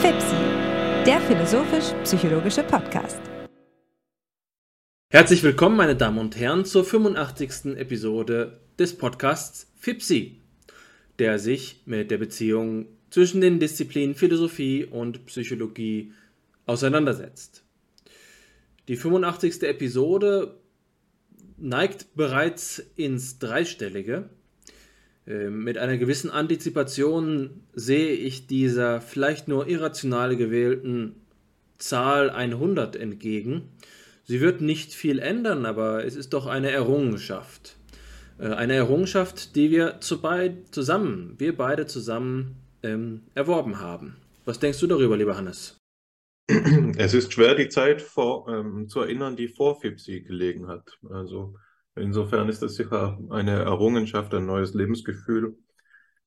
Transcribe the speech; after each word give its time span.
FIPSI, 0.00 0.36
der 1.06 1.20
philosophisch-psychologische 1.20 2.62
Podcast. 2.62 3.20
Herzlich 5.10 5.42
willkommen, 5.42 5.76
meine 5.76 5.96
Damen 5.96 6.18
und 6.18 6.36
Herren, 6.36 6.64
zur 6.64 6.84
85. 6.84 7.76
Episode 7.76 8.60
des 8.78 8.98
Podcasts 8.98 9.72
FIPSI, 9.76 10.40
der 11.18 11.38
sich 11.38 11.82
mit 11.86 12.10
der 12.10 12.18
Beziehung 12.18 12.86
zwischen 13.10 13.40
den 13.40 13.60
Disziplinen 13.60 14.14
Philosophie 14.14 14.84
und 14.84 15.26
Psychologie 15.26 16.12
auseinandersetzt. 16.66 17.62
Die 18.88 18.96
85. 18.96 19.62
Episode 19.62 20.60
neigt 21.56 22.14
bereits 22.14 22.78
ins 22.96 23.38
Dreistellige. 23.38 24.28
Ähm, 25.26 25.64
mit 25.64 25.78
einer 25.78 25.98
gewissen 25.98 26.30
Antizipation 26.30 27.62
sehe 27.74 28.12
ich 28.12 28.46
dieser 28.46 29.00
vielleicht 29.00 29.48
nur 29.48 29.66
irrational 29.66 30.36
gewählten 30.36 31.16
Zahl 31.78 32.30
100 32.30 32.96
entgegen. 32.96 33.68
Sie 34.24 34.40
wird 34.40 34.60
nicht 34.60 34.94
viel 34.94 35.18
ändern, 35.18 35.66
aber 35.66 36.04
es 36.04 36.16
ist 36.16 36.32
doch 36.32 36.46
eine 36.46 36.70
Errungenschaft. 36.70 37.76
Äh, 38.38 38.48
eine 38.48 38.74
Errungenschaft, 38.74 39.56
die 39.56 39.70
wir 39.70 40.00
zu 40.00 40.20
zusammen, 40.70 41.34
wir 41.38 41.56
beide 41.56 41.86
zusammen 41.86 42.56
ähm, 42.82 43.22
erworben 43.34 43.80
haben. 43.80 44.16
Was 44.44 44.60
denkst 44.60 44.80
du 44.80 44.86
darüber, 44.86 45.16
lieber 45.16 45.36
Hannes? 45.36 45.76
Es 46.96 47.12
ist 47.12 47.32
schwer, 47.32 47.56
die 47.56 47.68
Zeit 47.68 48.00
vor, 48.00 48.48
ähm, 48.48 48.88
zu 48.88 49.00
erinnern, 49.00 49.34
die 49.34 49.48
vor 49.48 49.80
FIPSI 49.80 50.20
gelegen 50.20 50.68
hat. 50.68 50.98
Also 51.10 51.56
insofern 51.96 52.48
ist 52.48 52.62
das 52.62 52.74
sicher 52.74 53.18
eine 53.30 53.62
Errungenschaft, 53.62 54.32
ein 54.34 54.46
neues 54.46 54.74
Lebensgefühl, 54.74 55.58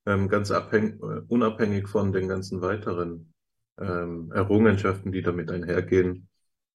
ähm, 0.06 0.28
ganz 0.28 0.50
äh, 0.50 0.92
unabhängig 1.28 1.88
von 1.88 2.12
den 2.12 2.28
ganzen 2.28 2.62
weiteren 2.62 3.34
ähm, 3.80 4.32
Errungenschaften, 4.34 5.12
die 5.12 5.22
damit 5.22 5.52
einhergehen. 5.52 6.28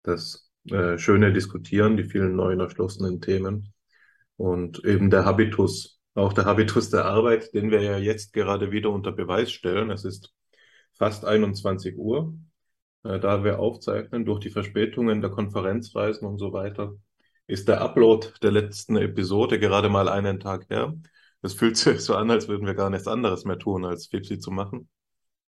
Das 0.02 0.50
äh, 0.70 0.98
schöne 0.98 1.32
Diskutieren, 1.32 1.96
die 1.96 2.04
vielen 2.04 2.36
neuen 2.36 2.60
erschlossenen 2.60 3.20
Themen 3.20 3.72
und 4.36 4.84
eben 4.84 5.10
der 5.10 5.24
Habitus, 5.24 6.00
auch 6.14 6.32
der 6.32 6.44
Habitus 6.44 6.90
der 6.90 7.04
Arbeit, 7.06 7.54
den 7.54 7.70
wir 7.70 7.82
ja 7.82 7.98
jetzt 7.98 8.32
gerade 8.32 8.70
wieder 8.70 8.90
unter 8.90 9.12
Beweis 9.12 9.50
stellen. 9.52 9.90
Es 9.90 10.04
ist 10.04 10.34
fast 10.92 11.24
21 11.24 11.96
Uhr 11.96 12.34
äh, 13.04 13.18
da 13.18 13.44
wir 13.44 13.58
aufzeichnen, 13.58 14.24
durch 14.24 14.40
die 14.40 14.50
Verspätungen 14.50 15.20
der 15.20 15.30
Konferenzreisen 15.30 16.26
und 16.26 16.38
so 16.38 16.52
weiter, 16.52 16.94
ist 17.50 17.66
der 17.68 17.80
Upload 17.80 18.28
der 18.42 18.52
letzten 18.52 18.96
Episode 18.96 19.58
gerade 19.58 19.88
mal 19.88 20.08
einen 20.08 20.38
Tag 20.38 20.70
her. 20.70 20.94
Es 21.42 21.54
fühlt 21.54 21.76
sich 21.76 22.00
so 22.00 22.14
an, 22.14 22.30
als 22.30 22.48
würden 22.48 22.66
wir 22.66 22.74
gar 22.74 22.90
nichts 22.90 23.08
anderes 23.08 23.44
mehr 23.44 23.58
tun, 23.58 23.84
als 23.84 24.06
Fipsi 24.06 24.38
zu 24.38 24.50
machen, 24.50 24.88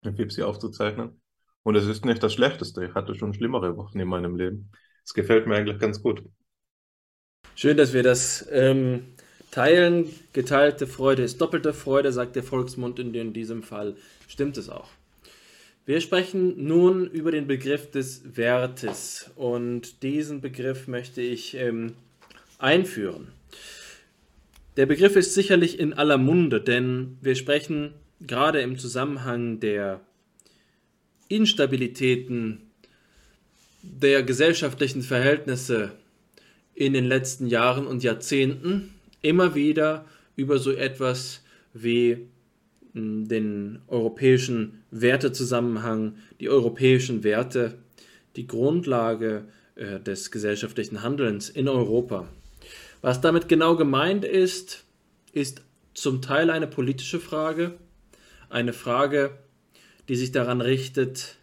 Fipsi 0.03 0.43
aufzuzeichnen. 0.43 1.21
Und 1.63 1.75
es 1.75 1.87
ist 1.87 2.05
nicht 2.05 2.23
das 2.23 2.35
Schlechteste. 2.35 2.85
Ich 2.85 2.95
hatte 2.95 3.15
schon 3.15 3.33
schlimmere 3.33 3.77
Wochen 3.77 3.99
in 3.99 4.09
meinem 4.09 4.37
Leben. 4.37 4.71
Es 5.05 5.15
gefällt 5.15 5.47
mir 5.47 5.57
eigentlich 5.57 5.79
ganz 5.79 6.03
gut. 6.03 6.23
Schön, 7.55 7.77
dass 7.79 7.95
wir 7.95 8.03
das 8.03 8.47
ähm, 8.53 9.15
teilen. 9.51 10.11
Geteilte 10.33 10.87
Freude 10.87 11.23
ist 11.23 11.41
doppelte 11.41 11.73
Freude, 11.73 12.13
sagt 12.13 12.37
der 12.37 12.43
Volksmund 12.43 12.99
in 12.99 13.33
diesem 13.33 13.63
Fall. 13.63 13.97
Stimmt 14.29 14.59
es 14.59 14.69
auch. 14.69 14.91
Wir 15.87 16.01
sprechen 16.01 16.65
nun 16.67 17.07
über 17.07 17.31
den 17.31 17.47
Begriff 17.47 17.93
des 17.93 18.37
Wertes 18.37 19.31
und 19.37 20.03
diesen 20.03 20.41
Begriff 20.41 20.89
möchte 20.89 21.23
ich 21.23 21.55
ähm, 21.55 21.93
einführen. 22.59 23.29
Der 24.77 24.87
Begriff 24.87 25.15
ist 25.15 25.35
sicherlich 25.35 25.79
in 25.79 25.93
aller 25.95 26.19
Munde, 26.19 26.61
denn 26.61 27.19
wir 27.21 27.37
sprechen 27.37 27.95
gerade 28.21 28.63
im 28.63 28.79
Zusammenhang 28.79 29.61
der 29.61 30.01
Instabilitäten 31.29 32.63
der 33.83 34.25
gesellschaftlichen 34.25 35.03
Verhältnisse 35.03 35.93
in 36.75 36.95
den 36.95 37.05
letzten 37.05 37.47
Jahren 37.47 37.87
und 37.87 38.03
Jahrzehnten 38.03 38.93
immer 39.23 39.55
wieder 39.55 40.05
über 40.35 40.59
so 40.59 40.73
etwas 40.73 41.45
wie 41.73 42.27
den 42.97 43.81
europäischen 43.89 44.83
Wertezusammenhang, 44.91 46.17
die 46.41 46.49
europäischen 46.49 47.25
Werte, 47.25 47.79
die 48.37 48.47
Grundlage 48.47 49.45
äh, 49.75 50.01
des 50.01 50.31
gesellschaftlichen 50.31 51.03
Handelns 51.03 51.49
in 51.51 51.69
Europa. 51.69 52.29
Was 53.03 53.21
damit 53.21 53.49
genau 53.49 53.77
gemeint 53.77 54.25
ist, 54.25 54.85
ist 55.33 55.63
zum 55.95 56.23
Teil 56.23 56.51
eine 56.51 56.67
politische 56.67 57.21
Frage, 57.21 57.75
eine 58.49 58.73
Frage, 58.73 59.39
die 60.09 60.17
sich 60.17 60.33
daran 60.33 60.61
richtet, 60.61 61.37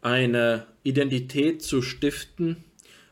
eine 0.00 0.66
Identität 0.82 1.62
zu 1.62 1.82
stiften, 1.82 2.56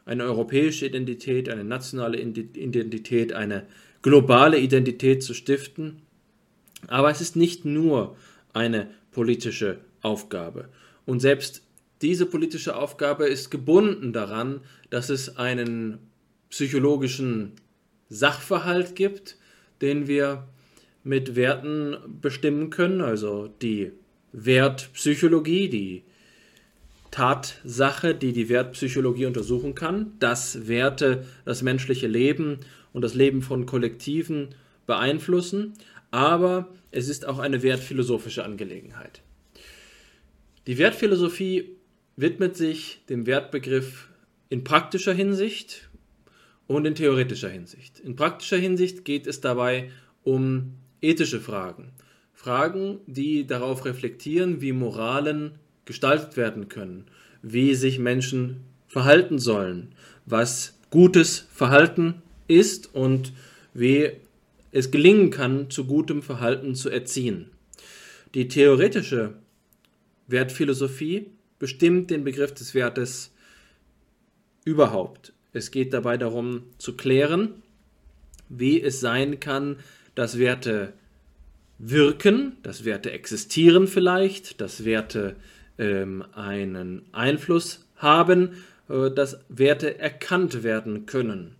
eine 0.06 0.24
europäische 0.24 0.86
Identität, 0.86 1.50
eine 1.50 1.64
nationale 1.64 2.18
Identität, 2.18 3.34
eine 3.34 3.66
globale 4.00 4.58
Identität 4.58 5.22
zu 5.22 5.34
stiften 5.34 6.02
aber 6.86 7.10
es 7.10 7.20
ist 7.20 7.36
nicht 7.36 7.64
nur 7.64 8.16
eine 8.52 8.90
politische 9.10 9.80
Aufgabe. 10.00 10.68
Und 11.04 11.20
selbst 11.20 11.62
diese 12.02 12.26
politische 12.26 12.76
Aufgabe 12.76 13.26
ist 13.26 13.50
gebunden 13.50 14.12
daran, 14.12 14.60
dass 14.90 15.10
es 15.10 15.36
einen 15.36 15.98
psychologischen 16.50 17.52
Sachverhalt 18.08 18.94
gibt, 18.94 19.36
den 19.80 20.06
wir 20.06 20.46
mit 21.04 21.36
Werten 21.36 21.96
bestimmen 22.20 22.70
können, 22.70 23.00
also 23.00 23.48
die 23.60 23.92
Wertpsychologie, 24.32 25.68
die 25.68 26.04
Tatsache, 27.10 28.14
die 28.14 28.32
die 28.32 28.48
Wertpsychologie 28.48 29.26
untersuchen 29.26 29.74
kann, 29.74 30.12
dass 30.18 30.68
Werte 30.68 31.26
das 31.44 31.62
menschliche 31.62 32.06
Leben 32.06 32.60
und 32.92 33.02
das 33.02 33.14
Leben 33.14 33.42
von 33.42 33.66
Kollektiven 33.66 34.48
beeinflussen, 34.86 35.74
aber 36.10 36.68
es 36.90 37.08
ist 37.08 37.26
auch 37.26 37.38
eine 37.38 37.62
wertphilosophische 37.62 38.44
Angelegenheit. 38.44 39.22
Die 40.66 40.78
Wertphilosophie 40.78 41.76
widmet 42.16 42.56
sich 42.56 43.00
dem 43.08 43.26
Wertbegriff 43.26 44.08
in 44.48 44.64
praktischer 44.64 45.12
Hinsicht 45.12 45.88
und 46.66 46.84
in 46.84 46.94
theoretischer 46.94 47.48
Hinsicht. 47.48 48.00
In 48.00 48.16
praktischer 48.16 48.56
Hinsicht 48.56 49.04
geht 49.04 49.26
es 49.26 49.40
dabei 49.40 49.90
um 50.24 50.74
ethische 51.00 51.40
Fragen. 51.40 51.92
Fragen, 52.32 53.00
die 53.06 53.46
darauf 53.46 53.84
reflektieren, 53.84 54.60
wie 54.60 54.72
Moralen 54.72 55.52
gestaltet 55.84 56.36
werden 56.36 56.68
können, 56.68 57.06
wie 57.42 57.74
sich 57.74 57.98
Menschen 57.98 58.60
verhalten 58.86 59.38
sollen, 59.38 59.94
was 60.26 60.78
gutes 60.90 61.46
Verhalten 61.52 62.22
ist 62.46 62.94
und 62.94 63.32
wie 63.74 64.12
es 64.70 64.90
gelingen 64.90 65.30
kann, 65.30 65.70
zu 65.70 65.86
gutem 65.86 66.22
Verhalten 66.22 66.74
zu 66.74 66.90
erziehen. 66.90 67.50
Die 68.34 68.48
theoretische 68.48 69.34
Wertphilosophie 70.26 71.30
bestimmt 71.58 72.10
den 72.10 72.24
Begriff 72.24 72.52
des 72.52 72.74
Wertes 72.74 73.32
überhaupt. 74.64 75.32
Es 75.52 75.70
geht 75.70 75.94
dabei 75.94 76.18
darum 76.18 76.64
zu 76.76 76.96
klären, 76.96 77.62
wie 78.48 78.80
es 78.80 79.00
sein 79.00 79.40
kann, 79.40 79.76
dass 80.14 80.38
Werte 80.38 80.92
wirken, 81.78 82.56
dass 82.62 82.84
Werte 82.84 83.12
existieren 83.12 83.86
vielleicht, 83.86 84.60
dass 84.60 84.84
Werte 84.84 85.36
ähm, 85.78 86.24
einen 86.32 87.02
Einfluss 87.12 87.86
haben, 87.96 88.62
äh, 88.88 89.10
dass 89.10 89.40
Werte 89.48 89.98
erkannt 89.98 90.62
werden 90.62 91.06
können. 91.06 91.54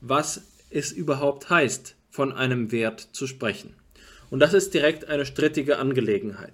Was 0.00 0.46
es 0.70 0.92
überhaupt 0.92 1.50
heißt, 1.50 1.94
von 2.10 2.32
einem 2.32 2.72
Wert 2.72 3.08
zu 3.12 3.26
sprechen. 3.26 3.74
Und 4.30 4.40
das 4.40 4.54
ist 4.54 4.74
direkt 4.74 5.06
eine 5.08 5.26
strittige 5.26 5.78
Angelegenheit. 5.78 6.52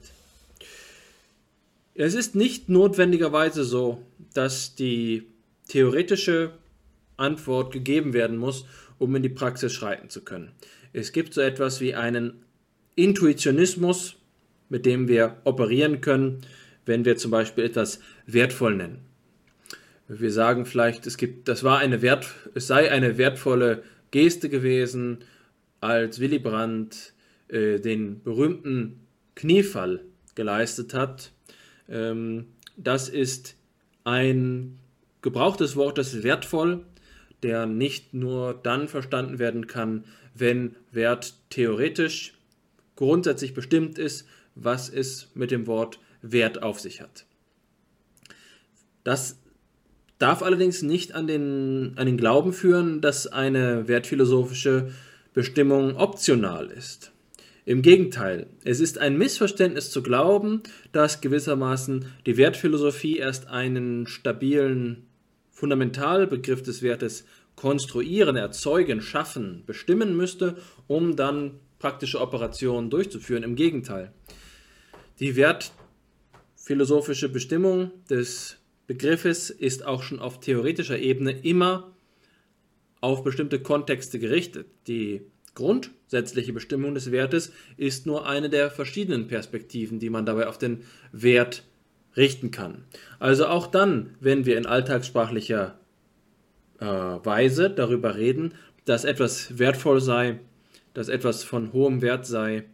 Es 1.95 2.15
ist 2.15 2.35
nicht 2.35 2.69
notwendigerweise 2.69 3.65
so, 3.65 4.03
dass 4.35 4.75
die 4.75 5.27
theoretische 5.69 6.53
Antwort 7.17 7.73
gegeben 7.73 8.13
werden 8.13 8.37
muss, 8.37 8.67
um 8.99 9.15
in 9.17 9.23
die 9.23 9.31
Praxis 9.31 9.73
schreiten 9.73 10.11
zu 10.11 10.23
können. 10.23 10.53
Es 10.93 11.13
gibt 11.13 11.35
so 11.35 11.41
etwas 11.41 11.81
wie 11.81 11.95
einen 11.95 12.45
Intuitionismus, 12.95 14.17
mit 14.69 14.87
dem 14.87 15.09
wir 15.09 15.37
operieren 15.45 16.01
können, 16.01 16.43
wenn 16.85 17.05
wir 17.05 17.17
zum 17.17 17.31
Beispiel 17.31 17.65
etwas 17.65 18.01
wertvoll 18.27 18.77
nennen. 18.77 18.99
Wir 20.09 20.31
sagen 20.31 20.67
vielleicht, 20.67 21.07
es 21.07 21.17
gibt, 21.17 21.49
das 21.49 21.65
war 21.65 21.79
eine 21.79 22.01
Wert, 22.01 22.27
es 22.55 22.67
sei 22.67 22.91
eine 22.91 23.19
wertvolle 23.19 23.83
Geste 24.13 24.49
gewesen, 24.49 25.19
als 25.87 26.21
Willy 26.21 26.39
Brandt 26.39 27.15
äh, 27.49 27.79
den 27.79 28.23
berühmten 28.23 29.07
Kniefall 29.37 30.03
geleistet 30.35 30.95
hat. 30.95 31.33
Ähm, 31.89 32.47
das 32.77 33.09
ist 33.09 33.57
ein 34.05 34.79
gebrauchtes 35.23 35.77
Wort, 35.77 35.99
das 35.99 36.13
ist 36.13 36.25
wertvoll, 36.25 36.85
der 37.43 37.67
nicht 37.67 38.15
nur 38.15 38.55
dann 38.55 38.89
verstanden 38.89 39.39
werden 39.39 39.67
kann, 39.67 40.05
wenn 40.35 40.75
Wert 40.91 41.35
theoretisch 41.51 42.35
grundsätzlich 42.97 43.55
bestimmt 43.55 43.99
ist, 43.99 44.27
was 44.55 44.89
es 44.89 45.31
mit 45.35 45.51
dem 45.51 45.67
Wort 45.67 46.01
Wert 46.23 46.63
auf 46.63 46.81
sich 46.81 47.01
hat. 47.01 47.27
Das 49.05 49.39
darf 50.19 50.43
allerdings 50.43 50.83
nicht 50.83 51.15
an 51.15 51.27
den, 51.27 51.93
an 51.97 52.07
den 52.07 52.17
Glauben 52.17 52.53
führen, 52.53 53.01
dass 53.01 53.27
eine 53.27 53.87
wertphilosophische 53.87 54.91
Bestimmung 55.37 55.97
optional 55.97 56.69
ist. 56.69 57.13
Im 57.67 57.83
Gegenteil, 57.83 58.47
es 58.65 58.81
ist 58.81 58.97
ein 58.97 59.19
Missverständnis 59.19 59.91
zu 59.91 60.03
glauben, 60.03 60.63
dass 60.93 61.21
gewissermaßen 61.21 62.07
die 62.25 62.39
Wertphilosophie 62.39 63.19
erst 63.19 63.47
einen 63.49 64.07
stabilen 64.07 65.05
Fundamentalbegriff 65.51 66.63
des 66.63 66.81
Wertes 66.81 67.27
konstruieren, 67.55 68.37
erzeugen, 68.37 69.03
schaffen, 69.03 69.63
bestimmen 69.67 70.17
müsste, 70.17 70.57
um 70.87 71.17
dann 71.17 71.61
praktische 71.79 72.23
Operationen 72.23 72.89
durchzuführen. 72.89 73.43
Im 73.43 73.57
Gegenteil. 73.57 74.15
Die 75.21 75.37
wertphilosophische 75.37 77.29
Bestimmung 77.29 77.91
des 78.09 78.57
Begriffes 78.87 79.51
ist 79.51 79.85
auch 79.85 80.03
schon 80.03 80.19
auf 80.19 80.41
theoretischer 80.41 80.99
Ebene 80.99 81.33
immer 81.33 81.95
auf 83.01 83.23
bestimmte 83.23 83.61
Kontexte 83.61 84.19
gerichtet. 84.19 84.67
Die 84.87 85.23
grundsätzliche 85.55 86.53
Bestimmung 86.53 86.95
des 86.95 87.11
Wertes 87.11 87.53
ist 87.77 88.07
nur 88.07 88.27
eine 88.27 88.51
der 88.51 88.71
verschiedenen 88.71 89.27
Perspektiven, 89.27 89.99
die 89.99 90.11
man 90.11 90.27
dabei 90.27 90.47
auf 90.49 90.59
den 90.59 90.83
Wert 91.13 91.65
richten 92.17 92.51
kann. 92.51 92.85
Also 93.19 93.47
auch 93.47 93.67
dann, 93.67 94.15
wenn 94.21 94.47
wir 94.47 94.57
in 94.59 94.67
alltagssprachlicher 94.67 95.79
äh, 96.79 96.85
Weise 96.87 97.71
darüber 97.71 98.17
reden, 98.17 98.55
dass 98.85 99.05
etwas 99.05 99.59
wertvoll 99.59 100.01
sei, 100.01 100.39
dass 100.95 101.09
etwas 101.09 101.45
von 101.45 101.73
hohem 101.73 102.01
Wert 102.03 102.27
sei 102.27 102.65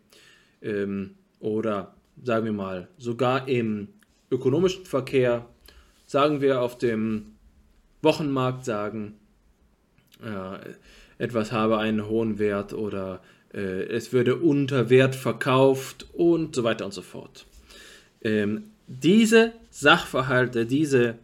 ähm, 0.61 1.15
oder 1.41 1.95
sagen 2.23 2.45
wir 2.45 2.53
mal 2.53 2.89
sogar 2.99 3.49
im 3.49 3.89
ökonomischen 4.31 4.85
Verkehr 4.85 5.47
sagen 6.07 6.41
wir 6.41 6.61
auf 6.61 6.79
dem 6.79 7.33
Wochenmarkt 8.03 8.65
sagen, 8.65 9.15
äh, 10.23 11.23
etwas 11.23 11.53
habe 11.53 11.79
einen 11.79 12.07
hohen 12.07 12.39
Wert 12.39 12.73
oder 12.73 13.23
äh, 13.53 13.85
es 13.85 14.13
würde 14.13 14.37
unter 14.37 14.91
Wert 14.91 15.15
verkauft 15.15 16.07
und 16.13 16.55
so 16.55 16.65
weiter 16.65 16.85
und 16.85 16.95
so 16.95 17.03
fort. 17.03 17.47
Ähm, 18.23 18.65
diese 18.87 19.53
Sachverhalte, 19.71 20.67
diese 20.67 21.19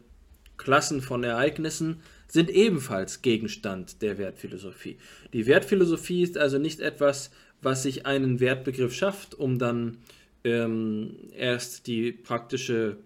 Klassen 0.56 1.00
von 1.00 1.24
Ereignissen 1.24 2.00
sind 2.28 2.50
ebenfalls 2.50 3.22
Gegenstand 3.22 4.02
der 4.02 4.18
Wertphilosophie. 4.18 4.98
Die 5.32 5.46
Wertphilosophie 5.46 6.22
ist 6.22 6.36
also 6.36 6.58
nicht 6.58 6.80
etwas, 6.80 7.30
was 7.62 7.82
sich 7.82 8.06
einen 8.06 8.40
Wertbegriff 8.40 8.94
schafft, 8.94 9.34
um 9.34 9.58
dann 9.58 9.98
ähm, 10.44 11.16
erst 11.36 11.86
die 11.86 12.12
praktische 12.12 12.98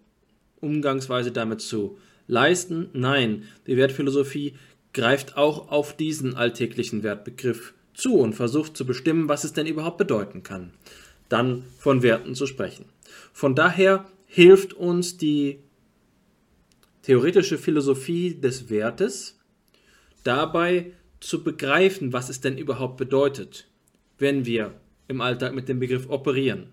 Umgangsweise 0.61 1.33
damit 1.33 1.61
zu 1.61 1.99
leisten. 2.27 2.89
Nein, 2.93 3.45
die 3.67 3.77
Wertphilosophie 3.77 4.55
greift 4.93 5.37
auch 5.37 5.71
auf 5.71 5.97
diesen 5.97 6.35
alltäglichen 6.37 7.03
Wertbegriff 7.03 7.75
zu 7.95 8.19
und 8.19 8.35
versucht 8.35 8.77
zu 8.77 8.87
bestimmen, 8.87 9.29
was 9.29 9.45
es 9.45 9.53
denn 9.53 9.67
überhaupt 9.67 9.99
bedeuten 9.99 10.43
kann, 10.43 10.73
dann 11.29 11.65
von 11.79 12.03
Werten 12.03 12.35
zu 12.35 12.47
sprechen. 12.47 12.87
Von 13.33 13.55
daher 13.55 14.07
hilft 14.27 14.75
uns 14.75 15.17
die 15.17 15.61
theoretische 17.03 17.59
Philosophie 17.59 18.35
des 18.35 18.71
Wertes 18.71 19.39
dabei 20.25 20.93
zu 21.21 21.43
begreifen, 21.43 22.13
was 22.13 22.29
es 22.29 22.41
denn 22.41 22.59
überhaupt 22.59 22.97
bedeutet, 22.97 23.67
wenn 24.19 24.47
wir 24.47 24.75
im 25.09 25.21
Alltag 25.21 25.55
mit 25.55 25.69
dem 25.69 25.81
Begriff 25.81 26.09
operieren. 26.09 26.69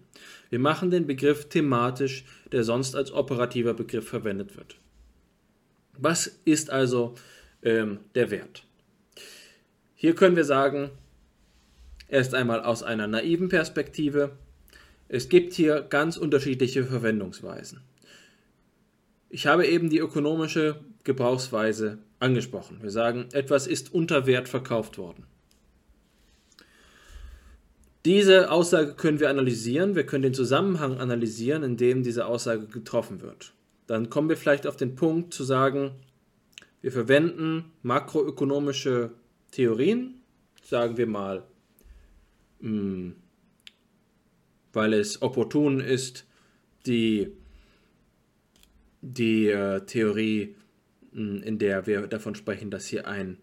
Wir 0.49 0.59
machen 0.59 0.91
den 0.91 1.05
Begriff 1.05 1.49
thematisch, 1.49 2.25
der 2.51 2.63
sonst 2.63 2.95
als 2.95 3.11
operativer 3.11 3.73
Begriff 3.73 4.07
verwendet 4.07 4.57
wird. 4.57 4.77
Was 5.97 6.27
ist 6.45 6.69
also 6.69 7.15
ähm, 7.63 7.99
der 8.15 8.31
Wert? 8.31 8.63
Hier 9.95 10.15
können 10.15 10.35
wir 10.35 10.45
sagen, 10.45 10.91
erst 12.07 12.33
einmal 12.33 12.61
aus 12.63 12.83
einer 12.83 13.07
naiven 13.07 13.49
Perspektive, 13.49 14.31
es 15.07 15.27
gibt 15.27 15.53
hier 15.53 15.81
ganz 15.81 16.17
unterschiedliche 16.17 16.85
Verwendungsweisen. 16.85 17.81
Ich 19.29 19.47
habe 19.47 19.67
eben 19.67 19.89
die 19.89 19.99
ökonomische 19.99 20.79
Gebrauchsweise 21.03 21.99
angesprochen. 22.19 22.79
Wir 22.81 22.91
sagen, 22.91 23.27
etwas 23.33 23.67
ist 23.67 23.93
unter 23.93 24.25
Wert 24.25 24.49
verkauft 24.49 24.97
worden. 24.97 25.25
Diese 28.05 28.49
Aussage 28.49 28.93
können 28.93 29.19
wir 29.19 29.29
analysieren. 29.29 29.95
Wir 29.95 30.05
können 30.05 30.23
den 30.23 30.33
Zusammenhang 30.33 30.99
analysieren, 30.99 31.63
in 31.63 31.77
dem 31.77 32.03
diese 32.03 32.25
Aussage 32.25 32.67
getroffen 32.67 33.21
wird. 33.21 33.53
Dann 33.87 34.09
kommen 34.09 34.29
wir 34.29 34.37
vielleicht 34.37 34.65
auf 34.65 34.77
den 34.77 34.95
Punkt 34.95 35.33
zu 35.33 35.43
sagen, 35.43 35.91
wir 36.81 36.91
verwenden 36.91 37.71
makroökonomische 37.81 39.11
Theorien, 39.51 40.21
sagen 40.61 40.97
wir 40.97 41.07
mal, 41.07 41.43
hm, 42.61 43.15
weil 44.73 44.93
es 44.93 45.21
opportun 45.21 45.79
ist, 45.79 46.25
die, 46.85 47.31
die 49.01 49.47
äh, 49.47 49.81
Theorie, 49.85 50.55
hm, 51.11 51.43
in 51.43 51.57
der 51.59 51.87
wir 51.87 52.07
davon 52.07 52.35
sprechen, 52.35 52.71
dass 52.71 52.87
hier 52.87 53.07
ein 53.07 53.37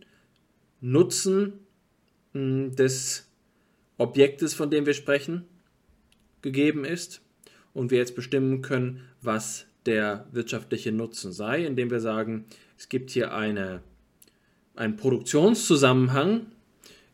Nutzen 0.80 1.54
hm, 2.32 2.74
des 2.76 3.28
Objektes, 3.98 4.54
von 4.54 4.70
dem 4.70 4.86
wir 4.86 4.94
sprechen, 4.94 5.44
gegeben 6.42 6.84
ist 6.84 7.22
und 7.74 7.90
wir 7.90 7.98
jetzt 7.98 8.14
bestimmen 8.14 8.62
können, 8.62 9.02
was 9.20 9.66
der 9.84 10.26
wirtschaftliche 10.32 10.92
Nutzen 10.92 11.32
sei, 11.32 11.64
indem 11.64 11.90
wir 11.90 12.00
sagen, 12.00 12.46
es 12.78 12.88
gibt 12.88 13.10
hier 13.10 13.34
eine, 13.34 13.80
einen 14.74 14.96
Produktionszusammenhang, 14.96 16.46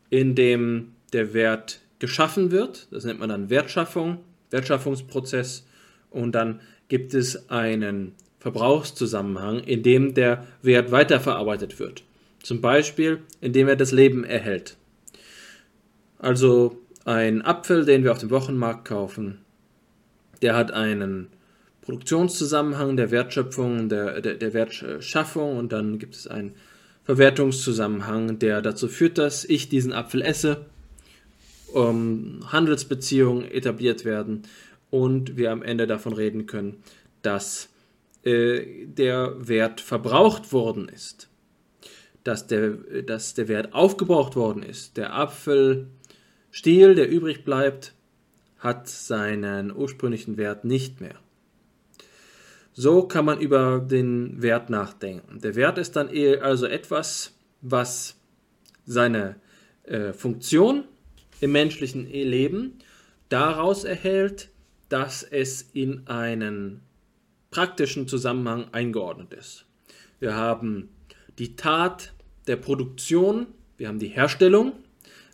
in 0.09 0.35
dem 0.35 0.93
der 1.13 1.33
Wert 1.33 1.79
geschaffen 1.99 2.51
wird, 2.51 2.87
das 2.91 3.05
nennt 3.05 3.19
man 3.19 3.29
dann 3.29 3.49
Wertschaffung, 3.49 4.19
Wertschaffungsprozess, 4.51 5.65
und 6.09 6.33
dann 6.33 6.59
gibt 6.89 7.13
es 7.13 7.49
einen 7.49 8.13
Verbrauchszusammenhang, 8.39 9.61
in 9.61 9.83
dem 9.83 10.13
der 10.13 10.45
Wert 10.61 10.91
weiterverarbeitet 10.91 11.79
wird. 11.79 12.03
Zum 12.41 12.59
Beispiel, 12.61 13.21
indem 13.39 13.69
er 13.69 13.77
das 13.77 13.91
Leben 13.91 14.25
erhält. 14.25 14.75
Also 16.19 16.81
ein 17.05 17.41
Apfel, 17.41 17.85
den 17.85 18.03
wir 18.03 18.11
auf 18.11 18.17
dem 18.19 18.29
Wochenmarkt 18.29 18.85
kaufen, 18.85 19.39
der 20.41 20.55
hat 20.55 20.71
einen 20.71 21.29
Produktionszusammenhang 21.83 22.97
der 22.97 23.11
Wertschöpfung, 23.11 23.89
der, 23.89 24.21
der, 24.21 24.35
der 24.35 24.53
Wertschaffung 24.53 25.57
und 25.57 25.71
dann 25.71 25.99
gibt 25.99 26.15
es 26.15 26.27
einen 26.27 26.55
Verwertungszusammenhang, 27.03 28.39
der 28.39 28.61
dazu 28.61 28.87
führt, 28.87 29.17
dass 29.17 29.43
ich 29.43 29.67
diesen 29.67 29.91
Apfel 29.91 30.21
esse, 30.21 30.65
um 31.73 32.39
Handelsbeziehungen 32.51 33.49
etabliert 33.49 34.05
werden 34.05 34.43
und 34.89 35.35
wir 35.35 35.51
am 35.51 35.61
Ende 35.61 35.85
davon 35.85 36.13
reden 36.13 36.45
können, 36.45 36.77
dass 37.21 37.69
äh, 38.23 38.85
der 38.85 39.35
Wert 39.47 39.81
verbraucht 39.81 40.53
worden 40.53 40.87
ist, 40.87 41.27
dass 42.23 42.47
der, 42.47 42.69
dass 43.05 43.33
der 43.33 43.49
Wert 43.49 43.73
aufgebraucht 43.73 44.37
worden 44.37 44.63
ist. 44.63 44.95
Der 44.95 45.13
Apfel 45.13 45.87
Stiel, 46.51 46.93
der 46.93 47.09
übrig 47.09 47.43
bleibt, 47.43 47.93
hat 48.59 48.87
seinen 48.87 49.75
ursprünglichen 49.75 50.37
Wert 50.37 50.63
nicht 50.63 51.01
mehr. 51.01 51.15
So 52.73 53.07
kann 53.07 53.25
man 53.25 53.39
über 53.39 53.79
den 53.79 54.41
Wert 54.41 54.69
nachdenken. 54.69 55.39
Der 55.39 55.55
Wert 55.55 55.77
ist 55.77 55.95
dann 55.95 56.09
also 56.41 56.65
etwas, 56.65 57.35
was 57.61 58.19
seine 58.85 59.35
äh, 59.83 60.11
Funktion 60.11 60.85
im 61.39 61.51
menschlichen 61.51 62.07
Leben 62.09 62.79
daraus 63.29 63.83
erhält, 63.83 64.49
dass 64.89 65.23
es 65.23 65.69
in 65.73 66.07
einen 66.07 66.81
praktischen 67.51 68.07
Zusammenhang 68.07 68.65
eingeordnet 68.71 69.33
ist. 69.33 69.65
Wir 70.19 70.35
haben 70.35 70.89
die 71.37 71.55
Tat 71.55 72.13
der 72.47 72.55
Produktion, 72.55 73.47
wir 73.77 73.87
haben 73.87 73.99
die 73.99 74.07
Herstellung, 74.07 74.73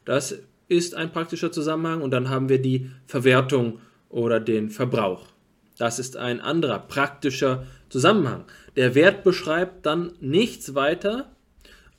das 0.03 0.39
ist 0.67 0.95
ein 0.95 1.11
praktischer 1.11 1.51
Zusammenhang 1.51 2.01
und 2.01 2.11
dann 2.11 2.29
haben 2.29 2.49
wir 2.49 2.61
die 2.61 2.89
Verwertung 3.05 3.79
oder 4.09 4.39
den 4.39 4.69
Verbrauch. 4.69 5.27
Das 5.79 5.97
ist 5.97 6.17
ein 6.17 6.41
anderer 6.41 6.77
praktischer 6.77 7.65
Zusammenhang. 7.87 8.43
Der 8.75 8.95
Wert 8.95 9.23
beschreibt 9.23 9.85
dann 9.85 10.11
nichts 10.19 10.75
weiter 10.75 11.31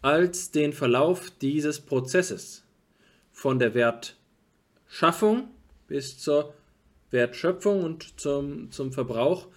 als 0.02 0.50
den 0.50 0.74
Verlauf 0.74 1.32
dieses 1.40 1.80
Prozesses 1.80 2.62
von 3.32 3.58
der 3.58 3.72
Wertschaffung 3.74 5.48
bis 5.88 6.18
zur 6.18 6.52
Wertschöpfung 7.10 7.82
und 7.82 8.20
zum, 8.20 8.70
zum 8.70 8.92
Verbrauch 8.92 9.48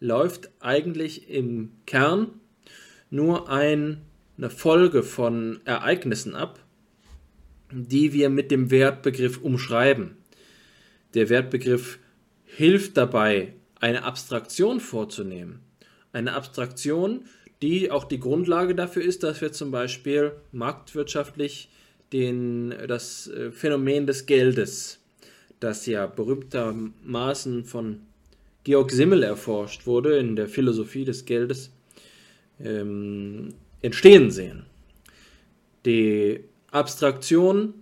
läuft 0.00 0.48
eigentlich 0.60 1.28
im 1.28 1.72
Kern 1.84 2.40
nur 3.10 3.50
ein, 3.50 4.00
eine 4.38 4.48
Folge 4.48 5.02
von 5.02 5.60
Ereignissen 5.66 6.34
ab, 6.34 6.58
die 7.70 8.14
wir 8.14 8.30
mit 8.30 8.50
dem 8.50 8.70
Wertbegriff 8.70 9.42
umschreiben. 9.42 10.16
der 11.12 11.28
Wertbegriff 11.28 11.98
hilft 12.46 12.96
dabei, 12.96 13.52
eine 13.80 14.04
Abstraktion 14.04 14.80
vorzunehmen. 14.80 15.60
Eine 16.12 16.34
Abstraktion, 16.34 17.24
die 17.62 17.90
auch 17.90 18.04
die 18.04 18.20
Grundlage 18.20 18.74
dafür 18.74 19.02
ist, 19.02 19.22
dass 19.22 19.40
wir 19.40 19.52
zum 19.52 19.70
Beispiel 19.70 20.32
marktwirtschaftlich 20.52 21.70
den, 22.12 22.74
das 22.86 23.28
äh, 23.28 23.50
Phänomen 23.50 24.06
des 24.06 24.26
Geldes, 24.26 25.00
das 25.60 25.86
ja 25.86 26.06
berühmtermaßen 26.06 27.64
von 27.64 28.00
Georg 28.64 28.90
Simmel 28.90 29.22
erforscht 29.22 29.86
wurde 29.86 30.18
in 30.18 30.36
der 30.36 30.48
Philosophie 30.48 31.04
des 31.04 31.24
Geldes, 31.24 31.70
ähm, 32.60 33.54
entstehen 33.82 34.30
sehen. 34.30 34.66
Die 35.84 36.44
Abstraktion 36.70 37.74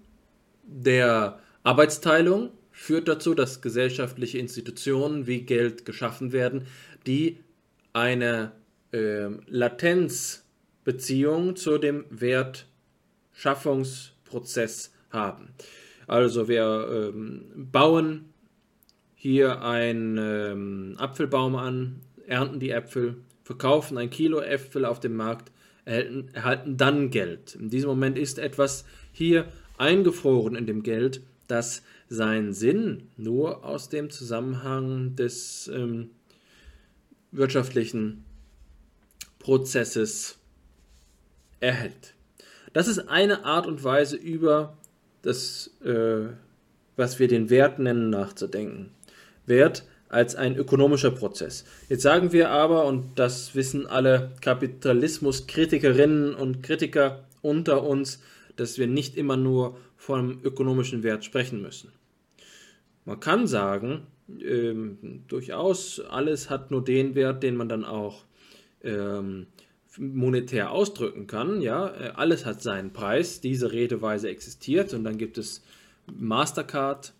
der 0.62 1.40
Arbeitsteilung 1.62 2.50
führt 2.76 3.08
dazu, 3.08 3.34
dass 3.34 3.62
gesellschaftliche 3.62 4.38
Institutionen 4.38 5.26
wie 5.26 5.40
Geld 5.40 5.86
geschaffen 5.86 6.32
werden, 6.32 6.66
die 7.06 7.38
eine 7.94 8.52
äh, 8.92 9.28
Latenzbeziehung 9.46 11.56
zu 11.56 11.78
dem 11.78 12.04
Wertschaffungsprozess 12.10 14.92
haben. 15.10 15.54
Also 16.06 16.48
wir 16.48 17.12
ähm, 17.14 17.46
bauen 17.56 18.26
hier 19.14 19.62
einen 19.62 20.18
ähm, 20.18 20.96
Apfelbaum 20.98 21.56
an, 21.56 22.02
ernten 22.26 22.60
die 22.60 22.72
Äpfel, 22.72 23.16
verkaufen 23.42 23.96
ein 23.96 24.10
Kilo 24.10 24.40
Äpfel 24.40 24.84
auf 24.84 25.00
dem 25.00 25.16
Markt, 25.16 25.50
erhalten, 25.86 26.28
erhalten 26.34 26.76
dann 26.76 27.08
Geld. 27.10 27.54
In 27.54 27.70
diesem 27.70 27.88
Moment 27.88 28.18
ist 28.18 28.38
etwas 28.38 28.84
hier 29.12 29.50
eingefroren 29.78 30.56
in 30.56 30.66
dem 30.66 30.82
Geld, 30.82 31.22
das 31.48 31.82
seinen 32.08 32.52
Sinn 32.52 33.08
nur 33.16 33.64
aus 33.64 33.88
dem 33.88 34.10
Zusammenhang 34.10 35.16
des 35.16 35.68
ähm, 35.72 36.10
wirtschaftlichen 37.32 38.24
Prozesses 39.38 40.38
erhält. 41.60 42.14
Das 42.72 42.88
ist 42.88 43.08
eine 43.08 43.44
Art 43.44 43.66
und 43.66 43.82
Weise 43.82 44.16
über 44.16 44.76
das, 45.22 45.70
äh, 45.84 46.26
was 46.96 47.18
wir 47.18 47.28
den 47.28 47.50
Wert 47.50 47.78
nennen, 47.78 48.10
nachzudenken. 48.10 48.90
Wert 49.46 49.84
als 50.08 50.36
ein 50.36 50.56
ökonomischer 50.56 51.10
Prozess. 51.10 51.64
Jetzt 51.88 52.02
sagen 52.02 52.32
wir 52.32 52.50
aber, 52.50 52.84
und 52.84 53.18
das 53.18 53.54
wissen 53.54 53.86
alle 53.86 54.32
Kapitalismuskritikerinnen 54.40 56.34
und 56.34 56.62
Kritiker 56.62 57.24
unter 57.42 57.82
uns, 57.82 58.20
dass 58.56 58.78
wir 58.78 58.86
nicht 58.86 59.16
immer 59.16 59.36
nur 59.36 59.76
vom 59.96 60.40
ökonomischen 60.42 61.02
Wert 61.02 61.24
sprechen 61.24 61.62
müssen. 61.62 61.92
Man 63.04 63.20
kann 63.20 63.46
sagen, 63.46 64.06
ähm, 64.40 65.22
durchaus 65.28 66.00
alles 66.00 66.50
hat 66.50 66.70
nur 66.70 66.84
den 66.84 67.14
Wert, 67.14 67.42
den 67.42 67.56
man 67.56 67.68
dann 67.68 67.84
auch 67.84 68.24
ähm, 68.82 69.46
monetär 69.98 70.70
ausdrücken 70.70 71.26
kann. 71.26 71.60
Ja, 71.60 71.88
äh, 71.88 72.12
alles 72.14 72.44
hat 72.44 72.62
seinen 72.62 72.92
Preis. 72.92 73.40
Diese 73.40 73.72
Redeweise 73.72 74.28
existiert 74.28 74.92
und 74.92 75.04
dann 75.04 75.18
gibt 75.18 75.38
es 75.38 75.62
Mastercard. 76.06 77.12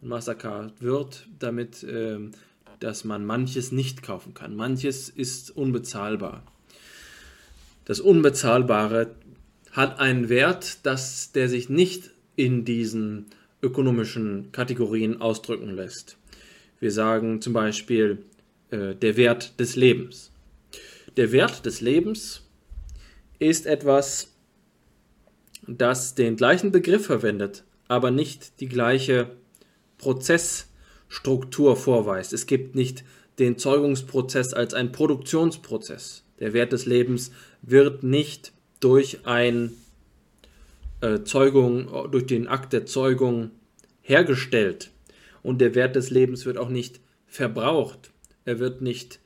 Und 0.00 0.08
Mastercard 0.08 0.80
wird 0.80 1.26
damit, 1.38 1.84
ähm, 1.88 2.32
dass 2.78 3.04
man 3.04 3.24
manches 3.26 3.72
nicht 3.72 4.02
kaufen 4.02 4.32
kann. 4.34 4.56
Manches 4.56 5.08
ist 5.08 5.54
unbezahlbar. 5.56 6.42
Das 7.84 8.00
Unbezahlbare 8.00 9.14
hat 9.70 9.98
einen 10.00 10.28
Wert, 10.28 10.84
dass 10.84 11.32
der 11.32 11.48
sich 11.48 11.68
nicht 11.68 12.10
in 12.36 12.64
diesen 12.64 13.26
ökonomischen 13.62 14.50
Kategorien 14.52 15.20
ausdrücken 15.20 15.70
lässt. 15.70 16.16
Wir 16.80 16.90
sagen 16.90 17.40
zum 17.40 17.52
Beispiel 17.52 18.24
äh, 18.70 18.94
der 18.94 19.16
Wert 19.16 19.60
des 19.60 19.76
Lebens. 19.76 20.32
Der 21.16 21.32
Wert 21.32 21.66
des 21.66 21.80
Lebens 21.80 22.42
ist 23.38 23.66
etwas, 23.66 24.32
das 25.66 26.14
den 26.14 26.36
gleichen 26.36 26.72
Begriff 26.72 27.06
verwendet, 27.06 27.64
aber 27.88 28.10
nicht 28.10 28.60
die 28.60 28.68
gleiche 28.68 29.30
Prozessstruktur 29.98 31.76
vorweist. 31.76 32.32
Es 32.32 32.46
gibt 32.46 32.74
nicht 32.74 33.04
den 33.38 33.58
Zeugungsprozess 33.58 34.54
als 34.54 34.74
ein 34.74 34.92
Produktionsprozess. 34.92 36.24
Der 36.38 36.52
Wert 36.52 36.72
des 36.72 36.86
Lebens 36.86 37.32
wird 37.62 38.02
nicht 38.02 38.52
durch 38.80 39.26
ein 39.26 39.72
äh, 41.00 41.22
Zeugung, 41.22 42.10
durch 42.10 42.26
den 42.26 42.48
Akt 42.48 42.72
der 42.72 42.86
Zeugung 42.86 43.50
hergestellt. 44.02 44.90
Und 45.42 45.60
der 45.60 45.74
Wert 45.74 45.96
des 45.96 46.10
Lebens 46.10 46.44
wird 46.44 46.58
auch 46.58 46.68
nicht 46.68 47.00
verbraucht. 47.26 48.10
Er 48.44 48.58
wird 48.58 48.82
nicht 48.82 49.20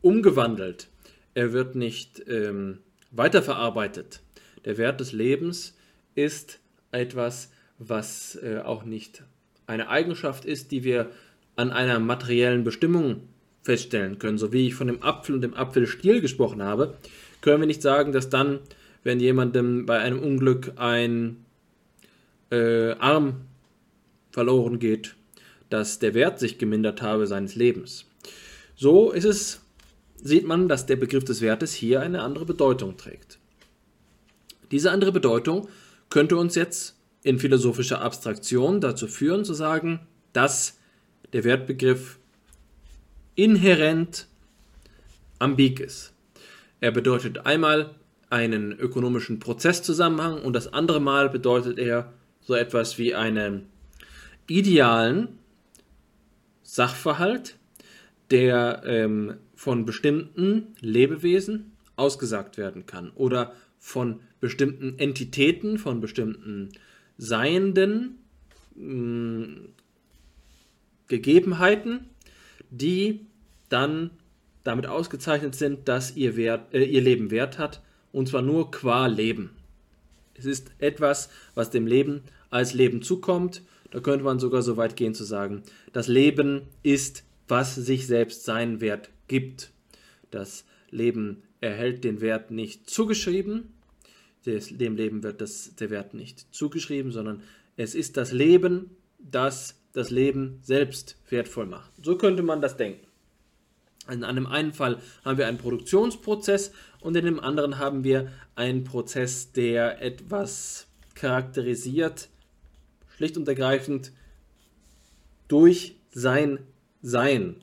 umgewandelt. 0.00 0.88
Er 1.34 1.52
wird 1.52 1.74
nicht 1.76 2.22
ähm, 2.28 2.78
weiterverarbeitet. 3.10 4.20
Der 4.64 4.78
Wert 4.78 5.00
des 5.00 5.12
Lebens 5.12 5.76
ist 6.14 6.60
etwas, 6.90 7.50
was 7.78 8.36
äh, 8.42 8.58
auch 8.58 8.84
nicht 8.84 9.22
eine 9.66 9.88
Eigenschaft 9.88 10.44
ist, 10.44 10.72
die 10.72 10.84
wir 10.84 11.10
an 11.56 11.70
einer 11.70 11.98
materiellen 11.98 12.64
Bestimmung 12.64 13.28
feststellen 13.62 14.18
können. 14.18 14.38
So 14.38 14.52
wie 14.52 14.66
ich 14.66 14.74
von 14.74 14.88
dem 14.88 15.02
Apfel 15.02 15.34
und 15.34 15.42
dem 15.42 15.54
Apfelstiel 15.54 16.20
gesprochen 16.20 16.62
habe, 16.62 16.96
können 17.40 17.60
wir 17.60 17.66
nicht 17.66 17.82
sagen, 17.82 18.12
dass 18.12 18.28
dann 18.28 18.60
wenn 19.02 19.20
jemandem 19.20 19.86
bei 19.86 19.98
einem 19.98 20.20
Unglück 20.20 20.72
ein 20.76 21.44
äh, 22.50 22.92
Arm 22.92 23.42
verloren 24.30 24.78
geht, 24.78 25.14
dass 25.70 25.98
der 25.98 26.14
Wert 26.14 26.38
sich 26.38 26.58
gemindert 26.58 27.02
habe 27.02 27.26
seines 27.26 27.54
Lebens. 27.54 28.06
So 28.76 29.10
ist 29.10 29.24
es, 29.24 29.60
sieht 30.22 30.46
man, 30.46 30.68
dass 30.68 30.86
der 30.86 30.96
Begriff 30.96 31.24
des 31.24 31.40
Wertes 31.40 31.72
hier 31.72 32.00
eine 32.00 32.22
andere 32.22 32.44
Bedeutung 32.44 32.96
trägt. 32.96 33.38
Diese 34.70 34.90
andere 34.90 35.12
Bedeutung 35.12 35.68
könnte 36.08 36.36
uns 36.36 36.54
jetzt 36.54 36.96
in 37.22 37.38
philosophischer 37.38 38.00
Abstraktion 38.00 38.80
dazu 38.80 39.06
führen, 39.06 39.44
zu 39.44 39.54
sagen, 39.54 40.00
dass 40.32 40.78
der 41.32 41.44
Wertbegriff 41.44 42.18
inhärent 43.34 44.26
ambig 45.38 45.80
ist. 45.80 46.12
Er 46.80 46.90
bedeutet 46.90 47.46
einmal 47.46 47.94
einen 48.32 48.72
ökonomischen 48.72 49.40
Prozesszusammenhang 49.40 50.40
und 50.40 50.54
das 50.54 50.72
andere 50.72 51.00
Mal 51.00 51.28
bedeutet 51.28 51.78
er 51.78 52.14
so 52.40 52.54
etwas 52.54 52.96
wie 52.96 53.14
einen 53.14 53.66
idealen 54.48 55.38
Sachverhalt, 56.62 57.58
der 58.30 58.84
ähm, 58.86 59.34
von 59.54 59.84
bestimmten 59.84 60.74
Lebewesen 60.80 61.72
ausgesagt 61.96 62.56
werden 62.56 62.86
kann 62.86 63.10
oder 63.10 63.52
von 63.78 64.20
bestimmten 64.40 64.98
Entitäten, 64.98 65.76
von 65.76 66.00
bestimmten 66.00 66.70
Seienden, 67.18 68.18
mh, 68.74 68.94
mm, 68.94 69.68
Gegebenheiten, 71.08 72.06
die 72.70 73.26
dann 73.68 74.10
damit 74.64 74.86
ausgezeichnet 74.86 75.54
sind, 75.54 75.86
dass 75.86 76.16
ihr, 76.16 76.34
Wert, 76.36 76.72
äh, 76.72 76.84
ihr 76.84 77.02
Leben 77.02 77.30
Wert 77.30 77.58
hat 77.58 77.82
und 78.12 78.28
zwar 78.28 78.42
nur 78.42 78.70
qua 78.70 79.06
Leben. 79.06 79.50
Es 80.34 80.44
ist 80.44 80.70
etwas, 80.78 81.30
was 81.54 81.70
dem 81.70 81.86
Leben 81.86 82.22
als 82.50 82.74
Leben 82.74 83.02
zukommt. 83.02 83.62
Da 83.90 84.00
könnte 84.00 84.24
man 84.24 84.38
sogar 84.38 84.62
so 84.62 84.76
weit 84.76 84.96
gehen 84.96 85.14
zu 85.14 85.24
sagen, 85.24 85.62
das 85.92 86.08
Leben 86.08 86.62
ist, 86.82 87.24
was 87.48 87.74
sich 87.74 88.06
selbst 88.06 88.44
seinen 88.44 88.80
Wert 88.80 89.10
gibt. 89.28 89.70
Das 90.30 90.64
Leben 90.90 91.42
erhält 91.60 92.04
den 92.04 92.20
Wert 92.20 92.50
nicht 92.50 92.88
zugeschrieben, 92.88 93.72
dem 94.44 94.96
Leben 94.96 95.22
wird 95.22 95.40
das, 95.40 95.76
der 95.76 95.90
Wert 95.90 96.14
nicht 96.14 96.52
zugeschrieben, 96.52 97.12
sondern 97.12 97.42
es 97.76 97.94
ist 97.94 98.16
das 98.16 98.32
Leben, 98.32 98.90
das 99.18 99.76
das 99.92 100.10
Leben 100.10 100.58
selbst 100.62 101.16
wertvoll 101.28 101.66
macht. 101.66 101.90
So 102.02 102.16
könnte 102.16 102.42
man 102.42 102.60
das 102.60 102.76
denken. 102.76 103.06
In 104.08 104.24
einem 104.24 104.46
einen 104.46 104.72
Fall 104.72 105.00
haben 105.24 105.38
wir 105.38 105.46
einen 105.46 105.58
Produktionsprozess 105.58 106.72
und 107.00 107.16
in 107.16 107.24
dem 107.24 107.40
anderen 107.40 107.78
haben 107.78 108.02
wir 108.02 108.32
einen 108.56 108.84
Prozess, 108.84 109.52
der 109.52 110.02
etwas 110.02 110.86
charakterisiert, 111.14 112.28
schlicht 113.16 113.36
und 113.36 113.46
ergreifend 113.46 114.12
durch 115.48 115.96
sein 116.10 116.58
Sein, 117.02 117.56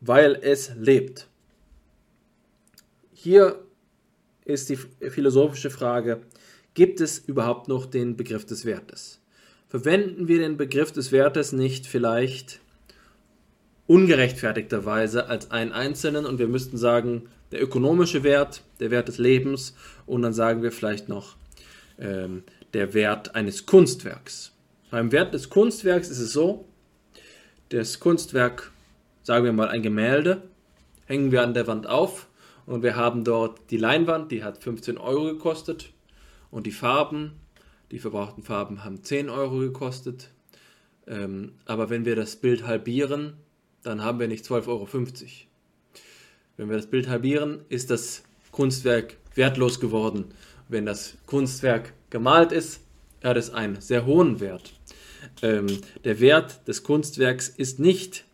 weil 0.00 0.38
es 0.42 0.72
lebt. 0.76 1.26
Hier 3.12 3.64
ist 4.44 4.68
die 4.68 4.76
philosophische 4.76 5.70
Frage, 5.70 6.22
gibt 6.74 7.00
es 7.00 7.18
überhaupt 7.18 7.68
noch 7.68 7.86
den 7.86 8.16
Begriff 8.16 8.46
des 8.46 8.64
Wertes? 8.64 9.20
Verwenden 9.68 10.28
wir 10.28 10.38
den 10.38 10.56
Begriff 10.56 10.92
des 10.92 11.12
Wertes 11.12 11.52
nicht 11.52 11.86
vielleicht 11.86 12.60
ungerechtfertigterweise 13.88 15.28
als 15.28 15.50
einen 15.50 15.72
einzelnen 15.72 16.26
und 16.26 16.38
wir 16.38 16.46
müssten 16.46 16.76
sagen, 16.76 17.28
der 17.50 17.62
ökonomische 17.62 18.22
Wert, 18.22 18.62
der 18.78 18.90
Wert 18.90 19.08
des 19.08 19.18
Lebens 19.18 19.74
und 20.06 20.22
dann 20.22 20.34
sagen 20.34 20.62
wir 20.62 20.70
vielleicht 20.70 21.08
noch 21.08 21.36
ähm, 21.98 22.44
der 22.74 22.94
Wert 22.94 23.34
eines 23.34 23.66
Kunstwerks. 23.66 24.52
Beim 24.90 25.10
Wert 25.10 25.32
des 25.32 25.48
Kunstwerks 25.48 26.10
ist 26.10 26.20
es 26.20 26.32
so, 26.32 26.66
das 27.70 27.98
Kunstwerk, 27.98 28.70
sagen 29.22 29.44
wir 29.44 29.52
mal 29.54 29.68
ein 29.68 29.82
Gemälde, 29.82 30.42
hängen 31.06 31.32
wir 31.32 31.42
an 31.42 31.54
der 31.54 31.66
Wand 31.66 31.86
auf 31.86 32.28
und 32.66 32.82
wir 32.82 32.94
haben 32.94 33.24
dort 33.24 33.70
die 33.70 33.78
Leinwand, 33.78 34.30
die 34.30 34.44
hat 34.44 34.62
15 34.62 34.98
Euro 34.98 35.24
gekostet 35.24 35.92
und 36.50 36.66
die 36.66 36.72
Farben, 36.72 37.32
die 37.90 37.98
verbrauchten 37.98 38.42
Farben 38.42 38.84
haben 38.84 39.02
10 39.02 39.30
Euro 39.30 39.60
gekostet. 39.60 40.28
Ähm, 41.06 41.52
aber 41.64 41.88
wenn 41.88 42.04
wir 42.04 42.16
das 42.16 42.36
Bild 42.36 42.66
halbieren, 42.66 43.32
dann 43.82 44.02
haben 44.02 44.18
wir 44.20 44.28
nicht 44.28 44.44
12,50 44.44 44.68
Euro. 44.68 44.88
Wenn 46.56 46.68
wir 46.68 46.76
das 46.76 46.88
Bild 46.88 47.08
halbieren, 47.08 47.64
ist 47.68 47.90
das 47.90 48.24
Kunstwerk 48.50 49.16
wertlos 49.34 49.80
geworden. 49.80 50.26
Wenn 50.68 50.84
das 50.84 51.16
Kunstwerk 51.26 51.92
gemalt 52.10 52.52
ist, 52.52 52.80
hat 53.22 53.36
es 53.36 53.50
einen 53.50 53.80
sehr 53.80 54.06
hohen 54.06 54.40
Wert. 54.40 54.72
Ähm, 55.42 55.66
der 56.04 56.20
Wert 56.20 56.66
des 56.66 56.82
Kunstwerks 56.82 57.48
ist 57.48 57.78
nicht 57.78 58.24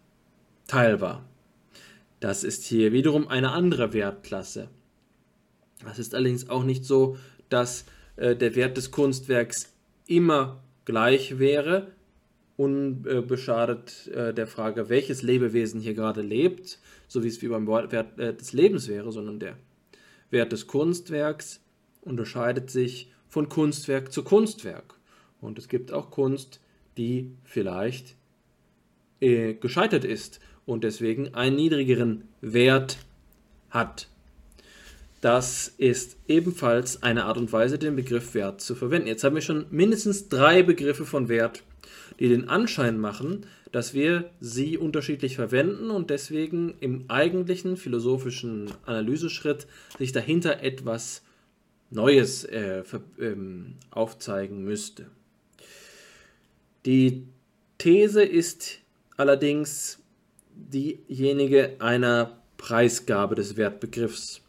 teilbar. 0.66 1.24
Das 2.20 2.44
ist 2.44 2.64
hier 2.64 2.92
wiederum 2.92 3.28
eine 3.28 3.52
andere 3.52 3.92
Wertklasse. 3.92 4.68
Es 5.90 5.98
ist 5.98 6.14
allerdings 6.14 6.48
auch 6.48 6.64
nicht 6.64 6.84
so, 6.84 7.18
dass 7.50 7.84
äh, 8.16 8.34
der 8.34 8.54
Wert 8.54 8.76
des 8.76 8.90
Kunstwerks 8.90 9.74
immer 10.06 10.62
gleich 10.84 11.38
wäre, 11.38 11.88
unbeschadet 12.56 14.08
äh, 14.08 14.32
der 14.32 14.46
Frage, 14.46 14.88
welches 14.88 15.23
Lebewesen 15.23 15.80
hier 15.80 15.94
gerade 15.94 16.23
lebt, 16.23 16.78
so 17.08 17.25
wie 17.25 17.28
es 17.28 17.42
wie 17.42 17.49
beim 17.49 17.66
Wert 17.66 18.18
äh, 18.18 18.34
des 18.34 18.52
Lebens 18.52 18.88
wäre, 18.88 19.11
sondern 19.12 19.40
der 19.40 19.56
Wert 20.30 20.52
des 20.52 20.66
Kunstwerks 20.66 21.61
unterscheidet 22.02 22.70
sich 22.70 23.11
von 23.28 23.49
Kunstwerk 23.49 24.12
zu 24.12 24.23
Kunstwerk. 24.23 24.94
Und 25.40 25.58
es 25.58 25.68
gibt 25.68 25.92
auch 25.92 26.11
Kunst, 26.11 26.61
die 26.96 27.32
vielleicht 27.42 28.14
äh, 29.20 29.54
gescheitert 29.54 30.04
ist 30.04 30.40
und 30.66 30.84
deswegen 30.84 31.34
einen 31.34 31.56
niedrigeren 31.56 32.28
Wert 32.40 32.99
hat. 33.70 34.08
Das 35.20 35.68
ist 35.78 36.18
ebenfalls 36.28 37.02
eine 37.02 37.25
Art 37.25 37.38
und 37.38 37.50
Weise, 37.50 37.78
den 37.78 37.96
Begriff 37.96 38.34
Wert 38.34 38.61
zu 38.61 38.75
verwenden. 38.75 39.08
Jetzt 39.08 39.25
haben 39.25 39.34
wir 39.34 39.42
schon 39.42 39.66
mindestens 39.70 40.28
drei 40.28 40.62
Begriffe 40.62 41.06
von 41.06 41.28
Wert, 41.28 41.62
die 42.18 42.28
den 42.28 42.49
Anschein 42.49 42.99
machen, 42.99 43.47
dass 43.73 43.92
wir 43.92 44.30
sie 44.40 44.78
unterschiedlich 44.78 45.35
verwenden 45.35 45.90
und 45.90 46.11
deswegen 46.11 46.75
im 46.80 47.06
eigentlichen 47.09 47.76
philosophischen 47.76 48.71
Analyseschritt 48.87 49.66
sich 49.99 50.12
dahinter 50.12 50.62
etwas 50.62 51.23
Neues 51.90 52.44
äh, 52.44 52.83
ähm, 53.21 53.75
aufzeigen 53.90 54.64
müsste. 54.64 55.06
Die 56.87 57.25
These 57.78 58.23
ist 58.23 58.78
allerdings 59.16 59.99
diejenige 60.54 61.76
einer 61.80 62.38
Preisgabe 62.56 63.35
des 63.35 63.56
Wertbegriffs. 63.56 64.40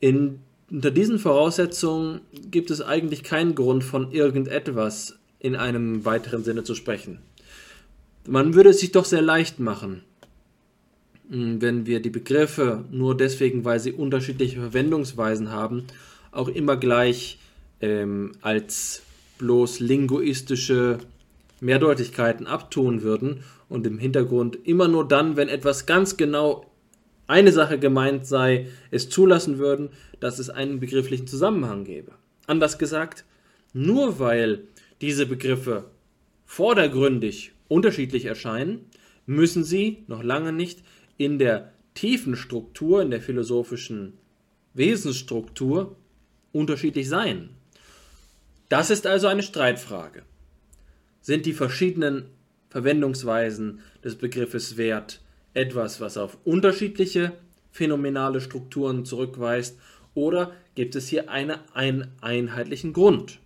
In, 0.00 0.40
unter 0.70 0.90
diesen 0.90 1.18
Voraussetzungen 1.18 2.20
gibt 2.50 2.70
es 2.70 2.80
eigentlich 2.80 3.22
keinen 3.22 3.54
Grund 3.54 3.84
von 3.84 4.12
irgendetwas 4.12 5.15
in 5.38 5.56
einem 5.56 6.04
weiteren 6.04 6.44
Sinne 6.44 6.64
zu 6.64 6.74
sprechen. 6.74 7.18
Man 8.26 8.54
würde 8.54 8.70
es 8.70 8.80
sich 8.80 8.92
doch 8.92 9.04
sehr 9.04 9.22
leicht 9.22 9.60
machen, 9.60 10.02
hm, 11.30 11.60
wenn 11.60 11.86
wir 11.86 12.00
die 12.00 12.10
Begriffe 12.10 12.84
nur 12.90 13.16
deswegen, 13.16 13.64
weil 13.64 13.80
sie 13.80 13.92
unterschiedliche 13.92 14.60
Verwendungsweisen 14.60 15.50
haben, 15.50 15.84
auch 16.32 16.48
immer 16.48 16.76
gleich 16.76 17.38
ähm, 17.80 18.32
als 18.42 19.02
bloß 19.38 19.80
linguistische 19.80 20.98
Mehrdeutigkeiten 21.60 22.46
abtun 22.46 23.02
würden 23.02 23.42
und 23.68 23.86
im 23.86 23.98
Hintergrund 23.98 24.58
immer 24.64 24.88
nur 24.88 25.06
dann, 25.06 25.36
wenn 25.36 25.48
etwas 25.48 25.86
ganz 25.86 26.16
genau 26.16 26.66
eine 27.26 27.52
Sache 27.52 27.78
gemeint 27.78 28.26
sei, 28.26 28.66
es 28.90 29.08
zulassen 29.08 29.58
würden, 29.58 29.90
dass 30.20 30.38
es 30.38 30.48
einen 30.50 30.80
begrifflichen 30.80 31.26
Zusammenhang 31.26 31.84
gäbe. 31.84 32.12
Anders 32.46 32.78
gesagt, 32.78 33.24
nur 33.72 34.18
weil 34.20 34.62
diese 35.00 35.26
Begriffe 35.26 35.90
vordergründig 36.44 37.52
unterschiedlich 37.68 38.24
erscheinen, 38.24 38.86
müssen 39.26 39.64
sie 39.64 40.04
noch 40.06 40.22
lange 40.22 40.52
nicht 40.52 40.82
in 41.16 41.38
der 41.38 41.72
tiefen 41.94 42.36
Struktur, 42.36 43.02
in 43.02 43.10
der 43.10 43.20
philosophischen 43.20 44.14
Wesensstruktur 44.74 45.96
unterschiedlich 46.52 47.08
sein. 47.08 47.50
Das 48.68 48.90
ist 48.90 49.06
also 49.06 49.26
eine 49.26 49.42
Streitfrage. 49.42 50.22
Sind 51.20 51.46
die 51.46 51.52
verschiedenen 51.52 52.26
Verwendungsweisen 52.68 53.80
des 54.04 54.16
Begriffes 54.16 54.76
Wert 54.76 55.20
etwas, 55.54 56.00
was 56.00 56.16
auf 56.16 56.36
unterschiedliche 56.44 57.32
phänomenale 57.72 58.40
Strukturen 58.40 59.04
zurückweist, 59.04 59.78
oder 60.14 60.52
gibt 60.74 60.96
es 60.96 61.08
hier 61.08 61.30
eine, 61.30 61.60
einen 61.74 62.08
einheitlichen 62.22 62.94
Grund, 62.94 63.38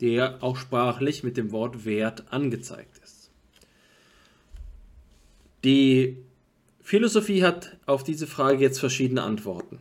der 0.00 0.42
auch 0.42 0.56
sprachlich 0.56 1.22
mit 1.22 1.36
dem 1.36 1.52
Wort 1.52 1.84
Wert 1.84 2.24
angezeigt 2.30 3.00
ist? 3.04 3.30
Die 5.64 6.16
Philosophie 6.82 7.42
hat 7.42 7.76
auf 7.86 8.04
diese 8.04 8.26
Frage 8.26 8.58
jetzt 8.58 8.78
verschiedene 8.78 9.22
Antworten. 9.22 9.78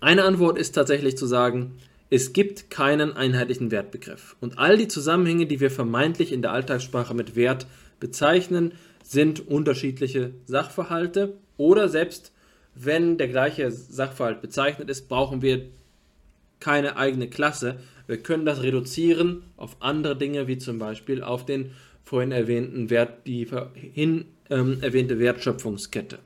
Eine 0.00 0.24
Antwort 0.24 0.58
ist 0.58 0.72
tatsächlich 0.72 1.16
zu 1.16 1.26
sagen, 1.26 1.78
es 2.10 2.32
gibt 2.32 2.70
keinen 2.70 3.14
einheitlichen 3.14 3.70
Wertbegriff. 3.70 4.36
Und 4.40 4.58
all 4.58 4.76
die 4.76 4.88
Zusammenhänge, 4.88 5.46
die 5.46 5.60
wir 5.60 5.70
vermeintlich 5.70 6.32
in 6.32 6.42
der 6.42 6.52
Alltagssprache 6.52 7.14
mit 7.14 7.36
Wert 7.36 7.66
bezeichnen, 8.00 8.72
sind 9.02 9.48
unterschiedliche 9.48 10.32
Sachverhalte. 10.46 11.34
Oder 11.56 11.88
selbst 11.88 12.32
wenn 12.74 13.18
der 13.18 13.28
gleiche 13.28 13.70
Sachverhalt 13.70 14.40
bezeichnet 14.40 14.88
ist, 14.88 15.08
brauchen 15.08 15.42
wir 15.42 15.66
keine 16.60 16.96
eigene 16.96 17.28
Klasse. 17.28 17.78
Wir 18.08 18.16
können 18.16 18.46
das 18.46 18.62
reduzieren 18.62 19.44
auf 19.56 19.76
andere 19.80 20.16
Dinge, 20.16 20.48
wie 20.48 20.58
zum 20.58 20.78
Beispiel 20.78 21.22
auf 21.22 21.44
den 21.44 21.72
vorhin 22.02 22.32
erwähnten 22.32 22.88
Wert, 22.88 23.26
die 23.26 23.44
vorhin 23.44 24.24
ähm, 24.48 24.78
erwähnte 24.80 25.18
Wertschöpfungskette. 25.18 26.18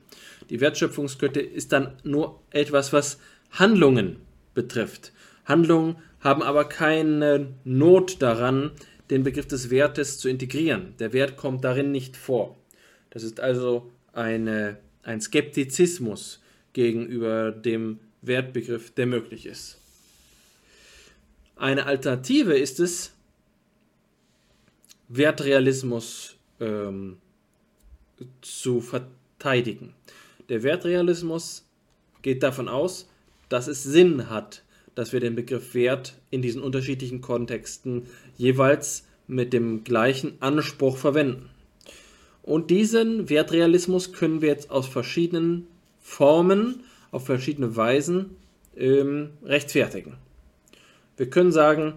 Die 0.49 0.61
Wertschöpfungskette 0.61 1.41
ist 1.41 1.73
dann 1.73 1.97
nur 2.03 2.39
etwas, 2.51 2.93
was 2.93 3.19
Handlungen 3.51 4.15
betrifft. 4.53 5.11
Handlungen 5.43 5.97
haben 6.21 6.41
aber 6.41 6.63
keine 6.69 7.47
Not 7.65 8.21
daran, 8.21 8.71
den 9.09 9.23
Begriff 9.23 9.47
des 9.47 9.69
Wertes 9.69 10.17
zu 10.19 10.29
integrieren. 10.29 10.93
Der 10.99 11.11
Wert 11.11 11.35
kommt 11.35 11.65
darin 11.65 11.91
nicht 11.91 12.15
vor. 12.15 12.57
Das 13.09 13.23
ist 13.23 13.41
also 13.41 13.91
eine, 14.13 14.77
ein 15.03 15.19
Skeptizismus 15.19 16.41
gegenüber 16.71 17.51
dem 17.51 17.99
Wertbegriff, 18.21 18.91
der 18.91 19.05
möglich 19.05 19.45
ist. 19.45 19.82
Eine 21.55 21.85
Alternative 21.85 22.57
ist 22.57 22.79
es, 22.79 23.13
Wertrealismus 25.07 26.35
ähm, 26.59 27.17
zu 28.41 28.81
verteidigen. 28.81 29.93
Der 30.49 30.63
Wertrealismus 30.63 31.65
geht 32.21 32.43
davon 32.43 32.67
aus, 32.67 33.07
dass 33.49 33.67
es 33.67 33.83
Sinn 33.83 34.29
hat, 34.29 34.63
dass 34.95 35.13
wir 35.13 35.19
den 35.19 35.35
Begriff 35.35 35.73
Wert 35.73 36.15
in 36.31 36.41
diesen 36.41 36.61
unterschiedlichen 36.61 37.21
Kontexten 37.21 38.07
jeweils 38.37 39.05
mit 39.27 39.53
dem 39.53 39.83
gleichen 39.83 40.41
Anspruch 40.41 40.97
verwenden. 40.97 41.49
Und 42.41 42.71
diesen 42.71 43.29
Wertrealismus 43.29 44.11
können 44.11 44.41
wir 44.41 44.49
jetzt 44.49 44.69
aus 44.69 44.87
verschiedenen 44.87 45.67
Formen, 46.01 46.83
auf 47.11 47.25
verschiedene 47.25 47.75
Weisen 47.75 48.35
ähm, 48.75 49.29
rechtfertigen. 49.43 50.17
Wir 51.17 51.29
können 51.29 51.51
sagen, 51.51 51.95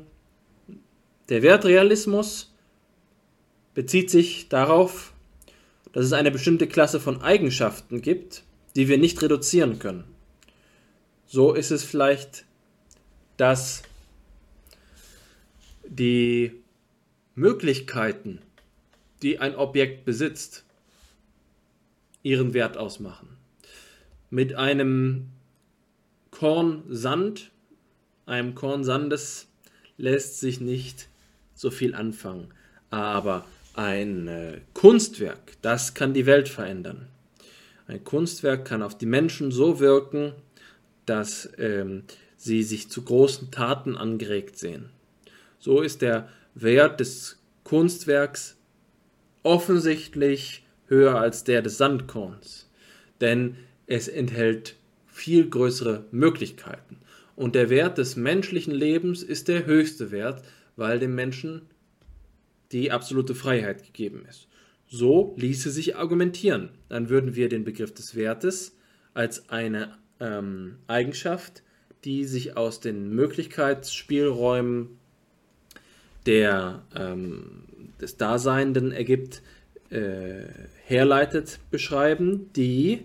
der 1.28 1.42
Wertrealismus 1.42 2.52
bezieht 3.74 4.10
sich 4.10 4.48
darauf, 4.48 5.12
dass 5.92 6.04
es 6.06 6.12
eine 6.12 6.30
bestimmte 6.30 6.66
Klasse 6.66 7.00
von 7.00 7.22
Eigenschaften 7.22 8.02
gibt, 8.02 8.42
die 8.74 8.88
wir 8.88 8.98
nicht 8.98 9.20
reduzieren 9.22 9.78
können. 9.78 10.04
So 11.26 11.54
ist 11.54 11.70
es 11.70 11.82
vielleicht 11.82 12.46
dass 13.36 13.82
die 15.86 16.52
Möglichkeiten, 17.34 18.40
die 19.22 19.38
ein 19.38 19.54
Objekt 19.54 20.04
besitzt, 20.04 20.64
ihren 22.22 22.54
Wert 22.54 22.76
ausmachen. 22.76 23.28
Mit 24.30 24.54
einem 24.54 25.28
Korn 26.30 26.82
Sand, 26.88 27.50
einem 28.26 28.54
Korn 28.54 28.84
Sandes, 28.84 29.46
lässt 29.96 30.40
sich 30.40 30.60
nicht 30.60 31.08
so 31.54 31.70
viel 31.70 31.94
anfangen. 31.94 32.48
Aber 32.90 33.46
ein 33.74 34.28
äh, 34.28 34.60
Kunstwerk, 34.74 35.52
das 35.62 35.94
kann 35.94 36.14
die 36.14 36.26
Welt 36.26 36.48
verändern. 36.48 37.06
Ein 37.86 38.02
Kunstwerk 38.04 38.64
kann 38.64 38.82
auf 38.82 38.98
die 38.98 39.06
Menschen 39.06 39.52
so 39.52 39.78
wirken, 39.78 40.32
dass 41.06 41.48
ähm, 41.58 42.02
sie 42.36 42.62
sich 42.62 42.90
zu 42.90 43.02
großen 43.02 43.50
Taten 43.50 43.96
angeregt 43.96 44.58
sehen. 44.58 44.90
So 45.58 45.80
ist 45.80 46.02
der 46.02 46.28
Wert 46.54 47.00
des 47.00 47.38
Kunstwerks 47.64 48.56
offensichtlich 49.42 50.64
höher 50.88 51.20
als 51.20 51.44
der 51.44 51.62
des 51.62 51.78
Sandkorns, 51.78 52.68
denn 53.20 53.56
es 53.86 54.08
enthält 54.08 54.74
viel 55.06 55.48
größere 55.48 56.04
Möglichkeiten. 56.10 56.98
Und 57.36 57.54
der 57.54 57.70
Wert 57.70 57.98
des 57.98 58.16
menschlichen 58.16 58.74
Lebens 58.74 59.22
ist 59.22 59.48
der 59.48 59.66
höchste 59.66 60.10
Wert, 60.10 60.42
weil 60.74 60.98
dem 60.98 61.14
Menschen 61.14 61.62
die 62.72 62.90
absolute 62.90 63.34
Freiheit 63.34 63.84
gegeben 63.84 64.24
ist. 64.28 64.48
So 64.88 65.34
ließe 65.36 65.70
sich 65.70 65.96
argumentieren. 65.96 66.70
Dann 66.88 67.08
würden 67.08 67.36
wir 67.36 67.48
den 67.48 67.64
Begriff 67.64 67.92
des 67.92 68.16
Wertes 68.16 68.76
als 69.14 69.50
eine 69.50 69.96
ähm, 70.20 70.76
Eigenschaft, 70.86 71.62
die 72.04 72.24
sich 72.24 72.56
aus 72.56 72.80
den 72.80 73.14
Möglichkeitsspielräumen 73.14 74.98
der, 76.24 76.84
ähm, 76.94 77.64
des 78.00 78.16
Daseinenden 78.16 78.92
ergibt, 78.92 79.42
äh, 79.90 80.44
herleitet, 80.84 81.58
beschreiben, 81.70 82.50
die 82.54 83.04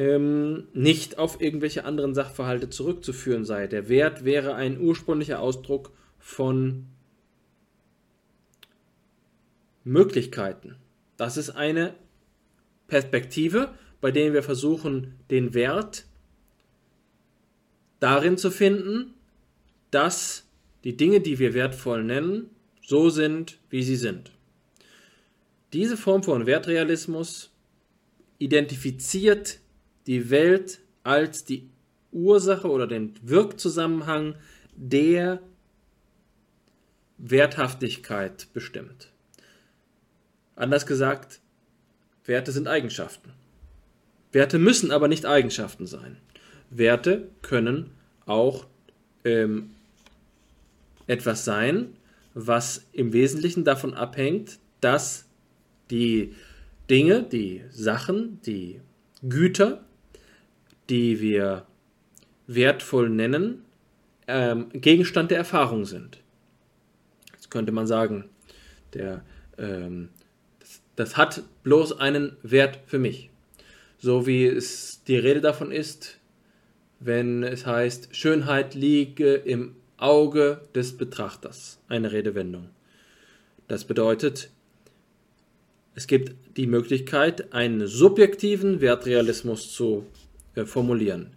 ähm, 0.00 0.66
nicht 0.72 1.18
auf 1.18 1.42
irgendwelche 1.42 1.84
anderen 1.84 2.14
Sachverhalte 2.14 2.70
zurückzuführen 2.70 3.44
sei. 3.44 3.66
Der 3.66 3.90
Wert 3.90 4.24
wäre 4.24 4.54
ein 4.54 4.80
ursprünglicher 4.80 5.40
Ausdruck 5.40 5.92
von 6.18 6.86
Möglichkeiten. 9.84 10.76
Das 11.18 11.36
ist 11.36 11.50
eine 11.50 11.92
Perspektive, 12.88 13.74
bei 14.00 14.10
der 14.10 14.32
wir 14.32 14.42
versuchen, 14.42 15.16
den 15.28 15.52
Wert 15.52 16.06
darin 17.98 18.38
zu 18.38 18.50
finden, 18.50 19.12
dass 19.90 20.46
die 20.82 20.96
Dinge, 20.96 21.20
die 21.20 21.38
wir 21.38 21.52
wertvoll 21.52 22.04
nennen, 22.04 22.48
so 22.82 23.10
sind, 23.10 23.58
wie 23.68 23.82
sie 23.82 23.96
sind. 23.96 24.32
Diese 25.74 25.98
Form 25.98 26.22
von 26.22 26.46
Wertrealismus 26.46 27.50
identifiziert 28.38 29.59
die 30.10 30.28
Welt 30.28 30.80
als 31.04 31.44
die 31.44 31.70
Ursache 32.10 32.68
oder 32.68 32.88
den 32.88 33.14
Wirkzusammenhang 33.22 34.34
der 34.74 35.40
Werthaftigkeit 37.16 38.48
bestimmt. 38.52 39.12
Anders 40.56 40.84
gesagt, 40.84 41.38
Werte 42.24 42.50
sind 42.50 42.66
Eigenschaften. 42.66 43.30
Werte 44.32 44.58
müssen 44.58 44.90
aber 44.90 45.06
nicht 45.06 45.26
Eigenschaften 45.26 45.86
sein. 45.86 46.16
Werte 46.70 47.28
können 47.40 47.92
auch 48.26 48.66
ähm, 49.22 49.70
etwas 51.06 51.44
sein, 51.44 51.96
was 52.34 52.84
im 52.92 53.12
Wesentlichen 53.12 53.62
davon 53.62 53.94
abhängt, 53.94 54.58
dass 54.80 55.26
die 55.88 56.34
Dinge, 56.90 57.22
die 57.22 57.62
Sachen, 57.70 58.40
die 58.42 58.80
Güter, 59.22 59.84
die 60.90 61.20
wir 61.20 61.66
wertvoll 62.46 63.08
nennen, 63.08 63.64
ähm, 64.26 64.68
Gegenstand 64.72 65.30
der 65.30 65.38
Erfahrung 65.38 65.84
sind. 65.84 66.18
Jetzt 67.32 67.50
könnte 67.50 67.72
man 67.72 67.86
sagen, 67.86 68.24
der, 68.92 69.24
ähm, 69.56 70.08
das, 70.58 70.82
das 70.96 71.16
hat 71.16 71.42
bloß 71.62 71.98
einen 71.98 72.36
Wert 72.42 72.80
für 72.86 72.98
mich. 72.98 73.30
So 73.98 74.26
wie 74.26 74.46
es 74.46 75.02
die 75.04 75.16
Rede 75.16 75.40
davon 75.40 75.72
ist, 75.72 76.18
wenn 76.98 77.42
es 77.42 77.66
heißt, 77.66 78.14
Schönheit 78.14 78.74
liege 78.74 79.34
im 79.34 79.76
Auge 79.96 80.62
des 80.74 80.96
Betrachters. 80.96 81.78
Eine 81.88 82.12
Redewendung. 82.12 82.70
Das 83.68 83.84
bedeutet, 83.84 84.50
es 85.94 86.06
gibt 86.06 86.34
die 86.56 86.66
Möglichkeit, 86.66 87.52
einen 87.52 87.86
subjektiven 87.86 88.80
Wertrealismus 88.80 89.72
zu 89.72 90.06
äh, 90.54 90.64
formulieren. 90.64 91.28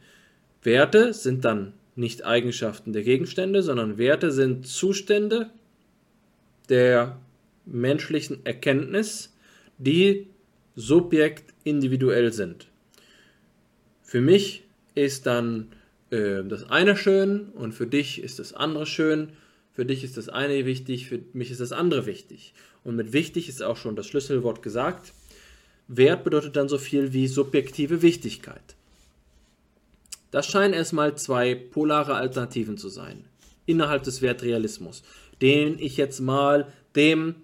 Werte 0.64 1.14
sind 1.14 1.46
dann 1.46 1.74
nicht 1.96 2.26
Eigenschaften 2.26 2.94
der 2.94 3.04
Gegenstände, 3.04 3.62
sondern 3.62 3.98
Werte 3.98 4.32
sind 4.32 4.66
Zustände 4.68 5.50
der 6.70 7.20
menschlichen 7.66 8.46
Erkenntnis, 8.46 9.36
die 9.78 10.28
subjekt 10.76 11.54
individuell 11.64 12.34
sind. 12.34 12.68
Für 14.02 14.22
mich 14.22 14.64
ist 14.96 15.26
dann 15.26 15.68
äh, 16.10 16.44
das 16.44 16.70
eine 16.70 16.96
schön 16.96 17.50
und 17.50 17.74
für 17.74 17.88
dich 17.88 18.22
ist 18.22 18.40
das 18.40 18.54
andere 18.54 18.86
schön. 18.86 19.30
Für 19.72 19.86
dich 19.86 20.04
ist 20.04 20.18
das 20.18 20.30
eine 20.30 20.66
wichtig, 20.66 21.08
für 21.08 21.20
mich 21.34 21.52
ist 21.52 21.62
das 21.62 21.72
andere 21.72 22.06
wichtig. 22.06 22.54
Und 22.84 22.96
mit 22.96 23.14
wichtig 23.14 23.50
ist 23.50 23.64
auch 23.64 23.78
schon 23.78 23.96
das 23.96 24.08
Schlüsselwort 24.08 24.62
gesagt. 24.62 25.14
Wert 25.88 26.24
bedeutet 26.24 26.56
dann 26.56 26.70
so 26.70 26.78
viel 26.78 27.14
wie 27.14 27.28
subjektive 27.28 28.02
Wichtigkeit. 28.02 28.76
Das 30.34 30.48
scheinen 30.48 30.74
erstmal 30.74 31.16
zwei 31.16 31.54
polare 31.54 32.16
Alternativen 32.16 32.76
zu 32.76 32.90
sein 32.90 33.26
innerhalb 33.68 34.02
des 34.02 34.24
Wertrealismus, 34.24 35.04
den 35.44 35.78
ich 35.78 35.96
jetzt 35.96 36.22
mal 36.22 36.74
dem 36.96 37.36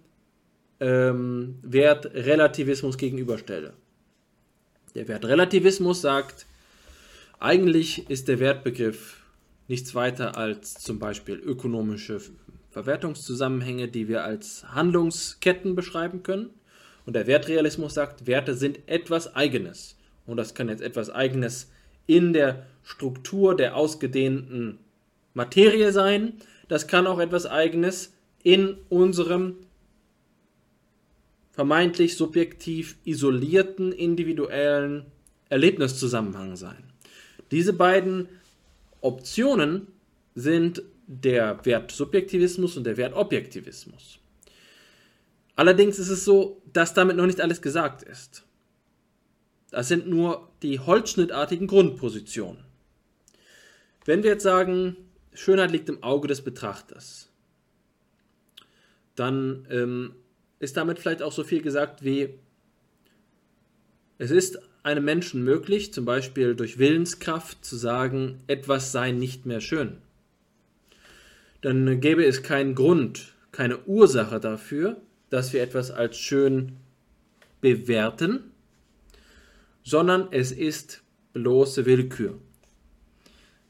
ähm, 0.80 1.60
Wertrelativismus 1.62 2.98
gegenüberstelle. 2.98 3.74
Der 4.96 5.08
Wertrelativismus 5.08 6.02
sagt, 6.02 6.48
eigentlich 7.38 8.10
ist 8.10 8.28
der 8.28 8.40
Wertbegriff 8.40 9.22
nichts 9.68 9.94
weiter 9.94 10.36
als 10.36 10.74
zum 10.74 10.98
Beispiel 10.98 11.36
ökonomische 11.36 12.20
Verwertungszusammenhänge, 12.72 13.88
die 13.88 14.08
wir 14.08 14.24
als 14.24 14.64
Handlungsketten 14.74 15.76
beschreiben 15.76 16.24
können. 16.24 16.50
Und 17.06 17.14
der 17.14 17.28
Wertrealismus 17.28 17.94
sagt, 17.94 18.26
Werte 18.26 18.56
sind 18.56 18.80
etwas 18.88 19.36
Eigenes. 19.36 19.96
Und 20.26 20.38
das 20.38 20.56
kann 20.56 20.70
jetzt 20.70 20.82
etwas 20.82 21.12
Eigenes 21.12 21.62
sein 21.62 21.79
in 22.10 22.34
der 22.34 22.66
Struktur 22.84 23.56
der 23.56 23.76
ausgedehnten 23.76 24.80
Materie 25.36 25.92
sein. 25.92 26.34
Das 26.68 26.88
kann 26.88 27.06
auch 27.06 27.20
etwas 27.20 27.46
Eigenes 27.46 28.14
in 28.42 28.78
unserem 28.90 29.58
vermeintlich 31.52 32.18
subjektiv 32.18 32.98
isolierten 33.06 33.92
individuellen 33.92 35.06
Erlebniszusammenhang 35.50 36.56
sein. 36.56 36.84
Diese 37.52 37.74
beiden 37.74 38.28
Optionen 39.02 39.88
sind 40.34 40.82
der 41.06 41.64
Wertsubjektivismus 41.64 42.76
und 42.76 42.86
der 42.86 42.98
Wertobjektivismus. 42.98 44.18
Allerdings 45.56 46.00
ist 46.00 46.10
es 46.10 46.26
so, 46.26 46.60
dass 46.74 46.96
damit 46.96 47.18
noch 47.18 47.28
nicht 47.28 47.42
alles 47.42 47.62
gesagt 47.62 48.02
ist. 48.02 48.46
Das 49.72 49.88
sind 49.88 50.08
nur 50.08 50.50
die 50.62 50.80
holzschnittartigen 50.80 51.68
Grundpositionen. 51.68 52.64
Wenn 54.06 54.24
wir 54.24 54.32
jetzt 54.32 54.44
sagen, 54.44 54.98
Schönheit 55.34 55.72
liegt 55.72 55.90
im 55.90 56.02
Auge 56.04 56.28
des 56.28 56.42
Betrachters, 56.42 57.30
dann 59.16 59.68
ähm, 59.70 60.16
ist 60.60 60.78
damit 60.78 61.00
vielleicht 61.00 61.22
auch 61.22 61.32
so 61.32 61.44
viel 61.44 61.62
gesagt 61.62 62.04
wie, 62.04 62.30
es 64.18 64.32
ist 64.32 64.60
einem 64.84 65.06
Menschen 65.06 65.44
möglich, 65.44 65.94
zum 65.94 66.06
Beispiel 66.06 66.56
durch 66.56 66.78
Willenskraft, 66.80 67.64
zu 67.64 67.76
sagen, 67.76 68.40
etwas 68.48 68.92
sei 68.92 69.12
nicht 69.12 69.46
mehr 69.46 69.62
schön. 69.62 69.98
Dann 71.62 72.00
gäbe 72.00 72.26
es 72.26 72.44
keinen 72.44 72.76
Grund, 72.76 73.34
keine 73.52 73.80
Ursache 73.86 74.40
dafür, 74.40 74.98
dass 75.30 75.54
wir 75.54 75.62
etwas 75.62 75.92
als 75.92 76.18
schön 76.18 76.78
bewerten, 77.62 78.49
sondern 79.90 80.28
es 80.30 80.52
ist 80.52 81.02
bloße 81.34 81.88
Willkür. 81.88 82.38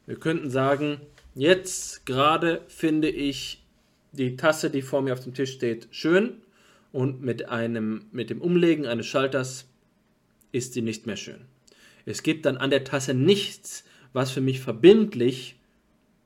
Wir 0.05 0.17
könnten 0.17 0.49
sagen, 0.49 0.99
jetzt 1.33 2.05
gerade 2.05 2.61
finde 2.67 3.09
ich 3.09 3.63
die 4.11 4.35
Tasse, 4.35 4.69
die 4.69 4.81
vor 4.81 5.01
mir 5.01 5.13
auf 5.13 5.23
dem 5.23 5.33
Tisch 5.33 5.53
steht, 5.53 5.87
schön 5.91 6.41
und 6.91 7.21
mit, 7.21 7.47
einem, 7.47 8.05
mit 8.11 8.29
dem 8.29 8.41
Umlegen 8.41 8.85
eines 8.85 9.05
Schalters 9.05 9.69
ist 10.51 10.73
sie 10.73 10.81
nicht 10.81 11.07
mehr 11.07 11.15
schön. 11.15 11.45
Es 12.05 12.21
gibt 12.21 12.45
dann 12.45 12.57
an 12.57 12.69
der 12.69 12.83
Tasse 12.83 13.13
nichts, 13.13 13.85
was 14.11 14.31
für 14.31 14.41
mich 14.41 14.59
verbindlich 14.59 15.55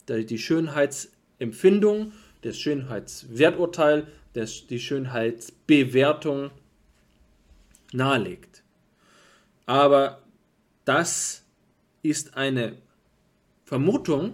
die 0.09 0.39
Schönheitsempfindung, 0.39 2.13
das 2.41 2.57
Schönheitswerturteil, 2.57 4.07
das, 4.33 4.65
die 4.65 4.79
Schönheitsbewertung 4.79 6.49
nahelegt. 7.91 8.52
Aber 9.65 10.21
das 10.85 11.43
ist 12.01 12.35
eine 12.35 12.73
Vermutung, 13.65 14.33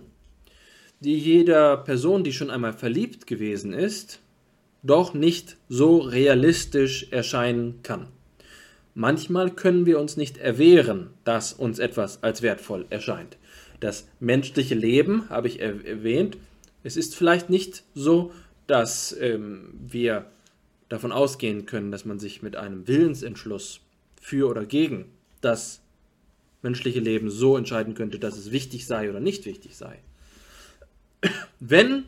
die 0.99 1.17
jeder 1.17 1.77
Person, 1.77 2.23
die 2.23 2.33
schon 2.33 2.49
einmal 2.49 2.73
verliebt 2.73 3.27
gewesen 3.27 3.73
ist, 3.73 4.19
doch 4.83 5.13
nicht 5.13 5.57
so 5.67 5.99
realistisch 5.99 7.07
erscheinen 7.11 7.81
kann. 7.83 8.07
Manchmal 8.95 9.51
können 9.51 9.85
wir 9.85 9.99
uns 9.99 10.17
nicht 10.17 10.37
erwehren, 10.37 11.11
dass 11.23 11.53
uns 11.53 11.79
etwas 11.79 12.23
als 12.23 12.41
wertvoll 12.41 12.85
erscheint. 12.89 13.37
Das 13.79 14.07
menschliche 14.19 14.75
Leben, 14.75 15.29
habe 15.29 15.47
ich 15.47 15.61
erwähnt, 15.61 16.37
es 16.83 16.97
ist 16.97 17.15
vielleicht 17.15 17.49
nicht 17.49 17.83
so, 17.93 18.31
dass 18.67 19.15
ähm, 19.19 19.73
wir 19.87 20.25
davon 20.89 21.11
ausgehen 21.11 21.65
können, 21.65 21.91
dass 21.91 22.03
man 22.03 22.19
sich 22.19 22.41
mit 22.41 22.55
einem 22.55 22.87
Willensentschluss 22.87 23.81
für 24.21 24.49
oder 24.49 24.65
gegen 24.65 25.05
das 25.41 25.81
menschliche 26.61 26.99
Leben 26.99 27.29
so 27.29 27.57
entscheiden 27.57 27.93
könnte, 27.93 28.19
dass 28.19 28.37
es 28.37 28.51
wichtig 28.51 28.85
sei 28.85 29.09
oder 29.09 29.19
nicht 29.19 29.45
wichtig 29.45 29.77
sei. 29.77 29.99
Wenn 31.59 32.05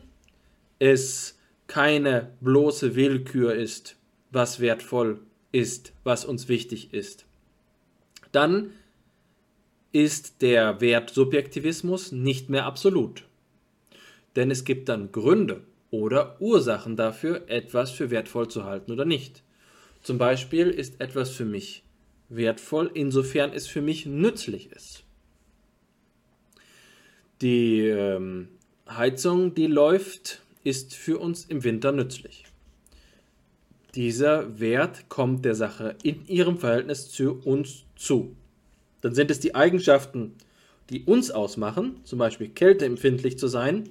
es 0.78 1.38
keine 1.66 2.30
bloße 2.40 2.94
Willkür 2.94 3.54
ist, 3.54 3.96
was 4.30 4.60
wertvoll 4.60 5.20
ist, 5.52 5.92
was 6.04 6.24
uns 6.24 6.48
wichtig 6.48 6.92
ist, 6.92 7.26
dann 8.32 8.72
ist 9.92 10.40
der 10.40 10.80
Wertsubjektivismus 10.80 12.12
nicht 12.12 12.48
mehr 12.48 12.64
absolut. 12.64 13.24
Denn 14.36 14.50
es 14.50 14.64
gibt 14.64 14.88
dann 14.88 15.12
Gründe 15.12 15.64
oder 15.90 16.40
Ursachen 16.40 16.96
dafür, 16.96 17.42
etwas 17.48 17.90
für 17.90 18.10
wertvoll 18.10 18.48
zu 18.48 18.64
halten 18.64 18.90
oder 18.90 19.04
nicht. 19.04 19.42
Zum 20.02 20.16
Beispiel 20.16 20.68
ist 20.68 21.00
etwas 21.00 21.30
für 21.30 21.44
mich 21.44 21.84
wertvoll, 22.34 22.90
insofern 22.94 23.52
es 23.52 23.66
für 23.66 23.82
mich 23.82 24.06
nützlich 24.06 24.70
ist. 24.72 25.04
Die 27.40 27.80
ähm, 27.80 28.48
Heizung, 28.88 29.54
die 29.54 29.66
läuft, 29.66 30.42
ist 30.64 30.94
für 30.94 31.18
uns 31.18 31.44
im 31.44 31.64
Winter 31.64 31.92
nützlich. 31.92 32.44
Dieser 33.94 34.58
Wert 34.58 35.08
kommt 35.08 35.44
der 35.44 35.54
Sache 35.54 35.96
in 36.02 36.26
ihrem 36.26 36.58
Verhältnis 36.58 37.10
zu 37.10 37.40
uns 37.44 37.84
zu. 37.96 38.36
Dann 39.02 39.14
sind 39.14 39.30
es 39.30 39.40
die 39.40 39.54
Eigenschaften, 39.54 40.34
die 40.88 41.04
uns 41.04 41.30
ausmachen, 41.30 42.00
zum 42.04 42.18
Beispiel 42.18 42.48
kälteempfindlich 42.48 43.38
zu 43.38 43.48
sein, 43.48 43.88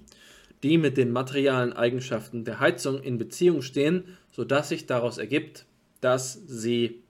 die 0.64 0.78
mit 0.78 0.98
den 0.98 1.12
materialen 1.12 1.74
Eigenschaften 1.74 2.46
der 2.46 2.60
Heizung 2.60 3.02
in 3.02 3.18
Beziehung 3.18 3.62
stehen, 3.62 4.06
sodass 4.32 4.70
sich 4.70 4.86
daraus 4.86 5.18
ergibt, 5.18 5.66
dass 6.00 6.34
sie 6.48 7.02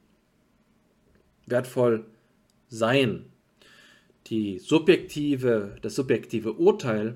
wertvoll 1.52 2.06
seien. 2.70 3.26
Die 4.28 4.60
subjektive, 4.60 5.76
das 5.82 5.96
subjektive 5.96 6.54
Urteil 6.54 7.16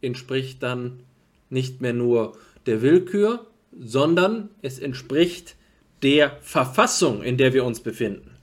entspricht 0.00 0.62
dann 0.62 1.00
nicht 1.48 1.80
mehr 1.80 1.92
nur 1.92 2.36
der 2.66 2.82
Willkür, 2.82 3.46
sondern 3.78 4.50
es 4.62 4.78
entspricht 4.78 5.56
der 6.02 6.38
Verfassung, 6.42 7.22
in 7.22 7.36
der 7.36 7.52
wir 7.52 7.64
uns 7.64 7.80
befinden. 7.80 8.36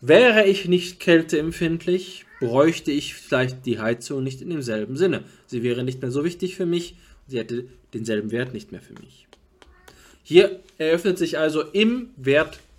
Wäre 0.00 0.46
ich 0.46 0.68
nicht 0.68 1.00
kälteempfindlich, 1.00 2.24
bräuchte 2.40 2.92
ich 2.92 3.14
vielleicht 3.14 3.66
die 3.66 3.80
Heizung 3.80 4.22
nicht 4.22 4.40
in 4.40 4.50
demselben 4.50 4.96
Sinne. 4.96 5.24
Sie 5.46 5.62
wäre 5.62 5.82
nicht 5.82 6.00
mehr 6.00 6.10
so 6.10 6.24
wichtig 6.24 6.54
für 6.54 6.66
mich, 6.66 6.96
sie 7.26 7.38
hätte 7.38 7.66
denselben 7.94 8.30
Wert 8.30 8.54
nicht 8.54 8.70
mehr 8.70 8.80
für 8.80 8.94
mich. 8.94 9.26
Hier 10.22 10.60
eröffnet 10.76 11.18
sich 11.18 11.38
also 11.38 11.62
im 11.62 12.10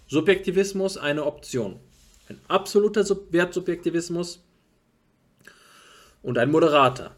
Wertsubjektivismus 0.09 0.97
eine 0.97 1.23
Option. 1.23 1.79
Ein 2.29 2.39
absoluter 2.47 3.05
Wertsubjektivismus 3.29 4.43
und 6.23 6.39
ein 6.39 6.49
moderater. 6.49 7.15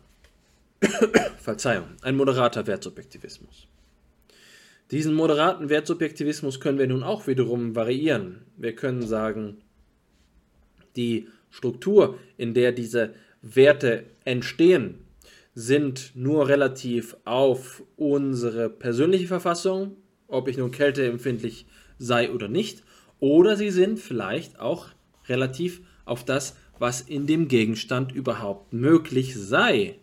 Verzeihung, 1.37 1.85
ein 2.01 2.17
moderater 2.17 2.67
Wertsubjektivismus. 2.67 3.67
Diesen 4.91 5.13
moderaten 5.13 5.69
Wertsubjektivismus 5.69 6.59
können 6.59 6.79
wir 6.79 6.87
nun 6.87 7.01
auch 7.03 7.27
wiederum 7.27 7.77
variieren. 7.77 8.41
Wir 8.57 8.75
können 8.75 9.07
sagen, 9.07 9.61
die 10.97 11.29
Struktur, 11.49 12.19
in 12.35 12.53
der 12.53 12.73
diese 12.73 13.13
Werte 13.41 14.03
entstehen, 14.25 14.95
sind 15.55 16.11
nur 16.13 16.49
relativ 16.49 17.15
auf 17.23 17.83
unsere 17.95 18.69
persönliche 18.69 19.27
Verfassung, 19.27 19.95
ob 20.27 20.49
ich 20.49 20.57
nun 20.57 20.71
kälteempfindlich 20.71 21.65
sei 22.01 22.31
oder 22.31 22.47
nicht, 22.47 22.83
oder 23.19 23.55
sie 23.55 23.69
sind 23.69 23.99
vielleicht 23.99 24.59
auch 24.59 24.87
relativ 25.27 25.81
auf 26.05 26.25
das, 26.25 26.55
was 26.79 27.01
in 27.01 27.27
dem 27.27 27.47
Gegenstand 27.47 28.11
überhaupt 28.11 28.73
möglich 28.73 29.35
sei. 29.35 29.95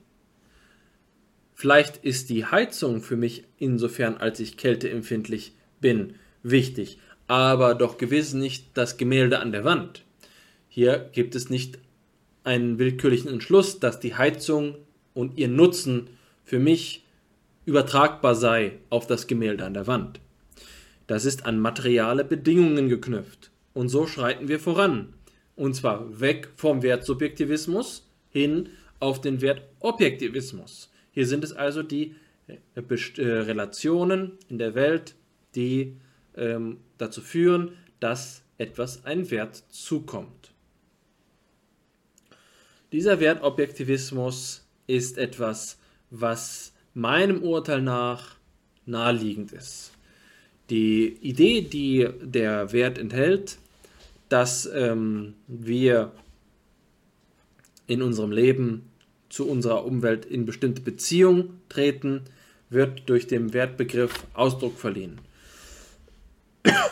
Vielleicht 1.54 1.96
ist 2.04 2.30
die 2.30 2.44
Heizung 2.44 3.02
für 3.02 3.16
mich 3.16 3.42
insofern, 3.58 4.16
als 4.16 4.38
ich 4.38 4.56
kälteempfindlich 4.56 5.54
bin, 5.80 6.14
wichtig, 6.44 6.98
aber 7.26 7.74
doch 7.74 7.98
gewiss 7.98 8.32
nicht 8.32 8.66
das 8.74 8.96
Gemälde 8.96 9.40
an 9.40 9.50
der 9.50 9.64
Wand. 9.64 10.04
Hier 10.68 11.10
gibt 11.12 11.34
es 11.34 11.50
nicht 11.50 11.78
einen 12.44 12.78
willkürlichen 12.78 13.28
Entschluss, 13.28 13.80
dass 13.80 13.98
die 13.98 14.14
Heizung 14.14 14.76
und 15.14 15.36
ihr 15.36 15.48
Nutzen 15.48 16.08
für 16.44 16.60
mich 16.60 17.04
übertragbar 17.66 18.36
sei 18.36 18.78
auf 18.88 19.08
das 19.08 19.26
Gemälde 19.26 19.64
an 19.64 19.74
der 19.74 19.88
Wand. 19.88 20.20
Das 21.08 21.24
ist 21.24 21.46
an 21.46 21.58
materiale 21.58 22.22
Bedingungen 22.22 22.88
geknüpft. 22.88 23.50
Und 23.74 23.88
so 23.88 24.06
schreiten 24.06 24.46
wir 24.46 24.60
voran. 24.60 25.14
Und 25.56 25.74
zwar 25.74 26.20
weg 26.20 26.50
vom 26.54 26.82
Wertsubjektivismus 26.82 28.06
hin 28.30 28.68
auf 29.00 29.20
den 29.20 29.40
Wertobjektivismus. 29.40 30.90
Hier 31.10 31.26
sind 31.26 31.42
es 31.42 31.52
also 31.52 31.82
die 31.82 32.14
äh, 32.46 32.80
äh, 32.80 33.24
Relationen 33.24 34.32
in 34.48 34.58
der 34.58 34.74
Welt, 34.74 35.14
die 35.54 35.96
ähm, 36.36 36.76
dazu 36.98 37.22
führen, 37.22 37.72
dass 38.00 38.42
etwas 38.58 39.04
ein 39.04 39.30
Wert 39.30 39.64
zukommt. 39.70 40.52
Dieser 42.92 43.18
Wertobjektivismus 43.18 44.66
ist 44.86 45.16
etwas, 45.16 45.78
was 46.10 46.72
meinem 46.92 47.42
Urteil 47.42 47.80
nach 47.80 48.36
naheliegend 48.84 49.52
ist. 49.52 49.92
Die 50.70 51.16
Idee, 51.22 51.62
die 51.62 52.08
der 52.22 52.72
Wert 52.72 52.98
enthält, 52.98 53.58
dass 54.28 54.68
ähm, 54.74 55.34
wir 55.46 56.12
in 57.86 58.02
unserem 58.02 58.30
Leben 58.30 58.82
zu 59.30 59.48
unserer 59.48 59.84
Umwelt 59.84 60.26
in 60.26 60.44
bestimmte 60.44 60.82
Beziehung 60.82 61.54
treten, 61.68 62.22
wird 62.70 63.08
durch 63.08 63.26
den 63.26 63.54
Wertbegriff 63.54 64.26
Ausdruck 64.34 64.78
verliehen. 64.78 65.20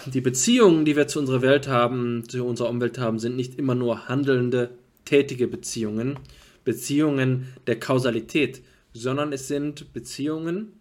Die 0.07 0.21
Beziehungen, 0.21 0.85
die 0.85 0.97
wir 0.97 1.07
zu 1.09 1.19
unserer 1.19 1.43
Welt 1.43 1.69
haben, 1.69 2.27
zu 2.29 2.45
unserer 2.45 2.71
Umwelt 2.71 2.99
haben, 2.99 3.19
sind 3.19 3.37
nicht 3.37 3.59
immer 3.59 3.75
nur 3.75 4.09
handelnde 4.09 4.71
tätige 5.05 5.49
Beziehungen, 5.49 6.19
Beziehungen 6.65 7.53
der 7.67 7.79
Kausalität, 7.79 8.63
sondern 8.93 9.33
es 9.33 9.49
sind 9.49 9.93
Beziehungen, 9.93 10.73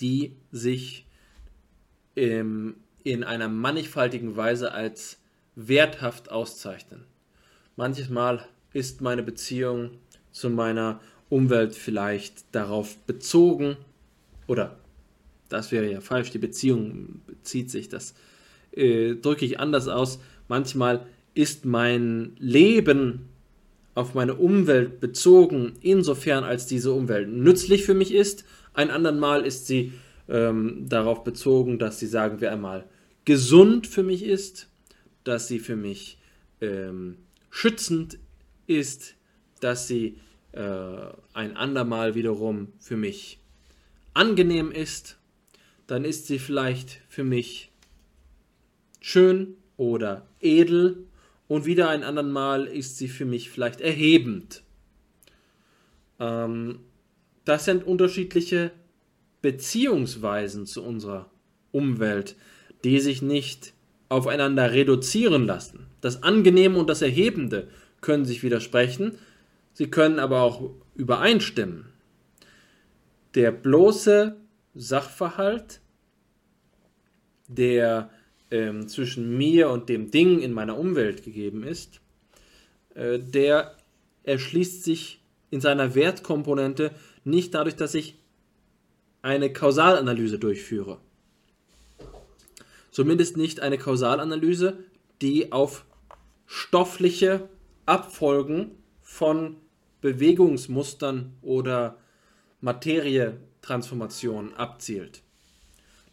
die 0.00 0.32
sich 0.52 1.06
ähm, 2.16 2.76
in 3.02 3.24
einer 3.24 3.48
mannigfaltigen 3.48 4.36
Weise 4.36 4.72
als 4.72 5.18
werthaft 5.56 6.30
auszeichnen. 6.30 7.04
Manches 7.76 8.08
Mal 8.08 8.46
ist 8.72 9.00
meine 9.00 9.22
Beziehung 9.22 9.90
zu 10.32 10.50
meiner 10.50 11.00
Umwelt 11.28 11.74
vielleicht 11.74 12.44
darauf 12.52 12.96
bezogen, 13.06 13.76
oder 14.46 14.78
das 15.48 15.72
wäre 15.72 15.90
ja 15.90 16.00
falsch, 16.00 16.30
die 16.30 16.38
Beziehung 16.38 17.22
bezieht 17.26 17.70
sich, 17.70 17.88
das 17.88 18.14
äh, 18.72 19.14
drücke 19.14 19.44
ich 19.44 19.60
anders 19.60 19.88
aus. 19.88 20.18
Manchmal 20.48 21.06
ist 21.34 21.64
mein 21.64 22.32
Leben 22.38 23.28
auf 23.94 24.14
meine 24.14 24.34
Umwelt 24.34 25.00
bezogen, 25.00 25.74
insofern 25.80 26.44
als 26.44 26.66
diese 26.66 26.92
Umwelt 26.92 27.28
nützlich 27.28 27.84
für 27.84 27.94
mich 27.94 28.12
ist. 28.12 28.44
Ein 28.72 28.90
andern 28.90 29.18
Mal 29.20 29.46
ist 29.46 29.66
sie 29.66 29.92
ähm, 30.28 30.86
darauf 30.88 31.24
bezogen, 31.24 31.78
dass 31.78 31.98
sie, 31.98 32.06
sagen 32.06 32.40
wir 32.40 32.52
einmal, 32.52 32.84
gesund 33.24 33.86
für 33.86 34.02
mich 34.02 34.24
ist, 34.24 34.68
dass 35.24 35.48
sie 35.48 35.58
für 35.58 35.76
mich 35.76 36.18
ähm, 36.60 37.16
schützend 37.50 38.18
ist, 38.66 39.14
dass 39.60 39.88
sie 39.88 40.18
äh, 40.52 40.60
ein 41.32 41.56
andermal 41.56 42.14
wiederum 42.14 42.68
für 42.78 42.96
mich 42.96 43.38
angenehm 44.12 44.70
ist, 44.70 45.18
dann 45.86 46.04
ist 46.04 46.26
sie 46.26 46.38
vielleicht 46.38 47.00
für 47.08 47.24
mich 47.24 47.70
schön 49.00 49.56
oder 49.76 50.26
edel 50.40 51.04
und 51.48 51.66
wieder 51.66 51.88
ein 51.90 52.02
andern 52.02 52.30
Mal 52.30 52.66
ist 52.66 52.96
sie 52.96 53.08
für 53.08 53.24
mich 53.24 53.50
vielleicht 53.50 53.80
erhebend. 53.80 54.62
Ähm, 56.18 56.80
das 57.44 57.66
sind 57.66 57.84
unterschiedliche 57.84 58.70
Beziehungsweisen 59.44 60.64
zu 60.64 60.82
unserer 60.82 61.28
Umwelt, 61.70 62.34
die 62.82 62.98
sich 62.98 63.20
nicht 63.20 63.74
aufeinander 64.08 64.72
reduzieren 64.72 65.44
lassen. 65.44 65.84
Das 66.00 66.22
Angenehme 66.22 66.78
und 66.78 66.88
das 66.88 67.02
Erhebende 67.02 67.68
können 68.00 68.24
sich 68.24 68.42
widersprechen, 68.42 69.18
sie 69.74 69.90
können 69.90 70.18
aber 70.18 70.40
auch 70.40 70.70
übereinstimmen. 70.94 71.84
Der 73.34 73.52
bloße 73.52 74.34
Sachverhalt, 74.74 75.82
der 77.46 78.08
ähm, 78.50 78.88
zwischen 78.88 79.36
mir 79.36 79.68
und 79.68 79.90
dem 79.90 80.10
Ding 80.10 80.40
in 80.40 80.54
meiner 80.54 80.78
Umwelt 80.78 81.22
gegeben 81.22 81.64
ist, 81.64 82.00
äh, 82.94 83.18
der 83.18 83.76
erschließt 84.22 84.84
sich 84.84 85.20
in 85.50 85.60
seiner 85.60 85.94
Wertkomponente 85.94 86.92
nicht 87.24 87.52
dadurch, 87.52 87.76
dass 87.76 87.94
ich 87.94 88.23
eine 89.24 89.52
Kausalanalyse 89.52 90.38
durchführe. 90.38 90.98
zumindest 92.90 93.36
nicht 93.36 93.58
eine 93.58 93.76
Kausalanalyse, 93.76 94.78
die 95.20 95.50
auf 95.50 95.84
stoffliche 96.46 97.48
Abfolgen 97.86 98.70
von 99.02 99.56
Bewegungsmustern 100.00 101.32
oder 101.42 101.96
Materietransformationen 102.60 104.54
abzielt. 104.54 105.22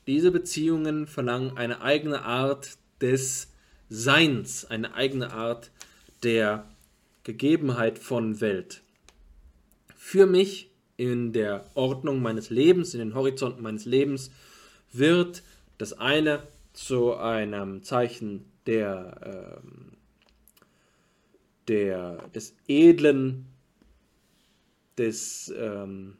Diese 0.08 0.32
Beziehungen 0.32 1.06
verlangen 1.06 1.56
eine 1.58 1.82
eigene 1.82 2.24
Art 2.24 2.78
des 3.00 3.52
Seins, 3.90 4.66
eine 4.66 4.96
eigene 4.96 5.34
Art 5.34 5.70
der 6.24 6.68
Gegebenheit 7.24 8.00
von 8.00 8.42
Welt. 8.42 8.82
Für 9.96 10.26
mich 10.26 10.71
in 11.02 11.34
der 11.34 11.66
Ordnung 11.74 12.22
meines 12.22 12.52
Lebens, 12.52 12.94
in 12.94 13.00
den 13.00 13.16
Horizonten 13.16 13.64
meines 13.64 13.86
Lebens, 13.86 14.30
wird 14.94 15.42
das 15.80 15.94
eine 15.94 16.44
zu 16.74 17.16
einem 17.16 17.82
Zeichen 17.82 18.46
der, 18.68 19.58
ähm, 19.66 19.94
der, 21.68 22.30
des 22.36 22.54
Edlen, 22.68 23.48
des, 25.00 25.52
ähm, 25.58 26.18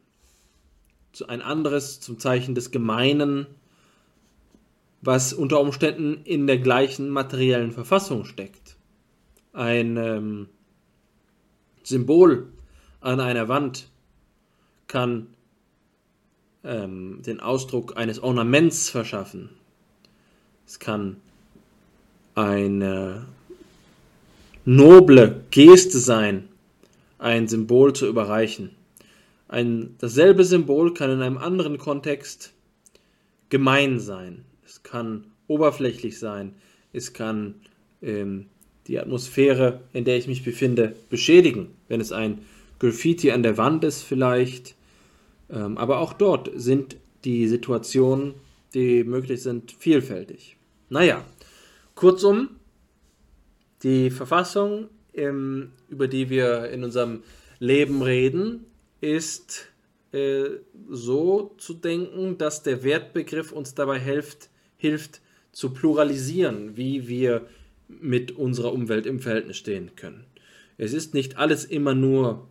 ein 1.28 1.42
anderes 1.42 2.00
zum 2.00 2.18
Zeichen 2.18 2.56
des 2.56 2.72
Gemeinen, 2.72 3.46
was 5.00 5.32
unter 5.32 5.60
Umständen 5.60 6.24
in 6.24 6.48
der 6.48 6.58
gleichen 6.58 7.08
materiellen 7.08 7.70
Verfassung 7.70 8.24
steckt. 8.24 8.74
Ein 9.52 9.96
ähm, 9.96 10.48
Symbol 11.84 12.48
an 13.00 13.20
einer 13.20 13.46
Wand 13.46 13.91
kann 14.92 15.28
ähm, 16.64 17.22
den 17.24 17.40
Ausdruck 17.40 17.96
eines 17.96 18.22
Ornaments 18.22 18.90
verschaffen. 18.90 19.48
Es 20.66 20.78
kann 20.78 21.16
eine 22.34 23.24
noble 24.66 25.44
Geste 25.50 25.98
sein, 25.98 26.46
ein 27.18 27.48
Symbol 27.48 27.94
zu 27.94 28.06
überreichen. 28.06 28.72
Ein, 29.48 29.96
dasselbe 29.98 30.44
Symbol 30.44 30.92
kann 30.92 31.10
in 31.10 31.22
einem 31.22 31.38
anderen 31.38 31.78
Kontext 31.78 32.52
gemein 33.48 33.98
sein. 33.98 34.44
Es 34.66 34.82
kann 34.82 35.24
oberflächlich 35.46 36.18
sein. 36.18 36.54
Es 36.92 37.14
kann 37.14 37.54
ähm, 38.02 38.44
die 38.86 38.98
Atmosphäre, 38.98 39.80
in 39.94 40.04
der 40.04 40.18
ich 40.18 40.26
mich 40.26 40.44
befinde, 40.44 40.96
beschädigen. 41.08 41.68
Wenn 41.88 42.02
es 42.02 42.12
ein 42.12 42.40
Graffiti 42.78 43.30
an 43.30 43.42
der 43.42 43.56
Wand 43.56 43.84
ist 43.84 44.02
vielleicht. 44.02 44.74
Ähm, 45.52 45.76
aber 45.78 45.98
auch 45.98 46.14
dort 46.14 46.50
sind 46.54 46.96
die 47.24 47.46
Situationen, 47.46 48.34
die 48.74 49.04
möglich 49.04 49.42
sind, 49.42 49.72
vielfältig. 49.72 50.56
Naja, 50.88 51.24
kurzum, 51.94 52.50
die 53.82 54.10
Verfassung, 54.10 54.88
ähm, 55.14 55.72
über 55.88 56.08
die 56.08 56.30
wir 56.30 56.70
in 56.70 56.84
unserem 56.84 57.22
Leben 57.58 58.02
reden, 58.02 58.64
ist 59.00 59.66
äh, 60.12 60.44
so 60.88 61.54
zu 61.58 61.74
denken, 61.74 62.38
dass 62.38 62.62
der 62.62 62.82
Wertbegriff 62.82 63.52
uns 63.52 63.74
dabei 63.74 63.98
hilft, 63.98 64.48
hilft 64.76 65.20
zu 65.52 65.70
pluralisieren, 65.70 66.76
wie 66.76 67.08
wir 67.08 67.46
mit 67.88 68.32
unserer 68.32 68.72
Umwelt 68.72 69.06
im 69.06 69.20
Verhältnis 69.20 69.58
stehen 69.58 69.94
können. 69.96 70.24
Es 70.78 70.92
ist 70.94 71.14
nicht 71.14 71.36
alles 71.36 71.64
immer 71.64 71.94
nur 71.94 72.48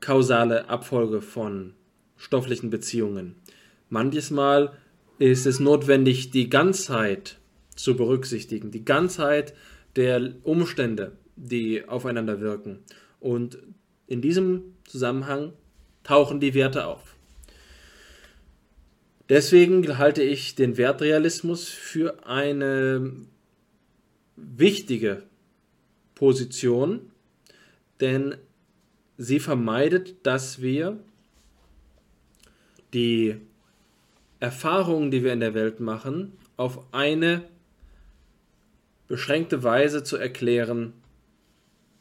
kausale 0.00 0.68
Abfolge 0.68 1.20
von 1.20 1.74
stofflichen 2.16 2.70
Beziehungen. 2.70 3.36
Manches 3.88 4.30
Mal 4.30 4.72
ist 5.18 5.46
es 5.46 5.60
notwendig, 5.60 6.30
die 6.30 6.50
Ganzheit 6.50 7.38
zu 7.74 7.96
berücksichtigen, 7.96 8.70
die 8.70 8.84
Ganzheit 8.84 9.54
der 9.96 10.34
Umstände, 10.42 11.12
die 11.36 11.86
aufeinander 11.88 12.40
wirken. 12.40 12.80
Und 13.20 13.58
in 14.06 14.20
diesem 14.20 14.74
Zusammenhang 14.84 15.52
tauchen 16.04 16.40
die 16.40 16.54
Werte 16.54 16.86
auf. 16.86 17.16
Deswegen 19.28 19.98
halte 19.98 20.22
ich 20.22 20.54
den 20.54 20.76
Wertrealismus 20.76 21.68
für 21.68 22.26
eine 22.26 23.12
wichtige 24.36 25.24
Position, 26.14 27.10
denn 28.00 28.36
sie 29.18 29.40
vermeidet, 29.40 30.26
dass 30.26 30.60
wir 30.60 30.98
die 32.92 33.36
Erfahrungen, 34.40 35.10
die 35.10 35.22
wir 35.22 35.32
in 35.32 35.40
der 35.40 35.54
Welt 35.54 35.80
machen, 35.80 36.32
auf 36.56 36.92
eine 36.92 37.42
beschränkte 39.08 39.62
Weise 39.62 40.02
zu 40.02 40.16
erklären 40.16 40.92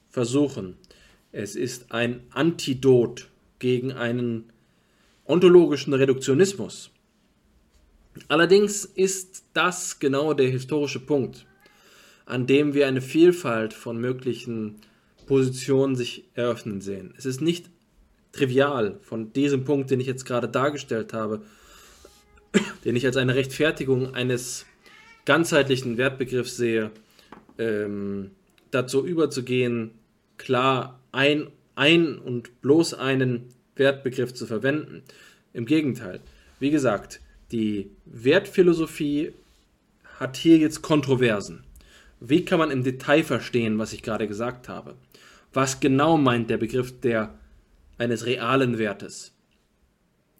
versuchen. 0.09 0.77
Es 1.31 1.55
ist 1.55 1.91
ein 1.91 2.21
Antidot 2.31 3.29
gegen 3.59 3.91
einen 3.91 4.51
ontologischen 5.25 5.93
Reduktionismus. 5.93 6.91
Allerdings 8.27 8.85
ist 8.85 9.43
das 9.53 9.99
genau 9.99 10.33
der 10.33 10.47
historische 10.47 10.99
Punkt, 10.99 11.45
an 12.25 12.47
dem 12.47 12.73
wir 12.73 12.87
eine 12.87 13.01
Vielfalt 13.01 13.73
von 13.73 13.99
möglichen 13.99 14.79
Positionen 15.25 15.95
sich 15.95 16.25
eröffnen 16.33 16.81
sehen. 16.81 17.13
Es 17.17 17.25
ist 17.25 17.41
nicht 17.41 17.69
trivial 18.31 18.99
von 19.01 19.33
diesem 19.33 19.63
Punkt, 19.63 19.91
den 19.91 19.99
ich 19.99 20.07
jetzt 20.07 20.25
gerade 20.25 20.47
dargestellt 20.47 21.13
habe, 21.13 21.41
den 22.85 22.95
ich 22.95 23.05
als 23.05 23.17
eine 23.17 23.35
Rechtfertigung 23.35 24.13
eines 24.13 24.65
ganzheitlichen 25.25 25.97
Wertbegriffs 25.97 26.57
sehe, 26.57 26.91
ähm, 27.57 28.31
dazu 28.71 29.05
überzugehen, 29.05 29.91
klar 30.37 30.99
ein, 31.11 31.47
ein 31.75 32.17
und 32.17 32.61
bloß 32.61 32.93
einen 32.93 33.49
Wertbegriff 33.75 34.33
zu 34.33 34.45
verwenden. 34.45 35.03
Im 35.53 35.65
Gegenteil, 35.65 36.19
wie 36.59 36.71
gesagt, 36.71 37.21
die 37.51 37.89
Wertphilosophie 38.05 39.33
hat 40.19 40.37
hier 40.37 40.57
jetzt 40.57 40.81
Kontroversen. 40.81 41.63
Wie 42.19 42.45
kann 42.45 42.59
man 42.59 42.71
im 42.71 42.83
Detail 42.83 43.23
verstehen, 43.23 43.77
was 43.77 43.93
ich 43.93 44.01
gerade 44.01 44.27
gesagt 44.27 44.69
habe? 44.69 44.95
Was 45.55 45.79
genau 45.79 46.17
meint 46.17 46.49
der 46.49 46.57
Begriff 46.57 46.99
der, 46.99 47.33
eines 47.97 48.25
realen 48.25 48.77
Wertes? 48.77 49.33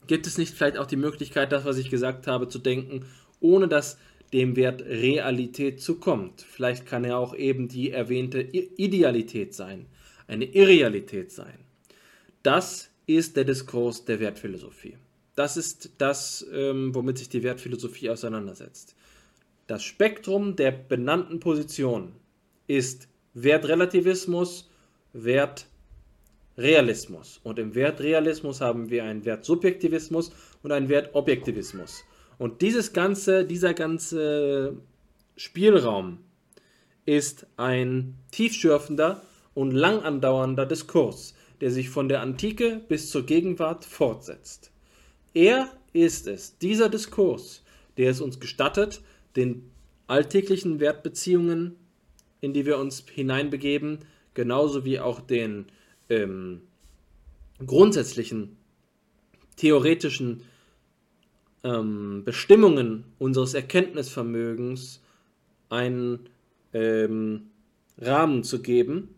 Gibt 0.08 0.28
es 0.28 0.38
nicht 0.38 0.54
vielleicht 0.54 0.78
auch 0.78 0.88
die 0.88 0.98
Möglichkeit, 0.98 1.54
das, 1.54 1.64
was 1.64 1.78
ich 1.78 1.90
gesagt 1.90 2.28
habe, 2.28 2.50
zu 2.50 2.60
denken, 2.60 3.06
ohne 3.40 3.70
dass 3.70 3.98
dem 4.34 4.58
Wert 4.58 4.82
Realität 4.82 5.82
zukommt? 5.82 6.42
Vielleicht 6.42 6.86
kann 6.86 7.06
er 7.06 7.18
auch 7.18 7.34
eben 7.34 7.70
die 7.70 7.92
erwähnte 7.92 8.42
Idealität 8.42 9.54
sein, 9.54 9.86
eine 10.28 10.44
Irrealität 10.44 11.32
sein. 11.32 11.60
Das 12.44 12.90
ist 13.08 13.38
der 13.38 13.46
Diskurs 13.46 14.04
der 14.04 14.20
Wertphilosophie. 14.20 14.98
Das 15.36 15.56
ist 15.56 15.92
das, 15.98 16.46
ähm, 16.52 16.94
womit 16.94 17.20
sich 17.20 17.30
die 17.30 17.42
Wertphilosophie 17.42 18.10
auseinandersetzt. 18.10 18.96
Das 19.68 19.82
Spektrum 19.82 20.58
der 20.58 20.72
benannten 20.72 21.40
Positionen 21.40 22.12
ist 22.68 23.08
Wertrelativismus, 23.34 24.70
Wertrealismus. 25.24 27.40
Und 27.44 27.60
im 27.60 27.76
Wertrealismus 27.76 28.62
haben 28.62 28.90
wir 28.90 29.04
einen 29.06 29.26
Wertsubjektivismus 29.26 30.32
und 30.62 30.72
einen 30.72 30.88
Wertobjektivismus. 30.90 32.04
Und 32.38 32.62
dieses 32.62 32.94
ganze, 32.94 33.46
dieser 33.46 33.74
ganze 33.74 34.78
Spielraum 35.38 36.20
ist 37.06 37.48
ein 37.56 38.16
tiefschürfender 38.32 39.22
und 39.54 39.72
lang 39.72 40.02
andauernder 40.02 40.66
Diskurs, 40.66 41.34
der 41.62 41.72
sich 41.72 41.90
von 41.90 42.10
der 42.10 42.22
Antike 42.22 42.82
bis 42.90 43.10
zur 43.10 43.26
Gegenwart 43.26 43.86
fortsetzt. 43.86 44.72
Er 45.34 45.70
ist 45.94 46.28
es, 46.28 46.58
dieser 46.58 46.90
Diskurs, 46.90 47.64
der 47.98 48.12
es 48.12 48.22
uns 48.22 48.40
gestattet, 48.40 49.02
den 49.36 49.72
alltäglichen 50.08 50.80
Wertbeziehungen, 50.80 51.76
in 52.42 52.54
die 52.54 52.66
wir 52.66 52.78
uns 52.78 53.06
hineinbegeben, 53.10 54.00
genauso 54.36 54.86
wie 54.86 55.00
auch 55.00 55.20
den 55.20 55.66
ähm, 56.10 56.62
grundsätzlichen 57.66 58.58
theoretischen 59.56 60.44
ähm, 61.64 62.24
Bestimmungen 62.24 63.06
unseres 63.18 63.54
Erkenntnisvermögens 63.54 65.02
einen 65.70 66.30
ähm, 66.74 67.50
Rahmen 67.98 68.44
zu 68.44 68.62
geben, 68.62 69.16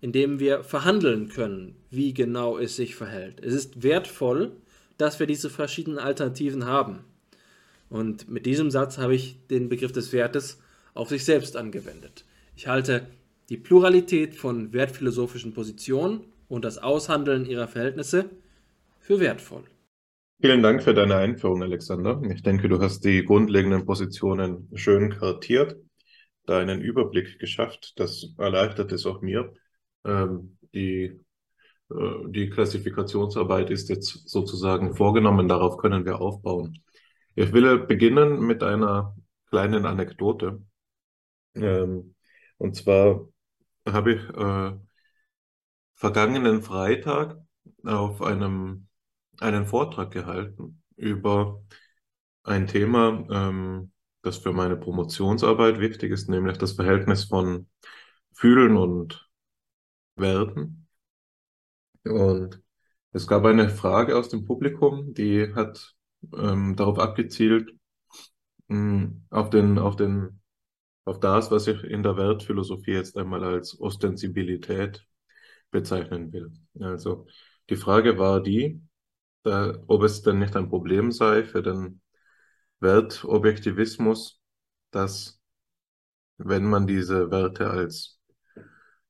in 0.00 0.10
dem 0.12 0.40
wir 0.40 0.64
verhandeln 0.64 1.28
können, 1.28 1.76
wie 1.90 2.12
genau 2.12 2.58
es 2.58 2.74
sich 2.74 2.96
verhält. 2.96 3.44
Es 3.44 3.54
ist 3.54 3.82
wertvoll, 3.82 4.52
dass 4.98 5.20
wir 5.20 5.26
diese 5.26 5.50
verschiedenen 5.50 5.98
Alternativen 5.98 6.64
haben. 6.64 7.04
Und 7.88 8.28
mit 8.28 8.46
diesem 8.46 8.70
Satz 8.70 8.98
habe 8.98 9.14
ich 9.14 9.36
den 9.48 9.68
Begriff 9.68 9.92
des 9.92 10.12
Wertes 10.12 10.58
auf 10.94 11.10
sich 11.10 11.24
selbst 11.24 11.56
angewendet. 11.56 12.24
Ich 12.56 12.66
halte 12.66 13.06
die 13.52 13.58
Pluralität 13.58 14.34
von 14.34 14.72
wertphilosophischen 14.72 15.52
Positionen 15.52 16.24
und 16.48 16.64
das 16.64 16.78
Aushandeln 16.78 17.44
ihrer 17.44 17.68
Verhältnisse 17.68 18.30
für 18.98 19.20
wertvoll. 19.20 19.64
Vielen 20.40 20.62
Dank 20.62 20.82
für 20.82 20.94
deine 20.94 21.16
Einführung, 21.16 21.62
Alexander. 21.62 22.22
Ich 22.30 22.42
denke, 22.42 22.70
du 22.70 22.80
hast 22.80 23.04
die 23.04 23.22
grundlegenden 23.22 23.84
Positionen 23.84 24.70
schön 24.72 25.10
kartiert, 25.10 25.76
da 26.46 26.60
einen 26.60 26.80
Überblick 26.80 27.38
geschafft. 27.38 27.92
Das 27.96 28.34
erleichtert 28.38 28.90
es 28.90 29.04
auch 29.04 29.20
mir. 29.20 29.52
Ähm, 30.06 30.56
die, 30.72 31.20
äh, 31.90 31.94
die 32.28 32.48
Klassifikationsarbeit 32.48 33.68
ist 33.68 33.90
jetzt 33.90 34.30
sozusagen 34.30 34.94
vorgenommen, 34.94 35.46
darauf 35.46 35.76
können 35.76 36.06
wir 36.06 36.22
aufbauen. 36.22 36.82
Ich 37.34 37.52
will 37.52 37.80
beginnen 37.80 38.40
mit 38.40 38.62
einer 38.62 39.14
kleinen 39.50 39.84
Anekdote. 39.84 40.62
Ähm, 41.54 42.14
und 42.56 42.76
zwar 42.76 43.28
habe 43.86 44.12
ich 44.12 44.28
äh, 44.30 44.78
vergangenen 45.94 46.62
Freitag 46.62 47.38
auf 47.84 48.22
einem 48.22 48.88
einen 49.38 49.66
Vortrag 49.66 50.10
gehalten 50.10 50.82
über 50.96 51.62
ein 52.44 52.66
Thema, 52.66 53.24
ähm, 53.30 53.92
das 54.22 54.38
für 54.38 54.52
meine 54.52 54.76
Promotionsarbeit 54.76 55.80
wichtig 55.80 56.12
ist, 56.12 56.28
nämlich 56.28 56.58
das 56.58 56.72
Verhältnis 56.72 57.24
von 57.24 57.68
Fühlen 58.32 58.76
und 58.76 59.28
Werden. 60.16 60.88
Und 62.04 62.62
es 63.12 63.26
gab 63.26 63.44
eine 63.44 63.68
Frage 63.68 64.16
aus 64.16 64.28
dem 64.28 64.44
Publikum, 64.44 65.14
die 65.14 65.54
hat 65.54 65.94
ähm, 66.36 66.76
darauf 66.76 66.98
abgezielt, 66.98 67.72
mh, 68.68 68.76
hm, 68.76 69.26
auf 69.30 69.50
den, 69.50 69.78
auf 69.78 69.96
den, 69.96 70.41
auf 71.04 71.20
das, 71.20 71.50
was 71.50 71.66
ich 71.66 71.82
in 71.84 72.02
der 72.02 72.16
Wertphilosophie 72.16 72.92
jetzt 72.92 73.16
einmal 73.16 73.44
als 73.44 73.78
Ostensibilität 73.80 75.06
bezeichnen 75.70 76.32
will. 76.32 76.52
Also 76.80 77.26
die 77.70 77.76
Frage 77.76 78.18
war 78.18 78.42
die, 78.42 78.80
da, 79.42 79.78
ob 79.86 80.02
es 80.02 80.22
denn 80.22 80.38
nicht 80.38 80.56
ein 80.56 80.68
Problem 80.68 81.12
sei 81.12 81.44
für 81.44 81.62
den 81.62 82.00
Wertobjektivismus, 82.80 84.40
dass 84.90 85.40
wenn 86.38 86.64
man 86.64 86.86
diese 86.86 87.30
Werte 87.30 87.70
als 87.70 88.20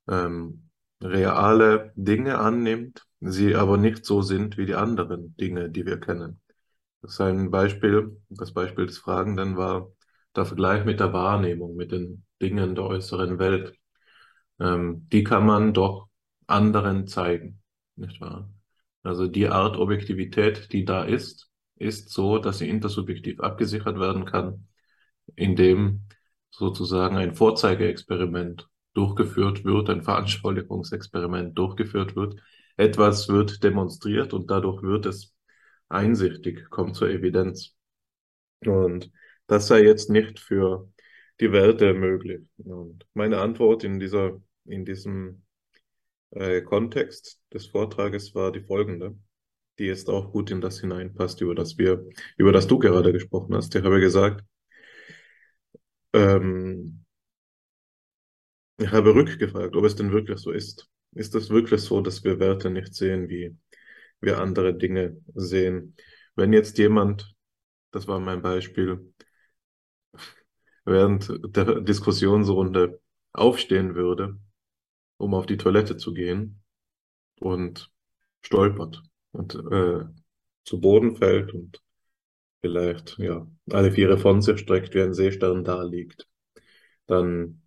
ähm, 0.08 0.68
reale 1.02 1.92
Dinge 1.96 2.38
annimmt, 2.38 3.06
sie 3.20 3.54
aber 3.54 3.76
nicht 3.76 4.04
so 4.04 4.22
sind 4.22 4.56
wie 4.56 4.66
die 4.66 4.74
anderen 4.74 5.36
Dinge, 5.36 5.70
die 5.70 5.86
wir 5.86 6.00
kennen. 6.00 6.40
Das 7.00 7.12
ist 7.14 7.20
ein 7.20 7.50
Beispiel, 7.50 8.20
das 8.28 8.52
Beispiel 8.52 8.86
des 8.86 8.98
Fragenden 8.98 9.56
war 9.56 9.90
der 10.36 10.46
Vergleich 10.46 10.84
mit 10.84 11.00
der 11.00 11.12
Wahrnehmung, 11.12 11.76
mit 11.76 11.92
den 11.92 12.24
Dingen 12.40 12.74
der 12.74 12.84
äußeren 12.84 13.38
Welt. 13.38 13.74
Ähm, 14.60 15.08
die 15.10 15.24
kann 15.24 15.46
man 15.46 15.74
doch 15.74 16.08
anderen 16.46 17.06
zeigen, 17.06 17.62
nicht 17.96 18.20
wahr? 18.20 18.52
Also 19.02 19.26
die 19.26 19.48
Art 19.48 19.76
Objektivität, 19.76 20.72
die 20.72 20.84
da 20.84 21.04
ist, 21.04 21.50
ist 21.76 22.10
so, 22.10 22.38
dass 22.38 22.58
sie 22.58 22.68
intersubjektiv 22.68 23.40
abgesichert 23.40 23.98
werden 23.98 24.24
kann, 24.24 24.68
indem 25.34 26.04
sozusagen 26.50 27.16
ein 27.16 27.34
Vorzeigeexperiment 27.34 28.68
durchgeführt 28.94 29.64
wird, 29.64 29.90
ein 29.90 30.02
Veranschaulichungsexperiment 30.02 31.56
durchgeführt 31.58 32.14
wird. 32.14 32.40
Etwas 32.76 33.28
wird 33.28 33.62
demonstriert 33.64 34.32
und 34.32 34.50
dadurch 34.50 34.82
wird 34.82 35.06
es 35.06 35.34
einsichtig, 35.88 36.68
kommt 36.70 36.94
zur 36.96 37.08
Evidenz. 37.08 37.74
Und 38.64 39.10
das 39.52 39.66
sei 39.66 39.82
jetzt 39.82 40.08
nicht 40.08 40.40
für 40.40 40.90
die 41.40 41.52
Werte 41.52 41.92
möglich. 41.92 42.40
Und 42.58 43.06
meine 43.12 43.38
Antwort 43.40 43.84
in 43.84 44.00
dieser, 44.00 44.40
in 44.64 44.86
diesem 44.86 45.42
äh, 46.30 46.62
Kontext 46.62 47.38
des 47.52 47.66
Vortrages 47.66 48.34
war 48.34 48.50
die 48.50 48.62
folgende, 48.62 49.14
die 49.78 49.84
jetzt 49.84 50.08
auch 50.08 50.32
gut 50.32 50.50
in 50.50 50.62
das 50.62 50.80
hineinpasst, 50.80 51.42
über 51.42 51.54
das 51.54 51.76
wir, 51.76 52.02
über 52.38 52.52
das 52.52 52.66
du 52.66 52.78
gerade 52.78 53.12
gesprochen 53.12 53.54
hast. 53.54 53.74
Ich 53.74 53.84
habe 53.84 54.00
gesagt, 54.00 54.42
ähm, 56.14 57.04
ich 58.78 58.90
habe 58.90 59.14
rückgefragt, 59.14 59.76
ob 59.76 59.84
es 59.84 59.96
denn 59.96 60.12
wirklich 60.12 60.38
so 60.38 60.50
ist. 60.50 60.88
Ist 61.14 61.34
es 61.34 61.50
wirklich 61.50 61.82
so, 61.82 62.00
dass 62.00 62.24
wir 62.24 62.40
Werte 62.40 62.70
nicht 62.70 62.94
sehen, 62.94 63.28
wie 63.28 63.54
wir 64.22 64.40
andere 64.40 64.74
Dinge 64.74 65.18
sehen? 65.34 65.94
Wenn 66.36 66.54
jetzt 66.54 66.78
jemand, 66.78 67.34
das 67.90 68.08
war 68.08 68.18
mein 68.18 68.40
Beispiel, 68.40 69.12
während 70.84 71.32
der 71.56 71.80
Diskussionsrunde 71.80 73.00
aufstehen 73.32 73.94
würde 73.94 74.38
um 75.22 75.34
auf 75.34 75.46
die 75.46 75.56
Toilette 75.56 75.96
zu 75.96 76.12
gehen 76.12 76.60
und 77.38 77.90
stolpert 78.42 79.02
und 79.30 79.54
äh, 79.54 80.04
zu 80.64 80.80
Boden 80.80 81.16
fällt 81.16 81.54
und 81.54 81.80
vielleicht 82.60 83.18
ja 83.18 83.46
alle 83.70 83.92
Viere 83.92 84.18
von 84.18 84.42
sich 84.42 84.58
streckt, 84.58 84.94
wie 84.94 85.02
ein 85.02 85.14
Seestern 85.14 85.64
da 85.64 85.82
liegt, 85.82 86.28
dann 87.06 87.62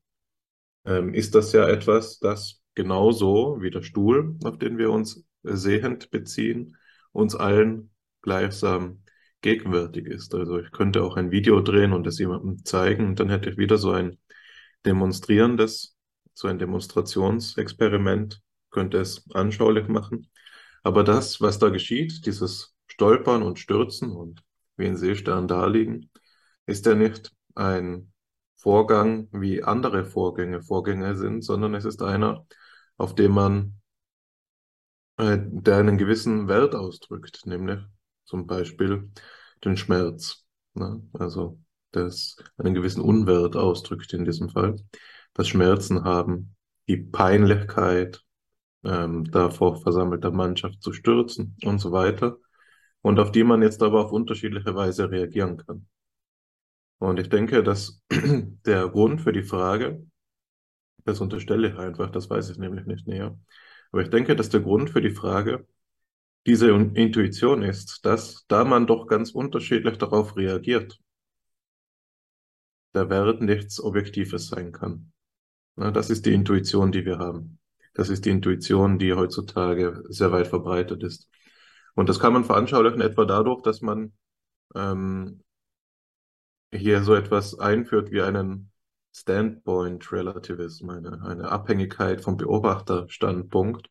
ähm, 0.86 1.14
ist 1.14 1.34
das 1.34 1.54
ja 1.54 1.68
etwas, 1.68 2.20
das 2.20 2.62
genauso 2.76 3.62
wie 3.62 3.72
der 3.72 3.84
Stuhl, 3.84 4.38
auf 4.44 4.58
den 4.58 4.78
wir 4.78 4.92
uns 4.92 5.26
sehend 5.44 6.12
beziehen, 6.12 6.76
uns 7.14 7.36
allen 7.36 7.92
gleichsam 8.22 9.02
gegenwärtig 9.46 10.08
ist. 10.08 10.36
Also 10.36 10.60
ich 10.60 10.72
könnte 10.72 11.04
auch 11.04 11.16
ein 11.18 11.32
Video 11.32 11.62
drehen 11.62 11.94
und 11.94 12.08
es 12.08 12.20
jemandem 12.20 12.66
zeigen 12.66 13.08
und 13.08 13.20
dann 13.20 13.30
hätte 13.30 13.50
ich 13.50 13.58
wieder 13.58 13.78
so 13.78 13.92
ein 13.92 14.18
demonstrierendes 14.86 15.96
so 16.36 16.48
ein 16.48 16.60
Demonstrationsexperiment 16.60 18.42
könnte 18.70 19.00
es 19.00 19.26
anschaulich 19.34 19.88
machen. 19.88 20.30
Aber 20.84 21.04
das, 21.04 21.42
was 21.42 21.60
da 21.60 21.70
geschieht, 21.70 22.26
dieses 22.26 22.76
Stolpern 22.88 23.42
und 23.42 23.58
Stürzen 23.58 24.12
und 24.12 24.44
wie 24.78 24.86
ein 24.86 24.98
Seestern 24.98 25.48
daliegen, 25.48 26.12
ist 26.66 26.86
ja 26.86 26.94
nicht 26.94 27.32
ein 27.56 28.12
Vorgang, 28.58 29.30
wie 29.32 29.64
andere 29.64 30.06
Vorgänge 30.06 30.62
Vorgänge 30.62 31.16
sind, 31.16 31.44
sondern 31.44 31.74
es 31.74 31.86
ist 31.86 32.02
einer, 32.02 32.46
auf 32.98 33.16
dem 33.16 33.32
man, 33.32 33.82
äh, 35.18 35.38
der 35.40 35.78
einen 35.78 35.98
gewissen 35.98 36.48
Wert 36.48 36.76
ausdrückt, 36.76 37.46
nämlich 37.46 37.80
zum 38.26 38.48
Beispiel 38.48 39.12
den 39.64 39.78
Schmerz. 39.78 40.46
Ne? 40.74 41.02
Also 41.14 41.60
das 41.92 42.38
einen 42.58 42.74
gewissen 42.74 43.02
Unwert 43.02 43.56
ausdrückt 43.56 44.14
in 44.14 44.26
diesem 44.26 44.50
Fall 44.50 44.76
das 45.36 45.50
Schmerzen 45.50 46.04
haben, 46.04 46.56
die 46.88 46.98
Peinlichkeit, 46.98 48.24
ähm, 48.84 49.26
da 49.26 49.50
vor 49.50 49.82
versammelter 49.82 50.32
Mannschaft 50.32 50.82
zu 50.82 50.94
stürzen 50.94 51.56
und 51.64 51.80
so 51.80 51.92
weiter. 51.92 52.38
Und 53.02 53.20
auf 53.20 53.32
die 53.32 53.44
man 53.44 53.62
jetzt 53.62 53.84
aber 53.84 54.06
auf 54.06 54.12
unterschiedliche 54.12 54.74
Weise 54.74 55.12
reagieren 55.12 55.58
kann. 55.58 55.88
Und 56.98 57.20
ich 57.20 57.30
denke, 57.30 57.62
dass 57.62 58.02
der 58.12 58.88
Grund 58.90 59.22
für 59.22 59.34
die 59.34 59.44
Frage, 59.44 60.06
das 61.04 61.22
unterstelle 61.22 61.70
ich 61.70 61.78
einfach, 61.78 62.10
das 62.10 62.30
weiß 62.30 62.50
ich 62.50 62.58
nämlich 62.58 62.86
nicht 62.86 63.08
näher, 63.08 63.38
aber 63.92 64.02
ich 64.02 64.10
denke, 64.10 64.36
dass 64.36 64.50
der 64.50 64.62
Grund 64.62 64.90
für 64.90 65.02
die 65.02 65.12
Frage 65.12 65.68
diese 66.46 66.70
Intuition 66.70 67.64
ist, 67.64 68.06
dass 68.06 68.46
da 68.48 68.64
man 68.64 68.88
doch 68.88 69.08
ganz 69.08 69.32
unterschiedlich 69.32 69.98
darauf 69.98 70.38
reagiert, 70.38 71.00
der 72.94 73.10
Wert 73.10 73.42
nichts 73.42 73.82
Objektives 73.82 74.48
sein 74.48 74.72
kann. 74.72 75.12
Na, 75.76 75.92
das 75.92 76.10
ist 76.10 76.26
die 76.26 76.34
Intuition, 76.34 76.92
die 76.92 77.06
wir 77.06 77.18
haben. 77.18 77.60
Das 77.94 78.10
ist 78.10 78.26
die 78.26 78.30
Intuition, 78.30 79.00
die 79.00 79.14
heutzutage 79.14 80.04
sehr 80.10 80.32
weit 80.32 80.48
verbreitet 80.48 81.04
ist. 81.04 81.30
Und 81.96 82.10
das 82.10 82.20
kann 82.20 82.34
man 82.34 82.44
veranschaulichen 82.44 83.02
etwa 83.02 83.26
dadurch, 83.26 83.62
dass 83.62 83.82
man 83.82 84.14
ähm, 84.76 85.42
hier 86.72 87.04
so 87.04 87.16
etwas 87.16 87.58
einführt 87.58 88.12
wie 88.12 88.22
einen 88.22 88.72
Standpoint 89.14 90.12
Relativism, 90.12 90.90
eine, 90.90 91.22
eine 91.24 91.50
Abhängigkeit 91.50 92.22
vom 92.22 92.36
Beobachterstandpunkt. 92.36 93.90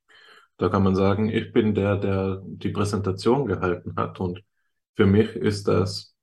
Da 0.57 0.69
kann 0.69 0.83
man 0.85 0.95
sagen, 0.95 1.29
ich 1.29 1.53
bin 1.53 1.75
der, 1.75 1.97
der 1.97 2.43
die 2.45 2.71
Präsentation 2.71 3.47
gehalten 3.47 3.97
hat. 3.97 4.21
Und 4.21 4.43
für 4.95 5.07
mich 5.07 5.35
ist 5.35 5.67
das, 5.69 6.15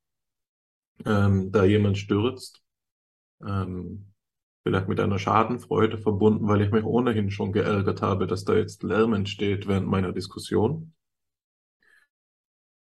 ähm, 1.04 1.52
da 1.52 1.64
jemand 1.64 1.98
stürzt, 1.98 2.62
ähm, 3.44 4.12
vielleicht 4.62 4.88
mit 4.88 5.00
einer 5.00 5.18
Schadenfreude 5.18 5.98
verbunden, 5.98 6.48
weil 6.48 6.62
ich 6.62 6.70
mich 6.70 6.84
ohnehin 6.84 7.30
schon 7.30 7.52
geärgert 7.52 8.00
habe, 8.02 8.26
dass 8.26 8.44
da 8.44 8.54
jetzt 8.54 8.82
Lärm 8.82 9.12
entsteht 9.14 9.66
während 9.66 9.88
meiner 9.88 10.12
Diskussion. 10.12 10.94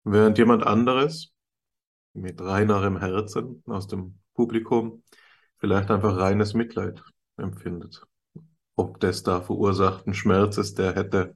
Während 0.03 0.37
jemand 0.37 0.63
anderes 0.65 1.33
mit 2.13 2.41
reinerem 2.41 2.97
Herzen 2.99 3.63
aus 3.67 3.87
dem 3.87 4.19
Publikum 4.33 5.03
vielleicht 5.57 5.91
einfach 5.91 6.17
reines 6.17 6.53
Mitleid 6.53 7.01
empfindet. 7.37 8.08
Ob 8.79 8.99
des 9.01 9.23
da 9.23 9.41
verursachten 9.41 10.13
Schmerzes, 10.13 10.73
der 10.73 10.95
hätte, 10.95 11.35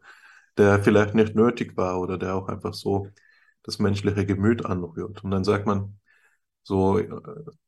der 0.58 0.82
vielleicht 0.82 1.14
nicht 1.16 1.36
nötig 1.36 1.76
war 1.78 2.00
oder 2.00 2.18
der 2.18 2.36
auch 2.36 2.48
einfach 2.48 2.74
so 2.74 3.10
das 3.64 3.80
menschliche 3.80 4.26
Gemüt 4.26 4.66
anrührt. 4.66 5.24
Und 5.24 5.32
dann 5.32 5.44
sagt 5.44 5.66
man 5.66 6.00
so 6.64 7.00
äh, 7.00 7.10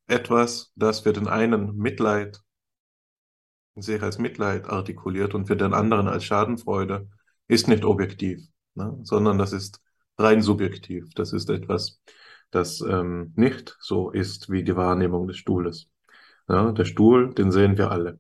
etwas, 0.08 0.72
das 0.76 1.02
für 1.02 1.14
den 1.14 1.28
einen 1.28 1.76
Mitleid 1.78 2.42
sich 3.76 4.02
als 4.02 4.18
Mitleid 4.18 4.68
artikuliert 4.70 5.36
und 5.36 5.48
für 5.48 5.58
den 5.58 5.74
anderen 5.74 6.08
als 6.08 6.24
Schadenfreude, 6.24 7.10
ist 7.48 7.68
nicht 7.68 7.84
objektiv, 7.84 8.48
ne? 8.76 8.98
sondern 9.04 9.38
das 9.38 9.52
ist 9.52 9.82
rein 10.18 10.42
subjektiv. 10.42 11.14
Das 11.16 11.34
ist 11.34 11.50
etwas, 11.50 12.00
das 12.52 12.82
ähm, 12.82 13.34
nicht 13.36 13.78
so 13.82 14.12
ist 14.12 14.50
wie 14.50 14.64
die 14.64 14.78
Wahrnehmung 14.78 15.28
des 15.28 15.38
Stuhles. 15.38 15.90
Ja, 16.48 16.72
der 16.72 16.86
Stuhl, 16.86 17.34
den 17.34 17.52
sehen 17.52 17.78
wir 17.78 17.92
alle. 17.92 18.20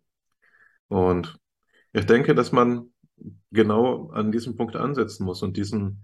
Und 0.88 1.39
ich 1.96 2.06
denke, 2.06 2.36
dass 2.36 2.52
man 2.52 2.91
genau 3.52 4.10
an 4.10 4.32
diesem 4.32 4.58
Punkt 4.58 4.76
ansetzen 4.76 5.24
muss 5.24 5.41
und 5.41 5.56
diesen, 5.56 6.04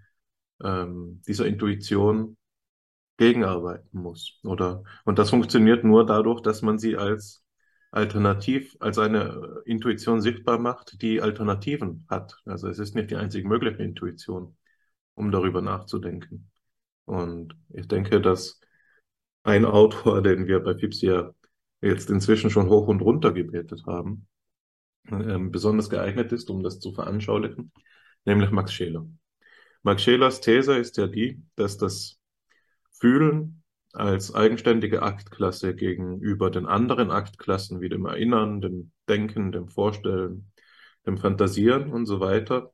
ähm, 0.63 1.21
dieser 1.27 1.45
Intuition 1.45 2.37
gegenarbeiten 3.17 3.99
muss. 3.99 4.39
Oder, 4.43 4.83
und 5.03 5.19
das 5.19 5.29
funktioniert 5.29 5.83
nur 5.83 6.05
dadurch, 6.05 6.41
dass 6.41 6.61
man 6.61 6.79
sie 6.79 6.95
als 6.95 7.43
alternativ, 7.91 8.77
als 8.79 8.97
eine 8.99 9.61
Intuition 9.65 10.21
sichtbar 10.21 10.59
macht, 10.59 11.01
die 11.01 11.21
Alternativen 11.21 12.05
hat. 12.09 12.37
Also 12.45 12.69
es 12.69 12.79
ist 12.79 12.95
nicht 12.95 13.11
die 13.11 13.17
einzig 13.17 13.45
mögliche 13.45 13.83
Intuition, 13.83 14.55
um 15.13 15.29
darüber 15.29 15.61
nachzudenken. 15.61 16.49
Und 17.03 17.53
ich 17.73 17.89
denke, 17.89 18.21
dass 18.21 18.61
ein 19.43 19.65
Autor, 19.65 20.21
den 20.21 20.47
wir 20.47 20.61
bei 20.61 20.75
Fipsia 20.75 21.35
jetzt 21.81 22.09
inzwischen 22.09 22.49
schon 22.49 22.69
hoch 22.69 22.87
und 22.87 23.01
runter 23.01 23.33
gebetet 23.33 23.83
haben, 23.85 24.27
ähm, 25.09 25.51
besonders 25.51 25.89
geeignet 25.89 26.31
ist, 26.31 26.49
um 26.49 26.63
das 26.63 26.79
zu 26.79 26.93
veranschaulichen, 26.93 27.71
nämlich 28.25 28.51
Max 28.51 28.73
Scheler. 28.73 29.05
Max 29.83 30.03
Schelers 30.03 30.41
These 30.41 30.77
ist 30.77 30.97
ja 30.97 31.07
die, 31.07 31.41
dass 31.55 31.77
das 31.77 32.19
Fühlen 32.91 33.63
als 33.93 34.33
eigenständige 34.33 35.01
Aktklasse 35.01 35.75
gegenüber 35.75 36.49
den 36.49 36.65
anderen 36.65 37.11
Aktklassen 37.11 37.81
wie 37.81 37.89
dem 37.89 38.05
Erinnern, 38.05 38.61
dem 38.61 38.91
Denken, 39.09 39.51
dem 39.51 39.67
Vorstellen, 39.67 40.51
dem 41.05 41.17
Fantasieren 41.17 41.91
und 41.91 42.05
so 42.05 42.19
weiter 42.19 42.71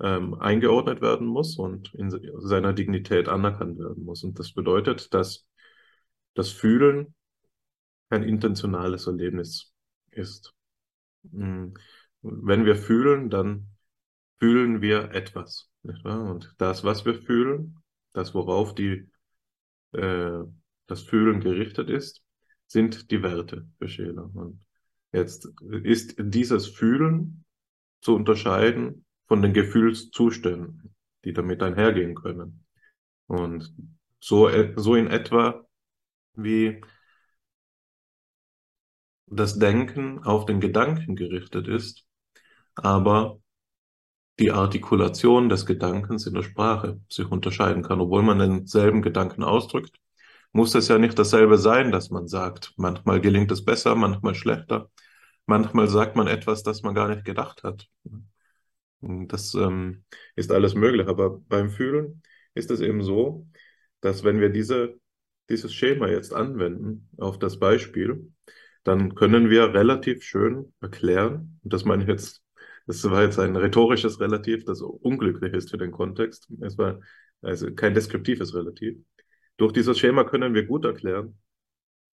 ähm, 0.00 0.34
eingeordnet 0.34 1.00
werden 1.00 1.26
muss 1.26 1.58
und 1.58 1.92
in 1.94 2.10
seiner 2.40 2.72
Dignität 2.72 3.28
anerkannt 3.28 3.78
werden 3.78 4.04
muss. 4.04 4.22
Und 4.24 4.38
das 4.38 4.52
bedeutet, 4.52 5.12
dass 5.14 5.46
das 6.34 6.50
Fühlen 6.50 7.14
ein 8.08 8.22
intentionales 8.22 9.06
Erlebnis 9.06 9.74
ist. 10.10 10.55
Hm. 11.32 11.74
Wenn 12.22 12.64
wir 12.64 12.76
fühlen, 12.76 13.30
dann 13.30 13.68
fühlen 14.38 14.80
wir 14.80 15.12
etwas. 15.12 15.70
Und 15.82 16.54
das, 16.58 16.84
was 16.84 17.04
wir 17.04 17.14
fühlen, 17.14 17.76
das, 18.12 18.34
worauf 18.34 18.74
die, 18.74 19.08
äh, 19.92 20.40
das 20.86 21.02
Fühlen 21.02 21.40
gerichtet 21.40 21.88
ist, 21.90 22.22
sind 22.66 23.10
die 23.10 23.22
Werte 23.22 23.68
für 23.78 23.88
Scheler. 23.88 24.28
Und 24.34 24.60
jetzt 25.12 25.48
ist 25.82 26.16
dieses 26.18 26.66
Fühlen 26.66 27.44
zu 28.00 28.14
unterscheiden 28.14 29.04
von 29.26 29.42
den 29.42 29.52
Gefühlszuständen, 29.52 30.94
die 31.24 31.32
damit 31.32 31.62
einhergehen 31.62 32.14
können. 32.14 32.64
Und 33.26 33.72
so, 34.18 34.48
so 34.76 34.94
in 34.94 35.08
etwa 35.08 35.66
wie 36.34 36.80
das 39.26 39.58
Denken 39.58 40.22
auf 40.24 40.46
den 40.46 40.60
Gedanken 40.60 41.16
gerichtet 41.16 41.68
ist, 41.68 42.06
aber 42.74 43.40
die 44.38 44.52
Artikulation 44.52 45.48
des 45.48 45.66
Gedankens 45.66 46.26
in 46.26 46.34
der 46.34 46.42
Sprache 46.42 47.00
sich 47.08 47.30
unterscheiden 47.30 47.82
kann. 47.82 48.00
Obwohl 48.00 48.22
man 48.22 48.38
denselben 48.38 49.02
Gedanken 49.02 49.42
ausdrückt, 49.42 49.96
muss 50.52 50.74
es 50.74 50.88
ja 50.88 50.98
nicht 50.98 51.18
dasselbe 51.18 51.58
sein, 51.58 51.90
dass 51.92 52.10
man 52.10 52.28
sagt. 52.28 52.72
Manchmal 52.76 53.20
gelingt 53.20 53.50
es 53.52 53.64
besser, 53.64 53.94
manchmal 53.94 54.34
schlechter. 54.34 54.90
Manchmal 55.46 55.88
sagt 55.88 56.16
man 56.16 56.26
etwas, 56.26 56.62
das 56.62 56.82
man 56.82 56.94
gar 56.94 57.08
nicht 57.08 57.24
gedacht 57.24 57.62
hat. 57.62 57.88
Das 59.00 59.54
ähm, 59.54 60.04
ist 60.34 60.50
alles 60.52 60.74
möglich. 60.74 61.08
Aber 61.08 61.38
beim 61.48 61.70
Fühlen 61.70 62.22
ist 62.54 62.70
es 62.70 62.80
eben 62.80 63.02
so, 63.02 63.46
dass 64.00 64.24
wenn 64.24 64.40
wir 64.40 64.50
diese, 64.50 64.98
dieses 65.48 65.72
Schema 65.74 66.08
jetzt 66.08 66.32
anwenden 66.34 67.08
auf 67.18 67.38
das 67.38 67.58
Beispiel, 67.58 68.32
dann 68.86 69.16
können 69.16 69.50
wir 69.50 69.74
relativ 69.74 70.22
schön 70.22 70.72
erklären, 70.80 71.58
und 71.64 71.72
das 71.72 71.84
meine 71.84 72.04
ich 72.04 72.08
jetzt, 72.08 72.44
das 72.86 73.02
war 73.10 73.24
jetzt 73.24 73.38
ein 73.40 73.56
rhetorisches 73.56 74.20
Relativ, 74.20 74.64
das 74.64 74.80
unglücklich 74.80 75.52
ist 75.54 75.70
für 75.70 75.78
den 75.78 75.90
Kontext. 75.90 76.48
Es 76.60 76.78
war 76.78 77.00
also 77.42 77.74
kein 77.74 77.94
deskriptives 77.94 78.54
Relativ. 78.54 78.96
Durch 79.56 79.72
dieses 79.72 79.98
Schema 79.98 80.22
können 80.22 80.54
wir 80.54 80.66
gut 80.66 80.84
erklären, 80.84 81.36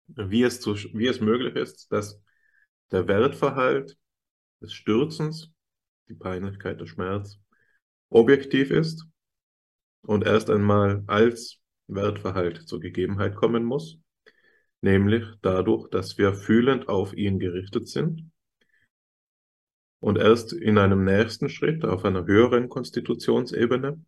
wie 0.07 0.43
es, 0.43 0.61
zu, 0.61 0.75
wie 0.93 1.07
es 1.07 1.19
möglich 1.19 1.55
ist, 1.55 1.91
dass 1.91 2.21
der 2.91 3.05
Wertverhalt 3.05 3.97
des 4.61 4.71
Stürzens, 4.71 5.51
die 6.07 6.15
Peinlichkeit, 6.15 6.79
der 6.79 6.85
Schmerz, 6.85 7.37
objektiv 8.09 8.71
ist 8.71 9.05
und 10.03 10.25
erst 10.25 10.49
einmal 10.49 11.03
als 11.07 11.59
Wertverhalt 11.87 12.65
zur 12.65 12.79
Gegebenheit 12.79 13.35
kommen 13.35 13.65
muss 13.65 13.99
nämlich 14.81 15.23
dadurch, 15.41 15.89
dass 15.89 16.17
wir 16.17 16.33
fühlend 16.33 16.89
auf 16.89 17.13
ihn 17.13 17.39
gerichtet 17.39 17.87
sind. 17.87 18.31
Und 19.99 20.17
erst 20.17 20.53
in 20.53 20.77
einem 20.77 21.03
nächsten 21.03 21.47
Schritt, 21.47 21.85
auf 21.85 22.03
einer 22.05 22.25
höheren 22.25 22.69
Konstitutionsebene, 22.69 24.03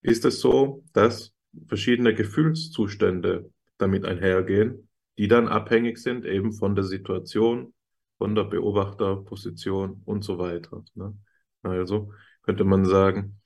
ist 0.00 0.24
es 0.24 0.40
so, 0.40 0.84
dass 0.94 1.34
verschiedene 1.68 2.14
Gefühlszustände 2.14 3.50
damit 3.76 4.04
einhergehen, 4.06 4.88
die 5.18 5.28
dann 5.28 5.48
abhängig 5.48 5.98
sind 5.98 6.24
eben 6.24 6.52
von 6.52 6.74
der 6.74 6.84
Situation, 6.84 7.74
von 8.16 8.34
der 8.34 8.44
Beobachterposition 8.44 10.02
und 10.06 10.24
so 10.24 10.38
weiter. 10.38 10.82
Ne? 10.94 11.14
Also 11.62 12.12
könnte 12.42 12.64
man 12.64 12.86
sagen, 12.86 13.40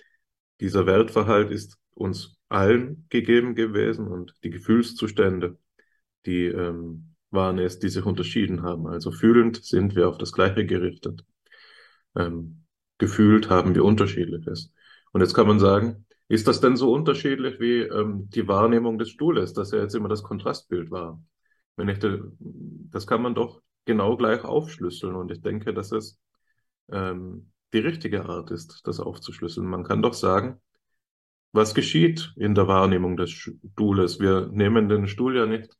dieser 0.61 0.87
Wertverhalt 0.87 1.51
ist 1.51 1.79
uns 1.95 2.39
allen 2.49 3.07
gegeben 3.09 3.55
gewesen 3.55 4.07
und 4.07 4.35
die 4.45 4.51
Gefühlszustände 4.51 5.59
die 6.27 6.47
ähm, 6.47 7.15
waren 7.31 7.59
es, 7.59 7.79
die 7.79 7.89
sich 7.89 8.05
unterschieden 8.05 8.63
haben. 8.63 8.87
Also 8.87 9.11
fühlend 9.13 9.65
sind 9.65 9.97
wir 9.97 10.09
auf 10.09 10.19
das 10.19 10.33
Gleiche 10.33 10.67
gerichtet. 10.67 11.25
Ähm, 12.17 12.65
gefühlt 12.99 13.51
haben 13.51 13.75
wir 13.75 13.85
unterschiedliches. 13.85 14.73
Und 15.13 15.21
jetzt 15.21 15.35
kann 15.35 15.47
man 15.47 15.59
sagen, 15.59 16.07
ist 16.29 16.49
das 16.49 16.61
denn 16.61 16.77
so 16.77 16.93
unterschiedlich 16.93 17.61
wie 17.61 17.81
ähm, 17.83 18.29
die 18.31 18.49
Wahrnehmung 18.49 18.99
des 18.99 19.11
Stuhles, 19.11 19.53
dass 19.53 19.71
ja 19.71 19.81
jetzt 19.81 19.95
immer 19.95 20.09
das 20.09 20.23
Kontrastbild 20.23 20.91
war? 20.91 21.23
Wenn 21.77 21.89
ich 21.89 21.99
de, 21.99 22.23
das 22.39 23.07
kann 23.07 23.23
man 23.23 23.35
doch 23.35 23.63
genau 23.85 24.17
gleich 24.17 24.45
aufschlüsseln 24.45 25.15
und 25.15 25.31
ich 25.31 25.43
denke, 25.43 25.73
dass 25.73 25.93
es 25.93 26.19
ähm, 26.91 27.53
die 27.73 27.79
richtige 27.79 28.27
Art 28.27 28.51
ist, 28.51 28.81
das 28.85 29.01
aufzuschlüsseln. 29.01 29.67
Man 29.67 29.85
kann 29.85 30.03
doch 30.03 30.15
sagen, 30.15 30.61
was 31.53 31.75
geschieht 31.75 32.33
in 32.37 32.55
der 32.55 32.67
Wahrnehmung 32.69 33.17
des 33.17 33.31
Stuhles? 33.31 34.21
Wir 34.21 34.49
nehmen 34.49 34.89
den 34.89 35.07
Stuhl 35.07 35.37
ja 35.37 35.47
nicht 35.47 35.77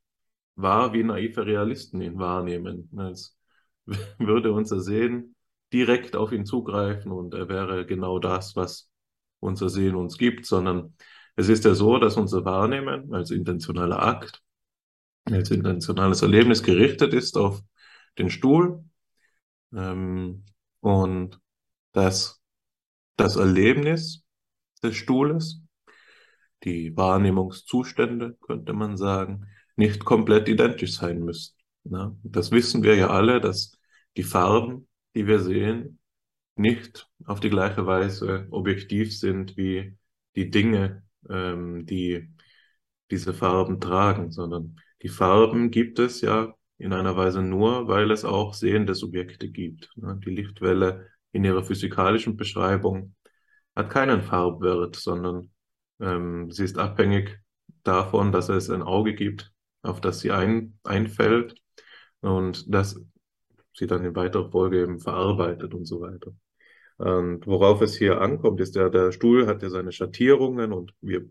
wahr, 0.57 0.93
wie 0.93 1.05
naive 1.05 1.47
Realisten 1.47 2.01
ihn 2.01 2.19
wahrnehmen. 2.19 2.91
Als 2.97 3.37
würde 4.19 4.53
unser 4.53 4.81
Sehen 4.81 5.37
direkt 5.73 6.17
auf 6.17 6.33
ihn 6.33 6.47
zugreifen 6.47 7.13
und 7.13 7.35
er 7.35 7.49
wäre 7.49 7.87
genau 7.87 8.19
das, 8.19 8.57
was 8.57 8.91
unser 9.41 9.69
Sehen 9.69 9.95
uns 9.95 10.19
gibt, 10.19 10.47
sondern 10.47 10.95
es 11.37 11.49
ist 11.49 11.65
ja 11.65 11.75
so, 11.75 11.99
dass 11.99 12.17
unser 12.17 12.45
Wahrnehmen 12.45 13.13
als 13.13 13.31
intentionaler 13.31 14.03
Akt, 14.03 14.43
als 15.25 15.51
intentionales 15.51 16.23
Erlebnis 16.23 16.63
gerichtet 16.63 17.13
ist 17.13 17.37
auf 17.37 17.63
den 18.19 18.31
Stuhl 18.31 18.85
ähm, 19.75 20.45
und 20.81 21.39
dass 21.93 22.41
das 23.17 23.37
Erlebnis 23.37 24.25
des 24.83 24.97
Stuhles, 24.97 25.63
die 26.65 26.97
Wahrnehmungszustände, 26.97 28.37
könnte 28.41 28.73
man 28.73 28.97
sagen, 28.97 29.47
nicht 29.77 30.05
komplett 30.05 30.49
identisch 30.49 30.97
sein 30.97 31.21
müssen. 31.21 31.55
Ne? 31.85 32.17
Das 32.23 32.51
wissen 32.51 32.83
wir 32.83 32.97
ja 32.97 33.11
alle, 33.11 33.41
dass 33.41 33.79
die 34.17 34.23
Farben, 34.23 34.89
die 35.15 35.27
wir 35.27 35.41
sehen, 35.41 35.99
nicht 36.57 37.09
auf 37.27 37.41
die 37.41 37.51
gleiche 37.51 37.87
Weise 37.87 38.47
objektiv 38.51 39.17
sind 39.17 39.57
wie 39.57 39.97
die 40.35 40.51
Dinge, 40.51 41.05
ähm, 41.29 41.87
die 41.87 42.29
diese 43.11 43.35
Farben 43.35 43.81
tragen, 43.81 44.31
sondern 44.31 44.81
die 45.03 45.09
Farben 45.09 45.71
gibt 45.71 45.99
es 45.99 46.23
ja 46.23 46.55
in 46.79 46.93
einer 46.93 47.17
Weise 47.17 47.43
nur, 47.43 47.89
weil 47.89 48.11
es 48.11 48.25
auch 48.25 48.55
sehende 48.55 48.95
Subjekte 48.95 49.51
gibt. 49.51 49.91
Ne? 49.97 50.19
Die 50.25 50.31
Lichtwelle 50.31 51.09
in 51.33 51.45
ihrer 51.45 51.63
physikalischen 51.63 52.37
Beschreibung 52.37 53.15
hat 53.75 53.91
keinen 53.91 54.23
Farbwert, 54.23 54.97
sondern 54.97 55.51
ähm, 56.01 56.51
sie 56.51 56.65
ist 56.65 56.79
abhängig 56.79 57.39
davon, 57.83 58.33
dass 58.33 58.49
es 58.49 58.71
ein 58.71 58.83
Auge 58.83 59.15
gibt, 59.15 59.53
auf 59.87 60.01
das 60.01 60.21
sie 60.21 60.31
ein, 60.31 60.79
einfällt 60.85 61.55
und 62.21 62.73
das 62.73 63.01
sie 63.75 63.87
dann 63.87 64.05
in 64.05 64.17
weiterer 64.17 64.51
Folge 64.51 64.83
eben 64.83 65.01
verarbeitet 65.01 65.75
und 65.75 65.85
so 65.85 66.01
weiter. 66.01 66.33
Und 66.99 67.47
worauf 67.47 67.83
es 67.83 67.97
hier 67.97 68.21
ankommt, 68.23 68.61
ist 68.61 68.75
ja, 68.75 68.89
der 68.89 69.13
Stuhl 69.13 69.47
hat 69.47 69.63
ja 69.63 69.69
seine 69.69 69.93
Schattierungen 69.93 70.73
und 70.73 70.95
wir 71.03 71.29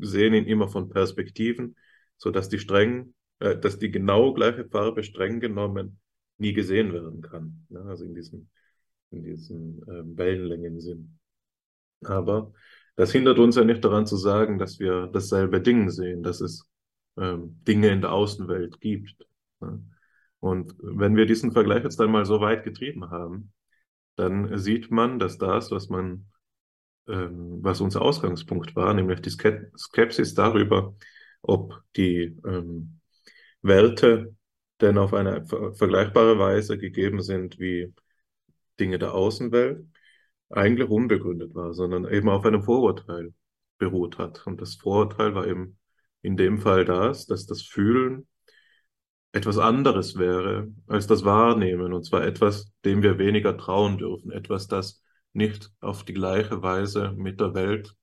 sehen 0.00 0.34
ihn 0.34 0.44
immer 0.44 0.68
von 0.68 0.90
Perspektiven, 0.90 1.76
so 2.18 2.30
dass 2.30 2.50
die 2.50 2.58
streng, 2.58 3.14
äh, 3.38 3.56
dass 3.56 3.78
die 3.78 3.90
genau 3.90 4.34
gleiche 4.34 4.66
Farbe 4.68 5.02
streng 5.02 5.40
genommen 5.40 5.98
nie 6.38 6.52
gesehen 6.52 6.92
werden 6.92 7.22
kann. 7.22 7.66
Ja, 7.70 7.80
also 7.82 8.04
in 8.04 8.14
diesem, 8.14 8.48
in 9.10 9.24
diesem 9.24 9.82
äh, 9.84 10.18
Wellenlängensinn. 10.18 11.18
Aber 12.04 12.52
das 12.96 13.10
hindert 13.12 13.38
uns 13.38 13.56
ja 13.56 13.64
nicht 13.64 13.82
daran 13.82 14.06
zu 14.06 14.16
sagen, 14.16 14.58
dass 14.58 14.78
wir 14.78 15.06
dasselbe 15.06 15.62
Ding 15.62 15.88
sehen, 15.88 16.22
dass 16.22 16.42
es 16.42 16.68
ähm, 17.16 17.60
Dinge 17.66 17.88
in 17.88 18.00
der 18.00 18.12
Außenwelt 18.12 18.80
gibt. 18.80 19.26
Ne? 19.60 19.82
Und 20.40 20.74
wenn 20.78 21.16
wir 21.16 21.26
diesen 21.26 21.52
Vergleich 21.52 21.82
jetzt 21.84 21.98
dann 21.98 22.10
mal 22.10 22.24
so 22.24 22.40
weit 22.40 22.64
getrieben 22.64 23.10
haben, 23.10 23.52
dann 24.16 24.56
sieht 24.58 24.90
man, 24.90 25.18
dass 25.18 25.38
das, 25.38 25.70
was 25.70 25.88
man, 25.88 26.26
ähm, 27.08 27.58
was 27.62 27.80
unser 27.80 28.02
Ausgangspunkt 28.02 28.76
war, 28.76 28.94
nämlich 28.94 29.20
die 29.20 29.30
Skepsis 29.30 30.34
darüber, 30.34 30.94
ob 31.42 31.82
die 31.96 32.36
ähm, 32.44 33.00
Werte 33.62 34.34
denn 34.80 34.98
auf 34.98 35.14
eine 35.14 35.46
vergleichbare 35.46 36.38
Weise 36.38 36.78
gegeben 36.78 37.22
sind 37.22 37.58
wie 37.58 37.94
Dinge 38.78 38.98
der 38.98 39.14
Außenwelt, 39.14 39.84
eigentlich 40.50 40.88
unbegründet 40.88 41.54
war, 41.54 41.74
sondern 41.74 42.06
eben 42.06 42.28
auf 42.28 42.44
einem 42.44 42.62
Vorurteil 42.62 43.34
beruht 43.78 44.18
hat. 44.18 44.46
Und 44.46 44.60
das 44.60 44.76
Vorurteil 44.76 45.34
war 45.34 45.46
eben 45.46 45.78
in 46.26 46.36
dem 46.36 46.58
Fall 46.58 46.84
das, 46.84 47.26
dass 47.26 47.46
das 47.46 47.62
Fühlen 47.62 48.26
etwas 49.30 49.58
anderes 49.58 50.18
wäre 50.18 50.72
als 50.88 51.06
das 51.06 51.24
Wahrnehmen, 51.24 51.92
und 51.92 52.04
zwar 52.04 52.24
etwas, 52.24 52.72
dem 52.84 53.02
wir 53.02 53.18
weniger 53.18 53.56
trauen 53.56 53.98
dürfen, 53.98 54.32
etwas, 54.32 54.66
das 54.66 55.04
nicht 55.32 55.70
auf 55.80 56.04
die 56.04 56.14
gleiche 56.14 56.62
Weise 56.62 57.12
mit 57.16 57.38
der 57.38 57.54
Welt 57.54 57.94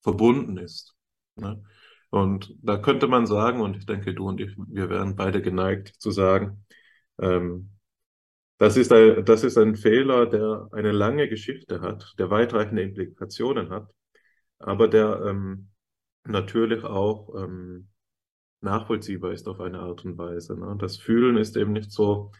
verbunden 0.00 0.56
ist. 0.56 0.94
Ne? 1.36 1.62
Und 2.08 2.54
da 2.62 2.78
könnte 2.78 3.06
man 3.06 3.26
sagen, 3.26 3.60
und 3.60 3.76
ich 3.76 3.84
denke, 3.84 4.14
du 4.14 4.26
und 4.28 4.40
ich, 4.40 4.56
wir 4.56 4.88
wären 4.88 5.14
beide 5.14 5.42
geneigt 5.42 5.94
zu 5.98 6.10
sagen, 6.10 6.64
ähm, 7.20 7.72
das 8.56 8.78
ist, 8.78 8.92
ein, 8.92 9.26
das 9.26 9.44
ist 9.44 9.58
ein 9.58 9.76
Fehler, 9.76 10.24
der 10.24 10.68
eine 10.72 10.92
lange 10.92 11.28
Geschichte 11.28 11.82
hat, 11.82 12.14
der 12.18 12.30
weitreichende 12.30 12.82
Implikationen 12.82 13.68
hat, 13.68 13.92
aber 14.58 14.88
der 14.88 15.22
ähm, 15.26 15.68
natürlich 16.24 16.84
auch 16.84 17.34
ähm, 17.36 17.88
nachvollziehbar 18.60 19.32
ist 19.32 19.48
auf 19.48 19.60
eine 19.60 19.80
Art 19.80 20.04
und 20.04 20.18
Weise. 20.18 20.58
Ne? 20.58 20.76
Das 20.78 20.96
Fühlen 20.96 21.36
ist 21.36 21.56
eben 21.56 21.72
nicht 21.72 21.90
so, 21.90 22.32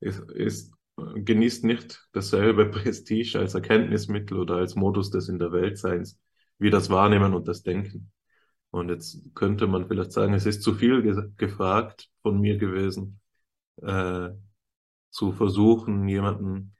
ist, 0.00 0.20
ist, 0.30 0.74
genießt 0.96 1.64
nicht 1.64 2.08
dasselbe 2.12 2.66
Prestige 2.70 3.38
als 3.38 3.54
Erkenntnismittel 3.54 4.38
oder 4.38 4.56
als 4.56 4.74
Modus 4.74 5.10
des 5.10 5.28
In 5.28 5.38
der 5.38 5.52
Weltseins 5.52 6.18
wie 6.58 6.70
das 6.70 6.90
Wahrnehmen 6.90 7.34
und 7.34 7.48
das 7.48 7.62
Denken. 7.62 8.10
Und 8.70 8.88
jetzt 8.88 9.34
könnte 9.34 9.66
man 9.66 9.86
vielleicht 9.86 10.12
sagen, 10.12 10.34
es 10.34 10.46
ist 10.46 10.62
zu 10.62 10.74
viel 10.74 11.02
ge 11.02 11.30
gefragt 11.36 12.10
von 12.22 12.40
mir 12.40 12.56
gewesen, 12.58 13.20
äh, 13.82 14.30
zu 15.10 15.32
versuchen, 15.32 16.08
jemanden 16.08 16.74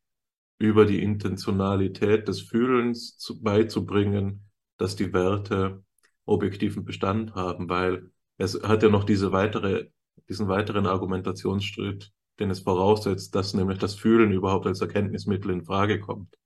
über 0.59 0.87
die 0.87 1.03
Intentionalität 1.03 2.29
des 2.29 2.43
Fühlens 2.43 3.19
zu, 3.19 3.43
beizubringen, 3.43 4.49
dass 4.79 4.97
die 4.97 5.13
Werte 5.13 5.85
objektiven 6.27 6.85
Bestand 6.85 7.35
haben, 7.35 7.69
weil 7.69 8.11
es 8.37 8.61
hat 8.63 8.83
ja 8.83 8.91
noch 8.91 9.05
diese 9.05 9.33
weitere, 9.33 9.87
diesen 10.29 10.49
weiteren 10.49 10.87
Argumentationsschritt, 10.87 12.13
den 12.39 12.51
es 12.51 12.61
voraussetzt, 12.61 13.35
dass 13.35 13.55
nämlich 13.55 13.79
das 13.79 13.95
Fühlen 13.95 14.33
überhaupt 14.33 14.67
als 14.67 14.81
Erkenntnismittel 14.81 15.51
in 15.51 15.65
Frage 15.65 16.01
kommt. 16.01 16.37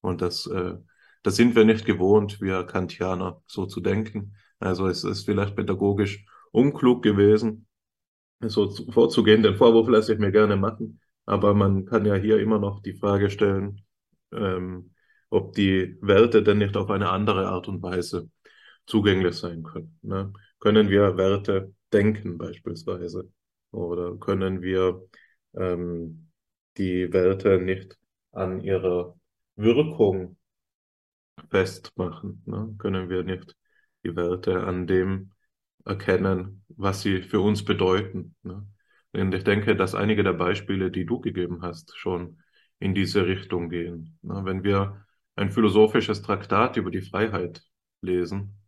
Und 0.00 0.22
das, 0.22 0.46
äh, 0.46 0.74
das 1.22 1.36
sind 1.36 1.54
wir 1.54 1.64
nicht 1.64 1.84
gewohnt, 1.84 2.40
wir 2.40 2.64
Kantianer, 2.64 3.42
so 3.46 3.66
zu 3.66 3.80
denken. 3.80 4.34
Also 4.58 4.88
es 4.88 5.04
ist 5.04 5.24
vielleicht 5.24 5.54
pädagogisch 5.54 6.24
unklug 6.50 7.02
gewesen, 7.02 7.66
so 8.40 8.70
vorzugehen. 8.90 9.42
Den 9.42 9.56
Vorwurf 9.56 9.88
lasse 9.88 10.14
ich 10.14 10.18
mir 10.18 10.32
gerne 10.32 10.56
machen. 10.56 11.00
Aber 11.26 11.54
man 11.54 11.84
kann 11.84 12.06
ja 12.06 12.14
hier 12.14 12.40
immer 12.40 12.58
noch 12.58 12.82
die 12.82 12.94
Frage 12.94 13.30
stellen, 13.30 13.82
ähm, 14.32 14.94
ob 15.28 15.52
die 15.52 15.96
Werte 16.00 16.42
denn 16.42 16.58
nicht 16.58 16.76
auf 16.76 16.90
eine 16.90 17.10
andere 17.10 17.48
Art 17.48 17.68
und 17.68 17.82
Weise 17.82 18.30
zugänglich 18.86 19.36
sein 19.36 19.62
können. 19.62 19.98
Ne? 20.02 20.32
Können 20.58 20.90
wir 20.90 21.16
Werte 21.16 21.72
denken 21.92 22.38
beispielsweise? 22.38 23.30
Oder 23.72 24.16
können 24.16 24.62
wir 24.62 25.08
ähm, 25.54 26.30
die 26.76 27.12
Werte 27.12 27.58
nicht 27.60 27.98
an 28.32 28.60
ihrer 28.60 29.16
Wirkung 29.56 30.36
festmachen? 31.50 32.42
Ne? 32.46 32.74
Können 32.78 33.08
wir 33.08 33.22
nicht 33.22 33.56
die 34.04 34.16
Werte 34.16 34.64
an 34.64 34.86
dem 34.86 35.32
erkennen, 35.84 36.64
was 36.68 37.02
sie 37.02 37.22
für 37.22 37.40
uns 37.40 37.64
bedeuten? 37.64 38.34
Ne? 38.42 38.66
Und 39.12 39.34
ich 39.34 39.44
denke, 39.44 39.76
dass 39.76 39.94
einige 39.94 40.22
der 40.22 40.34
Beispiele, 40.34 40.90
die 40.90 41.04
du 41.04 41.20
gegeben 41.20 41.62
hast, 41.62 41.96
schon 41.96 42.40
in 42.78 42.94
diese 42.94 43.26
Richtung 43.26 43.68
gehen. 43.68 44.18
Wenn 44.22 44.62
wir 44.62 45.04
ein 45.36 45.50
philosophisches 45.50 46.22
Traktat 46.22 46.76
über 46.76 46.90
die 46.90 47.02
Freiheit 47.02 47.62
lesen, 48.00 48.59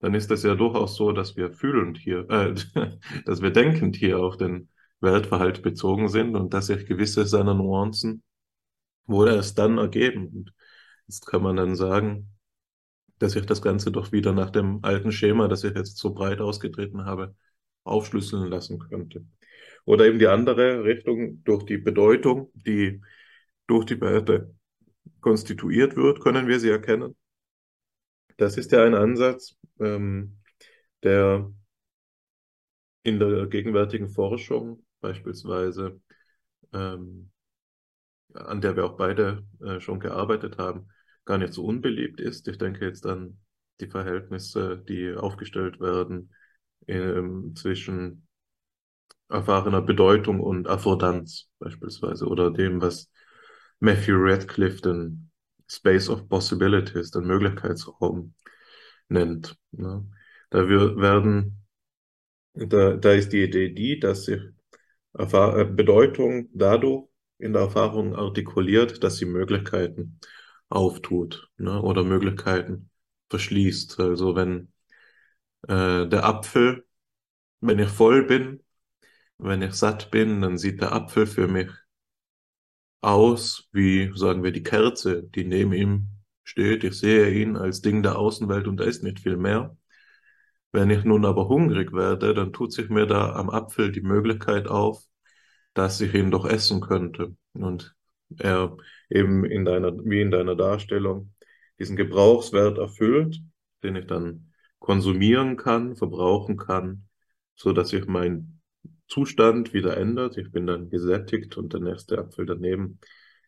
dann 0.00 0.14
ist 0.14 0.30
es 0.30 0.42
ja 0.42 0.54
durchaus 0.54 0.96
so, 0.96 1.12
dass 1.12 1.36
wir 1.36 1.52
fühlend 1.52 1.98
hier, 1.98 2.28
äh, 2.30 2.54
dass 3.26 3.42
wir 3.42 3.50
denkend 3.50 3.96
hier 3.96 4.20
auf 4.20 4.36
den 4.36 4.68
Weltverhalt 5.00 5.62
bezogen 5.62 6.08
sind 6.08 6.36
und 6.36 6.54
dass 6.54 6.66
sich 6.66 6.86
gewisse 6.86 7.26
seiner 7.26 7.54
Nuancen 7.54 8.22
wohl 9.06 9.28
erst 9.28 9.58
dann 9.58 9.78
ergeben. 9.78 10.28
Und 10.28 10.52
jetzt 11.06 11.26
kann 11.26 11.42
man 11.42 11.56
dann 11.56 11.76
sagen, 11.76 12.30
dass 13.18 13.36
ich 13.36 13.46
das 13.46 13.62
Ganze 13.62 13.90
doch 13.90 14.12
wieder 14.12 14.32
nach 14.32 14.50
dem 14.50 14.80
alten 14.82 15.12
Schema, 15.12 15.48
das 15.48 15.64
ich 15.64 15.74
jetzt 15.74 15.96
so 15.98 16.14
breit 16.14 16.40
ausgetreten 16.40 17.04
habe, 17.04 17.34
aufschlüsseln 17.84 18.48
lassen 18.48 18.78
könnte. 18.78 19.24
Oder 19.84 20.06
eben 20.06 20.18
die 20.18 20.28
andere 20.28 20.84
Richtung, 20.84 21.42
durch 21.44 21.64
die 21.64 21.78
Bedeutung, 21.78 22.50
die 22.54 23.00
durch 23.66 23.86
die 23.86 24.00
Werte 24.00 24.54
konstituiert 25.20 25.96
wird, 25.96 26.20
können 26.20 26.46
wir 26.46 26.60
sie 26.60 26.70
erkennen. 26.70 27.16
Das 28.38 28.56
ist 28.56 28.70
ja 28.72 28.84
ein 28.84 28.94
Ansatz, 28.94 29.56
ähm, 29.80 30.38
der 31.02 31.52
in 33.02 33.18
der 33.18 33.46
gegenwärtigen 33.46 34.08
Forschung 34.08 34.84
beispielsweise, 35.00 36.00
ähm, 36.72 37.30
an 38.34 38.60
der 38.60 38.76
wir 38.76 38.84
auch 38.84 38.96
beide 38.96 39.44
äh, 39.60 39.80
schon 39.80 39.98
gearbeitet 39.98 40.56
haben, 40.56 40.88
gar 41.24 41.38
nicht 41.38 41.52
so 41.52 41.64
unbeliebt 41.64 42.20
ist. 42.20 42.46
Ich 42.46 42.58
denke 42.58 42.86
jetzt 42.86 43.06
an 43.06 43.38
die 43.80 43.88
Verhältnisse, 43.88 44.78
die 44.88 45.14
aufgestellt 45.14 45.80
werden 45.80 46.32
ähm, 46.86 47.56
zwischen 47.56 48.28
erfahrener 49.28 49.82
Bedeutung 49.82 50.38
und 50.38 50.68
Affordanz 50.68 51.48
beispielsweise 51.58 52.26
oder 52.26 52.52
dem, 52.52 52.80
was 52.80 53.10
Matthew 53.80 54.16
Radcliffe 54.16 54.80
den 54.80 55.30
Space 55.70 56.08
of 56.08 56.28
Possibilities, 56.28 57.10
den 57.10 57.26
Möglichkeitsraum 57.26 58.34
nennt. 59.08 59.56
Ne? 59.72 60.06
Da 60.50 60.68
wir 60.68 60.96
werden, 60.96 61.64
da, 62.54 62.96
da 62.96 63.12
ist 63.12 63.32
die 63.32 63.44
Idee 63.44 63.70
die, 63.70 63.98
dass 64.00 64.24
sich 64.24 64.40
äh, 65.14 65.64
Bedeutung 65.64 66.48
dadurch 66.52 67.08
in 67.38 67.52
der 67.52 67.62
Erfahrung 67.62 68.16
artikuliert, 68.16 69.02
dass 69.04 69.16
sie 69.16 69.26
Möglichkeiten 69.26 70.18
auftut 70.68 71.50
ne? 71.56 71.80
oder 71.82 72.04
Möglichkeiten 72.04 72.90
verschließt. 73.30 74.00
Also 74.00 74.34
wenn 74.36 74.72
äh, 75.68 76.06
der 76.08 76.24
Apfel, 76.24 76.86
wenn 77.60 77.78
ich 77.78 77.88
voll 77.88 78.24
bin, 78.24 78.62
wenn 79.38 79.62
ich 79.62 79.74
satt 79.74 80.10
bin, 80.10 80.40
dann 80.42 80.58
sieht 80.58 80.80
der 80.80 80.92
Apfel 80.92 81.26
für 81.26 81.46
mich 81.48 81.70
aus 83.00 83.68
wie, 83.72 84.10
sagen 84.14 84.42
wir, 84.42 84.52
die 84.52 84.62
Kerze, 84.62 85.22
die 85.22 85.44
neben 85.44 85.72
ihm 85.72 86.08
steht. 86.44 86.84
Ich 86.84 86.98
sehe 86.98 87.30
ihn 87.30 87.56
als 87.56 87.80
Ding 87.82 88.02
der 88.02 88.18
Außenwelt 88.18 88.66
und 88.66 88.78
da 88.78 88.84
ist 88.84 89.02
nicht 89.02 89.20
viel 89.20 89.36
mehr. 89.36 89.76
Wenn 90.72 90.90
ich 90.90 91.04
nun 91.04 91.24
aber 91.24 91.48
hungrig 91.48 91.92
werde, 91.92 92.34
dann 92.34 92.52
tut 92.52 92.72
sich 92.72 92.88
mir 92.90 93.06
da 93.06 93.34
am 93.34 93.50
Apfel 93.50 93.92
die 93.92 94.02
Möglichkeit 94.02 94.68
auf, 94.68 95.02
dass 95.74 96.00
ich 96.00 96.14
ihn 96.14 96.30
doch 96.30 96.44
essen 96.46 96.80
könnte. 96.80 97.36
Und 97.52 97.94
er 98.38 98.76
eben 99.08 99.44
in 99.44 99.64
deiner, 99.64 99.92
wie 100.04 100.20
in 100.20 100.30
deiner 100.30 100.56
Darstellung, 100.56 101.32
diesen 101.78 101.96
Gebrauchswert 101.96 102.78
erfüllt, 102.78 103.40
den 103.82 103.96
ich 103.96 104.06
dann 104.06 104.52
konsumieren 104.78 105.56
kann, 105.56 105.96
verbrauchen 105.96 106.56
kann, 106.56 107.08
so 107.54 107.72
dass 107.72 107.92
ich 107.92 108.06
mein 108.06 108.57
Zustand 109.08 109.72
wieder 109.72 109.96
ändert. 109.96 110.36
Ich 110.36 110.50
bin 110.52 110.66
dann 110.66 110.90
gesättigt 110.90 111.56
und 111.56 111.72
der 111.72 111.80
nächste 111.80 112.18
Apfel 112.18 112.46
daneben 112.46 113.00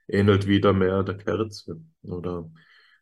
ähnelt 0.08 0.46
wieder 0.46 0.72
mehr 0.72 1.02
der 1.02 1.16
Kerze 1.16 1.80
oder 2.02 2.50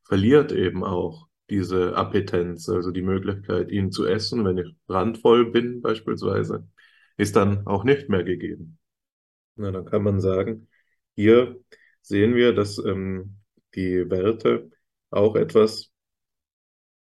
verliert 0.04 0.52
eben 0.52 0.84
auch 0.84 1.28
diese 1.50 1.96
Appetenz, 1.96 2.68
also 2.68 2.90
die 2.90 3.02
Möglichkeit, 3.02 3.70
ihn 3.70 3.90
zu 3.90 4.06
essen, 4.06 4.44
wenn 4.44 4.58
ich 4.58 4.74
brandvoll 4.86 5.50
bin 5.50 5.80
beispielsweise, 5.80 6.68
ist 7.16 7.36
dann 7.36 7.66
auch 7.66 7.84
nicht 7.84 8.08
mehr 8.08 8.24
gegeben. 8.24 8.78
Na, 9.56 9.70
dann 9.70 9.86
kann 9.86 10.02
man 10.02 10.20
sagen, 10.20 10.68
hier 11.14 11.58
sehen 12.02 12.34
wir, 12.34 12.54
dass 12.54 12.78
ähm, 12.78 13.38
die 13.74 14.10
Werte 14.10 14.70
auch 15.10 15.36
etwas 15.36 15.90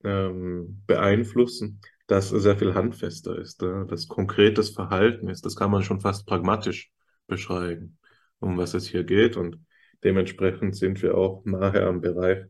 ähm, 0.04 0.84
beeinflussen, 0.86 1.82
das 2.08 2.30
sehr 2.30 2.58
viel 2.58 2.74
handfester 2.74 3.38
ist, 3.38 3.62
das 3.62 4.08
konkretes 4.08 4.70
Verhalten 4.70 5.28
ist. 5.30 5.46
Das 5.46 5.56
kann 5.56 5.72
man 5.72 5.84
schon 5.84 6.00
fast 6.00 6.26
pragmatisch 6.26 6.92
beschreiben, 7.28 8.00
um 8.40 8.58
was 8.58 8.74
es 8.74 8.88
hier 8.88 9.04
geht. 9.04 9.36
Und 9.36 9.60
dementsprechend 10.04 10.76
sind 10.76 11.02
wir 11.02 11.18
auch 11.18 11.44
nahe 11.46 11.86
am 11.86 12.02
Bereich 12.02 12.46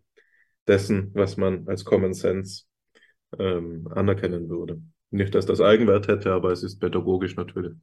dessen, 0.68 1.12
was 1.14 1.38
man 1.38 1.68
als 1.68 1.86
Common 1.86 2.14
Sense 2.14 2.66
ähm, 3.40 3.88
anerkennen 3.94 4.48
würde. 4.50 4.82
Nicht, 5.10 5.34
dass 5.34 5.46
das 5.46 5.62
Eigenwert 5.62 6.08
hätte, 6.08 6.34
aber 6.34 6.52
es 6.52 6.64
ist 6.64 6.80
pädagogisch 6.80 7.36
natürlich 7.36 7.74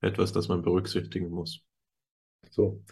etwas, 0.00 0.32
das 0.32 0.48
man 0.48 0.62
berücksichtigen 0.62 1.30
muss. 1.30 1.62
So. 2.50 2.84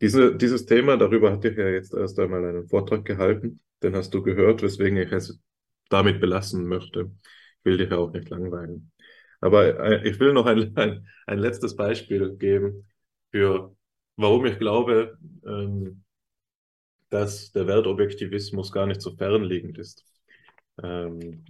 Diese, 0.00 0.34
dieses 0.34 0.66
Thema, 0.66 0.96
darüber 0.96 1.30
hatte 1.30 1.48
ich 1.48 1.56
ja 1.56 1.68
jetzt 1.68 1.94
erst 1.94 2.18
einmal 2.18 2.44
einen 2.44 2.68
Vortrag 2.68 3.04
gehalten. 3.04 3.60
Den 3.82 3.94
hast 3.94 4.12
du 4.12 4.22
gehört, 4.22 4.60
weswegen 4.60 4.98
ich 4.98 5.12
es 5.12 5.40
damit 5.88 6.20
belassen 6.20 6.66
möchte. 6.66 7.12
Will 7.64 7.78
dich 7.78 7.92
auch 7.92 8.12
nicht 8.12 8.28
langweilen. 8.30 8.92
Aber 9.40 9.78
äh, 9.80 10.08
ich 10.08 10.18
will 10.20 10.32
noch 10.32 10.46
ein, 10.46 10.76
ein, 10.76 11.06
ein 11.26 11.38
letztes 11.38 11.76
Beispiel 11.76 12.36
geben 12.36 12.86
für, 13.30 13.74
warum 14.16 14.46
ich 14.46 14.58
glaube, 14.58 15.18
ähm, 15.46 16.04
dass 17.10 17.52
der 17.52 17.66
Wertobjektivismus 17.68 18.72
gar 18.72 18.86
nicht 18.86 19.02
so 19.02 19.14
fernliegend 19.16 19.78
ist. 19.78 20.04
Ähm, 20.82 21.44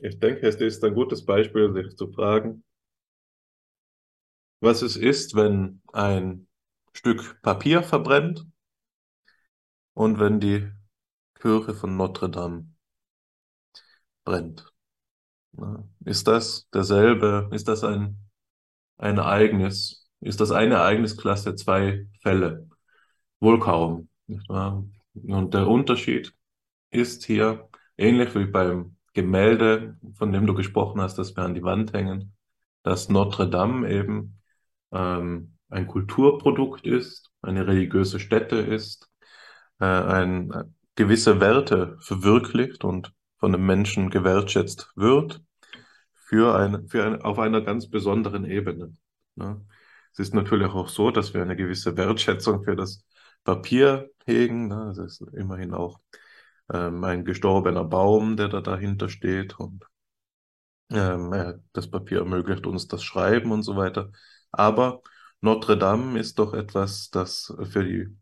ich 0.00 0.20
denke, 0.20 0.46
es 0.48 0.56
ist 0.56 0.84
ein 0.84 0.94
gutes 0.94 1.24
Beispiel, 1.24 1.72
sich 1.74 1.96
zu 1.96 2.12
fragen, 2.12 2.64
was 4.60 4.82
es 4.82 4.96
ist, 4.96 5.34
wenn 5.34 5.80
ein 5.94 6.46
Stück 6.92 7.40
Papier 7.42 7.82
verbrennt 7.82 8.44
und 9.94 10.20
wenn 10.20 10.38
die 10.38 10.70
Kirche 11.34 11.74
von 11.74 11.96
Notre 11.96 12.30
Dame 12.30 12.68
brennt. 14.24 14.66
Ist 16.04 16.28
das 16.28 16.68
derselbe, 16.70 17.48
ist 17.52 17.68
das 17.68 17.84
ein, 17.84 18.18
ein 18.98 19.18
Ereignis, 19.18 20.08
ist 20.20 20.40
das 20.40 20.50
eine 20.50 20.76
Ereignisklasse 20.76 21.54
zwei 21.54 22.06
Fälle? 22.22 22.68
Wohl 23.40 23.60
kaum. 23.60 24.08
Und 24.48 25.54
der 25.54 25.66
Unterschied 25.66 26.34
ist 26.90 27.24
hier, 27.24 27.68
ähnlich 27.96 28.34
wie 28.34 28.46
beim 28.46 28.96
Gemälde, 29.14 29.98
von 30.14 30.32
dem 30.32 30.46
du 30.46 30.54
gesprochen 30.54 31.00
hast, 31.00 31.16
das 31.18 31.36
wir 31.36 31.44
an 31.44 31.54
die 31.54 31.62
Wand 31.62 31.92
hängen, 31.92 32.34
dass 32.82 33.08
Notre 33.08 33.48
Dame 33.48 33.90
eben 33.90 34.38
ähm, 34.92 35.56
ein 35.68 35.86
Kulturprodukt 35.86 36.86
ist, 36.86 37.30
eine 37.42 37.66
religiöse 37.66 38.20
Stätte 38.20 38.56
ist, 38.56 39.10
äh, 39.80 39.84
ein, 39.84 40.50
äh, 40.52 40.64
gewisse 40.94 41.40
Werte 41.40 41.96
verwirklicht 42.00 42.84
und 42.84 43.12
von 43.38 43.52
dem 43.52 43.66
Menschen 43.66 44.10
gewertschätzt 44.10 44.92
wird, 44.96 45.42
für 46.26 46.56
eine, 46.56 46.86
für 46.88 47.04
eine, 47.04 47.24
auf 47.24 47.38
einer 47.38 47.60
ganz 47.62 47.88
besonderen 47.88 48.44
Ebene. 48.44 48.94
Ne? 49.36 49.64
Es 50.12 50.18
ist 50.18 50.34
natürlich 50.34 50.68
auch 50.68 50.88
so, 50.88 51.10
dass 51.10 51.34
wir 51.34 51.42
eine 51.42 51.56
gewisse 51.56 51.96
Wertschätzung 51.96 52.64
für 52.64 52.74
das 52.76 53.04
Papier 53.44 54.10
hegen. 54.26 54.68
Ne? 54.68 54.92
Das 54.94 54.98
ist 54.98 55.20
immerhin 55.34 55.72
auch 55.72 56.00
ähm, 56.72 57.04
ein 57.04 57.24
gestorbener 57.24 57.84
Baum, 57.84 58.36
der 58.36 58.48
da 58.48 58.60
dahinter 58.60 59.08
steht 59.08 59.58
und 59.58 59.84
ähm, 60.90 61.62
das 61.72 61.90
Papier 61.90 62.18
ermöglicht 62.20 62.66
uns 62.66 62.88
das 62.88 63.04
Schreiben 63.04 63.52
und 63.52 63.62
so 63.62 63.76
weiter. 63.76 64.10
Aber 64.50 65.02
Notre 65.40 65.78
Dame 65.78 66.18
ist 66.18 66.38
doch 66.38 66.54
etwas, 66.54 67.10
das 67.10 67.54
für 67.70 67.84
die 67.84 68.16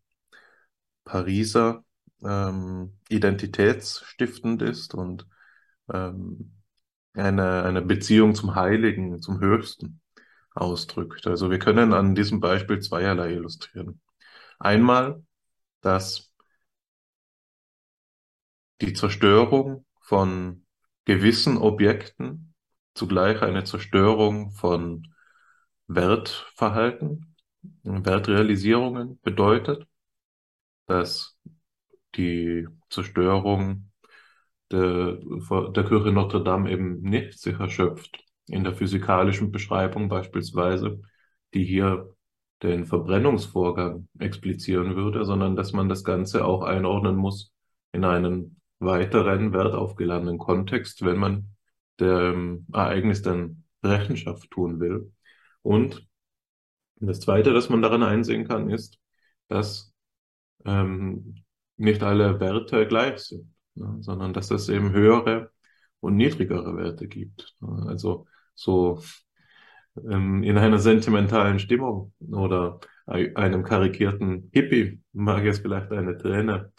Pariser 1.04 1.84
ähm, 2.22 2.98
identitätsstiftend 3.08 4.62
ist 4.62 4.94
und 4.94 5.26
ähm, 5.92 6.54
eine, 7.14 7.62
eine 7.64 7.82
Beziehung 7.82 8.34
zum 8.34 8.54
Heiligen, 8.54 9.20
zum 9.20 9.40
Höchsten 9.40 10.00
ausdrückt. 10.54 11.26
Also 11.26 11.50
wir 11.50 11.58
können 11.58 11.92
an 11.92 12.14
diesem 12.14 12.40
Beispiel 12.40 12.80
zweierlei 12.80 13.32
illustrieren. 13.32 14.00
Einmal, 14.58 15.22
dass 15.80 16.32
die 18.80 18.92
Zerstörung 18.92 19.84
von 20.00 20.66
gewissen 21.04 21.58
Objekten 21.58 22.54
zugleich 22.94 23.42
eine 23.42 23.64
Zerstörung 23.64 24.50
von 24.52 25.14
Wertverhalten, 25.86 27.34
Wertrealisierungen 27.82 29.20
bedeutet, 29.22 29.86
dass 30.86 31.38
die 32.16 32.66
Zerstörung 32.90 33.90
der, 34.74 35.18
der 35.70 35.84
Kirche 35.84 36.12
Notre 36.12 36.42
Dame 36.42 36.70
eben 36.70 37.00
nicht 37.00 37.38
sich 37.38 37.58
erschöpft 37.58 38.24
in 38.46 38.64
der 38.64 38.74
physikalischen 38.74 39.50
Beschreibung 39.52 40.08
beispielsweise, 40.08 41.00
die 41.54 41.64
hier 41.64 42.14
den 42.62 42.84
Verbrennungsvorgang 42.84 44.08
explizieren 44.18 44.96
würde, 44.96 45.24
sondern 45.24 45.56
dass 45.56 45.72
man 45.72 45.88
das 45.88 46.04
Ganze 46.04 46.44
auch 46.44 46.62
einordnen 46.62 47.16
muss 47.16 47.52
in 47.92 48.04
einen 48.04 48.60
weiteren 48.78 49.52
wertaufgeladenen 49.52 50.38
Kontext, 50.38 51.04
wenn 51.04 51.18
man 51.18 51.48
dem 52.00 52.66
Ereignis 52.72 53.22
dann 53.22 53.64
Rechenschaft 53.82 54.50
tun 54.50 54.80
will. 54.80 55.12
Und 55.62 56.06
das 56.96 57.20
Zweite, 57.20 57.52
das 57.52 57.68
man 57.68 57.82
darin 57.82 58.02
einsehen 58.02 58.46
kann, 58.46 58.70
ist, 58.70 58.98
dass 59.48 59.92
ähm, 60.64 61.44
nicht 61.76 62.02
alle 62.02 62.40
Werte 62.40 62.86
gleich 62.86 63.18
sind, 63.18 63.53
ne, 63.74 63.96
sondern 64.00 64.32
dass 64.32 64.50
es 64.50 64.68
eben 64.68 64.92
höhere 64.92 65.50
und 66.00 66.16
niedrigere 66.16 66.76
Werte 66.76 67.08
gibt. 67.08 67.56
Also 67.60 68.26
so 68.54 69.02
ähm, 69.96 70.42
in 70.42 70.58
einer 70.58 70.78
sentimentalen 70.78 71.58
Stimmung 71.58 72.12
oder 72.30 72.80
einem 73.06 73.64
karikierten 73.64 74.50
Hippie 74.52 75.02
mag 75.12 75.44
es 75.44 75.58
vielleicht 75.60 75.92
eine 75.92 76.16
Träne 76.16 76.72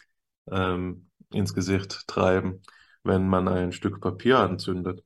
ähm, 0.51 1.09
ins 1.31 1.53
Gesicht 1.53 2.07
treiben, 2.07 2.61
wenn 3.03 3.27
man 3.27 3.47
ein 3.47 3.71
Stück 3.71 4.01
Papier 4.01 4.39
anzündet. 4.39 5.03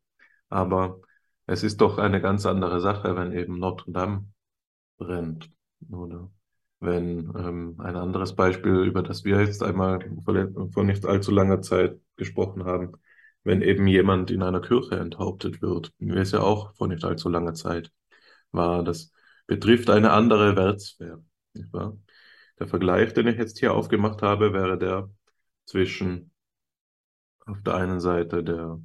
Aber 0.50 1.02
es 1.46 1.64
ist 1.64 1.82
doch 1.82 1.98
eine 1.98 2.22
ganz 2.22 2.46
andere 2.46 2.80
Sache, 2.82 3.16
wenn 3.16 3.34
eben 3.34 3.60
Notre 3.60 3.92
Dame 3.92 4.28
brennt. 4.98 5.52
Oder 5.92 6.30
wenn 6.80 7.32
ähm, 7.36 7.76
ein 7.80 7.96
anderes 7.96 8.36
Beispiel, 8.36 8.84
über 8.84 9.04
das 9.04 9.24
wir 9.26 9.42
jetzt 9.42 9.64
einmal 9.64 10.00
vor, 10.24 10.70
vor 10.72 10.84
nicht 10.84 11.06
allzu 11.06 11.32
langer 11.32 11.62
Zeit 11.62 12.00
gesprochen 12.16 12.66
haben, 12.66 12.94
wenn 13.44 13.62
eben 13.62 13.88
jemand 13.88 14.32
in 14.32 14.44
einer 14.44 14.62
Kirche 14.62 14.98
enthauptet 15.00 15.62
wird, 15.62 15.94
wie 16.00 16.18
es 16.18 16.32
ja 16.32 16.42
auch 16.42 16.76
vor 16.76 16.88
nicht 16.88 17.04
allzu 17.04 17.30
langer 17.30 17.54
Zeit 17.54 17.92
war. 18.52 18.84
Das 18.84 19.12
betrifft 19.48 19.90
eine 19.90 20.12
andere 20.12 20.56
wahr? 21.72 21.98
Der 22.60 22.68
Vergleich, 22.68 23.14
den 23.14 23.28
ich 23.28 23.38
jetzt 23.38 23.60
hier 23.60 23.74
aufgemacht 23.74 24.22
habe, 24.22 24.54
wäre 24.54 24.78
der 24.78 25.10
zwischen 25.66 26.32
auf 27.46 27.62
der 27.64 27.76
einen 27.76 28.00
Seite 28.00 28.44
der 28.44 28.82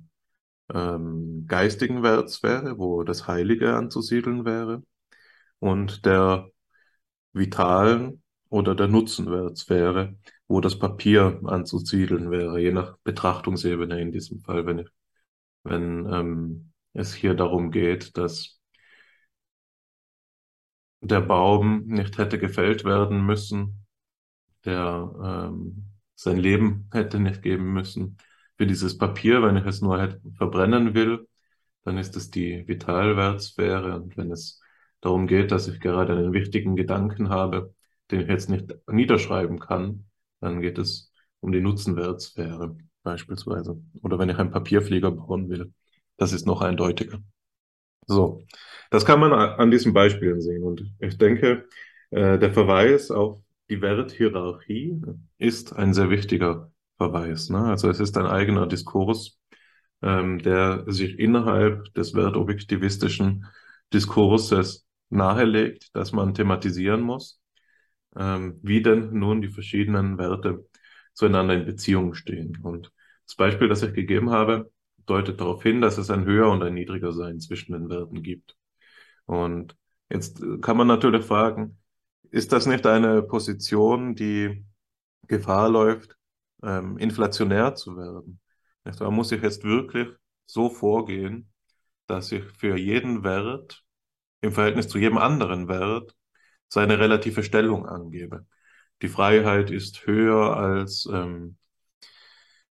ähm, 0.72 1.44
geistigen 1.46 2.02
Wertsphäre, 2.02 2.78
wo 2.78 3.02
das 3.02 3.26
Heilige 3.26 3.74
anzusiedeln 3.74 4.44
wäre, 4.44 4.82
und 5.58 6.06
der 6.06 6.50
vitalen 7.34 8.22
oder 8.48 8.74
der 8.74 8.88
Nutzenwertsphäre, 8.88 10.16
wo 10.48 10.60
das 10.60 10.78
Papier 10.78 11.40
anzusiedeln 11.44 12.30
wäre, 12.30 12.60
je 12.60 12.72
nach 12.72 12.96
Betrachtungsebene 13.04 14.00
in 14.00 14.12
diesem 14.12 14.40
Fall, 14.40 14.66
wenn, 14.66 14.80
ich, 14.80 14.88
wenn 15.64 16.06
ähm, 16.12 16.72
es 16.92 17.14
hier 17.14 17.34
darum 17.34 17.70
geht, 17.70 18.16
dass 18.16 18.60
der 21.00 21.20
Baum 21.20 21.84
nicht 21.86 22.18
hätte 22.18 22.38
gefällt 22.38 22.84
werden 22.84 23.26
müssen, 23.26 23.86
der 24.64 25.50
ähm, 25.50 25.90
sein 26.14 26.38
Leben 26.38 26.88
hätte 26.92 27.20
nicht 27.20 27.42
geben 27.42 27.72
müssen. 27.72 28.16
Für 28.56 28.66
dieses 28.66 28.96
Papier, 28.96 29.42
wenn 29.42 29.56
ich 29.56 29.66
es 29.66 29.80
nur 29.80 30.20
verbrennen 30.36 30.94
will, 30.94 31.26
dann 31.82 31.98
ist 31.98 32.16
es 32.16 32.30
die 32.30 32.66
Vitalwertsphäre. 32.66 33.96
Und 33.96 34.16
wenn 34.16 34.30
es 34.30 34.60
darum 35.04 35.26
geht, 35.26 35.52
dass 35.52 35.68
ich 35.68 35.80
gerade 35.80 36.14
einen 36.14 36.32
wichtigen 36.32 36.76
Gedanken 36.76 37.28
habe, 37.28 37.74
den 38.10 38.20
ich 38.20 38.28
jetzt 38.28 38.48
nicht 38.48 38.74
niederschreiben 38.90 39.58
kann, 39.58 40.06
dann 40.40 40.60
geht 40.60 40.78
es 40.78 41.12
um 41.40 41.52
die 41.52 41.60
Nutzenwertsphäre 41.60 42.76
beispielsweise. 43.02 43.80
Oder 44.02 44.18
wenn 44.18 44.30
ich 44.30 44.38
einen 44.38 44.50
Papierflieger 44.50 45.10
bauen 45.10 45.48
will. 45.48 45.72
Das 46.16 46.32
ist 46.32 46.46
noch 46.46 46.62
eindeutiger. 46.62 47.18
So, 48.06 48.42
das 48.90 49.04
kann 49.04 49.20
man 49.20 49.32
an 49.32 49.70
diesen 49.70 49.92
Beispielen 49.92 50.40
sehen. 50.40 50.62
Und 50.62 50.90
ich 50.98 51.18
denke, 51.18 51.68
äh, 52.10 52.38
der 52.38 52.52
Verweis 52.52 53.10
auf 53.10 53.42
die 53.68 53.80
Werthierarchie 53.80 55.00
ist 55.38 55.74
ein 55.74 55.92
sehr 55.94 56.10
wichtiger 56.10 56.70
Verweis. 56.96 57.50
Ne? 57.50 57.58
Also 57.58 57.88
es 57.90 58.00
ist 58.00 58.16
ein 58.16 58.26
eigener 58.26 58.66
Diskurs, 58.66 59.38
ähm, 60.02 60.38
der 60.38 60.84
sich 60.86 61.18
innerhalb 61.18 61.92
des 61.94 62.14
wertobjektivistischen 62.14 63.46
Diskurses 63.92 64.86
nahelegt, 65.10 65.94
dass 65.94 66.12
man 66.12 66.34
thematisieren 66.34 67.00
muss, 67.00 67.40
ähm, 68.16 68.58
wie 68.62 68.82
denn 68.82 69.18
nun 69.18 69.42
die 69.42 69.48
verschiedenen 69.48 70.18
Werte 70.18 70.66
zueinander 71.14 71.54
in 71.54 71.66
Beziehung 71.66 72.14
stehen. 72.14 72.58
Und 72.62 72.92
das 73.26 73.36
Beispiel, 73.36 73.68
das 73.68 73.82
ich 73.82 73.94
gegeben 73.94 74.30
habe, 74.30 74.70
deutet 75.06 75.40
darauf 75.40 75.62
hin, 75.62 75.80
dass 75.80 75.98
es 75.98 76.10
ein 76.10 76.24
höher 76.24 76.50
und 76.50 76.62
ein 76.62 76.74
niedriger 76.74 77.12
Sein 77.12 77.40
zwischen 77.40 77.72
den 77.72 77.88
Werten 77.88 78.22
gibt. 78.22 78.56
Und 79.26 79.76
jetzt 80.10 80.42
kann 80.62 80.76
man 80.76 80.86
natürlich 80.86 81.24
fragen, 81.24 81.78
ist 82.30 82.52
das 82.52 82.66
nicht 82.66 82.86
eine 82.86 83.22
Position, 83.22 84.14
die 84.14 84.64
Gefahr 85.28 85.68
läuft, 85.68 86.16
ähm, 86.62 86.98
inflationär 86.98 87.74
zu 87.74 87.96
werden. 87.96 88.40
Da 88.84 89.10
muss 89.10 89.32
ich 89.32 89.42
jetzt 89.42 89.64
wirklich 89.64 90.08
so 90.46 90.68
vorgehen, 90.68 91.52
dass 92.06 92.32
ich 92.32 92.44
für 92.58 92.76
jeden 92.76 93.24
Wert 93.24 93.83
im 94.44 94.52
Verhältnis 94.52 94.88
zu 94.88 94.98
jedem 94.98 95.18
anderen 95.18 95.68
Wert 95.68 96.14
seine 96.68 96.98
relative 96.98 97.42
Stellung 97.42 97.86
angebe. 97.86 98.46
Die 99.02 99.08
Freiheit 99.08 99.70
ist 99.70 100.06
höher 100.06 100.56
als 100.56 101.08
ähm, 101.12 101.56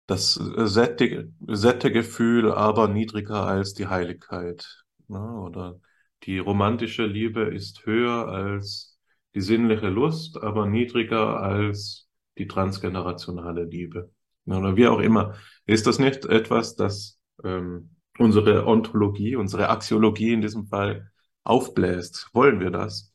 das 0.07 0.33
Sättegefühl, 0.33 2.51
aber 2.51 2.87
niedriger 2.87 3.45
als 3.45 3.73
die 3.73 3.87
Heiligkeit. 3.87 4.83
Ne? 5.07 5.19
Oder 5.19 5.79
die 6.23 6.39
romantische 6.39 7.05
Liebe 7.05 7.43
ist 7.43 7.85
höher 7.85 8.27
als 8.27 8.97
die 9.35 9.41
sinnliche 9.41 9.89
Lust, 9.89 10.41
aber 10.41 10.67
niedriger 10.67 11.41
als 11.41 12.07
die 12.37 12.47
transgenerationale 12.47 13.63
Liebe. 13.63 14.11
Oder 14.45 14.75
wie 14.75 14.87
auch 14.87 14.99
immer. 14.99 15.35
Ist 15.65 15.87
das 15.87 15.99
nicht 15.99 16.25
etwas, 16.25 16.75
das 16.75 17.19
ähm, 17.43 17.95
unsere 18.17 18.67
Ontologie, 18.67 19.35
unsere 19.35 19.69
Axiologie 19.69 20.33
in 20.33 20.41
diesem 20.41 20.67
Fall 20.67 21.12
aufbläst? 21.43 22.29
Wollen 22.33 22.59
wir 22.59 22.71
das? 22.71 23.11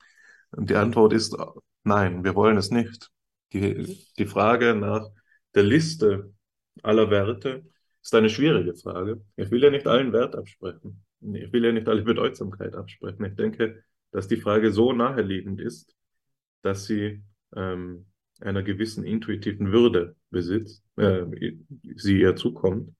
Und 0.50 0.70
die 0.70 0.76
Antwort 0.76 1.12
ist 1.12 1.36
nein, 1.84 2.24
wir 2.24 2.34
wollen 2.34 2.56
es 2.56 2.70
nicht. 2.70 3.10
Die, 3.52 4.06
die 4.18 4.26
Frage 4.26 4.74
nach 4.74 5.08
der 5.54 5.62
Liste 5.62 6.32
aller 6.82 7.10
Werte 7.10 7.64
ist 8.02 8.14
eine 8.14 8.30
schwierige 8.30 8.74
Frage. 8.74 9.22
Ich 9.36 9.50
will 9.50 9.62
ja 9.62 9.70
nicht 9.70 9.86
allen 9.86 10.12
Wert 10.12 10.36
absprechen. 10.36 11.04
Ich 11.20 11.52
will 11.52 11.64
ja 11.64 11.72
nicht 11.72 11.88
alle 11.88 12.02
Bedeutsamkeit 12.02 12.74
absprechen. 12.74 13.24
Ich 13.24 13.34
denke, 13.34 13.82
dass 14.12 14.28
die 14.28 14.36
Frage 14.36 14.72
so 14.72 14.92
naheliegend 14.92 15.60
ist, 15.60 15.94
dass 16.62 16.86
sie 16.86 17.22
ähm, 17.56 18.06
einer 18.40 18.62
gewissen 18.62 19.04
intuitiven 19.04 19.72
Würde 19.72 20.16
besitzt, 20.30 20.84
äh, 20.96 21.24
sie 21.96 22.20
ihr 22.20 22.36
zukommt. 22.36 22.94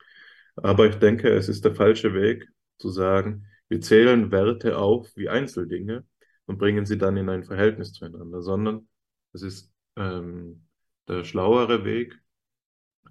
Aber 0.57 0.87
ich 0.87 0.97
denke, 0.97 1.29
es 1.31 1.49
ist 1.49 1.64
der 1.64 1.74
falsche 1.74 2.14
Weg 2.14 2.49
zu 2.79 2.89
sagen, 2.89 3.47
wir 3.69 3.81
zählen 3.81 4.31
Werte 4.31 4.79
auf 4.79 5.14
wie 5.16 5.29
Einzeldinge 5.29 6.05
und 6.47 6.59
bringen 6.59 6.87
sie 6.87 6.99
dann 6.99 7.16
in 7.16 7.29
ein 7.29 7.45
Verhältnis 7.45 7.93
zueinander, 7.93 8.43
sondern 8.43 8.89
es 9.33 9.43
ist 9.43 9.73
ähm, 9.97 10.66
der 11.07 11.25
schlauere 11.25 11.85
Weg, 11.85 12.19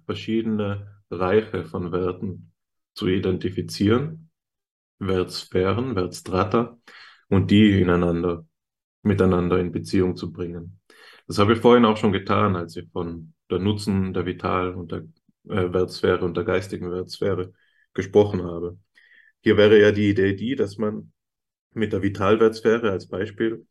verschiedene 0.06 1.02
Reiche 1.10 1.64
von 1.64 1.92
Werten 1.92 2.52
zu 2.94 3.06
identifizieren, 3.08 4.30
Wertsphären, 4.98 5.94
Wertstrata, 5.94 6.78
und 7.28 7.50
die 7.50 7.80
ineinander, 7.80 8.46
miteinander 9.02 9.58
in 9.58 9.70
Beziehung 9.72 10.16
zu 10.16 10.32
bringen. 10.32 10.80
Das 11.26 11.38
habe 11.38 11.52
ich 11.52 11.60
vorhin 11.60 11.84
auch 11.84 11.96
schon 11.96 12.12
getan, 12.12 12.56
als 12.56 12.76
ich 12.76 12.90
von 12.90 13.34
der 13.50 13.58
Nutzen 13.58 14.14
der 14.14 14.26
Vital- 14.26 14.74
und 14.74 14.92
der 14.92 15.00
äh, 15.48 15.72
Wertsphäre 15.72 16.24
und 16.24 16.36
der 16.36 16.44
geistigen 16.44 16.90
Wertsphäre 16.90 17.52
gesprochen 17.94 18.42
habe. 18.42 18.78
Hier 19.40 19.56
wäre 19.56 19.80
ja 19.80 19.92
die 19.92 20.10
Idee 20.10 20.34
die, 20.34 20.56
dass 20.56 20.78
man 20.78 21.12
mit 21.72 21.92
der 21.92 22.02
Vitalwertsphäre 22.02 22.90
als 22.90 23.08
Beispiel 23.08 23.66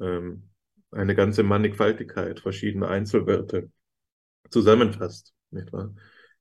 ähm, 0.00 0.50
eine 0.90 1.14
ganze 1.14 1.42
Mannigfaltigkeit 1.42 2.40
verschiedener 2.40 2.88
Einzelwerte 2.88 3.70
zusammenfasst. 4.50 5.34
Nicht 5.50 5.72
wahr? 5.72 5.94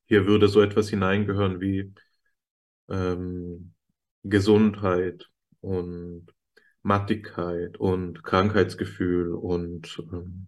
Hier 0.05 0.27
würde 0.27 0.47
so 0.47 0.61
etwas 0.61 0.89
hineingehören 0.89 1.61
wie 1.61 1.93
ähm, 2.89 3.73
Gesundheit 4.23 5.29
und 5.61 6.27
Mattigkeit 6.81 7.77
und 7.77 8.23
Krankheitsgefühl 8.23 9.33
und 9.33 10.01
ähm, 10.11 10.47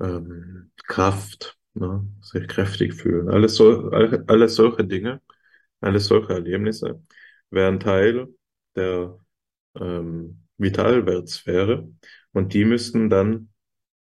ähm, 0.00 0.70
Kraft, 0.84 1.58
ne? 1.74 2.06
sich 2.20 2.48
kräftig 2.48 2.94
fühlen. 2.94 3.28
Alles, 3.28 3.56
so, 3.56 3.90
alles 3.90 4.54
solche 4.54 4.84
Dinge, 4.84 5.20
alles 5.82 6.06
solche 6.06 6.32
Erlebnisse 6.32 7.02
wären 7.50 7.80
Teil 7.80 8.28
der 8.76 9.18
ähm, 9.78 10.44
Vitalwertsphäre 10.58 11.88
und 12.32 12.54
die 12.54 12.64
müssten 12.64 13.10
dann 13.10 13.50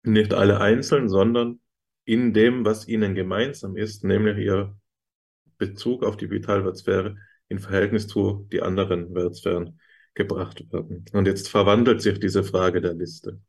nicht 0.03 0.34
alle 0.34 0.59
einzeln, 0.59 1.09
sondern 1.09 1.59
in 2.05 2.34
dem, 2.34 2.66
was 2.66 2.88
ihnen 2.88 3.16
gemeinsam 3.16 3.78
ist, 3.78 4.03
nämlich 4.03 4.38
ihr 4.38 4.78
Bezug 5.57 6.03
auf 6.03 6.18
die 6.18 6.30
Vitalwertsphäre 6.30 7.16
in 7.47 7.59
Verhältnis 7.59 8.07
zu 8.07 8.47
die 8.51 8.61
anderen 8.61 9.14
Wertsphären 9.16 9.80
gebracht 10.14 10.72
werden. 10.72 11.05
Und 11.14 11.28
jetzt 11.28 11.49
verwandelt 11.49 12.01
sich 12.01 12.20
diese 12.20 12.43
Frage 12.43 12.82
der 12.82 12.93
Liste 12.93 13.39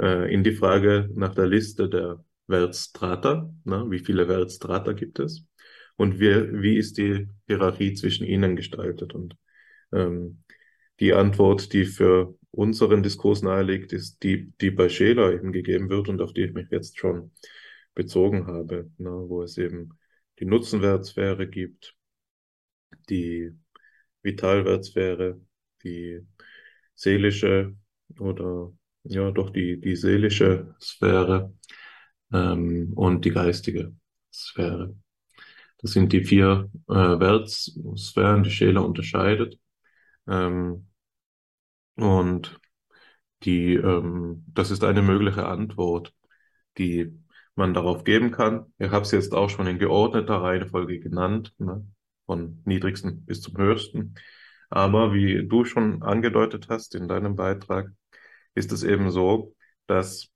äh, 0.00 0.32
in 0.32 0.44
die 0.44 0.54
Frage 0.54 1.10
nach 1.14 1.34
der 1.34 1.46
Liste 1.46 1.88
der 1.88 2.24
Wertstrata. 2.46 3.52
Ne? 3.64 3.86
Wie 3.88 3.98
viele 3.98 4.28
Wertstrata 4.28 4.92
gibt 4.92 5.18
es? 5.18 5.44
Und 5.98 6.20
wie, 6.20 6.62
wie 6.62 6.76
ist 6.76 6.96
die 6.96 7.28
Hierarchie 7.48 7.92
zwischen 7.92 8.24
ihnen 8.24 8.54
gestaltet? 8.54 9.14
Und 9.14 9.36
ähm, 9.92 10.44
die 11.00 11.12
Antwort, 11.12 11.72
die 11.72 11.84
für 11.86 12.38
unseren 12.52 13.02
Diskurs 13.02 13.42
naheliegt, 13.42 13.92
ist 13.92 14.22
die, 14.22 14.52
die 14.60 14.70
bei 14.70 14.88
Scheler 14.88 15.32
eben 15.32 15.50
gegeben 15.52 15.90
wird 15.90 16.08
und 16.08 16.22
auf 16.22 16.32
die 16.32 16.44
ich 16.44 16.54
mich 16.54 16.70
jetzt 16.70 16.98
schon 16.98 17.32
bezogen 17.94 18.46
habe, 18.46 18.92
ne, 18.98 19.10
wo 19.10 19.42
es 19.42 19.58
eben 19.58 19.98
die 20.38 20.44
Nutzenwertsphäre 20.44 21.48
gibt, 21.48 21.96
die 23.08 23.50
Vitalwertsphäre, 24.22 25.40
die 25.82 26.20
seelische 26.94 27.74
oder 28.20 28.72
ja 29.02 29.32
doch 29.32 29.50
die, 29.50 29.80
die 29.80 29.96
seelische 29.96 30.76
Sphäre 30.80 31.52
ähm, 32.32 32.92
und 32.94 33.24
die 33.24 33.30
geistige 33.30 33.96
Sphäre. 34.32 34.94
Das 35.78 35.92
sind 35.92 36.12
die 36.12 36.24
vier 36.24 36.70
äh, 36.88 36.92
Wertsphären, 36.94 38.42
die 38.42 38.50
Scheler 38.50 38.84
unterscheidet. 38.84 39.58
Ähm, 40.28 40.88
und 41.96 42.60
die, 43.44 43.74
ähm, 43.74 44.44
das 44.48 44.70
ist 44.70 44.84
eine 44.84 45.02
mögliche 45.02 45.46
Antwort, 45.46 46.14
die 46.78 47.12
man 47.54 47.74
darauf 47.74 48.04
geben 48.04 48.30
kann. 48.30 48.72
Ich 48.78 48.90
habe 48.90 49.02
es 49.02 49.10
jetzt 49.12 49.34
auch 49.34 49.50
schon 49.50 49.66
in 49.66 49.78
geordneter 49.78 50.42
Reihenfolge 50.42 51.00
genannt, 51.00 51.54
ne? 51.58 51.86
von 52.26 52.62
niedrigsten 52.64 53.24
bis 53.24 53.40
zum 53.42 53.56
höchsten. 53.56 54.14
Aber 54.70 55.14
wie 55.14 55.46
du 55.46 55.64
schon 55.64 56.02
angedeutet 56.02 56.68
hast 56.68 56.94
in 56.94 57.08
deinem 57.08 57.36
Beitrag, 57.36 57.90
ist 58.54 58.72
es 58.72 58.82
eben 58.82 59.10
so, 59.10 59.54
dass 59.86 60.30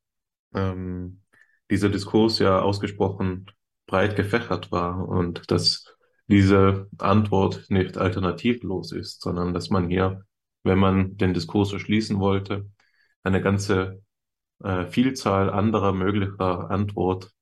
ähm, 0.54 1.22
dieser 1.70 1.90
Diskurs 1.90 2.38
ja 2.38 2.60
ausgesprochen 2.60 3.46
breit 3.92 4.16
gefächert 4.16 4.72
war 4.72 5.06
und 5.06 5.50
dass 5.50 5.84
diese 6.26 6.88
Antwort 6.98 7.66
nicht 7.68 7.98
alternativlos 7.98 8.92
ist, 8.92 9.20
sondern 9.20 9.52
dass 9.52 9.70
man 9.70 9.88
hier 9.88 10.24
wenn 10.64 10.78
man 10.78 11.16
den 11.16 11.34
Diskurs 11.34 11.72
erschließen 11.72 12.18
wollte, 12.20 12.70
eine 13.22 13.40
ganze 13.40 14.02
äh, 14.62 14.86
Vielzahl 14.86 15.50
anderer 15.50 15.92
möglicher 15.92 16.70
Antwort, 16.70 17.32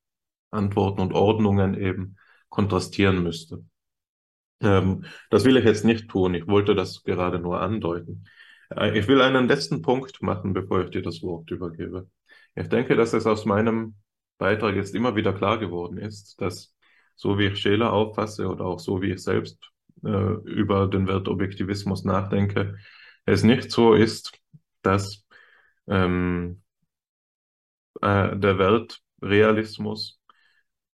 Antworten 0.50 1.00
und 1.00 1.12
Ordnungen 1.12 1.74
eben 1.74 2.16
kontrastieren 2.48 3.22
müsste. 3.22 3.64
Ähm, 4.60 5.04
das 5.30 5.44
will 5.44 5.56
ich 5.56 5.64
jetzt 5.64 5.84
nicht 5.84 6.08
tun. 6.08 6.34
Ich 6.34 6.46
wollte 6.46 6.74
das 6.74 7.02
gerade 7.02 7.38
nur 7.38 7.60
andeuten. 7.60 8.24
Äh, 8.70 8.98
ich 8.98 9.06
will 9.08 9.22
einen 9.22 9.48
letzten 9.48 9.82
Punkt 9.82 10.22
machen, 10.22 10.52
bevor 10.52 10.84
ich 10.84 10.90
dir 10.90 11.02
das 11.02 11.22
Wort 11.22 11.50
übergebe. 11.50 12.08
Ich 12.54 12.68
denke, 12.68 12.96
dass 12.96 13.12
es 13.12 13.26
aus 13.26 13.44
meinem 13.44 13.96
Beitrag 14.40 14.74
jetzt 14.74 14.94
immer 14.94 15.14
wieder 15.14 15.32
klar 15.34 15.58
geworden 15.58 15.98
ist, 15.98 16.40
dass 16.40 16.74
so 17.14 17.38
wie 17.38 17.46
ich 17.48 17.58
Scheler 17.58 17.92
auffasse 17.92 18.48
oder 18.48 18.64
auch 18.64 18.80
so 18.80 19.02
wie 19.02 19.12
ich 19.12 19.22
selbst 19.22 19.58
äh, 20.04 20.08
über 20.08 20.88
den 20.88 21.06
Wert 21.06 21.28
Objektivismus 21.28 22.04
nachdenke, 22.04 22.78
es 23.26 23.44
nicht 23.44 23.70
so 23.70 23.94
ist, 23.94 24.32
dass 24.82 25.26
ähm, 25.86 26.62
äh, 28.02 28.36
der 28.36 28.58
Wertrealismus 28.58 30.20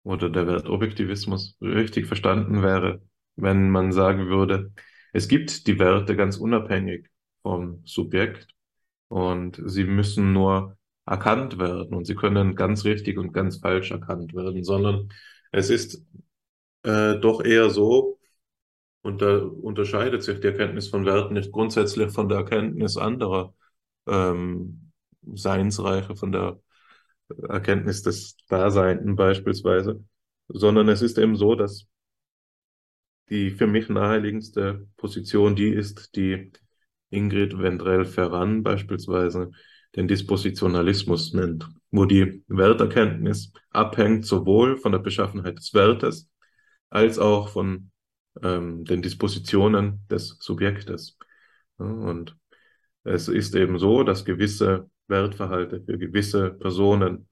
oder 0.03 0.29
der 0.29 0.47
Wertobjektivismus 0.47 1.57
richtig 1.61 2.07
verstanden 2.07 2.63
wäre, 2.63 3.01
wenn 3.35 3.69
man 3.69 3.91
sagen 3.91 4.27
würde, 4.27 4.73
es 5.13 5.27
gibt 5.27 5.67
die 5.67 5.79
Werte 5.79 6.15
ganz 6.15 6.37
unabhängig 6.37 7.09
vom 7.41 7.81
Subjekt 7.85 8.47
und 9.07 9.61
sie 9.65 9.83
müssen 9.85 10.33
nur 10.33 10.74
erkannt 11.05 11.59
werden. 11.59 11.95
Und 11.95 12.05
sie 12.05 12.15
können 12.15 12.55
ganz 12.55 12.85
richtig 12.85 13.17
und 13.17 13.33
ganz 13.33 13.57
falsch 13.57 13.91
erkannt 13.91 14.33
werden, 14.33 14.63
sondern 14.63 15.09
es 15.51 15.69
ist 15.69 16.03
äh, 16.83 17.19
doch 17.19 17.43
eher 17.43 17.69
so, 17.69 18.19
und 19.01 19.21
da 19.21 19.37
unterscheidet 19.37 20.23
sich 20.23 20.39
die 20.39 20.47
Erkenntnis 20.47 20.87
von 20.87 21.05
Werten 21.05 21.35
nicht 21.35 21.51
grundsätzlich 21.51 22.11
von 22.11 22.27
der 22.27 22.39
Erkenntnis 22.39 22.97
anderer 22.97 23.53
ähm, 24.07 24.91
Seinsreiche, 25.21 26.15
von 26.15 26.31
der 26.31 26.59
Erkenntnis 27.49 28.01
des 28.01 28.37
Daseinten 28.49 29.15
beispielsweise, 29.15 30.03
sondern 30.47 30.89
es 30.89 31.03
ist 31.03 31.19
eben 31.19 31.35
so, 31.35 31.53
dass 31.53 31.87
die 33.29 33.51
für 33.51 33.67
mich 33.67 33.89
naheliegendste 33.89 34.87
Position 34.97 35.55
die 35.55 35.69
ist, 35.69 36.15
die 36.15 36.51
Ingrid 37.11 37.57
Vendrell 37.57 38.05
Ferran 38.05 38.63
beispielsweise 38.63 39.51
den 39.95 40.07
Dispositionalismus 40.07 41.33
nennt, 41.33 41.69
wo 41.91 42.05
die 42.05 42.43
Werterkenntnis 42.47 43.53
abhängt 43.69 44.25
sowohl 44.25 44.77
von 44.77 44.91
der 44.91 44.99
Beschaffenheit 44.99 45.57
des 45.57 45.73
Wertes 45.73 46.29
als 46.89 47.19
auch 47.19 47.49
von 47.49 47.91
ähm, 48.41 48.85
den 48.85 49.01
Dispositionen 49.01 50.05
des 50.09 50.37
Subjektes. 50.39 51.17
Und 51.77 52.35
es 53.03 53.27
ist 53.27 53.55
eben 53.55 53.79
so, 53.79 54.03
dass 54.03 54.25
gewisse 54.25 54.89
Wertverhalte 55.07 55.81
für 55.81 55.97
gewisse 55.97 56.51
Personen 56.51 57.29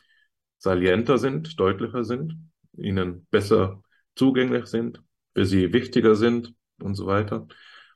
salienter 0.58 1.18
sind, 1.18 1.60
deutlicher 1.60 2.04
sind, 2.04 2.38
ihnen 2.78 3.28
besser 3.32 3.82
zugänglich 4.16 4.68
sind, 4.68 5.02
für 5.34 5.46
sie 5.46 5.74
wichtiger 5.74 6.16
sind 6.16 6.54
und 6.80 6.96
so 6.96 7.06
weiter 7.08 7.48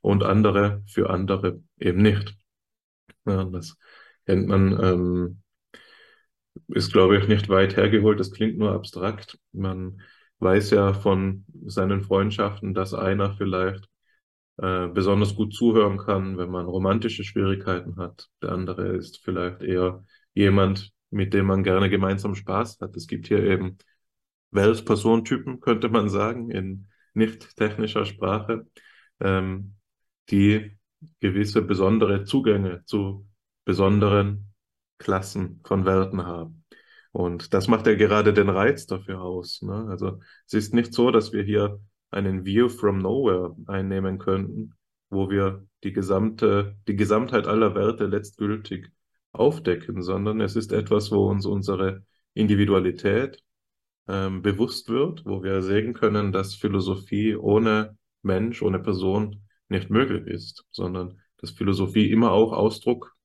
und 0.02 0.24
andere 0.24 0.84
für 0.88 1.10
andere 1.10 1.62
eben 1.80 2.02
nicht. 2.02 2.36
Ja, 3.26 3.44
das 3.46 3.78
kennt 4.28 4.48
man, 4.48 4.80
ähm, 4.84 5.42
ist 6.68 6.94
glaube 6.94 7.18
ich 7.18 7.28
nicht 7.28 7.50
weit 7.50 7.78
hergeholt, 7.78 8.20
das 8.20 8.32
klingt 8.32 8.58
nur 8.58 8.74
abstrakt. 8.74 9.40
Man 9.54 10.02
weiß 10.40 10.72
ja 10.72 10.94
von 10.94 11.46
seinen 11.66 12.02
Freundschaften, 12.02 12.74
dass 12.74 12.94
einer 12.94 13.34
vielleicht 13.36 13.88
äh, 14.58 14.88
besonders 14.88 15.36
gut 15.36 15.54
zuhören 15.54 15.98
kann, 15.98 16.38
wenn 16.38 16.50
man 16.50 16.66
romantische 16.66 17.24
Schwierigkeiten 17.24 17.98
hat. 17.98 18.30
Der 18.42 18.52
andere 18.52 18.90
ist 18.90 19.20
vielleicht 19.24 19.62
eher 19.62 20.06
jemand, 20.34 20.92
mit 21.10 21.34
dem 21.34 21.48
man 21.48 21.64
gerne 21.64 21.90
gemeinsam 21.90 22.36
Spaß 22.36 22.80
hat. 22.82 22.96
Es 22.96 23.08
gibt 23.08 23.28
hier 23.28 23.44
eben 23.44 23.78
Weltpersontypen, 24.52 25.62
könnte 25.62 25.90
man 25.90 26.10
sagen, 26.10 26.52
in 26.52 26.88
nicht 27.14 27.56
technischer 27.58 28.06
Sprache, 28.06 28.68
ähm, 29.20 29.76
die 30.30 30.78
gewisse 31.20 31.62
besondere 31.62 32.24
Zugänge 32.24 32.84
zu 32.86 33.28
besonderen 33.68 34.54
Klassen 34.98 35.60
von 35.66 35.86
Welten 35.86 36.26
haben. 36.26 36.64
Und 37.12 37.54
das 37.54 37.68
macht 37.68 37.86
ja 37.86 37.96
gerade 37.96 38.34
den 38.34 38.48
Reiz 38.48 38.86
dafür 38.86 39.22
aus. 39.22 39.62
Ne? 39.62 39.88
Also 39.90 40.22
es 40.46 40.54
ist 40.54 40.74
nicht 40.74 40.94
so, 40.94 41.12
dass 41.12 41.34
wir 41.34 41.44
hier 41.44 41.82
einen 42.10 42.46
View 42.46 42.70
from 42.70 43.00
Nowhere 43.00 43.58
einnehmen 43.68 44.20
könnten, 44.20 44.74
wo 45.10 45.30
wir 45.30 45.68
die 45.84 45.92
gesamte, 45.92 46.78
die 46.88 46.96
Gesamtheit 46.96 47.46
aller 47.46 47.76
Werte 47.76 48.06
letztgültig 48.06 48.88
aufdecken, 49.34 50.02
sondern 50.02 50.40
es 50.40 50.56
ist 50.56 50.72
etwas, 50.72 51.12
wo 51.12 51.30
uns 51.30 51.46
unsere 51.46 52.06
Individualität 52.34 53.44
ähm, 54.08 54.42
bewusst 54.42 54.88
wird, 54.88 55.26
wo 55.26 55.44
wir 55.44 55.62
sehen 55.62 55.94
können, 55.94 56.32
dass 56.32 56.56
Philosophie 56.56 57.36
ohne 57.36 57.98
Mensch, 58.22 58.62
ohne 58.62 58.80
Person 58.80 59.44
nicht 59.68 59.90
möglich 59.90 60.26
ist, 60.26 60.66
sondern 60.72 61.20
dass 61.40 61.52
Philosophie 61.52 62.10
immer 62.10 62.32
auch 62.32 62.54
Ausdruck 62.54 63.17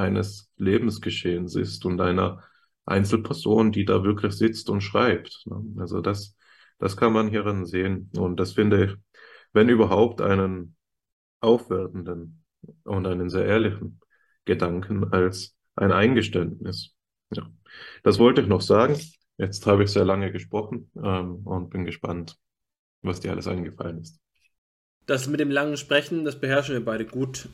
eines 0.00 0.50
Lebensgeschehens 0.56 1.54
ist 1.54 1.84
und 1.84 2.00
einer 2.00 2.42
Einzelperson, 2.84 3.72
die 3.72 3.84
da 3.84 4.02
wirklich 4.02 4.34
sitzt 4.34 4.68
und 4.70 4.80
schreibt. 4.80 5.44
Ne? 5.46 5.62
Also 5.78 6.00
das, 6.00 6.36
das 6.78 6.96
kann 6.96 7.12
man 7.12 7.28
hierin 7.28 7.66
sehen. 7.66 8.10
Und 8.16 8.40
das 8.40 8.52
finde 8.52 8.84
ich, 8.84 8.96
wenn 9.52 9.68
überhaupt, 9.68 10.20
einen 10.20 10.76
aufwertenden 11.40 12.44
und 12.84 13.06
einen 13.06 13.30
sehr 13.30 13.46
ehrlichen 13.46 14.00
Gedanken 14.44 15.12
als 15.12 15.56
ein 15.76 15.92
Eingeständnis. 15.92 16.94
Ja. 17.32 17.48
Das 18.02 18.18
wollte 18.18 18.42
ich 18.42 18.48
noch 18.48 18.60
sagen. 18.60 18.98
Jetzt 19.38 19.66
habe 19.66 19.84
ich 19.84 19.90
sehr 19.90 20.04
lange 20.04 20.32
gesprochen 20.32 20.90
ähm, 21.02 21.46
und 21.46 21.70
bin 21.70 21.84
gespannt, 21.84 22.36
was 23.00 23.20
dir 23.20 23.30
alles 23.30 23.46
eingefallen 23.46 24.00
ist. 24.00 24.20
Das 25.06 25.28
mit 25.28 25.40
dem 25.40 25.50
langen 25.50 25.76
Sprechen, 25.76 26.24
das 26.24 26.38
beherrschen 26.38 26.74
wir 26.74 26.84
beide 26.84 27.06
gut. 27.06 27.48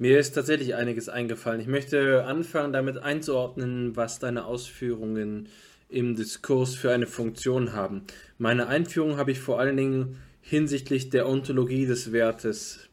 Mir 0.00 0.18
ist 0.18 0.32
tatsächlich 0.32 0.74
einiges 0.74 1.10
eingefallen. 1.10 1.60
Ich 1.60 1.66
möchte 1.66 2.24
anfangen, 2.24 2.72
damit 2.72 2.96
einzuordnen, 2.96 3.96
was 3.96 4.18
deine 4.18 4.46
Ausführungen 4.46 5.50
im 5.90 6.16
Diskurs 6.16 6.74
für 6.74 6.90
eine 6.90 7.06
Funktion 7.06 7.74
haben. 7.74 8.04
Meine 8.38 8.66
Einführung 8.68 9.18
habe 9.18 9.30
ich 9.30 9.40
vor 9.40 9.60
allen 9.60 9.76
Dingen 9.76 10.16
hinsichtlich 10.40 11.10
der 11.10 11.28
Ontologie 11.28 11.84
des 11.84 12.12
Wertes 12.12 12.88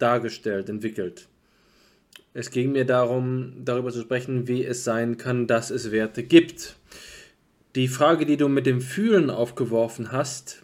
dargestellt, 0.00 0.68
entwickelt. 0.68 1.28
Es 2.32 2.50
ging 2.50 2.72
mir 2.72 2.86
darum, 2.86 3.64
darüber 3.64 3.92
zu 3.92 4.00
sprechen, 4.00 4.48
wie 4.48 4.64
es 4.64 4.82
sein 4.82 5.16
kann, 5.16 5.46
dass 5.46 5.70
es 5.70 5.92
Werte 5.92 6.24
gibt. 6.24 6.74
Die 7.76 7.86
Frage, 7.86 8.26
die 8.26 8.36
du 8.36 8.48
mit 8.48 8.66
dem 8.66 8.80
Fühlen 8.80 9.30
aufgeworfen 9.30 10.10
hast, 10.10 10.63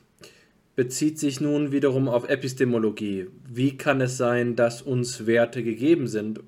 bezieht 0.76 1.18
sich 1.18 1.40
nun 1.40 1.72
wiederum 1.72 2.08
auf 2.08 2.28
Epistemologie. 2.28 3.28
Wie 3.48 3.76
kann 3.76 4.00
es 4.00 4.16
sein, 4.16 4.56
dass 4.56 4.82
uns 4.82 5.26
Werte 5.26 5.62
gegeben 5.62 6.06
sind? 6.06 6.40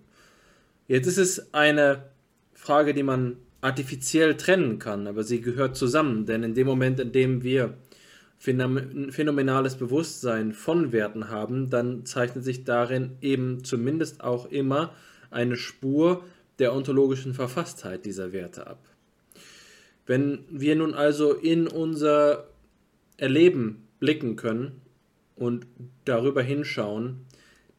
Jetzt 0.88 1.06
ist 1.06 1.18
es 1.18 1.54
eine 1.54 2.04
Frage, 2.54 2.94
die 2.94 3.02
man 3.02 3.36
artifiziell 3.60 4.36
trennen 4.36 4.78
kann, 4.78 5.06
aber 5.06 5.22
sie 5.22 5.40
gehört 5.40 5.76
zusammen, 5.76 6.26
denn 6.26 6.42
in 6.42 6.54
dem 6.54 6.66
Moment, 6.66 6.98
in 7.00 7.12
dem 7.12 7.42
wir 7.42 7.74
phänomenales 8.38 9.76
Bewusstsein 9.76 10.52
von 10.52 10.90
Werten 10.90 11.28
haben, 11.28 11.70
dann 11.70 12.04
zeichnet 12.04 12.42
sich 12.42 12.64
darin 12.64 13.12
eben 13.20 13.62
zumindest 13.62 14.20
auch 14.22 14.50
immer 14.50 14.92
eine 15.30 15.56
Spur 15.56 16.24
der 16.58 16.74
ontologischen 16.74 17.34
Verfasstheit 17.34 18.04
dieser 18.04 18.32
Werte 18.32 18.66
ab. 18.66 18.80
Wenn 20.06 20.40
wir 20.50 20.74
nun 20.74 20.94
also 20.94 21.32
in 21.32 21.68
unser 21.68 22.48
Erleben 23.16 23.81
blicken 24.02 24.34
können 24.34 24.80
und 25.36 25.64
darüber 26.04 26.42
hinschauen, 26.42 27.24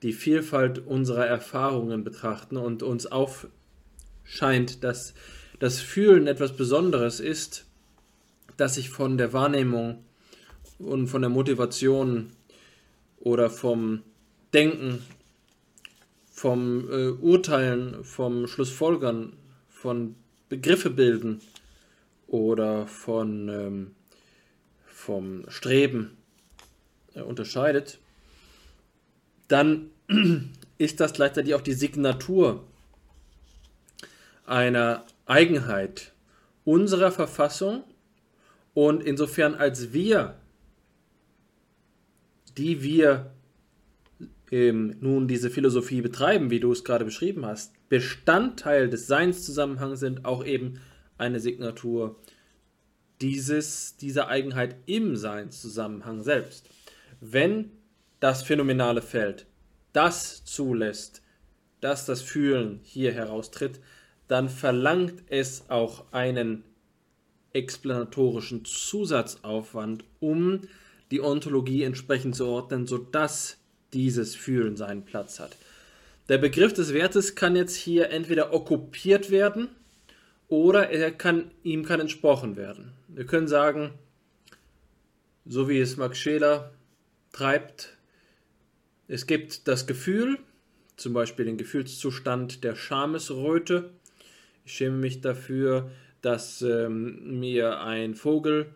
die 0.03 0.13
Vielfalt 0.13 0.80
unserer 0.80 1.28
Erfahrungen 1.28 2.05
betrachten 2.05 2.55
und 2.55 2.82
uns 2.82 3.07
aufscheint, 3.07 4.86
dass 4.86 5.15
das 5.59 5.82
Fühlen 5.82 6.28
etwas 6.28 6.55
Besonderes 6.55 7.19
ist, 7.19 7.65
das 8.55 8.76
sich 8.76 8.89
von 8.89 9.17
der 9.17 9.34
Wahrnehmung 9.34 10.05
und 10.80 11.07
von 11.07 11.21
der 11.21 11.30
Motivation 11.30 12.28
oder 13.19 13.49
vom 13.49 14.03
Denken 14.53 14.99
vom 16.32 16.89
äh, 16.89 17.09
Urteilen, 17.09 18.01
vom 18.05 18.47
Schlussfolgern, 18.47 19.34
von 19.67 20.15
Begriffe 20.47 20.89
bilden 20.89 21.41
oder 22.28 22.88
von, 22.88 23.49
ähm, 23.49 23.91
vom 25.04 25.43
Streben 25.49 26.18
äh, 27.14 27.22
unterscheidet, 27.22 27.99
dann 29.49 29.89
ist 30.78 30.99
das 31.01 31.14
gleichzeitig 31.14 31.54
auch 31.56 31.62
die 31.62 31.74
Signatur 31.74 32.64
einer 34.45 35.06
Eigenheit 35.26 36.14
unserer 36.64 37.12
Verfassung 37.12 37.84
und 38.74 39.04
insofern 39.04 39.56
als 39.56 39.91
wir, 39.91 40.36
die 42.58 42.82
wir 42.82 43.32
ähm, 44.51 44.95
nun 45.01 45.28
diese 45.28 45.49
Philosophie 45.49 46.01
betreiben, 46.01 46.49
wie 46.49 46.62
du 46.62 46.72
es 46.72 46.86
gerade 46.86 47.04
beschrieben 47.04 47.45
hast, 47.45 47.74
Bestandteil 47.89 48.89
des 48.89 49.08
Seinszusammenhangs 49.08 49.99
sind, 49.99 50.24
auch 50.24 50.45
eben 50.45 50.80
eine 51.18 51.41
Signatur 51.41 52.16
dieses, 53.24 53.95
dieser 53.95 54.28
Eigenheit 54.28 54.76
im 54.86 55.15
Seinszusammenhang 55.15 56.24
selbst. 56.24 56.69
Wenn 57.21 57.71
das 58.19 58.43
phänomenale 58.43 59.01
Feld 59.01 59.45
das 59.93 60.43
zulässt, 60.43 61.21
dass 61.80 62.05
das 62.05 62.21
Fühlen 62.21 62.82
hier 62.84 63.13
heraustritt, 63.13 63.80
dann 64.28 64.49
verlangt 64.49 65.24
es 65.28 65.69
auch 65.69 66.11
einen 66.11 66.65
explanatorischen 67.53 68.65
Zusatzaufwand, 68.65 70.03
um 70.19 70.61
die 71.09 71.21
Ontologie 71.21 71.84
entsprechend 71.84 72.36
zu 72.36 72.45
ordnen, 72.45 72.88
sodass 72.88 73.57
dieses 73.93 74.36
Fühlen 74.36 74.76
seinen 74.76 75.05
Platz 75.05 75.39
hat. 75.39 75.55
Der 76.28 76.39
Begriff 76.39 76.74
des 76.74 76.93
Wertes 76.93 77.36
kann 77.36 77.55
jetzt 77.55 77.76
hier 77.76 78.09
entweder 78.09 78.53
okkupiert 78.53 79.30
werden 79.30 79.69
oder 80.54 80.91
er 80.91 81.12
kann, 81.12 81.49
ihm 81.64 81.84
kann 81.84 81.99
entsprochen 81.99 82.56
werden. 82.56 82.91
Wir 83.08 83.26
können 83.26 83.47
sagen, 83.47 83.89
so 85.47 85.68
wie 85.68 85.80
es 85.80 85.97
Max 85.97 86.20
Scheler 86.20 86.72
treibt, 87.32 87.97
es 89.08 89.26
gibt 89.26 89.68
das 89.68 89.88
Gefühl, 89.88 90.38
zum 90.95 91.14
Beispiel 91.14 91.45
den 91.45 91.58
Gefühlszustand 91.58 92.64
der 92.64 92.76
Schamesröte. 92.76 93.89
Ich 94.64 94.74
schäme 94.74 94.97
mich 94.97 95.22
dafür, 95.22 95.89
dass 96.22 96.62
ähm, 96.62 97.39
mir 97.39 97.80
ein 97.80 98.14
Vogel 98.14 98.68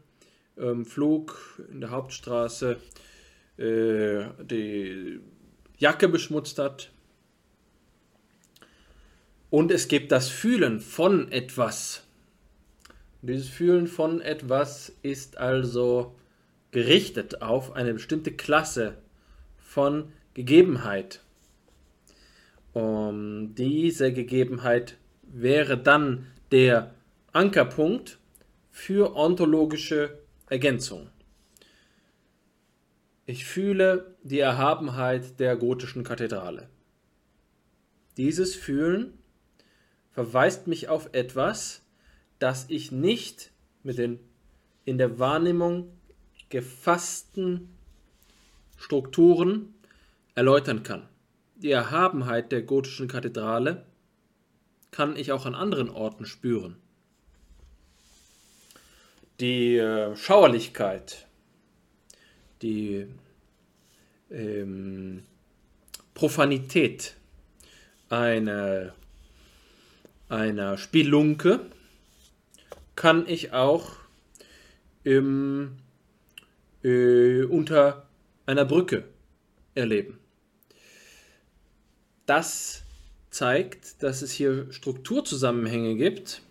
ähm, 0.57 0.83
flog 0.83 1.61
in 1.71 1.79
der 1.79 1.91
Hauptstraße 1.91 2.77
äh, 3.57 4.23
die 4.43 5.19
Jacke 5.77 6.09
beschmutzt 6.09 6.57
hat. 6.57 6.89
Und 9.49 9.71
es 9.71 9.87
gibt 9.87 10.11
das 10.11 10.27
Fühlen 10.27 10.79
von 10.79 11.31
etwas. 11.31 12.03
dieses 13.21 13.49
Fühlen 13.49 13.87
von 13.87 14.21
etwas 14.21 14.93
ist 15.01 15.37
also 15.37 16.15
gerichtet 16.71 17.41
auf 17.41 17.73
eine 17.73 17.93
bestimmte 17.93 18.31
Klasse 18.31 18.97
von 19.57 20.11
Gegebenheit. 20.33 21.21
Um, 22.73 23.55
diese 23.55 24.13
Gegebenheit 24.13 24.97
wäre 25.23 25.77
dann 25.77 26.27
der 26.51 26.93
Ankerpunkt 27.31 28.19
für 28.69 29.15
ontologische 29.15 30.19
Ergänzung. 30.49 31.09
Ich 33.25 33.45
fühle 33.45 34.15
die 34.23 34.39
Erhabenheit 34.39 35.39
der 35.39 35.55
gotischen 35.55 36.03
Kathedrale. 36.03 36.69
Dieses 38.15 38.55
Fühlen 38.55 39.17
verweist 40.17 40.65
mich 40.65 40.89
auf 40.89 41.09
etwas, 41.11 41.83
das 42.39 42.65
ich 42.69 42.91
nicht 42.91 43.51
mit 43.83 43.99
den 43.99 44.19
in 44.83 44.97
der 44.97 45.19
Wahrnehmung 45.19 45.91
gefassten 46.49 47.69
Strukturen 48.77 49.75
erläutern 50.33 50.81
kann. 50.81 51.07
Die 51.57 51.69
Erhabenheit 51.69 52.51
der 52.51 52.63
gotischen 52.63 53.07
Kathedrale 53.07 53.85
kann 54.89 55.15
ich 55.15 55.31
auch 55.31 55.45
an 55.45 55.53
anderen 55.53 55.91
Orten 55.91 56.25
spüren. 56.25 56.77
Die 59.39 59.77
äh, 59.77 60.15
Schauerlichkeit, 60.15 61.27
die 62.63 63.05
ähm, 64.31 65.21
Profanität 66.15 67.13
einer, 68.09 68.95
einer 70.29 70.77
Spielunke 70.77 71.61
kann 72.95 73.27
ich 73.27 73.53
auch 73.53 73.91
im, 75.03 75.77
äh, 76.83 77.43
unter 77.43 78.07
einer 78.45 78.65
Brücke 78.65 79.05
erleben. 79.75 80.19
Das 82.25 82.83
zeigt, 83.29 84.03
dass 84.03 84.21
es 84.21 84.31
hier 84.31 84.67
Strukturzusammenhänge 84.71 85.95
gibt, 85.95 86.41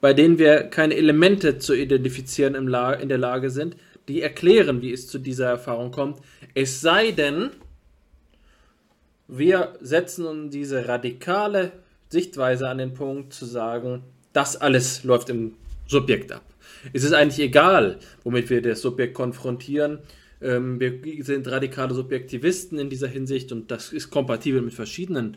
bei 0.00 0.14
denen 0.14 0.38
wir 0.38 0.64
keine 0.64 0.94
Elemente 0.94 1.58
zu 1.58 1.74
identifizieren 1.74 2.54
in 2.54 3.08
der 3.08 3.18
Lage 3.18 3.50
sind, 3.50 3.76
die 4.08 4.22
erklären, 4.22 4.82
wie 4.82 4.92
es 4.92 5.08
zu 5.08 5.18
dieser 5.18 5.48
Erfahrung 5.48 5.90
kommt. 5.90 6.20
Es 6.54 6.80
sei 6.80 7.10
denn, 7.10 7.50
wir 9.28 9.76
setzen 9.80 10.50
diese 10.50 10.86
radikale 10.88 11.72
Sichtweise 12.14 12.68
an 12.68 12.78
den 12.78 12.94
Punkt 12.94 13.32
zu 13.32 13.44
sagen, 13.44 14.02
das 14.32 14.56
alles 14.56 15.02
läuft 15.02 15.30
im 15.30 15.54
Subjekt 15.86 16.30
ab. 16.32 16.44
Es 16.92 17.02
ist 17.02 17.12
eigentlich 17.12 17.44
egal, 17.44 17.98
womit 18.22 18.50
wir 18.50 18.62
das 18.62 18.82
Subjekt 18.82 19.14
konfrontieren. 19.14 19.98
Ähm, 20.40 20.78
wir 20.78 20.92
sind 21.24 21.48
radikale 21.48 21.92
Subjektivisten 21.92 22.78
in 22.78 22.88
dieser 22.88 23.08
Hinsicht 23.08 23.50
und 23.52 23.70
das 23.70 23.92
ist 23.92 24.10
kompatibel 24.10 24.62
mit 24.62 24.74
verschiedenen 24.74 25.36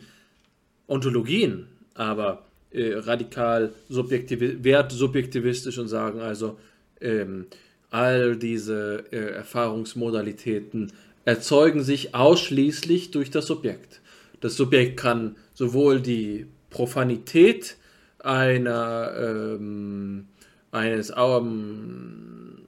Ontologien, 0.86 1.66
aber 1.94 2.44
äh, 2.70 2.94
radikal 2.94 3.72
subjektiv 3.88 4.40
wertsubjektivistisch 4.62 5.78
und 5.78 5.88
sagen 5.88 6.20
also, 6.20 6.58
ähm, 7.00 7.46
all 7.90 8.36
diese 8.36 9.04
äh, 9.10 9.16
Erfahrungsmodalitäten 9.16 10.92
erzeugen 11.24 11.82
sich 11.82 12.14
ausschließlich 12.14 13.10
durch 13.10 13.30
das 13.30 13.46
Subjekt. 13.46 14.00
Das 14.40 14.56
Subjekt 14.56 14.96
kann 14.96 15.34
sowohl 15.54 16.00
die 16.00 16.46
Profanität 16.78 17.76
einer 18.20 19.12
ähm, 19.18 20.28
eines 20.70 21.12
ähm, 21.16 22.58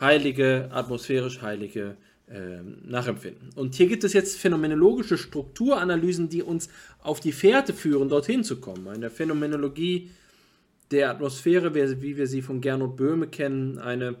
heilige, 0.00 0.68
atmosphärisch 0.72 1.42
heilige 1.42 1.96
äh, 2.28 2.60
nachempfinden. 2.84 3.50
Und 3.54 3.74
hier 3.74 3.86
gibt 3.86 4.04
es 4.04 4.12
jetzt 4.12 4.36
phänomenologische 4.38 5.16
Strukturanalysen, 5.16 6.28
die 6.28 6.42
uns 6.42 6.68
auf 7.02 7.20
die 7.20 7.32
Fährte 7.32 7.72
führen, 7.72 8.08
dorthin 8.08 8.44
zu 8.44 8.60
kommen. 8.60 8.88
Eine 8.88 9.10
Phänomenologie 9.10 10.10
der 10.90 11.10
Atmosphäre, 11.10 11.74
wie 11.74 12.16
wir 12.16 12.26
sie 12.26 12.42
von 12.42 12.60
Gernot 12.60 12.96
Böhme 12.96 13.28
kennen, 13.28 13.78
eine 13.78 14.16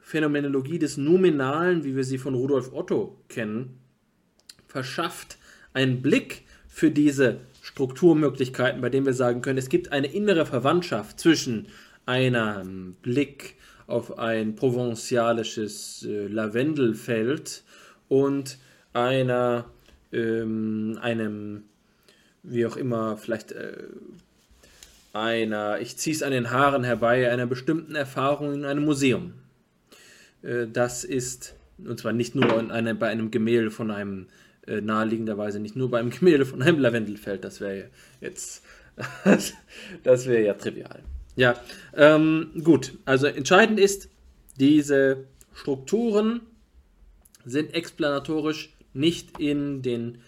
Phänomenologie 0.00 0.78
des 0.78 0.96
Nominalen, 0.96 1.84
wie 1.84 1.96
wir 1.96 2.04
sie 2.04 2.18
von 2.18 2.34
Rudolf 2.34 2.72
Otto 2.72 3.16
kennen, 3.28 3.78
verschafft 4.66 5.38
einen 5.72 6.02
Blick 6.02 6.42
für 6.68 6.90
diese 6.90 7.40
Strukturmöglichkeiten, 7.64 8.82
bei 8.82 8.90
denen 8.90 9.06
wir 9.06 9.14
sagen 9.14 9.40
können, 9.40 9.56
es 9.56 9.70
gibt 9.70 9.90
eine 9.90 10.06
innere 10.06 10.44
Verwandtschaft 10.44 11.18
zwischen 11.18 11.68
einem 12.04 12.94
Blick 13.00 13.54
auf 13.86 14.18
ein 14.18 14.54
provenzialisches 14.54 16.06
äh, 16.06 16.26
Lavendelfeld 16.26 17.62
und 18.10 18.58
einer, 18.92 19.64
ähm, 20.12 20.98
einem, 21.00 21.62
wie 22.42 22.66
auch 22.66 22.76
immer, 22.76 23.16
vielleicht 23.16 23.52
äh, 23.52 23.78
einer, 25.14 25.80
ich 25.80 25.96
ziehe 25.96 26.14
es 26.14 26.22
an 26.22 26.32
den 26.32 26.50
Haaren 26.50 26.84
herbei, 26.84 27.30
einer 27.30 27.46
bestimmten 27.46 27.94
Erfahrung 27.94 28.52
in 28.52 28.66
einem 28.66 28.84
Museum. 28.84 29.32
Äh, 30.42 30.66
das 30.70 31.02
ist, 31.02 31.54
und 31.78 31.98
zwar 31.98 32.12
nicht 32.12 32.34
nur 32.34 32.60
in 32.60 32.70
eine, 32.70 32.94
bei 32.94 33.08
einem 33.08 33.30
Gemälde 33.30 33.70
von 33.70 33.90
einem, 33.90 34.26
äh, 34.66 34.80
naheliegenderweise 34.80 35.60
nicht 35.60 35.76
nur 35.76 35.90
beim 35.90 36.10
Gemälde 36.18 36.46
von 36.46 36.62
einem 36.62 36.78
Lavendelfeld, 36.78 37.44
das 37.44 37.60
wäre 37.60 37.90
jetzt, 38.20 38.62
das 40.02 40.26
wäre 40.26 40.44
ja 40.44 40.54
trivial. 40.54 41.02
Ja, 41.36 41.60
ähm, 41.94 42.50
gut. 42.62 42.96
Also 43.04 43.26
entscheidend 43.26 43.80
ist, 43.80 44.08
diese 44.58 45.24
Strukturen 45.52 46.42
sind 47.44 47.74
explanatorisch 47.74 48.72
nicht 48.92 49.40
in 49.40 49.82
den 49.82 50.18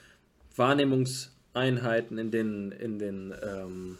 Wahrnehmungseinheiten, 0.57 2.19
in 2.19 2.31
den, 2.33 2.73
in 2.73 2.99
den 2.99 3.35
ähm, 3.41 3.99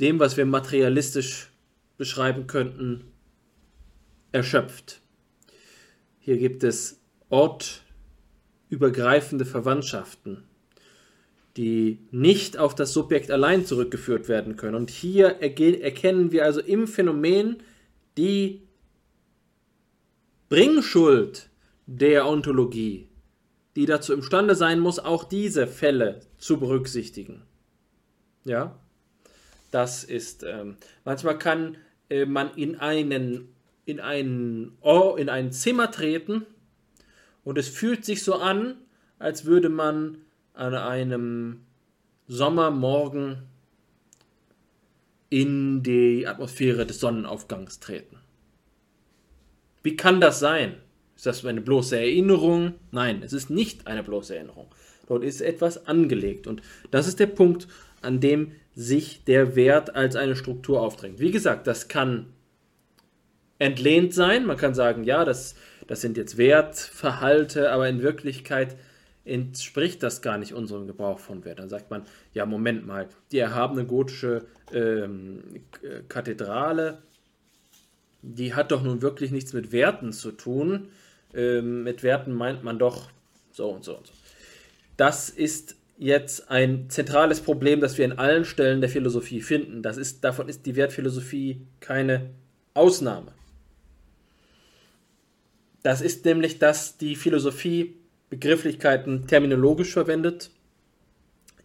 dem, 0.00 0.18
was 0.18 0.36
wir 0.36 0.46
materialistisch 0.46 1.50
beschreiben 1.98 2.46
könnten, 2.46 3.04
erschöpft. 4.32 5.00
Hier 6.18 6.38
gibt 6.38 6.64
es 6.64 6.98
ortübergreifende 8.70 9.44
Verwandtschaften, 9.44 10.44
die 11.56 11.98
nicht 12.12 12.56
auf 12.56 12.76
das 12.76 12.92
Subjekt 12.92 13.30
allein 13.30 13.66
zurückgeführt 13.66 14.28
werden 14.28 14.56
können. 14.56 14.76
Und 14.76 14.90
hier 14.90 15.40
erkennen 15.40 16.30
wir 16.30 16.44
also 16.44 16.60
im 16.60 16.86
Phänomen 16.86 17.56
die 18.16 18.62
Bringschuld 20.48 21.48
der 21.86 22.26
Ontologie, 22.28 23.08
die 23.74 23.86
dazu 23.86 24.12
imstande 24.12 24.54
sein 24.54 24.78
muss, 24.78 25.00
auch 25.00 25.24
diese 25.24 25.66
Fälle 25.66 26.20
zu 26.38 26.60
berücksichtigen. 26.60 27.42
Ja, 28.44 28.78
das 29.72 30.04
ist, 30.04 30.44
ähm, 30.44 30.76
manchmal 31.04 31.38
kann 31.38 31.76
äh, 32.08 32.24
man 32.24 32.54
in 32.54 32.76
einen, 32.76 33.48
in, 33.84 33.98
einen 33.98 34.76
in 35.16 35.28
ein 35.28 35.52
Zimmer 35.52 35.90
treten 35.90 36.46
und 37.50 37.58
es 37.58 37.68
fühlt 37.68 38.04
sich 38.04 38.22
so 38.22 38.36
an, 38.36 38.76
als 39.18 39.44
würde 39.44 39.70
man 39.70 40.18
an 40.54 40.72
einem 40.72 41.62
Sommermorgen 42.28 43.38
in 45.30 45.82
die 45.82 46.28
Atmosphäre 46.28 46.86
des 46.86 47.00
Sonnenaufgangs 47.00 47.80
treten. 47.80 48.18
Wie 49.82 49.96
kann 49.96 50.20
das 50.20 50.38
sein? 50.38 50.76
Ist 51.16 51.26
das 51.26 51.44
eine 51.44 51.60
bloße 51.60 51.96
Erinnerung? 51.98 52.74
Nein, 52.92 53.20
es 53.24 53.32
ist 53.32 53.50
nicht 53.50 53.88
eine 53.88 54.04
bloße 54.04 54.36
Erinnerung. 54.36 54.68
Dort 55.08 55.24
ist 55.24 55.40
etwas 55.40 55.88
angelegt. 55.88 56.46
Und 56.46 56.62
das 56.92 57.08
ist 57.08 57.18
der 57.18 57.26
Punkt, 57.26 57.66
an 58.00 58.20
dem 58.20 58.52
sich 58.76 59.24
der 59.24 59.56
Wert 59.56 59.96
als 59.96 60.14
eine 60.14 60.36
Struktur 60.36 60.82
aufdrängt. 60.82 61.18
Wie 61.18 61.32
gesagt, 61.32 61.66
das 61.66 61.88
kann 61.88 62.26
entlehnt 63.58 64.14
sein. 64.14 64.46
Man 64.46 64.56
kann 64.56 64.74
sagen, 64.74 65.02
ja, 65.02 65.24
das, 65.24 65.56
das 65.90 66.02
sind 66.02 66.16
jetzt 66.16 66.38
Wertverhalte, 66.38 67.72
aber 67.72 67.88
in 67.88 68.00
Wirklichkeit 68.00 68.76
entspricht 69.24 70.04
das 70.04 70.22
gar 70.22 70.38
nicht 70.38 70.54
unserem 70.54 70.86
Gebrauch 70.86 71.18
von 71.18 71.44
Wert. 71.44 71.58
Dann 71.58 71.68
sagt 71.68 71.90
man, 71.90 72.04
ja, 72.32 72.46
Moment 72.46 72.86
mal, 72.86 73.08
die 73.32 73.40
erhabene 73.40 73.84
gotische 73.84 74.44
ähm, 74.72 75.42
Kathedrale, 76.06 76.98
die 78.22 78.54
hat 78.54 78.70
doch 78.70 78.84
nun 78.84 79.02
wirklich 79.02 79.32
nichts 79.32 79.52
mit 79.52 79.72
Werten 79.72 80.12
zu 80.12 80.30
tun. 80.30 80.90
Ähm, 81.34 81.82
mit 81.82 82.04
Werten 82.04 82.34
meint 82.34 82.62
man 82.62 82.78
doch 82.78 83.10
so 83.50 83.70
und 83.70 83.82
so 83.82 83.96
und 83.96 84.06
so. 84.06 84.12
Das 84.96 85.28
ist 85.28 85.74
jetzt 85.98 86.52
ein 86.52 86.88
zentrales 86.88 87.40
Problem, 87.40 87.80
das 87.80 87.98
wir 87.98 88.04
in 88.04 88.16
allen 88.16 88.44
Stellen 88.44 88.80
der 88.80 88.90
Philosophie 88.90 89.40
finden. 89.42 89.82
Das 89.82 89.96
ist, 89.96 90.22
davon 90.22 90.48
ist 90.48 90.66
die 90.66 90.76
Wertphilosophie 90.76 91.66
keine 91.80 92.30
Ausnahme. 92.74 93.32
Das 95.82 96.00
ist 96.00 96.24
nämlich, 96.24 96.58
dass 96.58 96.96
die 96.98 97.16
Philosophie 97.16 97.96
Begrifflichkeiten 98.28 99.26
terminologisch 99.26 99.92
verwendet, 99.92 100.50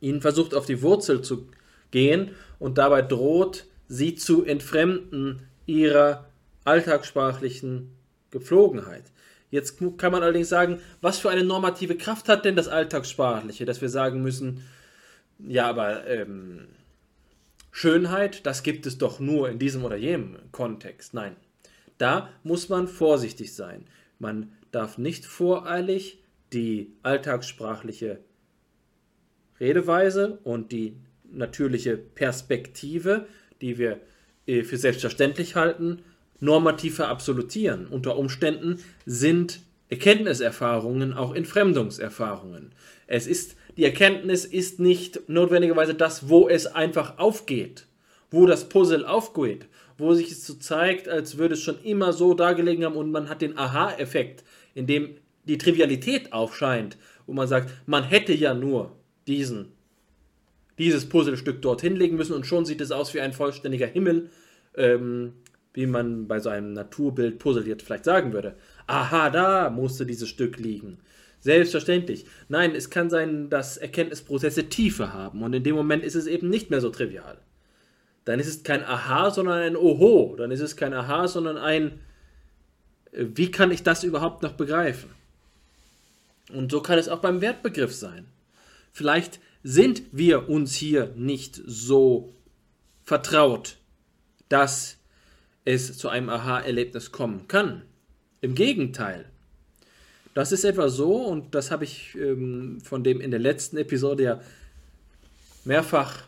ihnen 0.01 0.21
versucht 0.21 0.53
auf 0.55 0.65
die 0.65 0.81
Wurzel 0.81 1.21
zu 1.21 1.47
gehen 1.91 2.31
und 2.59 2.77
dabei 2.77 3.01
droht, 3.01 3.65
sie 3.87 4.15
zu 4.15 4.43
entfremden 4.43 5.47
ihrer 5.67 6.27
alltagssprachlichen 6.63 7.91
Gepflogenheit. 8.31 9.03
Jetzt 9.51 9.77
kann 9.97 10.11
man 10.11 10.23
allerdings 10.23 10.49
sagen, 10.49 10.81
was 11.01 11.19
für 11.19 11.29
eine 11.29 11.43
normative 11.43 11.95
Kraft 11.95 12.27
hat 12.27 12.45
denn 12.45 12.55
das 12.55 12.67
Alltagssprachliche, 12.67 13.65
dass 13.65 13.81
wir 13.81 13.89
sagen 13.89 14.21
müssen, 14.21 14.63
ja, 15.39 15.67
aber 15.67 16.07
ähm, 16.07 16.67
Schönheit, 17.71 18.45
das 18.45 18.63
gibt 18.63 18.85
es 18.85 18.97
doch 18.97 19.19
nur 19.19 19.49
in 19.49 19.59
diesem 19.59 19.83
oder 19.83 19.97
jenem 19.97 20.37
Kontext. 20.51 21.13
Nein, 21.13 21.35
da 21.97 22.29
muss 22.43 22.69
man 22.69 22.87
vorsichtig 22.87 23.53
sein. 23.53 23.85
Man 24.19 24.51
darf 24.71 24.97
nicht 24.97 25.25
voreilig 25.25 26.19
die 26.53 26.91
alltagssprachliche 27.03 28.19
Redeweise 29.59 30.39
und 30.43 30.71
die 30.71 30.95
natürliche 31.31 31.97
Perspektive, 31.97 33.27
die 33.61 33.77
wir 33.77 33.99
äh, 34.47 34.63
für 34.63 34.77
selbstverständlich 34.77 35.55
halten, 35.55 36.03
normativ 36.39 36.95
verabsolutieren. 36.95 37.87
Unter 37.87 38.17
Umständen 38.17 38.79
sind 39.05 39.61
Erkenntniserfahrungen 39.89 41.13
auch 41.13 41.33
Entfremdungserfahrungen. 41.33 42.73
Es 43.07 43.27
ist, 43.27 43.55
die 43.77 43.85
Erkenntnis 43.85 44.45
ist 44.45 44.79
nicht 44.79 45.29
notwendigerweise 45.29 45.93
das, 45.93 46.27
wo 46.29 46.49
es 46.49 46.67
einfach 46.67 47.17
aufgeht, 47.17 47.85
wo 48.31 48.45
das 48.45 48.67
Puzzle 48.67 49.05
aufgeht, 49.05 49.67
wo 49.97 50.13
sich 50.13 50.31
es 50.31 50.45
so 50.45 50.55
zeigt, 50.55 51.07
als 51.07 51.37
würde 51.37 51.53
es 51.53 51.61
schon 51.61 51.81
immer 51.83 52.13
so 52.13 52.33
dargelegen 52.33 52.85
haben 52.85 52.95
und 52.95 53.11
man 53.11 53.29
hat 53.29 53.41
den 53.41 53.57
Aha-Effekt, 53.57 54.43
in 54.73 54.87
dem 54.87 55.15
die 55.45 55.57
Trivialität 55.57 56.33
aufscheint, 56.33 56.97
wo 57.25 57.33
man 57.33 57.47
sagt, 57.47 57.71
man 57.85 58.03
hätte 58.03 58.33
ja 58.33 58.53
nur 58.53 58.95
diesen, 59.27 59.73
dieses 60.77 61.07
Puzzlestück 61.07 61.61
dorthin 61.61 61.95
legen 61.95 62.15
müssen 62.15 62.33
und 62.33 62.45
schon 62.45 62.65
sieht 62.65 62.81
es 62.81 62.91
aus 62.91 63.13
wie 63.13 63.21
ein 63.21 63.33
vollständiger 63.33 63.87
Himmel. 63.87 64.29
Ähm, 64.75 65.33
wie 65.75 65.85
man 65.85 66.27
bei 66.27 66.39
so 66.39 66.49
einem 66.49 66.73
Naturbild 66.73 67.37
puzzliert 67.37 67.81
vielleicht 67.81 68.05
sagen 68.05 68.33
würde. 68.33 68.55
Aha, 68.87 69.29
da 69.29 69.69
musste 69.69 70.05
dieses 70.05 70.29
Stück 70.29 70.57
liegen. 70.57 70.97
Selbstverständlich. 71.41 72.25
Nein, 72.47 72.73
es 72.73 72.89
kann 72.89 73.09
sein, 73.09 73.49
dass 73.49 73.77
Erkenntnisprozesse 73.77 74.69
Tiefe 74.69 75.13
haben 75.13 75.43
und 75.43 75.53
in 75.53 75.63
dem 75.63 75.75
Moment 75.75 76.03
ist 76.03 76.15
es 76.15 76.27
eben 76.27 76.49
nicht 76.49 76.69
mehr 76.71 76.81
so 76.81 76.89
trivial. 76.89 77.37
Dann 78.25 78.39
ist 78.39 78.47
es 78.47 78.63
kein 78.63 78.83
Aha, 78.83 79.31
sondern 79.31 79.59
ein 79.59 79.77
Oho. 79.77 80.35
Dann 80.37 80.51
ist 80.51 80.59
es 80.59 80.75
kein 80.75 80.93
Aha, 80.93 81.27
sondern 81.27 81.57
ein 81.57 81.99
äh, 83.11 83.25
Wie 83.33 83.51
kann 83.51 83.71
ich 83.71 83.83
das 83.83 84.03
überhaupt 84.03 84.43
noch 84.43 84.53
begreifen? 84.53 85.11
Und 86.53 86.71
so 86.71 86.81
kann 86.81 86.99
es 86.99 87.09
auch 87.09 87.19
beim 87.19 87.41
Wertbegriff 87.41 87.93
sein. 87.93 88.25
Vielleicht 88.91 89.39
sind 89.63 90.03
wir 90.11 90.49
uns 90.49 90.75
hier 90.75 91.11
nicht 91.15 91.59
so 91.65 92.33
vertraut, 93.03 93.77
dass 94.47 94.97
es 95.65 95.97
zu 95.97 96.09
einem 96.09 96.29
Aha-Erlebnis 96.29 97.11
kommen 97.11 97.47
kann. 97.47 97.81
Im 98.41 98.53
Gegenteil. 98.53 99.25
Das 100.35 100.51
ist 100.51 100.65
etwa 100.65 100.89
so, 100.89 101.15
und 101.15 101.55
das 101.55 101.71
habe 101.71 101.83
ich 101.83 102.15
ähm, 102.15 102.79
von 102.81 103.03
dem 103.03 103.21
in 103.21 103.31
der 103.31 103.39
letzten 103.39 103.77
Episode 103.77 104.23
ja 104.23 104.41
mehrfach 105.63 106.23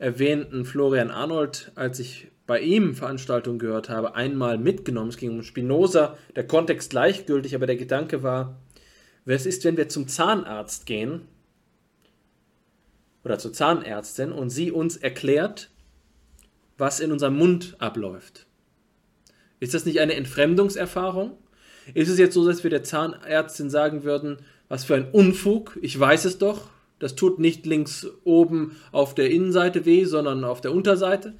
erwähnten 0.00 0.64
Florian 0.64 1.10
Arnold, 1.10 1.72
als 1.74 2.00
ich 2.00 2.28
bei 2.46 2.60
ihm 2.60 2.94
Veranstaltungen 2.94 3.58
gehört 3.58 3.90
habe, 3.90 4.14
einmal 4.14 4.58
mitgenommen. 4.58 5.10
Es 5.10 5.18
ging 5.18 5.30
um 5.30 5.42
Spinoza, 5.42 6.16
der 6.34 6.46
Kontext 6.46 6.90
gleichgültig, 6.90 7.54
aber 7.54 7.66
der 7.66 7.76
Gedanke 7.76 8.22
war, 8.22 8.58
was 9.26 9.46
ist, 9.46 9.62
wenn 9.64 9.76
wir 9.76 9.88
zum 9.88 10.08
Zahnarzt 10.08 10.86
gehen 10.86 11.28
oder 13.22 13.38
zur 13.38 13.52
Zahnärztin 13.52 14.32
und 14.32 14.48
sie 14.48 14.72
uns 14.72 14.96
erklärt, 14.96 15.70
was 16.78 16.98
in 17.00 17.12
unserem 17.12 17.36
Mund 17.36 17.76
abläuft. 17.78 18.46
Ist 19.60 19.74
das 19.74 19.84
nicht 19.84 20.00
eine 20.00 20.14
Entfremdungserfahrung? 20.14 21.36
Ist 21.92 22.08
es 22.08 22.18
jetzt 22.18 22.32
so, 22.32 22.46
dass 22.46 22.64
wir 22.64 22.70
der 22.70 22.82
Zahnärztin 22.82 23.68
sagen 23.68 24.02
würden, 24.02 24.38
was 24.68 24.84
für 24.84 24.94
ein 24.94 25.10
Unfug, 25.10 25.78
ich 25.82 25.98
weiß 26.00 26.24
es 26.24 26.38
doch, 26.38 26.70
das 27.00 27.16
tut 27.16 27.40
nicht 27.40 27.66
links 27.66 28.06
oben 28.22 28.76
auf 28.92 29.14
der 29.16 29.30
Innenseite 29.30 29.84
weh, 29.84 30.04
sondern 30.04 30.44
auf 30.44 30.60
der 30.60 30.72
Unterseite? 30.72 31.34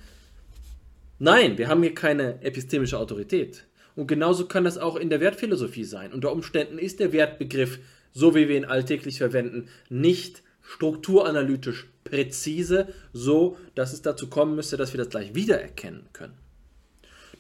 Nein, 1.21 1.59
wir 1.59 1.69
haben 1.69 1.83
hier 1.83 1.95
keine 1.95 2.43
epistemische 2.43 2.99
Autorität. 2.99 3.67
Und 3.95 4.07
genauso 4.07 4.47
kann 4.47 4.65
das 4.65 4.79
auch 4.79 4.97
in 4.97 5.11
der 5.11 5.21
Wertphilosophie 5.21 5.85
sein. 5.85 6.13
Unter 6.13 6.33
Umständen 6.33 6.79
ist 6.79 6.99
der 6.99 7.13
Wertbegriff, 7.13 7.79
so 8.13 8.35
wie 8.35 8.49
wir 8.49 8.57
ihn 8.57 8.65
alltäglich 8.65 9.19
verwenden, 9.19 9.69
nicht 9.91 10.43
strukturanalytisch 10.63 11.89
präzise, 12.05 12.89
so 13.13 13.59
dass 13.75 13.93
es 13.93 14.03
dazu 14.03 14.31
kommen 14.31 14.57
müsste, 14.57 14.79
dass 14.79 14.93
wir 14.93 14.99
das 14.99 15.11
gleich 15.11 15.35
wiedererkennen 15.35 16.09
können. 16.13 16.39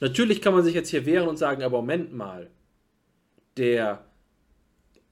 Natürlich 0.00 0.42
kann 0.42 0.54
man 0.54 0.64
sich 0.64 0.74
jetzt 0.74 0.90
hier 0.90 1.06
wehren 1.06 1.28
und 1.28 1.38
sagen, 1.38 1.62
aber 1.62 1.78
Moment 1.78 2.12
mal, 2.12 2.50
der 3.56 4.04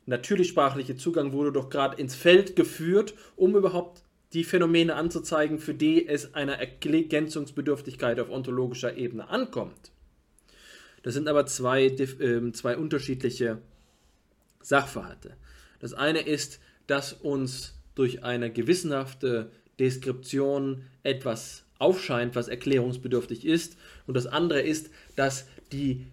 natürlich 0.08 0.48
sprachliche 0.48 0.96
Zugang 0.96 1.32
wurde 1.32 1.52
doch 1.52 1.70
gerade 1.70 1.96
ins 2.00 2.14
Feld 2.14 2.56
geführt, 2.56 3.14
um 3.36 3.54
überhaupt 3.54 4.02
die 4.32 4.44
Phänomene 4.44 4.94
anzuzeigen, 4.94 5.58
für 5.58 5.74
die 5.74 6.06
es 6.06 6.34
einer 6.34 6.54
Ergänzungsbedürftigkeit 6.54 8.18
auf 8.20 8.30
ontologischer 8.30 8.96
Ebene 8.96 9.28
ankommt. 9.28 9.92
Das 11.02 11.14
sind 11.14 11.28
aber 11.28 11.46
zwei, 11.46 11.86
äh, 11.86 12.52
zwei 12.52 12.76
unterschiedliche 12.76 13.58
Sachverhalte. 14.60 15.36
Das 15.78 15.94
eine 15.94 16.20
ist, 16.20 16.60
dass 16.86 17.12
uns 17.12 17.74
durch 17.94 18.24
eine 18.24 18.50
gewissenhafte 18.52 19.50
Deskription 19.78 20.84
etwas 21.02 21.64
aufscheint, 21.78 22.34
was 22.34 22.48
erklärungsbedürftig 22.48 23.46
ist. 23.46 23.76
Und 24.06 24.14
das 24.14 24.26
andere 24.26 24.60
ist, 24.60 24.90
dass 25.16 25.46
die 25.72 26.06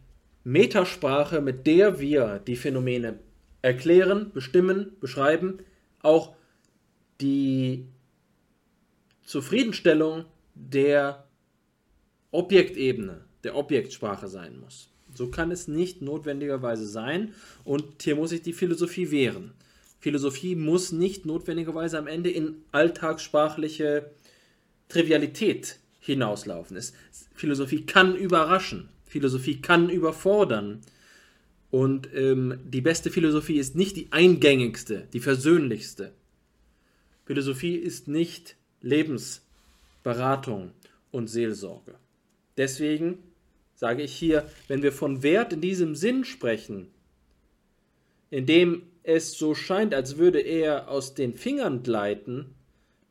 Metasprache, 0.43 1.41
mit 1.41 1.65
der 1.65 1.99
wir 1.99 2.39
die 2.45 2.55
Phänomene 2.55 3.19
erklären, 3.65 4.31
bestimmen, 4.31 4.95
beschreiben, 5.01 5.57
auch 6.03 6.35
die 7.19 7.87
Zufriedenstellung 9.23 10.25
der 10.53 11.25
Objektebene 12.29 13.25
der 13.43 13.55
Objektsprache 13.55 14.27
sein 14.27 14.59
muss. 14.59 14.89
So 15.15 15.31
kann 15.31 15.49
es 15.49 15.67
nicht 15.67 16.03
notwendigerweise 16.03 16.85
sein 16.85 17.33
und 17.63 18.03
hier 18.03 18.15
muss 18.15 18.29
sich 18.29 18.43
die 18.43 18.53
Philosophie 18.53 19.09
wehren. 19.09 19.53
Philosophie 19.99 20.55
muss 20.55 20.91
nicht 20.91 21.25
notwendigerweise 21.25 21.97
am 21.97 22.05
Ende 22.05 22.29
in 22.29 22.61
alltagssprachliche 22.71 24.11
Trivialität 24.89 25.79
hinauslaufen. 25.99 26.77
Es, 26.77 26.93
Philosophie 27.33 27.83
kann 27.87 28.15
überraschen, 28.15 28.89
Philosophie 29.05 29.59
kann 29.59 29.89
überfordern. 29.89 30.81
Und 31.71 32.09
ähm, 32.13 32.59
die 32.63 32.81
beste 32.81 33.11
Philosophie 33.11 33.57
ist 33.57 33.75
nicht 33.75 33.95
die 33.97 34.11
eingängigste, 34.11 35.07
die 35.13 35.19
versöhnlichste. 35.19 36.13
Philosophie 37.25 37.75
ist 37.75 38.07
nicht 38.07 38.55
Lebensberatung 38.81 40.71
und 41.11 41.27
Seelsorge. 41.27 41.95
Deswegen 42.57 43.17
sage 43.73 44.03
ich 44.03 44.15
hier, 44.15 44.49
wenn 44.67 44.83
wir 44.83 44.91
von 44.91 45.23
Wert 45.23 45.53
in 45.53 45.61
diesem 45.61 45.95
Sinn 45.95 46.23
sprechen, 46.23 46.87
in 48.29 48.45
dem 48.45 48.83
es 49.03 49.37
so 49.37 49.53
scheint, 49.53 49.93
als 49.93 50.17
würde 50.17 50.39
er 50.39 50.89
aus 50.89 51.13
den 51.13 51.33
Fingern 51.33 51.83
gleiten, 51.83 52.55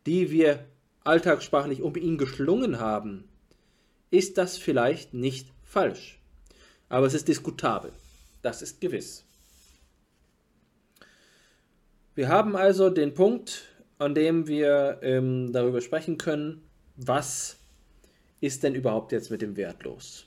die 0.06 0.30
wir 0.30 0.64
alltagssprachlich 1.04 1.82
um 1.82 1.96
ihn 1.96 2.18
geschlungen 2.18 2.80
haben, 2.80 3.24
ist 4.10 4.38
das 4.38 4.56
vielleicht 4.56 5.14
nicht 5.14 5.48
falsch. 5.62 6.18
Aber 6.88 7.06
es 7.06 7.14
ist 7.14 7.28
diskutabel. 7.28 7.92
Das 8.44 8.60
ist 8.60 8.78
gewiss. 8.78 9.24
Wir 12.14 12.28
haben 12.28 12.56
also 12.56 12.90
den 12.90 13.14
Punkt, 13.14 13.64
an 13.96 14.14
dem 14.14 14.46
wir 14.46 14.98
ähm, 15.00 15.50
darüber 15.50 15.80
sprechen 15.80 16.18
können, 16.18 16.60
was 16.94 17.56
ist 18.42 18.62
denn 18.62 18.74
überhaupt 18.74 19.12
jetzt 19.12 19.30
mit 19.30 19.40
dem 19.40 19.56
Wert 19.56 19.82
los? 19.84 20.26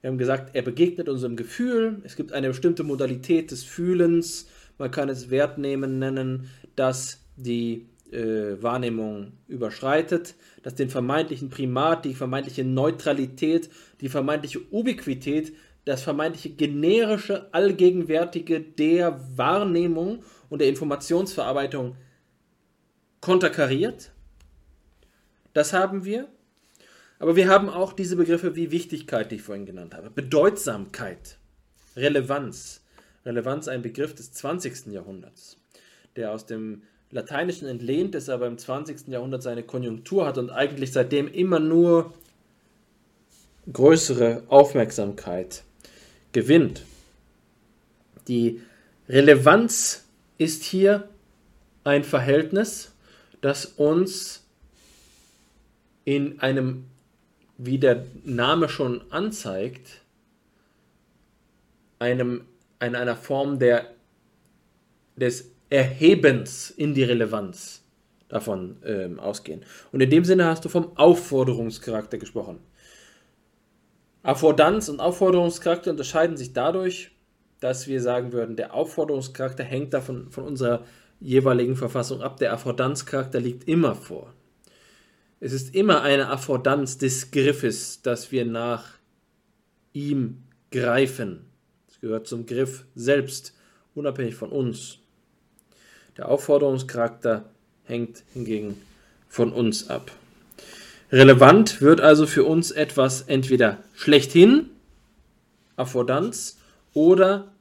Wir 0.00 0.10
haben 0.10 0.18
gesagt, 0.18 0.56
er 0.56 0.62
begegnet 0.62 1.08
unserem 1.08 1.36
Gefühl. 1.36 2.00
Es 2.02 2.16
gibt 2.16 2.32
eine 2.32 2.48
bestimmte 2.48 2.82
Modalität 2.82 3.52
des 3.52 3.62
Fühlens. 3.62 4.48
Man 4.76 4.90
kann 4.90 5.08
es 5.08 5.30
Wertnehmen 5.30 6.00
nennen, 6.00 6.50
das 6.74 7.20
die 7.36 7.86
äh, 8.10 8.60
Wahrnehmung 8.60 9.34
überschreitet, 9.46 10.34
das 10.64 10.74
den 10.74 10.90
vermeintlichen 10.90 11.48
Primat, 11.48 12.04
die 12.04 12.14
vermeintliche 12.14 12.64
Neutralität, 12.64 13.70
die 14.00 14.08
vermeintliche 14.08 14.60
Ubiquität, 14.72 15.52
das 15.86 16.02
vermeintliche 16.02 16.50
generische, 16.50 17.46
allgegenwärtige 17.54 18.60
der 18.60 19.20
Wahrnehmung 19.38 20.24
und 20.50 20.58
der 20.58 20.68
Informationsverarbeitung 20.68 21.96
konterkariert. 23.20 24.10
Das 25.54 25.72
haben 25.72 26.04
wir. 26.04 26.28
Aber 27.18 27.36
wir 27.36 27.48
haben 27.48 27.70
auch 27.70 27.92
diese 27.92 28.16
Begriffe 28.16 28.56
wie 28.56 28.72
Wichtigkeit, 28.72 29.30
die 29.30 29.36
ich 29.36 29.42
vorhin 29.42 29.64
genannt 29.64 29.94
habe, 29.94 30.10
Bedeutsamkeit, 30.10 31.38
Relevanz. 31.96 32.82
Relevanz 33.24 33.68
ein 33.68 33.80
Begriff 33.80 34.14
des 34.14 34.32
20. 34.32 34.88
Jahrhunderts, 34.88 35.56
der 36.16 36.32
aus 36.32 36.46
dem 36.46 36.82
Lateinischen 37.10 37.68
entlehnt 37.68 38.14
ist, 38.16 38.28
aber 38.28 38.48
im 38.48 38.58
20. 38.58 39.08
Jahrhundert 39.08 39.42
seine 39.42 39.62
Konjunktur 39.62 40.26
hat 40.26 40.36
und 40.36 40.50
eigentlich 40.50 40.92
seitdem 40.92 41.28
immer 41.28 41.60
nur 41.60 42.12
größere 43.72 44.42
Aufmerksamkeit 44.48 45.62
gewinnt. 46.36 46.82
Die 48.28 48.60
Relevanz 49.08 50.04
ist 50.36 50.64
hier 50.64 51.08
ein 51.82 52.04
Verhältnis, 52.04 52.92
das 53.40 53.64
uns 53.64 54.44
in 56.04 56.38
einem 56.40 56.84
wie 57.56 57.78
der 57.78 58.04
Name 58.22 58.68
schon 58.68 59.00
anzeigt, 59.10 60.02
einem, 61.98 62.44
in 62.80 62.94
einer 62.94 63.16
Form 63.16 63.58
der, 63.58 63.94
des 65.16 65.50
Erhebens 65.70 66.68
in 66.68 66.92
die 66.92 67.04
Relevanz 67.04 67.80
davon 68.28 68.76
ähm, 68.84 69.18
ausgehen. 69.18 69.64
Und 69.90 70.02
in 70.02 70.10
dem 70.10 70.26
Sinne 70.26 70.44
hast 70.44 70.66
du 70.66 70.68
vom 70.68 70.98
Aufforderungscharakter 70.98 72.18
gesprochen. 72.18 72.58
Affordanz 74.26 74.88
und 74.88 74.98
Aufforderungscharakter 74.98 75.92
unterscheiden 75.92 76.36
sich 76.36 76.52
dadurch, 76.52 77.12
dass 77.60 77.86
wir 77.86 78.02
sagen 78.02 78.32
würden, 78.32 78.56
der 78.56 78.74
Aufforderungscharakter 78.74 79.62
hängt 79.62 79.94
davon 79.94 80.32
von 80.32 80.42
unserer 80.42 80.84
jeweiligen 81.20 81.76
Verfassung 81.76 82.22
ab. 82.22 82.36
Der 82.38 82.52
Affordanzcharakter 82.52 83.38
liegt 83.38 83.68
immer 83.68 83.94
vor. 83.94 84.34
Es 85.38 85.52
ist 85.52 85.76
immer 85.76 86.02
eine 86.02 86.28
Affordanz 86.28 86.98
des 86.98 87.30
Griffes, 87.30 88.02
dass 88.02 88.32
wir 88.32 88.44
nach 88.44 88.98
ihm 89.92 90.42
greifen. 90.72 91.46
Es 91.88 92.00
gehört 92.00 92.26
zum 92.26 92.46
Griff 92.46 92.84
selbst, 92.96 93.54
unabhängig 93.94 94.34
von 94.34 94.50
uns. 94.50 94.98
Der 96.16 96.28
Aufforderungscharakter 96.28 97.48
hängt 97.84 98.24
hingegen 98.34 98.82
von 99.28 99.52
uns 99.52 99.88
ab. 99.88 100.10
Relevant 101.12 101.80
wird 101.80 102.00
also 102.00 102.26
für 102.26 102.44
uns 102.44 102.70
etwas 102.70 103.22
entweder 103.22 103.78
schlechthin, 103.94 104.70
Affordanz, 105.76 106.58
oder 106.94 107.52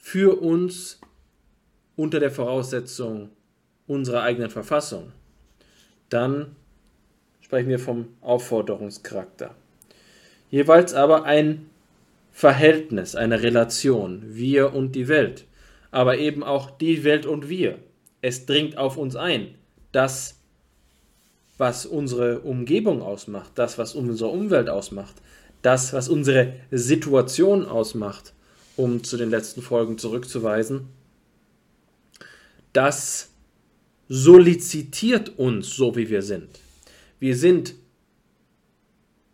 für 0.00 0.40
uns 0.40 1.00
unter 1.96 2.20
der 2.20 2.30
Voraussetzung 2.30 3.30
unserer 3.86 4.22
eigenen 4.22 4.50
Verfassung 4.50 5.12
dann 6.12 6.56
sprechen 7.40 7.68
wir 7.68 7.78
vom 7.78 8.08
Aufforderungscharakter. 8.20 9.54
Jeweils 10.50 10.94
aber 10.94 11.24
ein 11.24 11.70
Verhältnis, 12.30 13.14
eine 13.14 13.42
Relation, 13.42 14.22
wir 14.26 14.74
und 14.74 14.92
die 14.92 15.08
Welt, 15.08 15.46
aber 15.90 16.18
eben 16.18 16.42
auch 16.42 16.70
die 16.70 17.04
Welt 17.04 17.26
und 17.26 17.48
wir. 17.48 17.78
Es 18.20 18.46
dringt 18.46 18.78
auf 18.78 18.96
uns 18.96 19.16
ein, 19.16 19.54
das, 19.92 20.41
was 21.58 21.86
unsere 21.86 22.40
Umgebung 22.40 23.02
ausmacht, 23.02 23.52
das, 23.54 23.78
was 23.78 23.94
unsere 23.94 24.30
Umwelt 24.30 24.68
ausmacht, 24.68 25.14
das, 25.62 25.92
was 25.92 26.08
unsere 26.08 26.54
Situation 26.70 27.66
ausmacht, 27.66 28.32
um 28.76 29.04
zu 29.04 29.16
den 29.16 29.30
letzten 29.30 29.62
Folgen 29.62 29.98
zurückzuweisen, 29.98 30.88
das 32.72 33.30
solicitiert 34.08 35.38
uns 35.38 35.70
so, 35.74 35.94
wie 35.96 36.08
wir 36.08 36.22
sind. 36.22 36.48
Wir 37.18 37.36
sind 37.36 37.74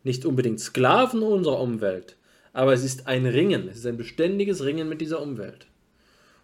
nicht 0.04 0.24
unbedingt 0.24 0.60
Sklaven 0.60 1.22
unserer 1.22 1.60
Umwelt, 1.60 2.16
aber 2.52 2.72
es 2.72 2.84
ist 2.84 3.06
ein 3.06 3.26
Ringen, 3.26 3.68
es 3.68 3.78
ist 3.78 3.86
ein 3.86 3.96
beständiges 3.96 4.64
Ringen 4.64 4.88
mit 4.88 5.00
dieser 5.00 5.22
Umwelt. 5.22 5.66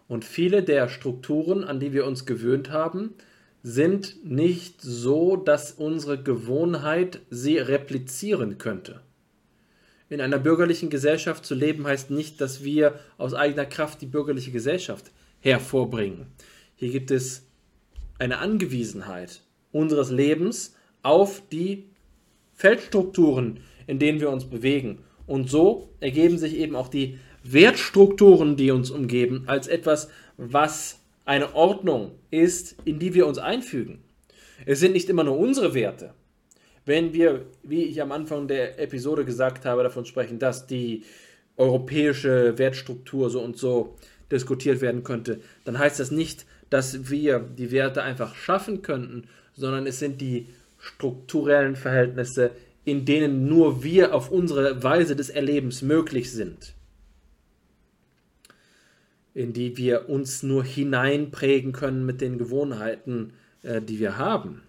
Und 0.07 0.23
viele 0.23 0.63
der 0.63 0.87
Strukturen, 0.87 1.63
an 1.63 1.79
die 1.79 1.93
wir 1.93 2.05
uns 2.05 2.25
gewöhnt 2.25 2.69
haben, 2.69 3.15
sind 3.67 4.23
nicht 4.23 4.79
so, 4.79 5.35
dass 5.37 5.71
unsere 5.71 6.21
Gewohnheit 6.21 7.21
sie 7.31 7.57
replizieren 7.57 8.59
könnte. 8.59 9.01
In 10.07 10.21
einer 10.21 10.37
bürgerlichen 10.37 10.91
Gesellschaft 10.91 11.47
zu 11.47 11.55
leben 11.55 11.87
heißt 11.87 12.11
nicht, 12.11 12.39
dass 12.39 12.63
wir 12.63 12.99
aus 13.17 13.33
eigener 13.33 13.65
Kraft 13.65 14.03
die 14.03 14.05
bürgerliche 14.05 14.51
Gesellschaft 14.51 15.09
hervorbringen. 15.39 16.27
Hier 16.75 16.91
gibt 16.91 17.09
es 17.09 17.47
eine 18.19 18.37
Angewiesenheit 18.37 19.41
unseres 19.71 20.11
Lebens 20.11 20.75
auf 21.01 21.41
die 21.51 21.85
Feldstrukturen, 22.53 23.61
in 23.87 23.97
denen 23.97 24.19
wir 24.19 24.29
uns 24.29 24.45
bewegen. 24.45 24.99
Und 25.25 25.49
so 25.49 25.89
ergeben 26.01 26.37
sich 26.37 26.55
eben 26.57 26.75
auch 26.75 26.87
die 26.87 27.17
Wertstrukturen, 27.43 28.57
die 28.57 28.69
uns 28.69 28.91
umgeben, 28.91 29.45
als 29.47 29.67
etwas, 29.67 30.09
was 30.37 30.99
eine 31.25 31.55
Ordnung 31.55 32.11
ist, 32.31 32.77
in 32.85 32.99
die 32.99 33.13
wir 33.13 33.27
uns 33.27 33.37
einfügen. 33.37 34.03
Es 34.65 34.79
sind 34.79 34.93
nicht 34.93 35.09
immer 35.09 35.23
nur 35.23 35.37
unsere 35.37 35.73
Werte. 35.73 36.13
Wenn 36.85 37.13
wir, 37.13 37.47
wie 37.63 37.83
ich 37.83 38.01
am 38.01 38.11
Anfang 38.11 38.47
der 38.47 38.79
Episode 38.79 39.25
gesagt 39.25 39.65
habe, 39.65 39.83
davon 39.83 40.05
sprechen, 40.05 40.37
dass 40.37 40.67
die 40.67 41.03
europäische 41.57 42.57
Wertstruktur 42.57 43.29
so 43.29 43.41
und 43.41 43.57
so 43.57 43.95
diskutiert 44.31 44.81
werden 44.81 45.03
könnte, 45.03 45.41
dann 45.63 45.79
heißt 45.79 45.99
das 45.99 46.11
nicht, 46.11 46.45
dass 46.69 47.09
wir 47.09 47.39
die 47.39 47.71
Werte 47.71 48.03
einfach 48.03 48.35
schaffen 48.35 48.81
könnten, 48.81 49.27
sondern 49.53 49.87
es 49.87 49.99
sind 49.99 50.21
die 50.21 50.47
strukturellen 50.77 51.75
Verhältnisse, 51.75 52.51
in 52.83 53.05
denen 53.05 53.47
nur 53.47 53.83
wir 53.83 54.13
auf 54.13 54.29
unsere 54.29 54.83
Weise 54.83 55.15
des 55.15 55.29
Erlebens 55.29 55.81
möglich 55.81 56.31
sind, 56.31 56.74
in 59.35 59.53
die 59.53 59.77
wir 59.77 60.09
uns 60.09 60.41
nur 60.41 60.63
hineinprägen 60.63 61.73
können 61.73 62.05
mit 62.05 62.21
den 62.21 62.39
Gewohnheiten, 62.39 63.33
äh, 63.61 63.81
die 63.81 63.99
wir 63.99 64.17
haben. 64.17 64.63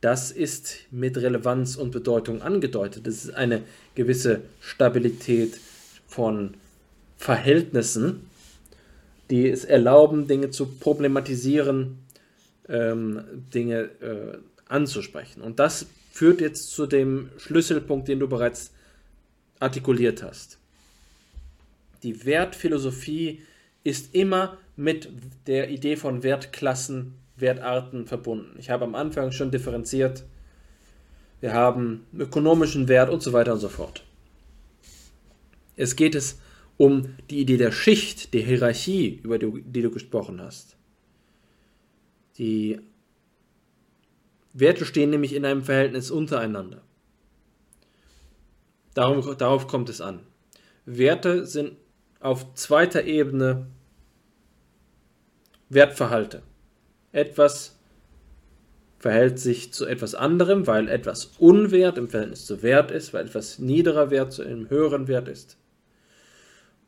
Das 0.00 0.30
ist 0.30 0.76
mit 0.92 1.16
Relevanz 1.18 1.74
und 1.76 1.90
Bedeutung 1.90 2.40
angedeutet. 2.40 3.06
Das 3.06 3.24
ist 3.24 3.34
eine 3.34 3.62
gewisse 3.96 4.42
Stabilität 4.60 5.58
von 6.06 6.54
Verhältnissen, 7.18 8.30
die 9.30 9.48
es 9.48 9.64
erlauben, 9.64 10.28
Dinge 10.28 10.50
zu 10.50 10.66
problematisieren, 10.66 11.98
ähm, 12.68 13.22
Dinge 13.52 13.90
äh, 14.00 14.38
anzusprechen. 14.68 15.42
Und 15.42 15.58
das 15.58 15.86
führt 16.12 16.40
jetzt 16.40 16.70
zu 16.70 16.86
dem 16.86 17.30
Schlüsselpunkt, 17.38 18.06
den 18.06 18.20
du 18.20 18.28
bereits 18.28 18.70
artikuliert 19.58 20.22
hast. 20.22 20.58
Die 22.04 22.24
Wertphilosophie 22.24 23.42
ist 23.86 24.16
immer 24.16 24.58
mit 24.74 25.08
der 25.46 25.70
Idee 25.70 25.94
von 25.94 26.24
Wertklassen, 26.24 27.14
Wertarten 27.36 28.06
verbunden. 28.06 28.56
Ich 28.58 28.68
habe 28.68 28.84
am 28.84 28.96
Anfang 28.96 29.30
schon 29.30 29.52
differenziert. 29.52 30.24
Wir 31.40 31.52
haben 31.52 32.04
ökonomischen 32.18 32.88
Wert 32.88 33.10
und 33.10 33.22
so 33.22 33.32
weiter 33.32 33.52
und 33.52 33.60
so 33.60 33.68
fort. 33.68 34.02
Es 35.76 35.94
geht 35.94 36.16
es 36.16 36.40
um 36.76 37.14
die 37.30 37.38
Idee 37.38 37.58
der 37.58 37.70
Schicht, 37.70 38.34
der 38.34 38.42
Hierarchie, 38.42 39.20
über 39.22 39.38
die, 39.38 39.62
die 39.62 39.82
du 39.82 39.90
gesprochen 39.92 40.40
hast. 40.40 40.76
Die 42.38 42.80
Werte 44.52 44.84
stehen 44.84 45.10
nämlich 45.10 45.32
in 45.32 45.44
einem 45.44 45.62
Verhältnis 45.62 46.10
untereinander. 46.10 46.82
Darum, 48.94 49.22
darauf 49.38 49.68
kommt 49.68 49.90
es 49.90 50.00
an. 50.00 50.26
Werte 50.86 51.46
sind 51.46 51.76
auf 52.18 52.54
zweiter 52.54 53.04
Ebene 53.04 53.68
Wertverhalte. 55.68 56.42
Etwas 57.12 57.78
verhält 58.98 59.38
sich 59.38 59.72
zu 59.72 59.86
etwas 59.86 60.14
anderem, 60.14 60.66
weil 60.66 60.88
etwas 60.88 61.32
Unwert 61.38 61.98
im 61.98 62.08
Verhältnis 62.08 62.46
zu 62.46 62.62
Wert 62.62 62.90
ist, 62.90 63.12
weil 63.12 63.26
etwas 63.26 63.58
niederer 63.58 64.10
Wert 64.10 64.32
zu 64.32 64.42
einem 64.42 64.70
höheren 64.70 65.08
Wert 65.08 65.28
ist. 65.28 65.58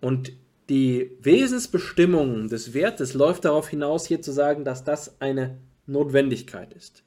Und 0.01 0.33
die 0.69 1.17
Wesensbestimmung 1.21 2.49
des 2.49 2.75
Wertes 2.75 3.15
läuft 3.15 3.45
darauf 3.45 3.69
hinaus, 3.69 4.07
hier 4.07 4.21
zu 4.21 4.33
sagen, 4.33 4.65
dass 4.65 4.85
das 4.85 5.21
eine 5.21 5.59
Notwendigkeit 5.87 6.73
ist. 6.73 7.03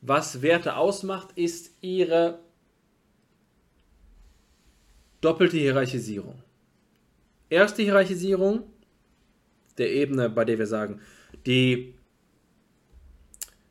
Was 0.00 0.42
Werte 0.42 0.76
ausmacht, 0.76 1.28
ist 1.36 1.70
ihre 1.80 2.40
doppelte 5.20 5.58
Hierarchisierung. 5.58 6.42
Erste 7.48 7.82
Hierarchisierung 7.82 8.64
der 9.80 9.92
Ebene, 9.92 10.30
bei 10.30 10.44
der 10.44 10.58
wir 10.58 10.66
sagen, 10.66 11.00
die 11.46 11.94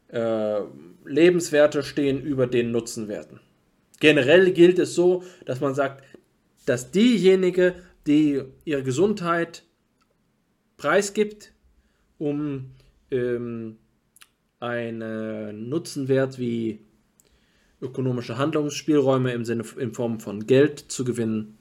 äh, 0.10 0.61
Lebenswerte 1.06 1.84
stehen 1.84 2.22
über 2.22 2.48
den 2.48 2.72
Nutzenwerten. 2.72 3.40
Generell 3.99 4.52
gilt 4.52 4.80
es 4.80 4.95
so, 4.95 5.23
dass 5.45 5.61
man 5.61 5.76
sagt, 5.76 6.03
dass 6.65 6.91
diejenige, 6.91 7.76
die 8.07 8.41
ihre 8.65 8.84
Gesundheit 8.84 9.64
preisgibt, 10.77 11.52
um 12.18 12.72
ähm, 13.11 13.77
einen 14.60 15.69
Nutzenwert 15.69 16.38
wie 16.38 16.80
ökonomische 17.81 18.38
Handlungsspielräume 18.38 19.31
im 19.34 19.45
Sinne 19.45 19.64
in 19.77 19.94
Form 19.94 20.19
von 20.19 20.48
Geld 20.48 20.80
zu 20.80 21.06
gewinnen, 21.06 21.57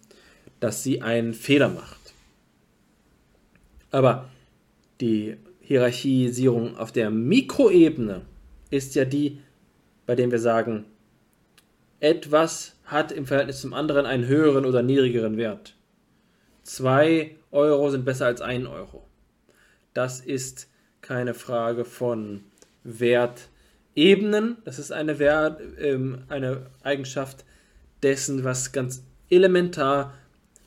dass 0.61 0.83
sie 0.83 1.03
einen 1.03 1.35
Fehler 1.35 1.69
macht. 1.69 2.12
Aber 3.91 4.29
die 5.01 5.37
Hierarchisierung 5.61 6.77
auf 6.77 6.93
der 6.93 7.11
Mikroebene 7.11 8.23
ist 8.70 8.95
ja 8.95 9.05
die, 9.05 9.41
bei 10.07 10.15
dem 10.15 10.31
wir 10.31 10.39
sagen, 10.39 10.87
etwas 12.01 12.77
hat 12.85 13.12
im 13.12 13.27
Verhältnis 13.27 13.61
zum 13.61 13.75
anderen 13.75 14.07
einen 14.07 14.27
höheren 14.27 14.65
oder 14.65 14.83
niedrigeren 14.83 15.37
Wert. 15.37 15.75
2 16.62 17.35
Euro 17.51 17.91
sind 17.91 18.05
besser 18.05 18.27
als 18.27 18.41
1 18.41 18.66
Euro. 18.66 19.07
Das 19.95 20.20
ist 20.20 20.69
keine 21.01 21.35
Frage 21.35 21.85
von 21.85 22.45
Wertebenen. 22.85 24.59
Das 24.65 24.79
ist 24.79 24.93
eine, 24.93 25.19
Wert, 25.19 25.61
ähm, 25.79 26.25
eine 26.29 26.66
Eigenschaft 26.83 27.45
dessen, 28.03 28.45
was 28.45 28.73
ganz 28.73 29.03
elementar 29.31 30.15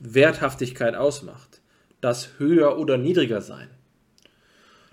Werthaftigkeit 0.00 0.94
ausmacht. 0.94 1.60
Das 2.00 2.38
höher 2.38 2.78
oder 2.78 2.98
niedriger 2.98 3.40
sein. 3.40 3.68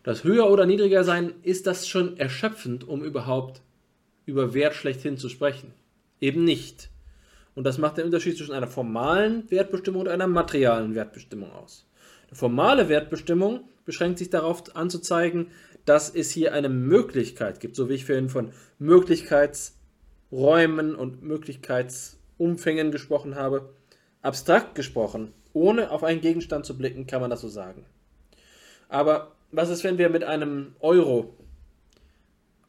Das 0.03 0.23
höher 0.23 0.49
oder 0.49 0.65
niedriger 0.65 1.03
sein 1.03 1.33
ist 1.43 1.67
das 1.67 1.87
schon 1.87 2.17
erschöpfend, 2.17 2.87
um 2.87 3.03
überhaupt 3.03 3.61
über 4.25 4.53
Wert 4.53 4.75
schlechthin 4.75 5.17
zu 5.17 5.27
sprechen. 5.29 5.73
Eben 6.21 6.43
nicht. 6.43 6.89
Und 7.55 7.63
das 7.65 7.77
macht 7.77 7.97
den 7.97 8.05
Unterschied 8.05 8.37
zwischen 8.37 8.53
einer 8.53 8.67
formalen 8.67 9.49
Wertbestimmung 9.51 10.01
und 10.01 10.07
einer 10.07 10.27
materialen 10.27 10.95
Wertbestimmung 10.95 11.51
aus. 11.51 11.85
Eine 12.27 12.37
formale 12.37 12.89
Wertbestimmung 12.89 13.67
beschränkt 13.85 14.19
sich 14.19 14.29
darauf 14.29 14.75
anzuzeigen, 14.75 15.47
dass 15.85 16.13
es 16.13 16.31
hier 16.31 16.53
eine 16.53 16.69
Möglichkeit 16.69 17.59
gibt, 17.59 17.75
so 17.75 17.89
wie 17.89 17.95
ich 17.95 18.05
vorhin 18.05 18.29
von 18.29 18.51
Möglichkeitsräumen 18.77 20.95
und 20.95 21.23
Möglichkeitsumfängen 21.23 22.91
gesprochen 22.91 23.33
habe. 23.35 23.73
Abstrakt 24.21 24.75
gesprochen, 24.75 25.33
ohne 25.53 25.91
auf 25.91 26.03
einen 26.03 26.21
Gegenstand 26.21 26.65
zu 26.65 26.77
blicken, 26.77 27.07
kann 27.07 27.21
man 27.21 27.31
das 27.31 27.41
so 27.41 27.49
sagen. 27.49 27.85
Aber 28.89 29.31
was 29.51 29.69
ist, 29.69 29.83
wenn 29.83 29.97
wir 29.97 30.09
mit 30.09 30.23
einem 30.23 30.75
Euro 30.79 31.35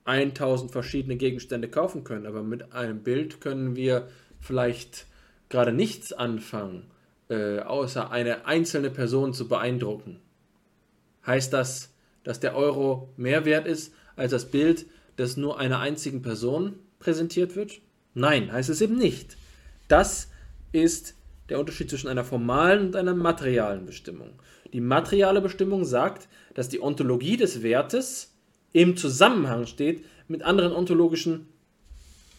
1000 0.05 0.70
verschiedene 0.70 1.16
Gegenstände 1.16 1.69
kaufen 1.69 2.05
können, 2.05 2.27
aber 2.27 2.43
mit 2.43 2.73
einem 2.73 3.02
Bild 3.02 3.40
können 3.40 3.77
wir 3.77 4.09
vielleicht 4.40 5.07
gerade 5.48 5.73
nichts 5.73 6.12
anfangen, 6.12 6.90
äh, 7.28 7.61
außer 7.61 8.11
eine 8.11 8.47
einzelne 8.47 8.90
Person 8.90 9.35
zu 9.35 9.47
beeindrucken. 9.47 10.20
Heißt 11.27 11.52
das, 11.52 11.93
dass 12.24 12.40
der 12.40 12.57
Euro 12.57 13.12
mehr 13.16 13.44
wert 13.44 13.66
ist 13.66 13.93
als 14.16 14.31
das 14.31 14.51
Bild, 14.51 14.86
das 15.16 15.36
nur 15.36 15.59
einer 15.59 15.81
einzigen 15.81 16.23
Person 16.23 16.77
präsentiert 16.98 17.57
wird? 17.57 17.81
Nein, 18.15 18.51
heißt 18.51 18.70
es 18.70 18.81
eben 18.81 18.97
nicht. 18.97 19.36
Das 19.89 20.28
ist 20.73 21.15
der 21.48 21.59
Unterschied 21.59 21.90
zwischen 21.90 22.09
einer 22.09 22.24
formalen 22.24 22.86
und 22.86 22.97
einer 22.97 23.15
materialen 23.15 23.86
Bestimmung. 23.86 24.31
Die 24.73 24.81
materiale 24.81 25.41
Bestimmung 25.41 25.85
sagt, 25.85 26.29
dass 26.55 26.69
die 26.69 26.81
Ontologie 26.81 27.37
des 27.37 27.63
Wertes 27.63 28.35
im 28.73 28.97
Zusammenhang 28.97 29.67
steht 29.67 30.05
mit 30.29 30.43
anderen 30.43 30.73
ontologischen 30.73 31.49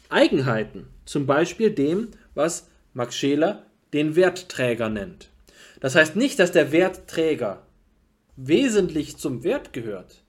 Eigenheiten, 0.10 0.88
zum 1.06 1.26
Beispiel 1.26 1.72
dem, 1.72 2.10
was 2.34 2.68
Max 2.94 3.16
Scheler 3.16 3.66
den 3.94 4.16
Wertträger 4.16 4.90
nennt. 4.90 5.30
Das 5.80 5.96
heißt 5.96 6.16
nicht, 6.16 6.40
dass 6.40 6.52
der 6.52 6.72
Wertträger 6.72 7.66
wesentlich 8.36 9.18
zum 9.18 9.44
Wert 9.44 9.74
gehört, 9.74 10.24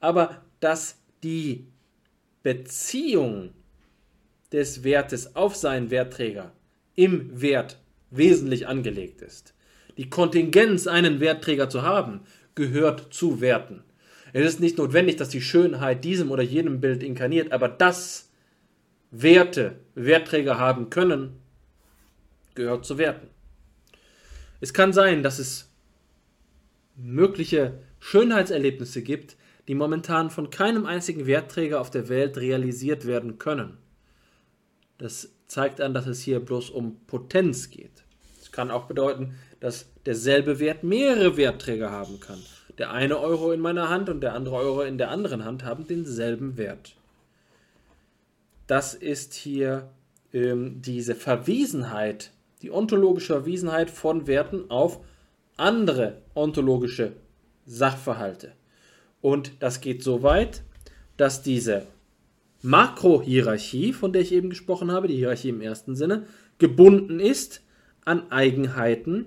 aber 0.00 0.42
dass 0.60 0.96
die 1.22 1.66
Beziehung 2.42 3.50
des 4.52 4.84
Wertes 4.84 5.36
auf 5.36 5.56
seinen 5.56 5.90
Wertträger 5.90 6.52
im 6.94 7.40
Wert 7.40 7.78
wesentlich 8.10 8.66
angelegt 8.66 9.22
ist. 9.22 9.54
Die 9.98 10.08
Kontingenz, 10.08 10.86
einen 10.86 11.20
Wertträger 11.20 11.68
zu 11.68 11.82
haben, 11.82 12.20
gehört 12.54 13.12
zu 13.12 13.40
Werten. 13.40 13.82
Es 14.32 14.46
ist 14.46 14.60
nicht 14.60 14.78
notwendig, 14.78 15.16
dass 15.16 15.28
die 15.28 15.40
Schönheit 15.40 16.04
diesem 16.04 16.30
oder 16.30 16.42
jenem 16.42 16.80
Bild 16.80 17.02
inkarniert, 17.02 17.52
aber 17.52 17.68
dass 17.68 18.30
Werte 19.10 19.76
Wertträger 19.94 20.58
haben 20.58 20.88
können, 20.88 21.40
gehört 22.54 22.86
zu 22.86 22.96
Werten. 22.96 23.28
Es 24.60 24.72
kann 24.72 24.92
sein, 24.92 25.22
dass 25.22 25.38
es 25.38 25.68
mögliche 26.96 27.78
Schönheitserlebnisse 28.00 29.02
gibt, 29.02 29.36
die 29.66 29.74
momentan 29.74 30.30
von 30.30 30.50
keinem 30.50 30.86
einzigen 30.86 31.26
Wertträger 31.26 31.80
auf 31.80 31.90
der 31.90 32.08
Welt 32.08 32.38
realisiert 32.38 33.06
werden 33.06 33.38
können. 33.38 33.78
Das 34.98 35.30
zeigt 35.46 35.80
an, 35.80 35.94
dass 35.94 36.06
es 36.06 36.20
hier 36.20 36.40
bloß 36.40 36.70
um 36.70 37.00
Potenz 37.06 37.70
geht. 37.70 38.04
Kann 38.52 38.70
auch 38.70 38.86
bedeuten, 38.86 39.34
dass 39.60 39.86
derselbe 40.06 40.58
Wert 40.58 40.82
mehrere 40.82 41.36
Wertträger 41.36 41.90
haben 41.90 42.20
kann. 42.20 42.38
Der 42.78 42.92
eine 42.92 43.18
Euro 43.18 43.52
in 43.52 43.60
meiner 43.60 43.88
Hand 43.88 44.08
und 44.08 44.20
der 44.20 44.34
andere 44.34 44.56
Euro 44.56 44.82
in 44.82 44.98
der 44.98 45.10
anderen 45.10 45.44
Hand 45.44 45.64
haben 45.64 45.86
denselben 45.86 46.56
Wert. 46.56 46.94
Das 48.66 48.94
ist 48.94 49.34
hier 49.34 49.88
ähm, 50.32 50.80
diese 50.82 51.14
Verwiesenheit, 51.14 52.30
die 52.62 52.70
ontologische 52.70 53.32
Verwiesenheit 53.32 53.90
von 53.90 54.26
Werten 54.26 54.70
auf 54.70 55.00
andere 55.56 56.22
ontologische 56.34 57.12
Sachverhalte. 57.66 58.52
Und 59.20 59.52
das 59.60 59.80
geht 59.80 60.02
so 60.02 60.22
weit, 60.22 60.62
dass 61.16 61.42
diese 61.42 61.86
Makrohierarchie, 62.62 63.92
von 63.92 64.12
der 64.12 64.22
ich 64.22 64.32
eben 64.32 64.50
gesprochen 64.50 64.92
habe, 64.92 65.08
die 65.08 65.16
Hierarchie 65.16 65.48
im 65.48 65.60
ersten 65.60 65.96
Sinne, 65.96 66.26
gebunden 66.58 67.20
ist 67.20 67.62
an 68.08 68.32
Eigenheiten 68.32 69.26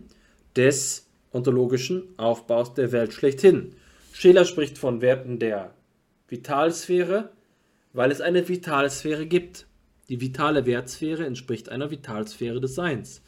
des 0.55 1.07
ontologischen 1.31 2.03
Aufbaus 2.17 2.73
der 2.73 2.91
Welt 2.91 3.13
schlechthin. 3.13 3.75
Scheler 4.11 4.43
spricht 4.43 4.79
von 4.79 5.01
Werten 5.01 5.37
der 5.37 5.75
Vitalsphäre, 6.27 7.29
weil 7.93 8.11
es 8.11 8.21
eine 8.21 8.47
Vitalsphäre 8.47 9.27
gibt. 9.27 9.67
Die 10.09 10.19
vitale 10.19 10.65
Wertsphäre 10.65 11.25
entspricht 11.25 11.69
einer 11.69 11.91
Vitalsphäre 11.91 12.59
des 12.59 12.73
Seins. 12.73 13.21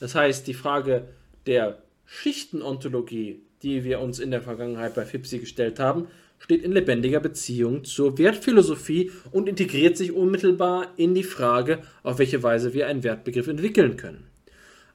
Das 0.00 0.14
heißt, 0.14 0.46
die 0.46 0.54
Frage 0.54 1.08
der 1.46 1.82
Schichtenontologie, 2.04 3.40
die 3.62 3.84
wir 3.84 4.00
uns 4.00 4.18
in 4.18 4.30
der 4.30 4.42
Vergangenheit 4.42 4.94
bei 4.94 5.06
Fipsi 5.06 5.38
gestellt 5.38 5.78
haben, 5.78 6.08
steht 6.38 6.62
in 6.62 6.72
lebendiger 6.72 7.20
Beziehung 7.20 7.84
zur 7.84 8.18
Wertphilosophie 8.18 9.12
und 9.30 9.48
integriert 9.48 9.96
sich 9.96 10.12
unmittelbar 10.12 10.88
in 10.96 11.14
die 11.14 11.24
Frage, 11.24 11.78
auf 12.02 12.18
welche 12.18 12.42
Weise 12.42 12.74
wir 12.74 12.86
einen 12.86 13.02
Wertbegriff 13.02 13.48
entwickeln 13.48 13.96
können. 13.96 14.29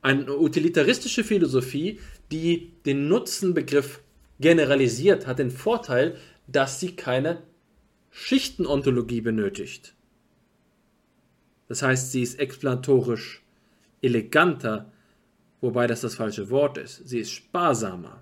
Eine 0.05 0.37
utilitaristische 0.37 1.23
Philosophie, 1.23 1.99
die 2.31 2.73
den 2.85 3.07
Nutzenbegriff 3.07 4.03
generalisiert, 4.39 5.25
hat 5.25 5.39
den 5.39 5.49
Vorteil, 5.49 6.15
dass 6.45 6.79
sie 6.79 6.95
keine 6.95 7.41
Schichtenontologie 8.11 9.21
benötigt. 9.21 9.95
Das 11.67 11.81
heißt, 11.81 12.11
sie 12.11 12.21
ist 12.21 12.39
explanatorisch 12.39 13.43
eleganter, 14.03 14.93
wobei 15.59 15.87
das 15.87 16.01
das 16.01 16.13
falsche 16.13 16.51
Wort 16.51 16.77
ist. 16.77 17.09
Sie 17.09 17.17
ist 17.17 17.31
sparsamer. 17.31 18.21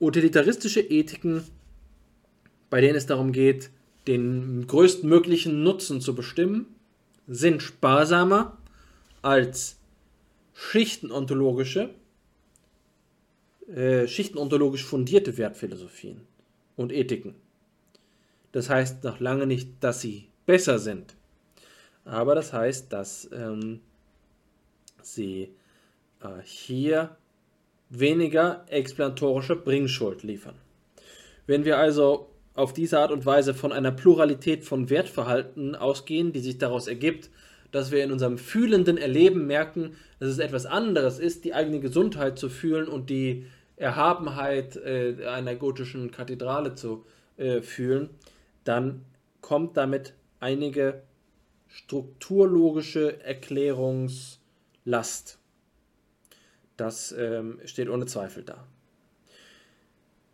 Utilitaristische 0.00 0.80
Ethiken, 0.80 1.44
bei 2.68 2.80
denen 2.80 2.96
es 2.96 3.06
darum 3.06 3.30
geht, 3.30 3.70
den 4.08 4.66
größtmöglichen 4.66 5.62
Nutzen 5.62 6.00
zu 6.00 6.16
bestimmen, 6.16 6.66
sind 7.28 7.62
sparsamer 7.62 8.57
als 9.22 9.78
schichtenontologische, 10.54 11.90
äh, 13.68 14.06
schichtenontologisch 14.06 14.84
fundierte 14.84 15.36
Wertphilosophien 15.38 16.20
und 16.76 16.92
Ethiken. 16.92 17.34
Das 18.52 18.70
heißt 18.70 19.04
noch 19.04 19.20
lange 19.20 19.46
nicht, 19.46 19.68
dass 19.80 20.00
sie 20.00 20.28
besser 20.46 20.78
sind, 20.78 21.14
aber 22.04 22.34
das 22.34 22.52
heißt, 22.52 22.92
dass 22.92 23.28
ähm, 23.32 23.80
sie 25.02 25.54
äh, 26.22 26.42
hier 26.42 27.16
weniger 27.90 28.64
explanatorische 28.68 29.56
Bringschuld 29.56 30.22
liefern. 30.22 30.54
Wenn 31.46 31.64
wir 31.64 31.78
also 31.78 32.30
auf 32.54 32.72
diese 32.72 32.98
Art 32.98 33.12
und 33.12 33.24
Weise 33.24 33.54
von 33.54 33.72
einer 33.72 33.92
Pluralität 33.92 34.64
von 34.64 34.90
Wertverhalten 34.90 35.74
ausgehen, 35.76 36.32
die 36.32 36.40
sich 36.40 36.58
daraus 36.58 36.88
ergibt, 36.88 37.30
dass 37.70 37.90
wir 37.90 38.02
in 38.02 38.12
unserem 38.12 38.38
fühlenden 38.38 38.96
Erleben 38.96 39.46
merken, 39.46 39.96
dass 40.20 40.30
es 40.30 40.38
etwas 40.38 40.64
anderes 40.66 41.18
ist, 41.18 41.44
die 41.44 41.54
eigene 41.54 41.80
Gesundheit 41.80 42.38
zu 42.38 42.48
fühlen 42.48 42.88
und 42.88 43.10
die 43.10 43.46
Erhabenheit 43.76 44.76
äh, 44.76 45.26
einer 45.26 45.54
gotischen 45.54 46.10
Kathedrale 46.10 46.74
zu 46.74 47.04
äh, 47.36 47.62
fühlen, 47.62 48.10
dann 48.64 49.04
kommt 49.40 49.76
damit 49.76 50.14
einige 50.40 51.02
strukturlogische 51.68 53.22
Erklärungslast. 53.22 55.38
Das 56.76 57.12
ähm, 57.12 57.60
steht 57.64 57.88
ohne 57.88 58.06
Zweifel 58.06 58.42
da. 58.42 58.66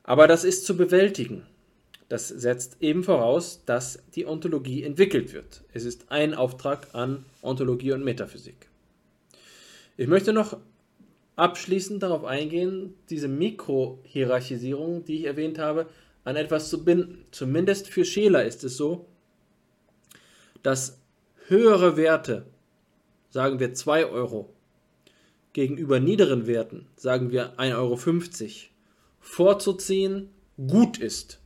Aber 0.03 0.27
das 0.29 0.45
ist 0.45 0.67
zu 0.67 0.77
bewältigen. 0.77 1.47
Das 2.15 2.29
setzt 2.29 2.77
eben 2.79 3.03
voraus, 3.03 3.65
dass 3.67 4.01
die 4.15 4.25
Ontologie 4.25 4.85
entwickelt 4.85 5.33
wird. 5.33 5.65
Es 5.73 5.85
ist 5.85 6.13
ein 6.13 6.33
Auftrag 6.33 6.95
an 6.95 7.25
Ontologie 7.43 7.91
und 7.91 8.05
Metaphysik. 8.05 8.69
Ich 9.97 10.07
möchte 10.07 10.33
noch 10.33 10.57
abschließend 11.35 12.05
darauf 12.05 12.23
eingehen, 12.23 12.95
diese 13.11 13.27
Mikrohierarchisierung, 13.27 15.05
die 15.05 15.17
ich 15.17 15.25
erwähnt 15.25 15.59
habe, 15.59 15.89
an 16.23 16.37
etwas 16.37 16.71
zu 16.71 16.85
binden. 16.85 17.25
Zumindest 17.33 17.89
für 17.89 18.05
Scheler 18.05 18.45
ist 18.45 18.63
es 18.63 18.77
so, 18.77 19.07
dass 20.63 21.01
höhere 21.49 21.97
Werte, 21.97 22.47
sagen 23.31 23.59
wir 23.59 23.75
2 23.75 24.07
Euro, 24.07 24.55
gegenüber 25.53 25.99
niederen 25.99 26.47
Werten, 26.47 26.87
sagen 26.95 27.33
wir 27.33 27.59
1,50 27.59 27.75
Euro, 27.75 27.99
vorzuziehen 29.19 30.29
gut 30.57 30.99
ist. 30.99 31.41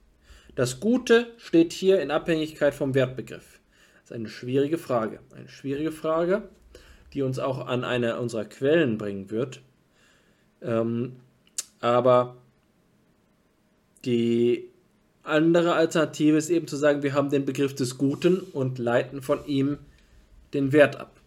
Das 0.58 0.80
Gute 0.80 1.28
steht 1.36 1.72
hier 1.72 2.02
in 2.02 2.10
Abhängigkeit 2.10 2.74
vom 2.74 2.92
Wertbegriff. 2.92 3.60
Das 4.00 4.10
ist 4.10 4.12
eine 4.12 4.28
schwierige 4.28 4.76
Frage. 4.76 5.20
Eine 5.32 5.48
schwierige 5.48 5.92
Frage, 5.92 6.48
die 7.12 7.22
uns 7.22 7.38
auch 7.38 7.68
an 7.68 7.84
eine 7.84 8.18
unserer 8.18 8.44
Quellen 8.44 8.98
bringen 8.98 9.30
wird. 9.30 9.60
Ähm, 10.60 11.20
aber 11.78 12.38
die 14.04 14.68
andere 15.22 15.74
Alternative 15.74 16.36
ist 16.36 16.50
eben 16.50 16.66
zu 16.66 16.74
sagen, 16.74 17.04
wir 17.04 17.12
haben 17.12 17.30
den 17.30 17.44
Begriff 17.44 17.76
des 17.76 17.96
Guten 17.96 18.40
und 18.40 18.78
leiten 18.78 19.22
von 19.22 19.46
ihm 19.46 19.78
den 20.54 20.72
Wert 20.72 20.96
ab 20.96 21.18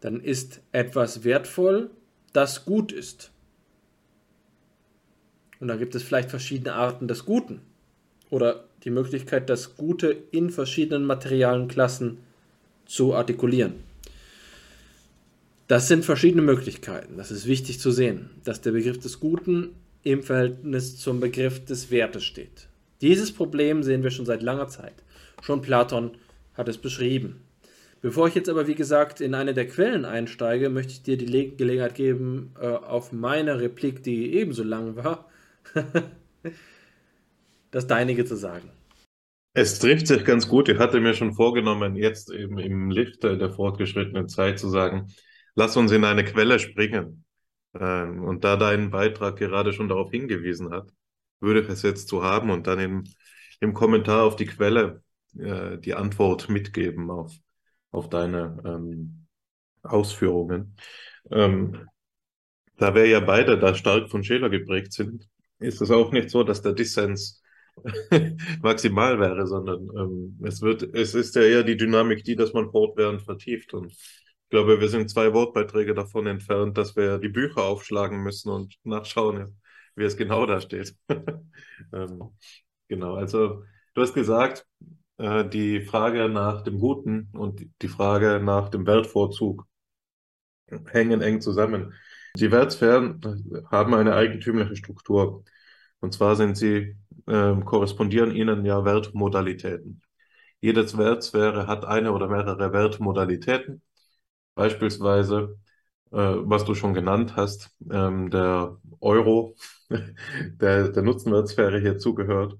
dann 0.00 0.20
ist 0.20 0.62
etwas 0.72 1.24
wertvoll, 1.24 1.90
das 2.32 2.64
gut 2.64 2.90
ist. 2.90 3.32
Und 5.60 5.68
da 5.68 5.76
gibt 5.76 5.94
es 5.94 6.02
vielleicht 6.02 6.30
verschiedene 6.30 6.72
Arten 6.72 7.06
des 7.06 7.26
Guten 7.26 7.60
oder 8.30 8.64
die 8.84 8.90
Möglichkeit, 8.90 9.50
das 9.50 9.76
Gute 9.76 10.16
in 10.30 10.50
verschiedenen 10.50 11.04
materialen 11.04 11.68
Klassen 11.68 12.18
zu 12.86 13.14
artikulieren. 13.14 13.74
Das 15.68 15.86
sind 15.86 16.04
verschiedene 16.04 16.42
Möglichkeiten. 16.42 17.16
Das 17.16 17.30
ist 17.30 17.46
wichtig 17.46 17.78
zu 17.78 17.92
sehen, 17.92 18.30
dass 18.44 18.60
der 18.60 18.72
Begriff 18.72 18.98
des 18.98 19.20
Guten 19.20 19.70
im 20.02 20.22
Verhältnis 20.22 20.96
zum 20.96 21.20
Begriff 21.20 21.64
des 21.64 21.90
Wertes 21.90 22.24
steht. 22.24 22.66
Dieses 23.00 23.32
Problem 23.32 23.82
sehen 23.82 24.02
wir 24.02 24.10
schon 24.10 24.26
seit 24.26 24.42
langer 24.42 24.68
Zeit. 24.68 24.94
Schon 25.42 25.62
Platon 25.62 26.12
hat 26.54 26.68
es 26.68 26.78
beschrieben. 26.78 27.42
Bevor 28.02 28.28
ich 28.28 28.34
jetzt 28.34 28.48
aber, 28.48 28.66
wie 28.66 28.74
gesagt, 28.74 29.20
in 29.20 29.34
eine 29.34 29.52
der 29.52 29.68
Quellen 29.68 30.04
einsteige, 30.04 30.70
möchte 30.70 30.92
ich 30.92 31.02
dir 31.02 31.18
die 31.18 31.26
Le 31.26 31.48
Gelegenheit 31.48 31.94
geben, 31.94 32.52
äh, 32.60 32.66
auf 32.66 33.12
meine 33.12 33.60
Replik, 33.60 34.02
die 34.02 34.34
ebenso 34.34 34.62
lang 34.62 34.96
war, 34.96 35.28
das 37.70 37.86
Deinige 37.86 38.24
zu 38.24 38.36
sagen. 38.36 38.70
Es 39.52 39.78
trifft 39.78 40.06
sich 40.06 40.24
ganz 40.24 40.48
gut. 40.48 40.68
Ich 40.68 40.78
hatte 40.78 41.00
mir 41.00 41.14
schon 41.14 41.34
vorgenommen, 41.34 41.96
jetzt 41.96 42.30
eben 42.30 42.58
im 42.58 42.90
Licht 42.90 43.22
der 43.24 43.50
fortgeschrittenen 43.50 44.28
Zeit 44.28 44.58
zu 44.58 44.68
sagen, 44.68 45.12
lass 45.54 45.76
uns 45.76 45.90
in 45.90 46.04
eine 46.04 46.24
Quelle 46.24 46.58
springen. 46.58 47.24
Ähm, 47.74 48.24
und 48.24 48.44
da 48.44 48.56
dein 48.56 48.90
Beitrag 48.90 49.36
gerade 49.36 49.72
schon 49.72 49.88
darauf 49.88 50.10
hingewiesen 50.10 50.70
hat, 50.70 50.90
würde 51.40 51.60
ich 51.60 51.68
es 51.68 51.82
jetzt 51.82 52.08
so 52.08 52.22
haben 52.22 52.50
und 52.50 52.66
dann 52.66 52.78
im, 52.78 53.04
im 53.60 53.74
Kommentar 53.74 54.24
auf 54.24 54.36
die 54.36 54.46
Quelle 54.46 55.02
äh, 55.38 55.78
die 55.78 55.94
Antwort 55.94 56.48
mitgeben 56.48 57.10
auf 57.10 57.32
auf 57.92 58.08
deine 58.08 58.62
ähm, 58.64 59.26
Ausführungen. 59.82 60.76
Ähm, 61.30 61.88
da 62.76 62.94
wir 62.94 63.06
ja 63.06 63.20
beide 63.20 63.58
da 63.58 63.74
stark 63.74 64.10
von 64.10 64.24
Scheler 64.24 64.48
geprägt 64.48 64.92
sind, 64.92 65.28
ist 65.58 65.80
es 65.80 65.90
auch 65.90 66.12
nicht 66.12 66.30
so, 66.30 66.42
dass 66.42 66.62
der 66.62 66.72
Dissens 66.72 67.39
maximal 68.62 69.18
wäre, 69.20 69.46
sondern 69.46 69.88
ähm, 69.96 70.38
es 70.42 70.62
wird, 70.62 70.82
es 70.82 71.14
ist 71.14 71.34
ja 71.36 71.42
eher 71.42 71.62
die 71.62 71.76
Dynamik, 71.76 72.24
die, 72.24 72.36
dass 72.36 72.52
man 72.52 72.70
fortwährend 72.70 73.22
vertieft. 73.22 73.74
Und 73.74 73.92
ich 73.92 74.50
glaube, 74.50 74.80
wir 74.80 74.88
sind 74.88 75.10
zwei 75.10 75.32
Wortbeiträge 75.32 75.94
davon 75.94 76.26
entfernt, 76.26 76.76
dass 76.78 76.96
wir 76.96 77.18
die 77.18 77.28
Bücher 77.28 77.62
aufschlagen 77.64 78.22
müssen 78.22 78.50
und 78.50 78.76
nachschauen, 78.84 79.60
wie 79.96 80.04
es 80.04 80.16
genau 80.16 80.46
da 80.46 80.60
steht. 80.60 80.94
ähm, 81.92 82.36
genau, 82.88 83.14
also 83.14 83.64
du 83.94 84.02
hast 84.02 84.14
gesagt, 84.14 84.66
äh, 85.18 85.48
die 85.48 85.80
Frage 85.82 86.28
nach 86.28 86.62
dem 86.62 86.78
Guten 86.78 87.28
und 87.32 87.66
die 87.82 87.88
Frage 87.88 88.40
nach 88.42 88.68
dem 88.70 88.86
Wertvorzug 88.86 89.66
hängen 90.86 91.20
eng 91.20 91.40
zusammen. 91.40 91.94
Die 92.36 92.50
Wertsphären 92.50 93.20
haben 93.70 93.94
eine 93.94 94.14
eigentümliche 94.14 94.76
Struktur. 94.76 95.44
Und 96.00 96.14
zwar 96.14 96.36
sind 96.36 96.56
sie, 96.56 96.96
äh, 97.30 97.60
korrespondieren 97.64 98.34
ihnen 98.34 98.64
ja 98.64 98.84
Wertmodalitäten. 98.84 100.02
Jede 100.60 100.82
Wertsphäre 100.98 101.66
hat 101.66 101.84
eine 101.84 102.12
oder 102.12 102.28
mehrere 102.28 102.72
Wertmodalitäten. 102.72 103.82
Beispielsweise, 104.54 105.58
äh, 106.12 106.16
was 106.16 106.64
du 106.64 106.74
schon 106.74 106.94
genannt 106.94 107.36
hast, 107.36 107.70
ähm, 107.90 108.30
der 108.30 108.78
Euro, 109.00 109.56
der, 109.90 110.88
der 110.90 111.02
Nutzenwertsphäre 111.02 111.80
hier 111.80 111.98
zugehört, 111.98 112.56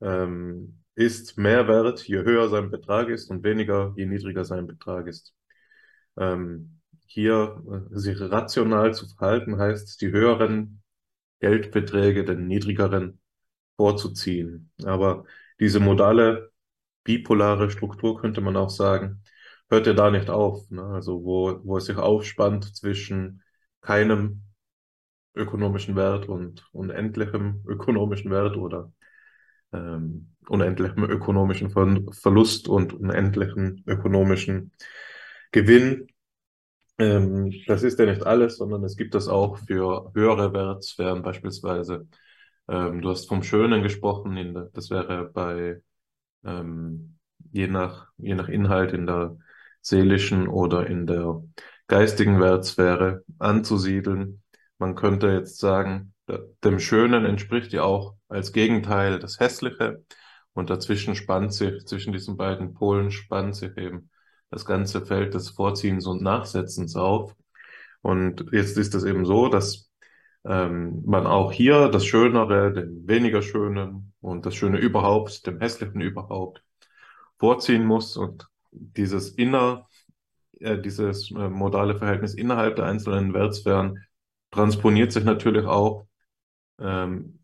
ähm, 0.00 0.82
ist 0.94 1.38
mehr 1.38 1.68
wert, 1.68 2.06
je 2.08 2.18
höher 2.18 2.48
sein 2.48 2.70
Betrag 2.70 3.08
ist 3.08 3.30
und 3.30 3.44
weniger, 3.44 3.94
je 3.96 4.06
niedriger 4.06 4.44
sein 4.44 4.66
Betrag 4.66 5.06
ist. 5.06 5.34
Ähm, 6.16 6.80
hier 7.06 7.62
äh, 7.92 7.98
sich 7.98 8.20
rational 8.20 8.94
zu 8.94 9.06
verhalten 9.08 9.58
heißt, 9.58 10.00
die 10.02 10.10
höheren 10.10 10.82
Geldbeträge 11.40 12.24
den 12.24 12.48
niedrigeren 12.48 13.20
vorzuziehen. 13.78 14.70
Aber 14.84 15.24
diese 15.60 15.80
modale, 15.80 16.52
bipolare 17.04 17.70
Struktur 17.70 18.20
könnte 18.20 18.42
man 18.42 18.56
auch 18.56 18.70
sagen, 18.70 19.22
hört 19.70 19.86
ja 19.86 19.94
da 19.94 20.10
nicht 20.10 20.30
auf. 20.30 20.70
Ne? 20.70 20.82
Also 20.84 21.24
wo, 21.24 21.60
wo 21.64 21.78
es 21.78 21.86
sich 21.86 21.96
aufspannt 21.96 22.76
zwischen 22.76 23.42
keinem 23.80 24.42
ökonomischen 25.34 25.96
Wert 25.96 26.28
und 26.28 26.68
unendlichem 26.72 27.62
ökonomischen 27.68 28.30
Wert 28.30 28.56
oder 28.56 28.92
ähm, 29.72 30.34
unendlichem 30.48 31.04
ökonomischen 31.04 31.70
Verlust 31.70 32.68
und 32.68 32.94
unendlichen 32.94 33.84
ökonomischen 33.86 34.72
Gewinn. 35.52 36.08
Ähm, 36.98 37.52
das 37.66 37.82
ist 37.82 37.98
ja 37.98 38.06
nicht 38.06 38.24
alles, 38.24 38.56
sondern 38.56 38.82
es 38.82 38.96
gibt 38.96 39.14
das 39.14 39.28
auch 39.28 39.58
für 39.58 40.10
höhere 40.14 40.52
Wertsphären, 40.52 41.22
beispielsweise 41.22 42.08
Ähm, 42.68 43.00
du 43.02 43.10
hast 43.10 43.28
vom 43.28 43.42
Schönen 43.42 43.82
gesprochen, 43.82 44.36
in 44.36 44.68
das 44.72 44.90
wäre 44.90 45.30
bei 45.32 45.82
ähm, 46.44 47.18
je 47.52 47.66
nach, 47.66 48.08
je 48.18 48.34
nach 48.34 48.48
Inhalt 48.48 48.92
in 48.92 49.06
der 49.06 49.36
seelischen 49.80 50.48
oder 50.48 50.86
in 50.86 51.06
der 51.06 51.42
geistigen 51.86 52.40
Wertsphäre 52.40 53.24
anzusiedeln. 53.38 54.42
Man 54.78 54.94
könnte 54.94 55.28
jetzt 55.28 55.58
sagen, 55.58 56.14
dem 56.62 56.78
Schönen 56.78 57.24
entspricht 57.24 57.72
ja 57.72 57.82
auch 57.82 58.14
als 58.28 58.52
Gegenteil 58.52 59.18
das 59.18 59.40
Hässliche 59.40 60.04
und 60.52 60.70
dazwischen 60.70 61.14
spannt 61.14 61.54
sich, 61.54 61.86
zwischen 61.86 62.12
diesen 62.12 62.36
beiden 62.36 62.74
Polen 62.74 63.10
spannt 63.10 63.56
sich 63.56 63.76
eben 63.76 64.10
das 64.50 64.64
ganze 64.64 65.04
Feld 65.04 65.34
des 65.34 65.50
Vorziehens 65.50 66.06
und 66.06 66.22
Nachsetzens 66.22 66.96
auf. 66.96 67.34
Und 68.02 68.46
jetzt 68.52 68.76
ist 68.76 68.94
es 68.94 69.04
eben 69.04 69.24
so, 69.24 69.48
dass 69.48 69.87
ähm, 70.44 71.02
man 71.04 71.26
auch 71.26 71.52
hier 71.52 71.88
das 71.88 72.06
Schönere, 72.06 72.72
dem 72.72 73.06
weniger 73.06 73.42
Schönen 73.42 74.12
und 74.20 74.46
das 74.46 74.54
Schöne 74.54 74.78
überhaupt, 74.78 75.46
dem 75.46 75.60
Hässlichen 75.60 76.00
überhaupt 76.00 76.62
vorziehen 77.38 77.84
muss 77.84 78.16
und 78.16 78.48
dieses 78.70 79.30
inner, 79.30 79.88
äh, 80.60 80.78
dieses 80.78 81.30
äh, 81.30 81.48
modale 81.48 81.96
Verhältnis 81.96 82.34
innerhalb 82.34 82.76
der 82.76 82.86
einzelnen 82.86 83.34
Wertsphären 83.34 84.04
transponiert 84.50 85.12
sich 85.12 85.24
natürlich 85.24 85.66
auch 85.66 86.06
ähm, 86.80 87.40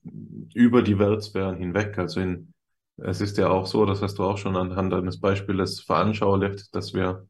über 0.55 0.83
die 0.83 0.99
Wertsphären 0.99 1.57
hinweg. 1.57 1.99
Also 1.99 2.21
in, 2.21 2.55
es 2.97 3.21
ist 3.21 3.39
ja 3.39 3.49
auch 3.49 3.67
so, 3.67 3.85
das 3.85 4.03
hast 4.03 4.19
du 4.19 4.25
auch 4.25 4.39
schon 4.39 4.57
anhand 4.57 4.95
eines 4.95 5.21
Beispiels 5.21 5.81
veranschaulicht, 5.81 6.75
dass 6.75 6.95
wir 6.95 7.27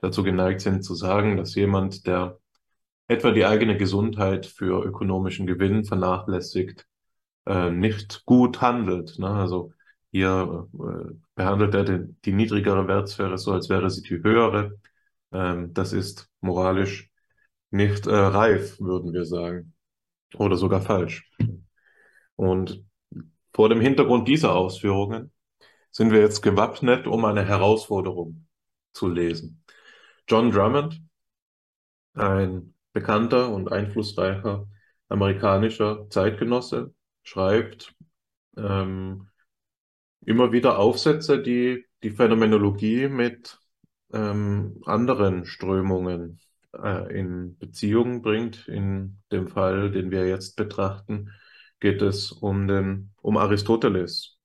dazu 0.00 0.22
geneigt 0.22 0.60
sind 0.60 0.84
zu 0.84 0.94
sagen, 0.94 1.36
dass 1.36 1.54
jemand, 1.54 2.06
der 2.06 2.38
etwa 3.14 3.30
die 3.32 3.44
eigene 3.46 3.76
Gesundheit 3.76 4.46
für 4.46 4.84
ökonomischen 4.84 5.46
Gewinn 5.46 5.84
vernachlässigt, 5.84 6.86
äh, 7.46 7.70
nicht 7.70 8.24
gut 8.26 8.60
handelt. 8.60 9.18
Ne? 9.18 9.28
Also 9.28 9.72
hier 10.10 10.68
äh, 10.74 11.14
behandelt 11.34 11.74
er 11.74 11.84
die, 11.84 12.14
die, 12.24 12.32
niedrigere 12.32 12.86
Wertsphäre 12.88 13.38
so, 13.38 13.52
als 13.52 13.68
wäre 13.68 13.90
sie 13.90 14.02
die 14.02 14.22
höhere. 14.22 14.78
Ähm, 15.32 15.74
das 15.74 15.92
ist 15.92 16.30
moralisch 16.40 17.10
nicht 17.70 18.06
äh, 18.06 18.14
reif, 18.14 18.80
würden 18.80 19.12
wir 19.12 19.24
sagen. 19.24 19.74
Oder 20.36 20.56
sogar 20.56 20.82
falsch. 20.82 21.30
Und 22.36 22.84
vor 23.52 23.68
dem 23.68 23.80
Hintergrund 23.80 24.28
dieser 24.28 24.54
Ausführungen 24.54 25.32
sind 25.90 26.10
wir 26.12 26.20
jetzt 26.20 26.42
gewappnet, 26.42 27.06
um 27.06 27.24
eine 27.24 27.44
Herausforderung 27.46 28.46
zu 28.92 29.08
lesen. 29.08 29.62
John 30.28 30.50
Drummond, 30.50 31.00
ein 32.14 32.73
bekannter 32.94 33.50
und 33.50 33.70
einflussreicher 33.70 34.66
amerikanischer 35.08 36.08
Zeitgenosse, 36.10 36.94
schreibt 37.22 37.94
ähm, 38.56 39.28
immer 40.24 40.52
wieder 40.52 40.78
Aufsätze, 40.78 41.42
die 41.42 41.84
die 42.02 42.10
Phänomenologie 42.10 43.08
mit 43.08 43.58
ähm, 44.12 44.80
anderen 44.84 45.44
Strömungen 45.44 46.40
äh, 46.72 47.18
in 47.18 47.56
Beziehung 47.58 48.22
bringt. 48.22 48.68
In 48.68 49.18
dem 49.32 49.48
Fall, 49.48 49.90
den 49.90 50.10
wir 50.10 50.26
jetzt 50.26 50.56
betrachten, 50.56 51.30
geht 51.80 52.02
es 52.02 52.32
um 52.32 52.66
den 52.66 53.12
um 53.22 53.36
Aristoteles 53.36 54.38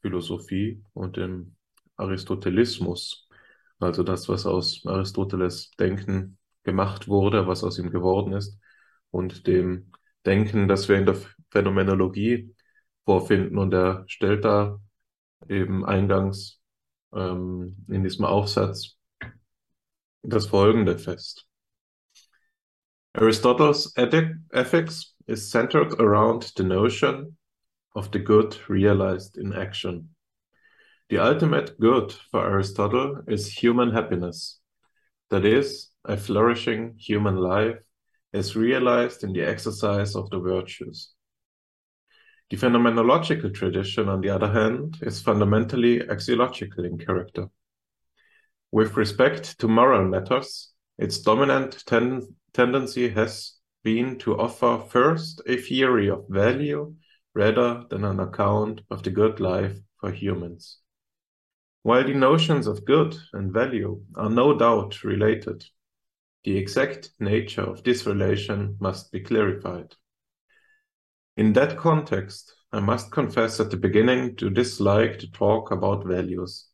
Philosophie 0.00 0.82
und 0.92 1.16
den 1.16 1.56
Aristotelismus, 1.96 3.28
also 3.78 4.02
das, 4.02 4.28
was 4.28 4.46
aus 4.46 4.84
Aristoteles 4.86 5.70
Denken 5.72 6.38
gemacht 6.66 7.08
wurde, 7.08 7.46
was 7.46 7.64
aus 7.64 7.78
ihm 7.78 7.90
geworden 7.90 8.34
ist, 8.34 8.60
und 9.10 9.46
dem 9.46 9.92
Denken, 10.26 10.68
das 10.68 10.88
wir 10.88 10.98
in 10.98 11.06
der 11.06 11.16
Phänomenologie 11.50 12.54
vorfinden. 13.06 13.56
Und 13.56 13.72
er 13.72 14.04
stellt 14.08 14.44
da 14.44 14.78
eben 15.48 15.86
eingangs 15.86 16.60
ähm, 17.14 17.76
in 17.88 18.02
diesem 18.02 18.26
Aufsatz 18.26 18.98
das 20.22 20.48
Folgende 20.48 20.98
fest. 20.98 21.46
Aristotle's 23.14 23.94
ethics 23.96 25.14
is 25.26 25.50
centered 25.50 25.98
around 26.00 26.52
the 26.56 26.64
notion 26.64 27.38
of 27.94 28.10
the 28.12 28.18
good 28.18 28.58
realized 28.68 29.38
in 29.38 29.54
action. 29.54 30.14
The 31.08 31.20
ultimate 31.20 31.78
good 31.78 32.12
for 32.30 32.40
Aristotle 32.40 33.22
is 33.28 33.48
human 33.48 33.92
happiness, 33.92 34.60
that 35.30 35.44
is, 35.44 35.92
a 36.06 36.16
flourishing 36.16 36.94
human 36.98 37.36
life 37.36 37.78
as 38.32 38.56
realized 38.56 39.24
in 39.24 39.32
the 39.32 39.42
exercise 39.42 40.14
of 40.14 40.30
the 40.30 40.38
virtues. 40.38 41.12
The 42.50 42.56
phenomenological 42.56 43.52
tradition, 43.52 44.08
on 44.08 44.20
the 44.20 44.30
other 44.30 44.52
hand, 44.52 44.98
is 45.02 45.20
fundamentally 45.20 46.00
axiological 46.00 46.84
in 46.84 46.98
character. 46.98 47.48
With 48.70 48.96
respect 48.96 49.58
to 49.60 49.68
moral 49.68 50.04
matters, 50.04 50.72
its 50.98 51.18
dominant 51.18 51.82
ten 51.86 52.22
tendency 52.52 53.08
has 53.10 53.54
been 53.82 54.18
to 54.18 54.38
offer 54.38 54.82
first 54.88 55.42
a 55.46 55.56
theory 55.56 56.08
of 56.08 56.24
value 56.28 56.94
rather 57.34 57.84
than 57.90 58.04
an 58.04 58.20
account 58.20 58.80
of 58.90 59.02
the 59.02 59.10
good 59.10 59.40
life 59.40 59.76
for 60.00 60.10
humans. 60.10 60.78
While 61.82 62.04
the 62.04 62.14
notions 62.14 62.66
of 62.66 62.84
good 62.84 63.16
and 63.32 63.52
value 63.52 64.02
are 64.14 64.30
no 64.30 64.58
doubt 64.58 65.04
related, 65.04 65.64
the 66.46 66.56
exact 66.56 67.10
nature 67.18 67.62
of 67.62 67.82
this 67.82 68.06
relation 68.06 68.76
must 68.80 69.10
be 69.10 69.18
clarified. 69.18 69.92
In 71.36 71.52
that 71.54 71.76
context, 71.76 72.54
I 72.72 72.78
must 72.78 73.10
confess 73.10 73.58
at 73.58 73.72
the 73.72 73.76
beginning 73.76 74.36
to 74.36 74.48
dislike 74.48 75.18
to 75.18 75.32
talk 75.32 75.72
about 75.72 76.06
values, 76.06 76.66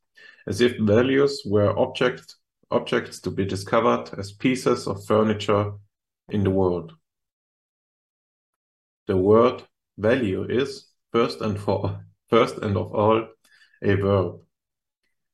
as 0.46 0.60
if 0.60 0.78
values 0.78 1.40
were 1.46 1.76
object, 1.78 2.36
objects 2.70 3.18
to 3.20 3.30
be 3.30 3.46
discovered 3.46 4.10
as 4.18 4.32
pieces 4.32 4.86
of 4.86 5.06
furniture 5.06 5.72
in 6.28 6.44
the 6.44 6.50
world. 6.50 6.92
The 9.06 9.16
word 9.16 9.62
value 9.96 10.44
is, 10.50 10.88
first 11.12 11.40
and, 11.40 11.58
for, 11.58 12.04
first 12.28 12.58
and 12.58 12.76
of 12.76 12.94
all, 12.94 13.26
a 13.82 13.94
verb. 13.94 14.42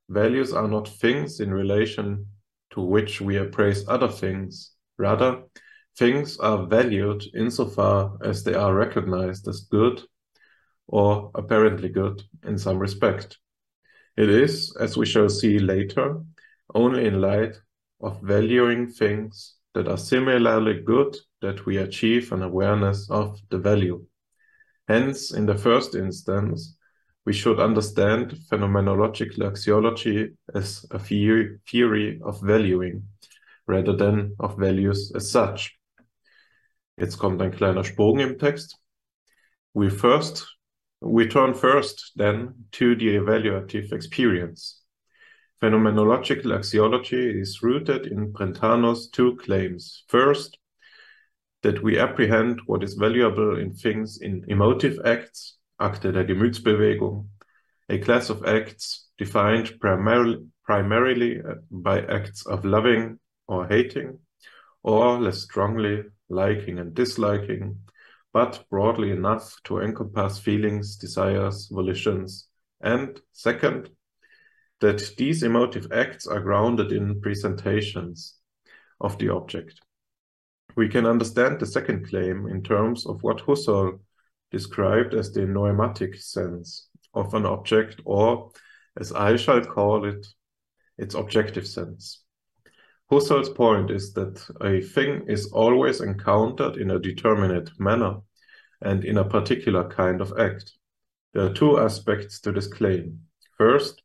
Values 0.08 0.52
are 0.52 0.68
not 0.68 0.86
things 0.86 1.40
in 1.40 1.52
relation 1.52 2.28
to 2.70 2.80
which 2.80 3.20
we 3.20 3.36
appraise 3.36 3.86
other 3.88 4.08
things. 4.08 4.72
Rather, 4.98 5.42
things 5.96 6.38
are 6.38 6.66
valued 6.66 7.22
insofar 7.34 8.16
as 8.22 8.44
they 8.44 8.54
are 8.54 8.74
recognized 8.74 9.48
as 9.48 9.60
good 9.70 10.02
or 10.86 11.30
apparently 11.34 11.88
good 11.88 12.22
in 12.44 12.58
some 12.58 12.78
respect. 12.78 13.38
It 14.16 14.30
is, 14.30 14.74
as 14.80 14.96
we 14.96 15.06
shall 15.06 15.28
see 15.28 15.58
later, 15.58 16.20
only 16.74 17.06
in 17.06 17.20
light 17.20 17.60
of 18.00 18.20
valuing 18.22 18.88
things 18.88 19.56
that 19.74 19.88
are 19.88 19.98
similarly 19.98 20.80
good 20.80 21.16
that 21.40 21.66
we 21.66 21.76
achieve 21.76 22.32
an 22.32 22.42
awareness 22.42 23.08
of 23.10 23.38
the 23.50 23.58
value. 23.58 24.04
Hence, 24.88 25.32
in 25.32 25.46
the 25.46 25.58
first 25.58 25.94
instance, 25.94 26.77
we 27.28 27.34
should 27.34 27.60
understand 27.60 28.34
phenomenological 28.50 29.40
axiology 29.40 30.34
as 30.54 30.86
a 30.92 30.98
theory 30.98 32.18
of 32.24 32.40
valuing 32.40 33.02
rather 33.66 33.94
than 33.94 34.34
of 34.40 34.56
values 34.56 35.12
as 35.14 35.30
such. 35.30 35.78
Jetzt 36.96 37.18
kommt 37.18 37.42
ein 37.42 37.52
kleiner 37.52 37.84
Sprung 37.84 38.18
im 38.20 38.38
Text. 38.38 38.78
We 39.74 39.90
first, 39.90 40.46
we 41.02 41.28
turn 41.28 41.52
first 41.52 42.12
then 42.16 42.64
to 42.72 42.96
the 42.96 43.18
evaluative 43.18 43.92
experience. 43.92 44.82
Phenomenological 45.60 46.56
axiology 46.56 47.42
is 47.42 47.62
rooted 47.62 48.06
in 48.06 48.32
Brentano's 48.32 49.10
two 49.10 49.36
claims. 49.36 50.04
First, 50.08 50.56
that 51.62 51.82
we 51.82 51.98
apprehend 51.98 52.62
what 52.64 52.82
is 52.82 52.94
valuable 52.94 53.58
in 53.58 53.74
things 53.74 54.18
in 54.22 54.46
emotive 54.48 54.98
acts 55.04 55.57
Akte 55.78 56.12
der 56.12 56.24
Gemütsbewegung, 56.24 57.28
a 57.88 57.98
class 57.98 58.30
of 58.30 58.44
acts 58.44 59.10
defined 59.16 59.78
primarily, 59.80 60.38
primarily 60.64 61.40
uh, 61.40 61.54
by 61.70 62.00
acts 62.02 62.46
of 62.46 62.64
loving 62.64 63.18
or 63.46 63.66
hating, 63.66 64.18
or 64.82 65.20
less 65.20 65.42
strongly 65.42 66.04
liking 66.28 66.78
and 66.78 66.94
disliking, 66.94 67.78
but 68.32 68.64
broadly 68.70 69.10
enough 69.10 69.56
to 69.64 69.80
encompass 69.80 70.38
feelings, 70.38 70.96
desires, 70.96 71.68
volitions, 71.70 72.48
and 72.80 73.20
second, 73.32 73.90
that 74.80 75.16
these 75.16 75.42
emotive 75.42 75.90
acts 75.92 76.26
are 76.26 76.40
grounded 76.40 76.92
in 76.92 77.20
presentations 77.20 78.34
of 79.00 79.18
the 79.18 79.28
object. 79.28 79.80
We 80.76 80.88
can 80.88 81.06
understand 81.06 81.58
the 81.58 81.66
second 81.66 82.08
claim 82.08 82.46
in 82.46 82.62
terms 82.62 83.06
of 83.06 83.22
what 83.22 83.38
Husserl 83.38 84.00
described 84.50 85.14
as 85.14 85.32
the 85.32 85.46
noematic 85.46 86.16
sense 86.16 86.88
of 87.14 87.34
an 87.34 87.46
object, 87.46 88.00
or 88.04 88.50
as 88.98 89.12
I 89.12 89.36
shall 89.36 89.60
call 89.60 90.04
it, 90.04 90.26
its 90.96 91.14
objective 91.14 91.66
sense. 91.66 92.22
Husserl's 93.10 93.48
point 93.48 93.90
is 93.90 94.12
that 94.14 94.42
a 94.60 94.80
thing 94.80 95.24
is 95.28 95.52
always 95.52 96.00
encountered 96.00 96.76
in 96.76 96.90
a 96.90 96.98
determinate 96.98 97.70
manner, 97.78 98.16
and 98.82 99.04
in 99.04 99.18
a 99.18 99.24
particular 99.24 99.88
kind 99.88 100.20
of 100.20 100.32
act. 100.38 100.72
There 101.32 101.44
are 101.44 101.52
two 101.52 101.78
aspects 101.78 102.40
to 102.40 102.52
this 102.52 102.66
claim. 102.66 103.20
First, 103.56 104.02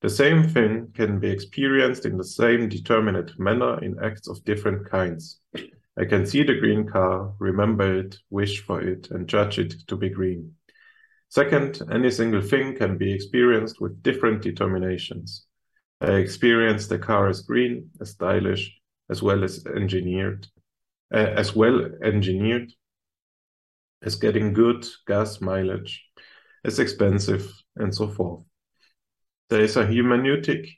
the 0.00 0.10
same 0.10 0.48
thing 0.48 0.88
can 0.94 1.18
be 1.18 1.30
experienced 1.30 2.06
in 2.06 2.16
the 2.16 2.24
same 2.24 2.68
determinate 2.68 3.38
manner 3.38 3.82
in 3.82 3.96
acts 4.02 4.28
of 4.28 4.44
different 4.44 4.90
kinds. 4.90 5.40
I 5.98 6.06
can 6.06 6.24
see 6.24 6.42
the 6.42 6.58
green 6.58 6.88
car, 6.88 7.34
remember 7.38 7.98
it, 7.98 8.16
wish 8.30 8.64
for 8.64 8.80
it, 8.80 9.10
and 9.10 9.28
judge 9.28 9.58
it 9.58 9.74
to 9.88 9.96
be 9.96 10.08
green. 10.08 10.54
Second, 11.28 11.82
any 11.90 12.10
single 12.10 12.42
thing 12.42 12.76
can 12.76 12.98
be 12.98 13.12
experienced 13.12 13.80
with 13.80 14.02
different 14.02 14.42
determinations. 14.42 15.46
I 16.00 16.12
experience 16.12 16.86
the 16.86 16.98
car 16.98 17.28
as 17.28 17.42
green, 17.42 17.90
as 18.00 18.10
stylish, 18.10 18.74
as 19.10 19.22
well 19.22 19.44
as 19.44 19.64
engineered, 19.66 20.46
uh, 21.12 21.18
as 21.18 21.54
well 21.54 21.88
engineered, 22.02 22.72
as 24.02 24.16
getting 24.16 24.52
good 24.52 24.86
gas 25.06 25.40
mileage, 25.40 26.04
as 26.64 26.78
expensive, 26.78 27.52
and 27.76 27.94
so 27.94 28.08
forth. 28.08 28.44
There 29.48 29.62
is 29.62 29.76
a 29.76 29.84
hermeneutic 29.84 30.68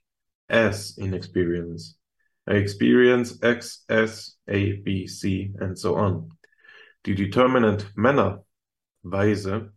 as 0.49 0.99
in 0.99 1.15
experience. 1.15 1.97
I 2.47 2.55
experience 2.55 3.39
X, 3.43 3.85
S, 3.89 4.37
A, 4.49 4.73
B, 4.73 5.07
C, 5.07 5.53
and 5.61 5.79
so 5.79 5.97
on. 5.97 6.31
The 7.05 7.15
determinant 7.15 7.87
manner, 7.97 8.39
Weise, 9.05 9.71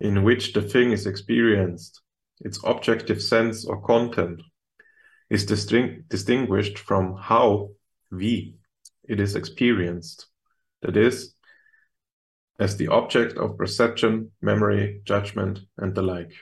in 0.00 0.24
which 0.24 0.52
the 0.52 0.62
thing 0.62 0.92
is 0.92 1.06
experienced, 1.06 2.00
its 2.40 2.58
objective 2.64 3.22
sense 3.22 3.64
or 3.64 3.80
content, 3.82 4.42
is 5.30 5.46
distinct, 5.46 6.08
distinguished 6.08 6.78
from 6.78 7.16
how, 7.16 7.70
wie, 8.10 8.56
it 9.08 9.20
is 9.20 9.36
experienced. 9.36 10.26
That 10.82 10.96
is, 10.96 11.34
as 12.58 12.76
the 12.76 12.88
object 12.88 13.38
of 13.38 13.56
perception, 13.56 14.32
memory, 14.40 15.02
judgment, 15.04 15.60
and 15.78 15.94
the 15.94 16.02
like. 16.02 16.34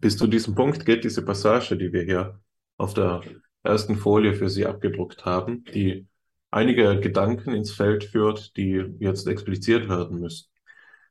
Bis 0.00 0.18
zu 0.18 0.26
diesem 0.26 0.54
Punkt 0.54 0.84
geht 0.84 1.04
diese 1.04 1.22
Passage, 1.22 1.76
die 1.76 1.92
wir 1.92 2.02
hier 2.02 2.38
auf 2.78 2.92
der 2.92 3.22
ersten 3.66 3.96
Folie 3.96 4.34
für 4.34 4.48
Sie 4.48 4.66
abgedruckt 4.66 5.24
haben, 5.24 5.64
die 5.64 6.06
einige 6.50 7.00
Gedanken 7.00 7.54
ins 7.54 7.72
Feld 7.72 8.04
führt, 8.04 8.56
die 8.56 8.84
jetzt 8.98 9.26
expliziert 9.26 9.88
werden 9.88 10.20
müssen. 10.20 10.48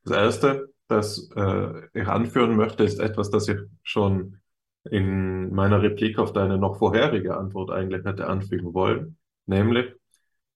Das 0.03 0.17
erste, 0.17 0.73
das 0.87 1.29
äh, 1.35 1.87
ich 1.93 2.07
anführen 2.07 2.55
möchte, 2.55 2.83
ist 2.83 2.99
etwas, 2.99 3.29
das 3.29 3.47
ich 3.47 3.57
schon 3.83 4.39
in 4.89 5.53
meiner 5.53 5.81
Replik 5.81 6.19
auf 6.19 6.33
deine 6.33 6.57
noch 6.57 6.77
vorherige 6.77 7.37
Antwort 7.37 7.71
eigentlich 7.71 8.05
hätte 8.05 8.27
anfügen 8.27 8.73
wollen, 8.73 9.17
nämlich, 9.45 9.93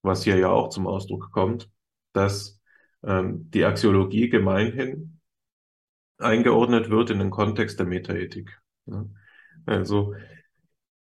was 0.02 0.24
hier 0.24 0.38
ja 0.38 0.50
auch 0.50 0.70
zum 0.70 0.88
Ausdruck 0.88 1.32
kommt, 1.32 1.70
dass 2.14 2.62
ähm, 3.04 3.50
die 3.52 3.66
Axiologie 3.66 4.30
gemeinhin 4.30 5.20
eingeordnet 6.18 6.90
wird 6.90 7.10
in 7.10 7.20
den 7.20 7.32
Kontext 7.32 7.80
der 7.80 7.86
Metaethik. 7.88 8.60
Ja. 8.86 9.06
Also 9.66 10.16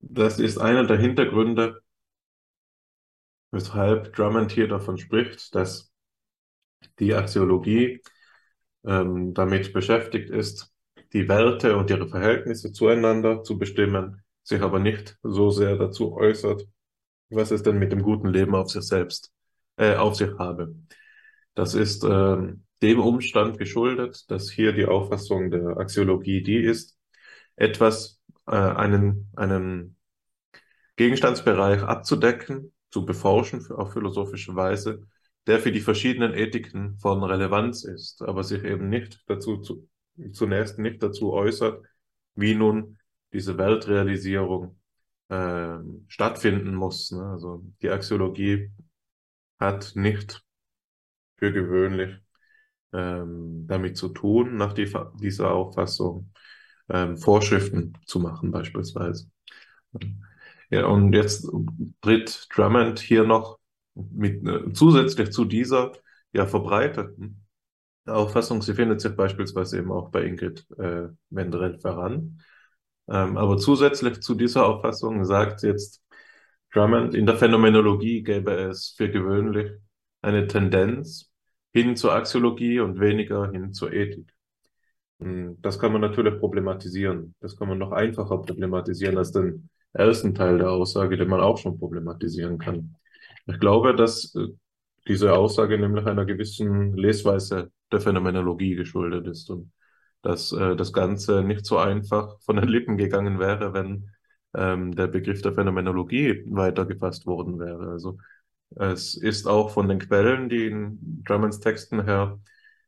das 0.09 0.39
ist 0.39 0.57
einer 0.57 0.85
der 0.85 0.97
Hintergründe, 0.97 1.81
weshalb 3.51 4.13
Drummond 4.13 4.51
hier 4.51 4.67
davon 4.67 4.97
spricht, 4.97 5.55
dass 5.55 5.91
die 6.99 7.13
Axiologie 7.13 8.01
ähm, 8.85 9.33
damit 9.33 9.71
beschäftigt 9.73 10.29
ist, 10.29 10.73
die 11.13 11.29
Werte 11.29 11.77
und 11.77 11.89
ihre 11.89 12.07
Verhältnisse 12.07 12.73
zueinander 12.73 13.43
zu 13.43 13.57
bestimmen, 13.57 14.21
sich 14.43 14.61
aber 14.61 14.79
nicht 14.79 15.17
so 15.23 15.51
sehr 15.51 15.77
dazu 15.77 16.13
äußert, 16.13 16.67
was 17.29 17.51
es 17.51 17.63
denn 17.63 17.79
mit 17.79 17.91
dem 17.91 18.01
guten 18.01 18.27
Leben 18.27 18.55
auf 18.55 18.69
sich 18.69 18.83
selbst, 18.83 19.31
äh, 19.77 19.95
auf 19.95 20.15
sich 20.15 20.37
habe. 20.37 20.75
Das 21.53 21.75
ist 21.75 22.03
äh, 22.03 22.37
dem 22.81 22.99
Umstand 22.99 23.57
geschuldet, 23.57 24.29
dass 24.29 24.51
hier 24.51 24.73
die 24.73 24.85
Auffassung 24.85 25.49
der 25.49 25.77
Axiologie 25.77 26.43
die 26.43 26.57
ist, 26.57 26.97
etwas, 27.55 28.19
äh, 28.47 28.55
einen, 28.55 29.29
einen 29.35 29.97
Gegenstandsbereich 30.95 31.83
abzudecken, 31.83 32.73
zu 32.89 33.05
beforschen, 33.05 33.65
auf 33.71 33.93
philosophische 33.93 34.55
Weise, 34.55 35.07
der 35.47 35.59
für 35.59 35.71
die 35.71 35.81
verschiedenen 35.81 36.33
Ethiken 36.33 36.97
von 36.99 37.23
Relevanz 37.23 37.83
ist, 37.83 38.21
aber 38.21 38.43
sich 38.43 38.63
eben 38.63 38.89
nicht 38.89 39.23
dazu, 39.27 39.57
zu, 39.57 39.89
zunächst 40.31 40.77
nicht 40.79 41.01
dazu 41.01 41.33
äußert, 41.33 41.83
wie 42.35 42.55
nun 42.55 42.97
diese 43.33 43.57
Weltrealisierung 43.57 44.79
äh, 45.29 45.77
stattfinden 46.07 46.75
muss. 46.75 47.11
Ne? 47.11 47.23
Also 47.23 47.63
die 47.81 47.89
Axiologie 47.89 48.71
hat 49.59 49.93
nicht 49.95 50.43
für 51.37 51.51
gewöhnlich 51.51 52.15
ähm, 52.93 53.65
damit 53.67 53.97
zu 53.97 54.09
tun, 54.09 54.55
nach 54.55 54.73
die, 54.73 54.91
dieser 55.19 55.51
Auffassung 55.51 56.31
ähm, 56.89 57.17
Vorschriften 57.17 57.93
zu 58.05 58.19
machen 58.19 58.51
beispielsweise. 58.51 59.29
Ja, 60.69 60.85
und 60.87 61.13
jetzt 61.13 61.49
tritt 62.01 62.47
Drummond 62.53 62.99
hier 62.99 63.25
noch 63.25 63.59
mit, 63.95 64.47
äh, 64.47 64.73
zusätzlich 64.73 65.31
zu 65.31 65.45
dieser 65.45 65.91
ja 66.33 66.45
verbreiteten 66.47 67.45
Auffassung, 68.05 68.61
sie 68.61 68.73
findet 68.73 69.01
sich 69.01 69.15
beispielsweise 69.15 69.77
eben 69.77 69.91
auch 69.91 70.09
bei 70.09 70.23
Ingrid 70.25 70.65
äh, 70.77 71.07
Wendrell 71.29 71.79
voran. 71.79 72.41
Ähm, 73.07 73.37
aber 73.37 73.57
zusätzlich 73.57 74.21
zu 74.21 74.35
dieser 74.35 74.65
Auffassung 74.65 75.23
sagt 75.25 75.63
jetzt 75.63 76.03
Drummond, 76.73 77.13
in 77.15 77.25
der 77.25 77.37
Phänomenologie 77.37 78.23
gäbe 78.23 78.51
es 78.53 78.93
für 78.97 79.09
gewöhnlich 79.09 79.71
eine 80.21 80.47
Tendenz, 80.47 81.31
hin 81.73 81.95
zur 81.95 82.13
Axiologie 82.13 82.79
und 82.79 82.99
weniger 82.99 83.51
hin 83.51 83.73
zur 83.73 83.93
Ethik. 83.93 84.33
Hm, 85.23 85.57
das 85.61 85.79
kann 85.79 85.91
man 85.91 86.01
natürlich 86.01 86.39
problematisieren. 86.39 87.35
Das 87.39 87.55
kann 87.57 87.67
man 87.69 87.77
noch 87.77 87.91
einfacher 87.91 88.37
problematisieren 88.39 89.17
als 89.17 89.31
den 89.31 89.69
ersten 89.93 90.33
Teil 90.35 90.57
der 90.57 90.71
Aussage, 90.71 91.17
den 91.17 91.29
man 91.29 91.39
auch 91.41 91.57
schon 91.57 91.79
problematisieren 91.79 92.57
kann. 92.57 92.95
Ich 93.45 93.59
glaube, 93.59 93.95
dass 93.95 94.35
äh, 94.35 94.47
diese 95.07 95.33
Aussage 95.33 95.77
nämlich 95.77 96.05
einer 96.05 96.25
gewissen 96.25 96.95
Lesweise 96.95 97.71
der 97.91 98.01
Phänomenologie 98.01 98.75
geschuldet 98.75 99.27
ist 99.27 99.49
und 99.49 99.71
dass 100.21 100.51
äh, 100.53 100.75
das 100.75 100.93
Ganze 100.93 101.43
nicht 101.43 101.65
so 101.65 101.77
einfach 101.77 102.39
von 102.41 102.55
den 102.55 102.67
Lippen 102.67 102.97
gegangen 102.97 103.39
wäre, 103.39 103.73
wenn 103.73 104.09
ähm, 104.55 104.95
der 104.95 105.07
Begriff 105.07 105.41
der 105.41 105.53
Phänomenologie 105.53 106.43
weitergefasst 106.47 107.25
worden 107.25 107.59
wäre. 107.59 107.89
Also 107.91 108.17
es 108.75 109.15
ist 109.15 109.45
auch 109.47 109.71
von 109.71 109.87
den 109.87 109.99
Quellen, 109.99 110.49
die 110.49 110.67
in 110.67 111.23
Drummonds 111.25 111.59
Texten 111.59 112.05
her 112.05 112.39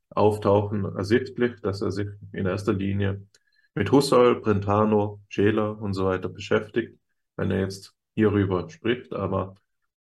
auftauchen, 0.10 0.86
ersichtlich, 0.86 1.60
dass 1.62 1.82
er 1.82 1.92
sich 1.92 2.08
in 2.32 2.46
erster 2.46 2.74
Linie 2.74 3.26
mit 3.74 3.92
Husserl, 3.92 4.40
Brentano, 4.42 5.22
Scheler 5.30 5.80
und 5.82 5.94
so 5.94 6.06
weiter 6.06 6.30
beschäftigt, 6.30 6.98
wenn 7.36 7.52
er 7.52 7.62
jetzt 7.62 7.94
hierüber 8.16 8.70
spricht. 8.70 9.14
Aber 9.14 9.56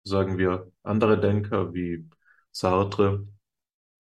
sagen 0.04 0.38
wir 0.38 0.70
andere 0.82 1.18
Denker 1.20 1.72
wie 1.74 2.08
Sartre 2.50 3.26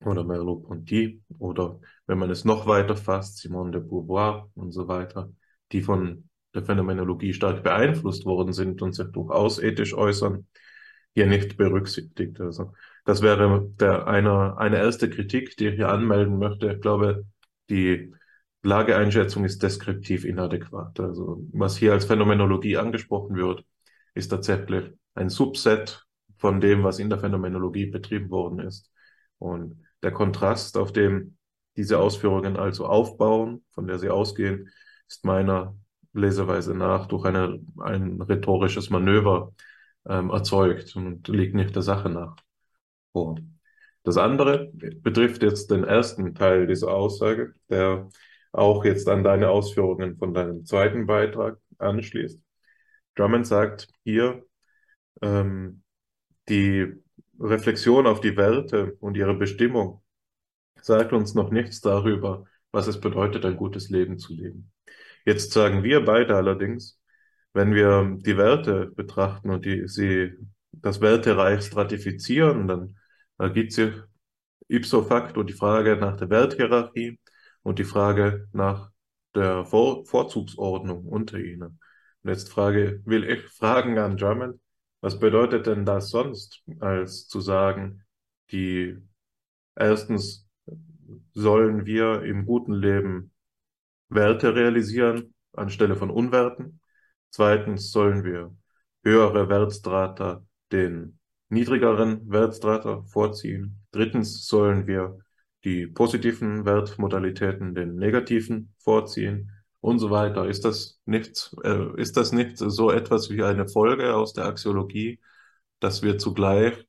oder 0.05 0.25
Merleau-Ponty 0.25 1.23
oder 1.39 1.81
wenn 2.07 2.19
man 2.19 2.31
es 2.31 2.45
noch 2.45 2.67
weiter 2.67 2.97
fasst, 2.97 3.39
Simone 3.39 3.73
de 3.73 3.81
Beauvoir 3.81 4.51
und 4.55 4.73
so 4.73 4.89
weiter, 4.89 5.33
die 5.73 5.83
von 5.83 6.29
der 6.55 6.65
Phänomenologie 6.65 7.33
stark 7.35 7.63
beeinflusst 7.63 8.25
worden 8.25 8.53
sind 8.53 8.83
und 8.83 8.95
sich 8.95 9.09
durchaus 9.09 9.59
ethisch 9.59 9.95
äußern, 9.95 10.47
hier 11.15 11.27
nicht 11.27 11.57
berücksichtigt. 11.57 12.41
Also 12.41 12.73
das 13.07 13.23
wäre 13.23 13.71
der 13.81 14.07
eine, 14.09 14.59
eine 14.59 14.79
erste 14.79 15.09
Kritik, 15.09 15.57
die 15.57 15.69
ich 15.69 15.77
hier 15.77 15.89
anmelden 15.91 16.39
möchte. 16.39 16.73
Ich 16.73 16.81
glaube, 16.81 17.25
die 17.71 18.13
Lageeinschätzung 18.63 19.45
ist 19.45 19.63
deskriptiv 19.63 20.25
inadäquat. 20.25 20.99
Also 21.01 21.47
was 21.53 21.77
hier 21.77 21.93
als 21.93 22.05
Phänomenologie 22.05 22.77
angesprochen 22.77 23.37
wird, 23.37 23.65
ist 24.15 24.29
tatsächlich 24.29 24.91
ein 25.15 25.29
Subset 25.31 26.05
von 26.39 26.61
dem, 26.61 26.83
was 26.83 26.99
in 26.99 27.09
der 27.09 27.21
Phänomenologie 27.21 27.87
betrieben 27.87 28.31
worden 28.31 28.59
ist. 28.61 28.91
Und 29.39 29.85
der 30.03 30.13
Kontrast, 30.13 30.77
auf 30.77 30.93
dem 30.93 31.37
diese 31.77 31.99
Ausführungen 32.01 32.57
also 32.57 32.87
aufbauen, 32.87 33.65
von 33.71 33.87
der 33.87 33.99
sie 34.01 34.11
ausgehen, 34.11 34.69
ist 35.09 35.25
meiner 35.25 35.77
Leseweise 36.13 36.75
nach 36.75 37.07
durch 37.07 37.25
eine, 37.25 37.61
ein 37.79 38.21
rhetorisches 38.21 38.91
Manöver 38.91 39.53
ähm, 40.09 40.31
erzeugt 40.31 40.97
und 40.97 41.29
liegt 41.29 41.55
nicht 41.55 41.75
der 41.77 41.83
Sache 41.83 42.09
nach. 42.09 42.37
Vor. 43.17 43.39
Das 44.03 44.19
andere 44.19 44.71
betrifft 44.75 45.43
jetzt 45.43 45.71
den 45.71 45.85
ersten 45.85 46.35
Teil 46.35 46.67
dieser 46.67 46.93
Aussage, 46.93 47.55
der 47.71 48.11
auch 48.53 48.85
jetzt 48.85 49.09
an 49.09 49.25
deine 49.25 49.49
Ausführungen 49.49 50.19
von 50.19 50.35
deinem 50.35 50.67
zweiten 50.67 51.07
Beitrag 51.07 51.59
anschließt. 51.79 52.39
Drummond 53.15 53.47
sagt 53.47 53.89
hier, 54.05 54.45
ähm, 55.23 55.83
die 56.51 56.93
Reflexion 57.41 58.07
auf 58.07 58.21
die 58.21 58.37
Werte 58.37 58.97
und 59.01 59.17
ihre 59.17 59.35
Bestimmung 59.35 60.03
sagt 60.83 61.15
uns 61.15 61.35
noch 61.35 61.51
nichts 61.51 61.81
darüber, 61.81 62.45
was 62.73 62.89
es 62.89 63.01
bedeutet, 63.01 63.47
ein 63.47 63.57
gutes 63.57 63.89
Leben 63.89 64.19
zu 64.19 64.35
leben. 64.35 64.71
Jetzt 65.25 65.53
sagen 65.53 65.83
wir 65.83 66.05
beide 66.05 66.37
allerdings, 66.37 67.01
wenn 67.55 67.75
wir 67.75 68.19
die 68.21 68.37
Werte 68.37 68.93
betrachten 68.95 69.49
und 69.51 69.65
die, 69.65 69.89
sie, 69.89 70.35
das 70.71 71.01
Wertereich 71.01 71.65
stratifizieren, 71.65 72.69
dann 72.69 72.97
ergibt 73.39 73.73
sich 73.73 73.95
ipso 74.69 75.03
facto 75.03 75.43
die 75.43 75.53
Frage 75.53 75.97
nach 75.97 76.17
der 76.17 76.31
Werthierarchie 76.31 77.19
und 77.63 77.79
die 77.79 77.85
Frage 77.85 78.49
nach 78.53 78.91
der 79.35 79.65
Vor 79.65 80.05
Vorzugsordnung 80.07 81.07
unter 81.07 81.39
ihnen. 81.39 81.79
Und 82.23 82.31
jetzt 82.31 82.51
frage, 82.51 83.03
will 83.05 83.25
ich 83.25 83.43
fragen 83.49 83.99
an 83.99 84.17
Drummond, 84.17 84.61
was 85.01 85.19
bedeutet 85.19 85.67
denn 85.67 85.85
das 85.85 86.11
sonst, 86.11 86.63
als 86.81 87.29
zu 87.29 87.41
sagen, 87.41 88.03
die 88.51 88.97
erstens 89.75 90.49
sollen 91.35 91.87
wir 91.87 92.23
im 92.23 92.47
guten 92.47 92.73
Leben 92.73 93.33
Werte 94.09 94.55
realisieren 94.55 95.35
anstelle 95.53 95.97
von 95.97 96.11
Unwerten. 96.11 96.81
Zweitens 97.31 97.91
sollen 97.91 98.25
wir 98.25 98.57
höhere 99.05 99.49
Wertstrata 99.49 100.45
den 100.73 101.19
niedrigeren 101.49 102.31
Wertstrata 102.31 103.03
vorziehen. 103.05 103.81
Drittens 103.93 104.47
sollen 104.47 104.87
wir 104.87 105.19
die 105.65 105.87
positiven 105.87 106.65
Wertmodalitäten 106.65 107.75
den 107.75 107.97
negativen 107.97 108.75
vorziehen 108.79 109.51
und 109.81 109.99
so 109.99 110.11
weiter. 110.11 110.47
Ist 110.49 110.65
das 110.65 111.01
nicht, 111.07 111.55
äh, 111.65 112.01
ist 112.01 112.17
das 112.17 112.33
nicht 112.33 112.59
so 112.59 112.91
etwas 112.91 113.31
wie 113.31 113.43
eine 113.43 113.69
Folge 113.69 114.15
aus 114.15 114.33
der 114.33 114.47
Axiologie, 114.47 115.21
dass 115.81 116.03
wir 116.03 116.19
zugleich 116.19 116.87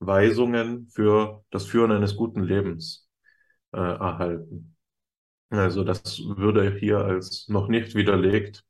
Weisungen 0.00 0.88
für 0.88 1.44
das 1.50 1.66
Führen 1.66 1.92
eines 1.92 2.16
guten 2.16 2.42
Lebens 2.42 3.08
äh, 3.72 3.78
erhalten? 3.78 4.76
Also 5.50 5.84
das 5.84 6.18
würde 6.20 6.76
hier 6.78 6.98
als 6.98 7.48
noch 7.48 7.68
nicht 7.68 7.94
widerlegt 7.94 8.64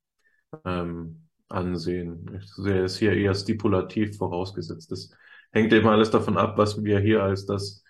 ähm, 0.65 1.24
ansehen. 1.55 2.31
Ich 2.37 2.53
sehe 2.55 2.85
es 2.85 2.99
hier 2.99 3.13
eher 3.13 3.35
stipulativ 3.35 4.19
vorausgesetzt. 4.19 4.91
Das 4.91 5.11
hängt 5.53 5.73
eben 5.73 5.89
alles 5.89 6.11
davon 6.11 6.37
ab, 6.37 6.59
was 6.59 6.83
wir 6.83 7.01
hier 7.01 7.23
als 7.23 7.47
das, 7.47 7.83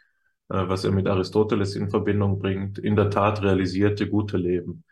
äh, 0.48 0.68
was 0.68 0.84
er 0.84 0.92
mit 0.92 1.08
Aristoteles 1.08 1.74
in 1.74 1.90
Verbindung 1.90 2.38
bringt, 2.38 2.78
in 2.78 2.96
der 2.96 3.10
Tat 3.10 3.42
realisierte 3.42 4.08
gute 4.08 4.36
Leben 4.36 4.84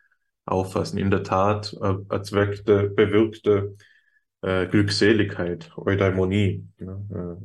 auffassen. 0.47 0.99
In 0.99 1.11
der 1.11 1.23
Tat 1.23 1.77
äh, 1.81 1.94
erzweckte, 2.09 2.90
bewirkte 2.90 3.77
äh, 4.43 4.66
Glückseligkeit, 4.66 5.70
Eudaimonie. 5.77 6.66
Äh, 6.78 7.36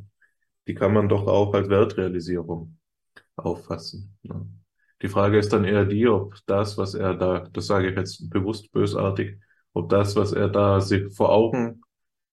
die 0.66 0.74
kann 0.74 0.92
man 0.92 1.08
doch 1.08 1.26
auch 1.26 1.54
als 1.54 1.68
Wertrealisierung 1.68 2.78
auffassen. 3.36 4.16
Ja. 4.22 4.44
Die 5.00 5.08
Frage 5.08 5.38
ist 5.38 5.52
dann 5.52 5.64
eher 5.64 5.84
die, 5.84 6.08
ob 6.08 6.34
das, 6.46 6.76
was 6.76 6.94
er 6.94 7.14
da, 7.14 7.48
das 7.52 7.66
sage 7.66 7.90
ich 7.90 7.96
jetzt 7.96 8.28
bewusst 8.30 8.72
bösartig, 8.72 9.38
ob 9.72 9.88
das, 9.88 10.16
was 10.16 10.32
er 10.32 10.48
da 10.48 10.80
sich 10.80 11.14
vor 11.14 11.30
Augen 11.30 11.82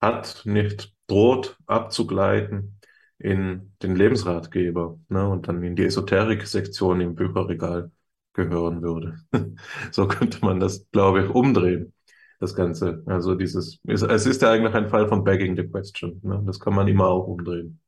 hat, 0.02 0.42
nicht 0.46 0.94
droht 1.08 1.58
abzugleiten 1.68 2.80
in 3.18 3.74
den 3.82 3.96
Lebensratgeber 3.96 5.00
ne, 5.10 5.28
und 5.28 5.48
dann 5.48 5.64
in 5.64 5.76
die 5.76 5.86
Esoterik-Sektion 5.86 7.02
im 7.02 7.16
Bücherregal 7.16 7.92
gehören 8.34 8.82
würde. 8.82 9.18
so 9.92 10.08
könnte 10.08 10.44
man 10.46 10.60
das, 10.60 10.90
glaube 10.92 11.24
ich, 11.24 11.30
umdrehen, 11.30 11.94
das 12.40 12.56
Ganze. 12.56 13.04
Also 13.06 13.36
dieses, 13.36 13.80
es 13.86 14.26
ist 14.26 14.42
ja 14.42 14.52
eigentlich 14.52 14.76
ein 14.76 14.90
Fall 14.90 15.08
von 15.08 15.24
begging 15.24 15.56
the 15.56 15.68
question. 15.68 16.20
Ne? 16.24 16.44
Das 16.46 16.60
kann 16.60 16.76
man 16.76 16.88
immer 16.88 17.08
auch 17.08 17.28
umdrehen. 17.28 17.80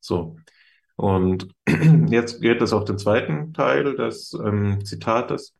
So. 0.00 0.36
Und 0.96 1.48
jetzt 2.08 2.40
geht 2.42 2.60
es 2.60 2.72
auf 2.72 2.84
den 2.84 2.98
zweiten 2.98 3.52
Teil 3.54 3.96
des 3.96 4.34
ähm, 4.34 4.84
Zitates. 4.84 5.54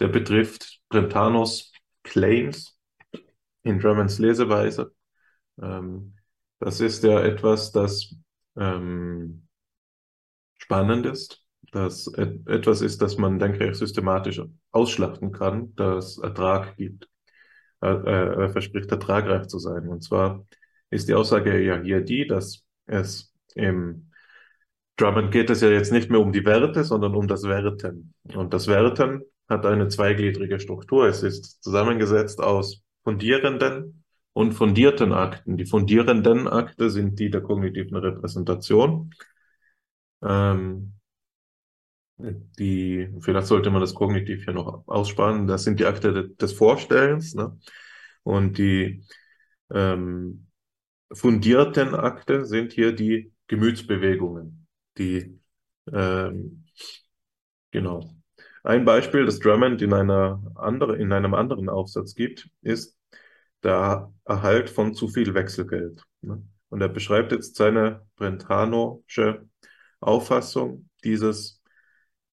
Der 0.00 0.08
betrifft 0.08 0.80
Brentanos 0.88 1.71
Claims 2.02 2.78
in 3.62 3.78
Drummonds 3.78 4.18
Leseweise. 4.18 4.92
Ähm, 5.60 6.14
das 6.58 6.80
ist 6.80 7.02
ja 7.02 7.20
etwas, 7.20 7.72
das 7.72 8.14
ähm, 8.56 9.46
spannend 10.58 11.06
ist, 11.06 11.44
das 11.72 12.06
et 12.16 12.46
etwas 12.48 12.80
ist, 12.82 13.02
das 13.02 13.18
man, 13.18 13.38
denke 13.38 13.68
ich, 13.68 13.76
systematisch 13.76 14.40
ausschlachten 14.70 15.32
kann, 15.32 15.74
das 15.74 16.18
Ertrag 16.18 16.76
gibt. 16.76 17.08
Er, 17.80 18.04
er 18.04 18.50
verspricht 18.50 18.90
ertragreich 18.92 19.48
zu 19.48 19.58
sein. 19.58 19.88
Und 19.88 20.02
zwar 20.02 20.46
ist 20.90 21.08
die 21.08 21.14
Aussage 21.14 21.60
ja 21.60 21.80
hier 21.80 22.00
die, 22.00 22.26
dass 22.26 22.64
es 22.86 23.34
im 23.54 24.10
Drummond 24.96 25.32
geht 25.32 25.50
es 25.50 25.62
ja 25.62 25.70
jetzt 25.70 25.90
nicht 25.90 26.10
mehr 26.10 26.20
um 26.20 26.32
die 26.32 26.44
Werte, 26.44 26.84
sondern 26.84 27.14
um 27.14 27.26
das 27.26 27.42
Werten. 27.44 28.14
Und 28.34 28.54
das 28.54 28.68
Werten 28.68 29.22
hat 29.52 29.66
eine 29.66 29.88
zweigliedrige 29.88 30.58
Struktur. 30.58 31.06
Es 31.06 31.22
ist 31.22 31.62
zusammengesetzt 31.62 32.40
aus 32.40 32.82
fundierenden 33.04 34.04
und 34.32 34.52
fundierten 34.52 35.12
Akten. 35.12 35.56
Die 35.56 35.66
fundierenden 35.66 36.48
Akte 36.48 36.90
sind 36.90 37.18
die 37.18 37.30
der 37.30 37.42
kognitiven 37.42 37.96
Repräsentation. 37.96 39.14
Ähm, 40.22 40.94
die, 42.16 43.08
vielleicht 43.20 43.46
sollte 43.46 43.70
man 43.70 43.80
das 43.80 43.94
kognitiv 43.94 44.44
hier 44.44 44.54
noch 44.54 44.86
aussparen. 44.86 45.46
Das 45.46 45.64
sind 45.64 45.80
die 45.80 45.86
Akte 45.86 46.30
des 46.30 46.52
Vorstellens. 46.52 47.34
Ne? 47.34 47.58
Und 48.22 48.58
die 48.58 49.04
ähm, 49.70 50.46
fundierten 51.12 51.94
Akte 51.94 52.44
sind 52.46 52.72
hier 52.72 52.92
die 52.92 53.32
Gemütsbewegungen, 53.48 54.66
die 54.96 55.38
ähm, 55.92 56.64
genau 57.70 58.21
ein 58.62 58.84
Beispiel, 58.84 59.26
das 59.26 59.40
Drummond 59.40 59.82
in 59.82 59.92
einer 59.92 60.40
andere, 60.54 60.96
in 60.96 61.12
einem 61.12 61.34
anderen 61.34 61.68
Aufsatz 61.68 62.14
gibt, 62.14 62.48
ist 62.62 62.96
der 63.62 64.12
Erhalt 64.24 64.70
von 64.70 64.94
zu 64.94 65.08
viel 65.08 65.34
Wechselgeld. 65.34 66.02
Ne? 66.20 66.42
Und 66.68 66.80
er 66.80 66.88
beschreibt 66.88 67.32
jetzt 67.32 67.56
seine 67.56 68.06
Brentanosche 68.16 69.48
Auffassung 70.00 70.88
dieses 71.04 71.60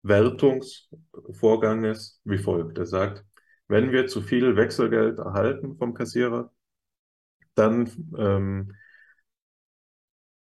Wertungsvorganges 0.03 2.21
wie 2.25 2.39
folgt. 2.39 2.79
Er 2.79 2.87
sagt, 2.87 3.25
wenn 3.69 3.93
wir 3.93 4.07
zu 4.07 4.21
viel 4.21 4.57
Wechselgeld 4.57 5.19
erhalten 5.19 5.77
vom 5.77 5.95
Kassierer, 5.95 6.53
dann 7.55 7.89
ähm, 8.19 8.73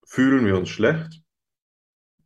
fühlen 0.06 0.46
wir 0.46 0.58
uns 0.58 0.70
schlecht. 0.70 1.22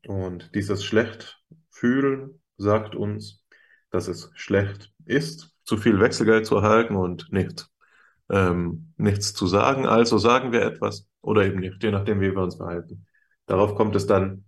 Und 0.07 0.53
dieses 0.53 0.85
Schlechtfühlen 0.85 2.39
sagt 2.57 2.95
uns, 2.95 3.43
dass 3.89 4.07
es 4.07 4.31
schlecht 4.35 4.91
ist, 5.05 5.51
zu 5.63 5.77
viel 5.77 5.99
Wechselgeld 5.99 6.45
zu 6.45 6.57
erhalten 6.57 6.95
und 6.95 7.31
nicht, 7.31 7.69
ähm, 8.29 8.93
nichts 8.97 9.33
zu 9.33 9.47
sagen. 9.47 9.85
Also 9.85 10.17
sagen 10.17 10.51
wir 10.51 10.61
etwas 10.61 11.07
oder 11.21 11.45
eben 11.45 11.59
nicht, 11.59 11.83
je 11.83 11.91
nachdem, 11.91 12.21
wie 12.21 12.31
wir 12.31 12.41
uns 12.41 12.55
verhalten. 12.55 13.05
Darauf 13.45 13.75
kommt 13.75 13.95
es 13.95 14.07
dann 14.07 14.45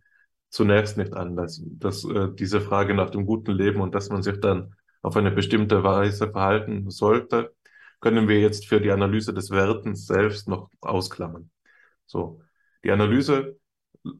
zunächst 0.50 0.98
nicht 0.98 1.14
an, 1.14 1.36
dass, 1.36 1.62
dass 1.66 2.04
äh, 2.06 2.30
diese 2.34 2.62
Frage 2.62 2.94
nach 2.94 3.10
dem 3.10 3.26
guten 3.26 3.52
Leben 3.52 3.82
und 3.82 3.96
dass 3.96 4.10
man 4.10 4.24
sich 4.24 4.40
dann 4.40 4.76
auf 5.02 5.16
eine 5.16 5.32
bestimmte 5.32 5.84
Weise 5.84 6.32
verhalten 6.32 6.90
sollte, 6.90 7.54
können 8.00 8.28
wir 8.28 8.40
jetzt 8.40 8.68
für 8.68 8.80
die 8.80 8.92
Analyse 8.92 9.34
des 9.34 9.50
Wertens 9.50 10.06
selbst 10.06 10.48
noch 10.48 10.70
ausklammern. 10.82 11.50
So, 12.06 12.42
die 12.84 12.92
Analyse 12.92 13.60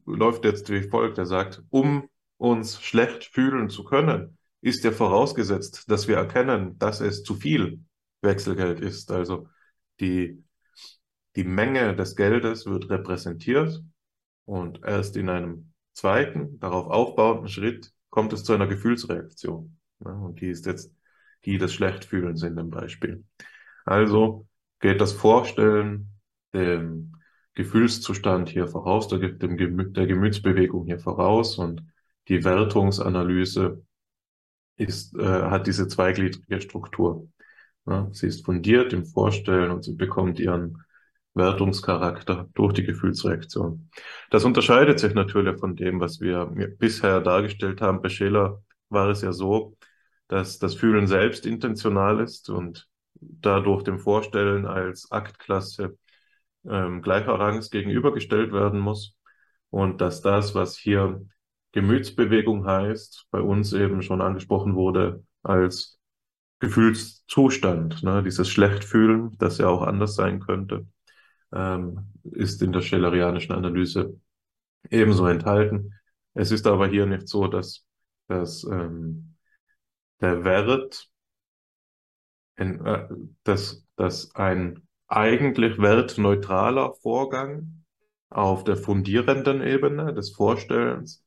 läuft 0.04 0.44
jetzt 0.44 0.70
wie 0.70 0.82
folgt. 0.82 1.18
Er 1.18 1.26
sagt, 1.26 1.62
um 1.70 2.08
uns 2.38 2.80
schlecht 2.80 3.24
fühlen 3.24 3.68
zu 3.68 3.84
können, 3.84 4.38
ist 4.60 4.84
ja 4.84 4.90
vorausgesetzt, 4.90 5.90
dass 5.90 6.08
wir 6.08 6.16
erkennen, 6.16 6.78
dass 6.78 7.00
es 7.00 7.22
zu 7.22 7.34
viel 7.34 7.80
Wechselgeld 8.22 8.80
ist. 8.80 9.10
Also 9.10 9.48
die, 10.00 10.42
die 11.36 11.44
Menge 11.44 11.94
des 11.94 12.16
Geldes 12.16 12.66
wird 12.66 12.88
repräsentiert 12.90 13.82
und 14.44 14.82
erst 14.82 15.16
in 15.16 15.28
einem 15.28 15.72
zweiten, 15.92 16.58
darauf 16.60 16.86
aufbauenden 16.86 17.48
Schritt 17.48 17.92
kommt 18.10 18.32
es 18.32 18.44
zu 18.44 18.52
einer 18.52 18.66
Gefühlsreaktion. 18.66 19.76
Und 19.98 20.40
die 20.40 20.48
ist 20.48 20.66
jetzt 20.66 20.92
die 21.44 21.58
des 21.58 21.74
Schlechtfühlens 21.74 22.42
in 22.42 22.56
dem 22.56 22.70
Beispiel. 22.70 23.24
Also 23.84 24.46
geht 24.80 25.00
das 25.00 25.12
Vorstellen 25.12 26.12
dem 26.54 27.16
Gefühlszustand 27.54 28.48
hier 28.48 28.68
voraus, 28.68 29.08
der, 29.08 29.18
dem, 29.18 29.92
der 29.92 30.06
Gemütsbewegung 30.06 30.86
hier 30.86 30.98
voraus 30.98 31.58
und 31.58 31.82
die 32.28 32.44
Wertungsanalyse 32.44 33.82
ist, 34.76 35.16
äh, 35.16 35.24
hat 35.24 35.66
diese 35.66 35.88
zweigliedrige 35.88 36.60
Struktur. 36.60 37.28
Ja, 37.86 38.08
sie 38.12 38.26
ist 38.26 38.44
fundiert 38.44 38.92
im 38.92 39.06
Vorstellen 39.06 39.70
und 39.70 39.84
sie 39.84 39.94
bekommt 39.94 40.38
ihren 40.38 40.84
Wertungscharakter 41.34 42.48
durch 42.54 42.74
die 42.74 42.84
Gefühlsreaktion. 42.84 43.90
Das 44.30 44.44
unterscheidet 44.44 44.98
sich 44.98 45.14
natürlich 45.14 45.58
von 45.58 45.76
dem, 45.76 46.00
was 46.00 46.20
wir 46.20 46.46
bisher 46.78 47.20
dargestellt 47.20 47.80
haben. 47.80 48.02
Bei 48.02 48.08
Scheler 48.08 48.62
war 48.88 49.08
es 49.08 49.22
ja 49.22 49.32
so, 49.32 49.76
dass 50.26 50.58
das 50.58 50.74
Fühlen 50.74 51.06
selbst 51.06 51.46
intentional 51.46 52.20
ist 52.20 52.50
und 52.50 52.88
dadurch 53.20 53.82
dem 53.84 53.98
Vorstellen 53.98 54.66
als 54.66 55.10
Aktklasse 55.10 55.96
ähm, 56.68 57.02
gleicher 57.02 57.38
Rangs 57.38 57.70
gegenübergestellt 57.70 58.52
werden 58.52 58.80
muss 58.80 59.16
und 59.70 60.00
dass 60.00 60.20
das, 60.20 60.54
was 60.54 60.76
hier 60.76 61.24
Gemütsbewegung 61.72 62.66
heißt, 62.66 63.26
bei 63.30 63.40
uns 63.40 63.72
eben 63.72 64.02
schon 64.02 64.20
angesprochen 64.20 64.74
wurde, 64.74 65.24
als 65.42 65.98
Gefühlszustand. 66.60 68.02
Ne? 68.02 68.22
Dieses 68.22 68.48
Schlechtfühlen, 68.48 69.36
das 69.38 69.58
ja 69.58 69.68
auch 69.68 69.82
anders 69.82 70.14
sein 70.14 70.40
könnte, 70.40 70.86
ähm, 71.52 72.12
ist 72.24 72.62
in 72.62 72.72
der 72.72 72.80
schellerianischen 72.80 73.54
Analyse 73.54 74.18
ebenso 74.90 75.26
enthalten. 75.26 75.94
Es 76.34 76.50
ist 76.50 76.66
aber 76.66 76.88
hier 76.88 77.06
nicht 77.06 77.28
so, 77.28 77.46
dass, 77.48 77.84
dass 78.28 78.64
ähm, 78.64 79.36
der 80.20 80.44
Wert, 80.44 81.08
in, 82.56 82.84
äh, 82.84 83.08
dass, 83.44 83.86
dass 83.96 84.34
ein 84.34 84.82
eigentlich 85.06 85.78
wertneutraler 85.78 86.94
Vorgang 86.94 87.84
auf 88.30 88.64
der 88.64 88.76
fundierenden 88.76 89.62
Ebene 89.62 90.12
des 90.12 90.30
Vorstellens 90.30 91.24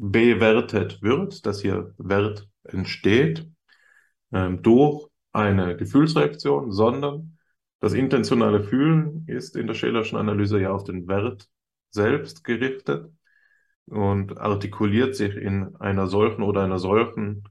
bewertet 0.00 1.02
wird, 1.02 1.44
dass 1.44 1.60
hier 1.60 1.94
Wert 1.98 2.48
entsteht 2.64 3.46
ähm, 4.32 4.62
durch 4.62 5.08
eine 5.32 5.76
Gefühlsreaktion, 5.76 6.72
sondern 6.72 7.36
das 7.80 7.92
intentionale 7.92 8.64
Fühlen 8.64 9.24
ist 9.26 9.56
in 9.56 9.66
der 9.66 9.74
Schelerschen 9.74 10.18
Analyse 10.18 10.58
ja 10.58 10.70
auf 10.72 10.84
den 10.84 11.06
Wert 11.06 11.48
selbst 11.90 12.44
gerichtet 12.44 13.10
und 13.86 14.38
artikuliert 14.38 15.16
sich 15.16 15.36
in 15.36 15.76
einer 15.76 16.06
solchen 16.06 16.42
oder 16.42 16.64
einer 16.64 16.78
solchen 16.78 17.44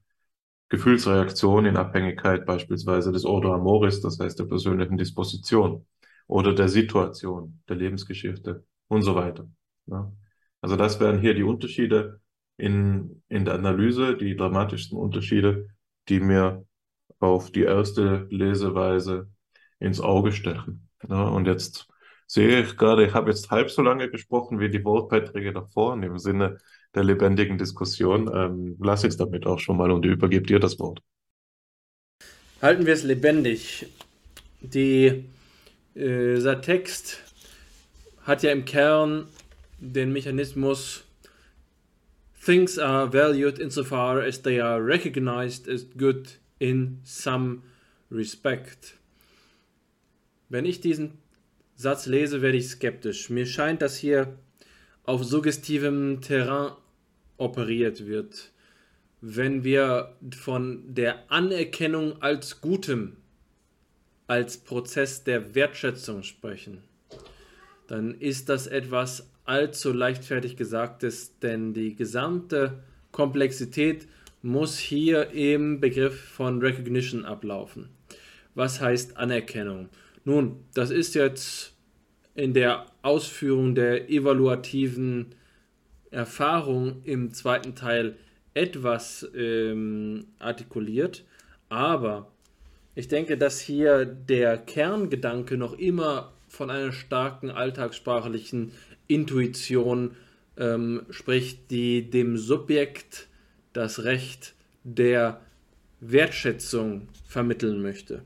Gefühlsreaktion 0.70 1.66
in 1.66 1.78
Abhängigkeit 1.78 2.46
beispielsweise 2.48 3.12
des 3.12 3.26
Ordo 3.26 3.54
Amoris, 3.54 4.02
das 4.02 4.20
heißt 4.20 4.40
der 4.40 4.46
persönlichen 4.46 4.98
Disposition 4.98 5.86
oder 6.28 6.54
der 6.54 6.70
Situation, 6.70 7.62
der 7.70 7.76
Lebensgeschichte 7.76 8.64
und 8.88 9.04
so 9.04 9.16
weiter. 9.16 9.48
Ja. 9.86 10.12
Also 10.62 10.76
das 10.76 11.00
wären 11.00 11.20
hier 11.20 11.34
die 11.34 11.44
Unterschiede 11.44 12.19
in, 12.60 13.24
in 13.30 13.46
der 13.46 13.56
Analyse, 13.56 14.18
die 14.18 14.36
dramatischsten 14.36 14.98
Unterschiede, 14.98 15.70
die 16.10 16.20
mir 16.20 16.66
auf 17.20 17.52
die 17.52 17.64
erste 17.64 18.28
Leseweise 18.30 19.30
ins 19.80 20.02
Auge 20.02 20.32
stechen. 20.32 20.90
Ja, 21.08 21.24
und 21.24 21.46
jetzt 21.48 21.88
sehe 22.28 22.62
ich 22.62 22.78
gerade, 22.78 23.06
ich 23.06 23.14
habe 23.14 23.32
jetzt 23.32 23.50
halb 23.50 23.72
so 23.72 23.82
lange 23.82 24.10
gesprochen 24.10 24.60
wie 24.60 24.70
die 24.70 24.84
Wortbeiträge 24.84 25.54
davor, 25.54 25.94
im 26.02 26.20
Sinne 26.20 26.58
der 26.94 27.04
lebendigen 27.04 27.58
Diskussion. 27.58 28.30
Ähm, 28.34 28.76
lass 28.80 29.04
es 29.04 29.18
damit 29.18 29.46
auch 29.46 29.60
schon 29.60 29.78
mal 29.78 29.92
und 29.92 30.06
übergebe 30.06 30.46
dir 30.46 30.60
das 30.60 30.80
Wort. 30.80 31.02
Halten 32.62 32.86
wir 32.86 32.94
es 32.94 33.04
lebendig. 33.04 33.88
Die, 34.62 35.26
äh, 35.96 36.36
dieser 36.36 36.62
Text 36.62 37.24
hat 38.24 38.44
ja 38.44 38.52
im 38.52 38.66
Kern 38.66 39.28
den 39.80 40.12
Mechanismus 40.12 41.06
Things 42.50 42.80
are 42.80 43.06
valued 43.06 43.60
insofar 43.60 44.22
as 44.22 44.42
they 44.42 44.60
are 44.60 44.82
recognized 44.82 45.68
as 45.68 45.84
good 45.84 46.32
in 46.60 47.00
some 47.04 47.62
respect. 48.10 48.98
Wenn 50.50 50.66
ich 50.66 50.82
diesen 50.82 51.20
Satz 51.76 52.08
lese, 52.08 52.42
werde 52.42 52.58
ich 52.58 52.70
skeptisch. 52.70 53.30
Mir 53.30 53.46
scheint, 53.46 53.84
dass 53.84 53.98
hier 53.98 54.36
auf 55.04 55.24
suggestivem 55.24 56.22
Terrain 56.22 56.72
operiert 57.38 58.08
wird. 58.08 58.50
Wenn 59.22 59.64
wir 59.64 60.16
von 60.36 60.96
der 60.96 61.32
Anerkennung 61.32 62.20
als 62.20 62.62
Gutem, 62.62 63.18
als 64.26 64.58
Prozess 64.58 65.24
der 65.24 65.54
Wertschätzung 65.54 66.24
sprechen, 66.24 66.82
dann 67.86 68.16
ist 68.16 68.50
das 68.50 68.66
etwas 68.66 69.30
allzu 69.50 69.92
leichtfertig 69.92 70.58
Gesagtes, 70.58 71.40
denn 71.40 71.74
die 71.74 71.96
gesamte 71.96 72.84
Komplexität 73.12 74.08
muss 74.44 74.78
hier 74.78 75.32
im 75.32 75.80
Begriff 75.80 76.22
von 76.22 76.62
Recognition 76.62 77.26
ablaufen. 77.26 77.90
Was 78.54 78.80
heißt 78.80 79.18
Anerkennung? 79.18 79.90
Nun, 80.24 80.64
das 80.76 80.92
ist 80.92 81.16
jetzt 81.16 81.74
in 82.36 82.54
der 82.54 82.86
Ausführung 83.02 83.74
der 83.74 84.10
evaluativen 84.10 85.34
Erfahrung 86.12 87.02
im 87.04 87.34
zweiten 87.34 87.74
Teil 87.74 88.18
etwas 88.54 89.28
ähm, 89.36 90.28
artikuliert, 90.38 91.26
aber 91.70 92.32
ich 92.94 93.08
denke, 93.08 93.38
dass 93.38 93.60
hier 93.60 94.06
der 94.06 94.58
Kerngedanke 94.58 95.58
noch 95.58 95.74
immer 95.74 96.34
von 96.50 96.70
einer 96.70 96.92
starken 96.92 97.52
alltagssprachlichen 97.52 98.72
Intuition 99.10 100.16
ähm, 100.56 101.02
spricht, 101.10 101.70
die 101.72 102.10
dem 102.10 102.38
Subjekt 102.38 103.28
das 103.74 104.06
Recht 104.06 104.54
der 104.84 105.42
Wertschätzung 106.00 107.10
vermitteln 107.28 107.82
möchte. 107.82 108.22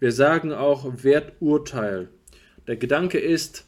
Wir 0.00 0.12
sagen 0.12 0.52
auch 0.52 1.04
Werturteil. 1.04 2.08
Der 2.66 2.76
Gedanke 2.76 3.18
ist, 3.18 3.66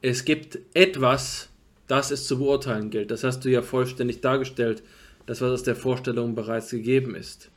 es 0.00 0.24
gibt 0.24 0.58
etwas, 0.74 1.50
das 1.86 2.10
es 2.10 2.26
zu 2.26 2.38
beurteilen 2.38 2.90
gilt. 2.90 3.10
Das 3.10 3.22
hast 3.22 3.44
du 3.44 3.50
ja 3.50 3.62
vollständig 3.62 4.20
dargestellt, 4.20 4.82
das 5.26 5.40
was 5.40 5.50
aus 5.50 5.62
der 5.62 5.76
Vorstellung 5.76 6.34
bereits 6.34 6.70
gegeben 6.70 7.14
ist. 7.14 7.50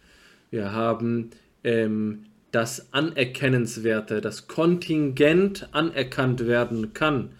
Wir 0.51 0.71
haben 0.71 1.31
ähm, 1.63 2.25
das 2.51 2.93
Anerkennenswerte, 2.93 4.21
das 4.21 4.47
Kontingent 4.47 5.67
anerkannt 5.71 6.47
werden 6.47 6.93
kann. 6.93 7.31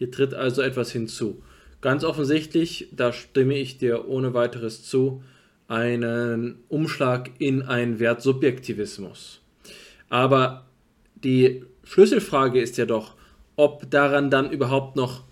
Hier 0.00 0.10
tritt 0.10 0.32
also 0.32 0.62
etwas 0.62 0.90
hinzu. 0.92 1.42
Ganz 1.82 2.04
offensichtlich, 2.04 2.88
da 2.90 3.12
stimme 3.12 3.58
ich 3.58 3.76
dir 3.76 4.08
ohne 4.08 4.32
weiteres 4.32 4.82
zu, 4.82 5.22
einen 5.68 6.56
Umschlag 6.70 7.28
in 7.38 7.60
einen 7.60 8.00
Wertsubjektivismus. 8.00 9.42
Aber 10.08 10.64
die 11.16 11.64
Schlüsselfrage 11.84 12.62
ist 12.62 12.78
ja 12.78 12.86
doch, 12.86 13.14
ob 13.56 13.90
daran 13.90 14.30
dann 14.30 14.50
überhaupt 14.50 14.96
noch 14.96 15.24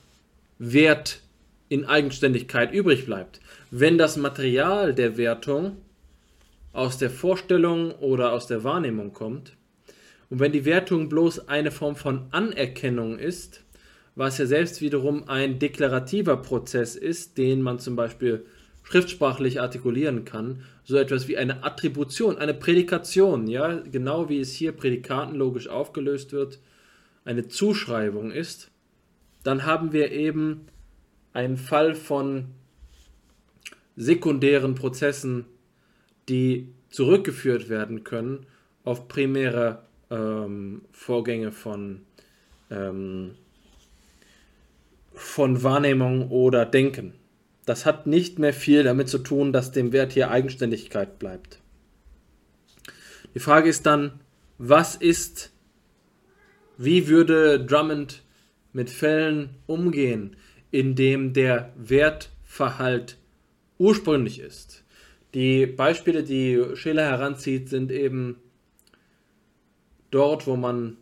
Wert 0.59 1.23
in 1.71 1.87
Eigenständigkeit 1.87 2.71
übrig 2.71 3.07
bleibt. 3.07 3.41
Wenn 3.71 3.97
das 3.97 4.19
Material 4.19 4.93
der 4.93 5.17
Wertung 5.17 5.79
aus 6.75 6.99
der 6.99 7.09
Vorstellung 7.09 7.93
oder 7.93 8.33
aus 8.33 8.47
der 8.47 8.65
Wahrnehmung 8.65 9.15
kommt 9.15 9.57
und 10.29 10.41
wenn 10.41 10.53
die 10.53 10.67
Wertung 10.67 11.09
bloß 11.09 11.49
eine 11.49 11.71
Form 11.71 11.97
von 11.97 12.27
Anerkennung 12.33 13.19
ist, 13.19 13.65
was 14.19 14.37
ja 14.37 14.47
selbst 14.47 14.81
wiederum 14.81 15.29
ein 15.29 15.61
deklarativer 15.61 16.39
Prozess 16.39 16.97
ist, 16.97 17.39
den 17.39 17.63
man 17.63 17.79
zum 17.79 17.95
Beispiel 17.95 18.45
schriftsprachlich 18.83 19.61
artikulieren 19.61 20.25
kann, 20.25 20.65
so 20.83 20.97
etwas 20.97 21.29
wie 21.29 21.37
eine 21.37 21.63
Attribution, 21.63 22.37
eine 22.37 22.53
Prädikation, 22.53 23.47
ja, 23.47 23.77
genau 23.79 24.29
wie 24.29 24.41
es 24.41 24.53
hier 24.53 24.73
prädikatenlogisch 24.73 25.69
aufgelöst 25.69 26.33
wird, 26.33 26.59
eine 27.25 27.47
Zuschreibung 27.47 28.33
ist, 28.33 28.73
dann 29.45 29.65
haben 29.65 29.93
wir 29.93 30.11
eben 30.11 30.67
einen 31.33 31.57
Fall 31.57 31.95
von 31.95 32.47
sekundären 33.95 34.75
Prozessen, 34.75 35.45
die 36.29 36.73
zurückgeführt 36.91 37.69
werden 37.69 38.03
können 38.03 38.47
auf 38.83 39.07
primäre 39.07 39.85
ähm, 40.11 40.83
Vorgänge 40.91 41.53
von 41.53 42.01
ähm, 42.69 43.37
von 45.19 45.63
Wahrnehmung 45.63 46.31
oder 46.31 46.65
Denken. 46.65 47.15
Das 47.67 47.85
hat 47.85 48.07
nicht 48.07 48.39
mehr 48.39 48.55
viel 48.55 48.83
damit 48.83 49.09
zu 49.09 49.19
tun, 49.19 49.53
dass 49.53 49.73
dem 49.73 49.93
Wert 49.93 50.13
hier 50.13 50.31
Eigenständigkeit 50.31 51.19
bleibt. 51.19 51.61
Die 53.35 53.41
Frage 53.41 53.69
ist 53.69 53.85
dann, 53.85 54.21
was 54.57 54.97
ist, 54.97 55.53
wie 56.79 57.09
würde 57.09 57.65
Drummond 57.65 58.23
mit 58.73 58.91
Fällen 58.91 59.51
umgehen, 59.67 60.37
in 60.71 60.95
dem 60.95 61.33
der 61.33 61.73
Wertverhalt 61.77 63.19
ursprünglich 63.79 64.41
ist? 64.41 64.85
Die 65.35 65.67
Beispiele, 65.67 66.23
die 66.23 66.65
Scheler 66.75 67.05
heranzieht, 67.05 67.69
sind 67.69 67.93
eben 67.93 68.37
dort, 70.11 70.47
wo 70.47 70.57
man 70.57 70.97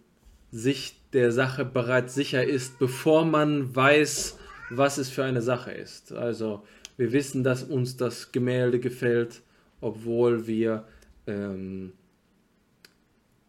sich 0.50 0.95
der 1.12 1.32
Sache 1.32 1.64
bereits 1.64 2.14
sicher 2.14 2.44
ist, 2.44 2.78
bevor 2.78 3.24
man 3.24 3.74
weiß, 3.74 4.38
was 4.70 4.98
es 4.98 5.08
für 5.08 5.24
eine 5.24 5.42
Sache 5.42 5.70
ist. 5.70 6.12
Also 6.12 6.64
wir 6.96 7.12
wissen, 7.12 7.44
dass 7.44 7.62
uns 7.62 7.96
das 7.96 8.32
Gemälde 8.32 8.80
gefällt, 8.80 9.42
obwohl 9.80 10.46
wir 10.46 10.84
ähm, 11.26 11.92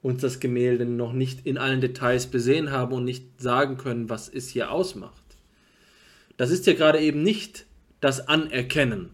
uns 0.01 0.21
das 0.21 0.39
Gemälde 0.39 0.85
noch 0.85 1.13
nicht 1.13 1.45
in 1.45 1.57
allen 1.57 1.81
Details 1.81 2.27
besehen 2.27 2.71
haben 2.71 2.93
und 2.93 3.03
nicht 3.03 3.41
sagen 3.41 3.77
können, 3.77 4.09
was 4.09 4.29
es 4.29 4.49
hier 4.49 4.71
ausmacht. 4.71 5.23
Das 6.37 6.51
ist 6.51 6.67
ja 6.67 6.73
gerade 6.73 6.99
eben 6.99 7.23
nicht 7.23 7.65
das 7.99 8.27
Anerkennen. 8.27 9.09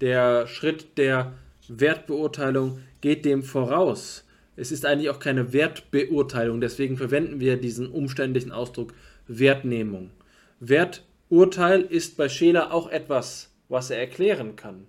Der 0.00 0.46
Schritt 0.46 0.96
der 0.96 1.34
Wertbeurteilung 1.68 2.80
geht 3.00 3.24
dem 3.24 3.42
voraus. 3.42 4.24
Es 4.58 4.72
ist 4.72 4.84
eigentlich 4.84 5.08
auch 5.08 5.20
keine 5.20 5.52
Wertbeurteilung, 5.52 6.60
deswegen 6.60 6.96
verwenden 6.96 7.38
wir 7.38 7.58
diesen 7.58 7.88
umständlichen 7.88 8.50
Ausdruck 8.50 8.92
Wertnehmung. 9.28 10.10
Werturteil 10.58 11.82
ist 11.82 12.16
bei 12.16 12.28
Scheler 12.28 12.72
auch 12.74 12.90
etwas, 12.90 13.54
was 13.68 13.90
er 13.90 13.98
erklären 13.98 14.56
kann. 14.56 14.88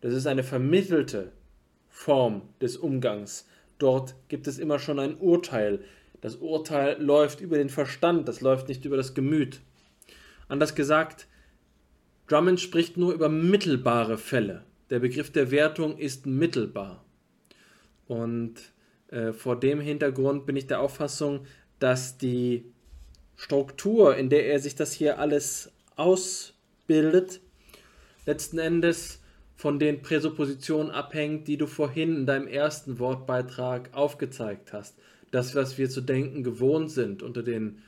Das 0.00 0.14
ist 0.14 0.26
eine 0.26 0.42
vermittelte 0.42 1.32
Form 1.90 2.42
des 2.62 2.78
Umgangs. 2.78 3.46
Dort 3.78 4.14
gibt 4.28 4.46
es 4.46 4.58
immer 4.58 4.78
schon 4.78 4.98
ein 4.98 5.16
Urteil. 5.16 5.80
Das 6.22 6.36
Urteil 6.36 6.96
läuft 6.98 7.42
über 7.42 7.58
den 7.58 7.68
Verstand, 7.68 8.26
das 8.28 8.40
läuft 8.40 8.68
nicht 8.68 8.86
über 8.86 8.96
das 8.96 9.12
Gemüt. 9.12 9.60
Anders 10.48 10.74
gesagt, 10.74 11.26
Drummond 12.28 12.60
spricht 12.60 12.96
nur 12.96 13.12
über 13.12 13.28
mittelbare 13.28 14.16
Fälle. 14.16 14.64
Der 14.88 15.00
Begriff 15.00 15.30
der 15.30 15.50
Wertung 15.50 15.98
ist 15.98 16.24
mittelbar. 16.24 17.04
Und 18.06 18.54
äh, 19.08 19.32
vor 19.32 19.58
dem 19.58 19.80
Hintergrund 19.80 20.46
bin 20.46 20.56
ich 20.56 20.66
der 20.66 20.80
Auffassung, 20.80 21.46
dass 21.78 22.18
die 22.18 22.72
Struktur, 23.36 24.16
in 24.16 24.30
der 24.30 24.46
er 24.46 24.58
sich 24.58 24.74
das 24.74 24.92
hier 24.92 25.18
alles 25.18 25.70
ausbildet, 25.96 27.40
letzten 28.24 28.58
Endes 28.58 29.20
von 29.56 29.78
den 29.78 30.02
Präsuppositionen 30.02 30.90
abhängt, 30.90 31.48
die 31.48 31.56
du 31.56 31.66
vorhin 31.66 32.16
in 32.16 32.26
deinem 32.26 32.46
ersten 32.46 32.98
Wortbeitrag 32.98 33.90
aufgezeigt 33.92 34.72
hast. 34.72 34.96
Das, 35.30 35.54
was 35.54 35.78
wir 35.78 35.88
zu 35.88 36.00
denken 36.00 36.42
gewohnt 36.42 36.90
sind 36.90 37.22
unter 37.22 37.42
den 37.42 37.82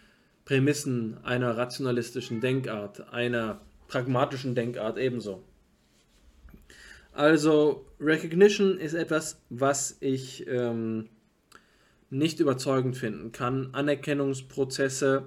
Prämissen 0.45 1.19
einer 1.25 1.57
rationalistischen 1.57 2.41
Denkart, 2.41 3.13
einer 3.13 3.61
pragmatischen 3.87 4.55
Denkart 4.55 4.97
ebenso. 4.99 5.43
Also 7.19 7.85
Recognition 7.99 8.79
ist 8.79 8.95
etwas, 8.95 9.43
was 9.51 9.97
ich 9.99 10.47
ähm, 10.47 11.09
nicht 12.11 12.39
überzeugend 12.39 12.97
finden 12.97 13.33
kann. 13.33 13.71
Anerkennungsprozesse 13.75 15.25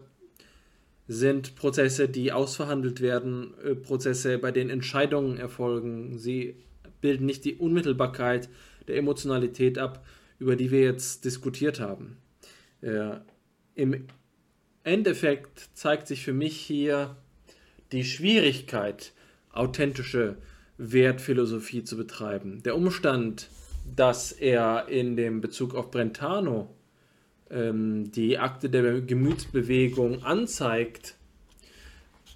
sind 1.09 1.55
Prozesse, 1.55 2.07
die 2.07 2.31
ausverhandelt 2.31 3.01
werden, 3.01 3.53
äh, 3.61 3.75
Prozesse, 3.75 4.37
bei 4.37 4.53
denen 4.53 4.69
Entscheidungen 4.69 5.35
erfolgen. 5.35 6.17
Sie 6.17 6.55
bilden 7.01 7.25
nicht 7.25 7.43
die 7.43 7.55
Unmittelbarkeit 7.55 8.47
der 8.87 8.95
Emotionalität 8.95 9.77
ab, 9.77 10.05
über 10.39 10.55
die 10.55 10.71
wir 10.71 10.83
jetzt 10.83 11.25
diskutiert 11.25 11.81
haben. 11.81 12.15
Äh, 12.79 13.17
Im 13.75 14.07
Endeffekt 14.85 15.71
zeigt 15.73 16.07
sich 16.07 16.23
für 16.23 16.31
mich 16.31 16.55
hier 16.55 17.17
die 17.91 18.05
Schwierigkeit, 18.05 19.11
authentische 19.51 20.37
Wertphilosophie 20.81 21.83
zu 21.83 21.95
betreiben. 21.95 22.63
Der 22.63 22.75
Umstand, 22.75 23.49
dass 23.95 24.31
er 24.31 24.87
in 24.89 25.15
dem 25.15 25.39
Bezug 25.41 25.75
auf 25.75 25.91
Brentano 25.91 26.69
ähm, 27.51 28.11
die 28.11 28.39
Akte 28.39 28.69
der 28.69 29.01
Gemütsbewegung 29.01 30.23
anzeigt, 30.23 31.15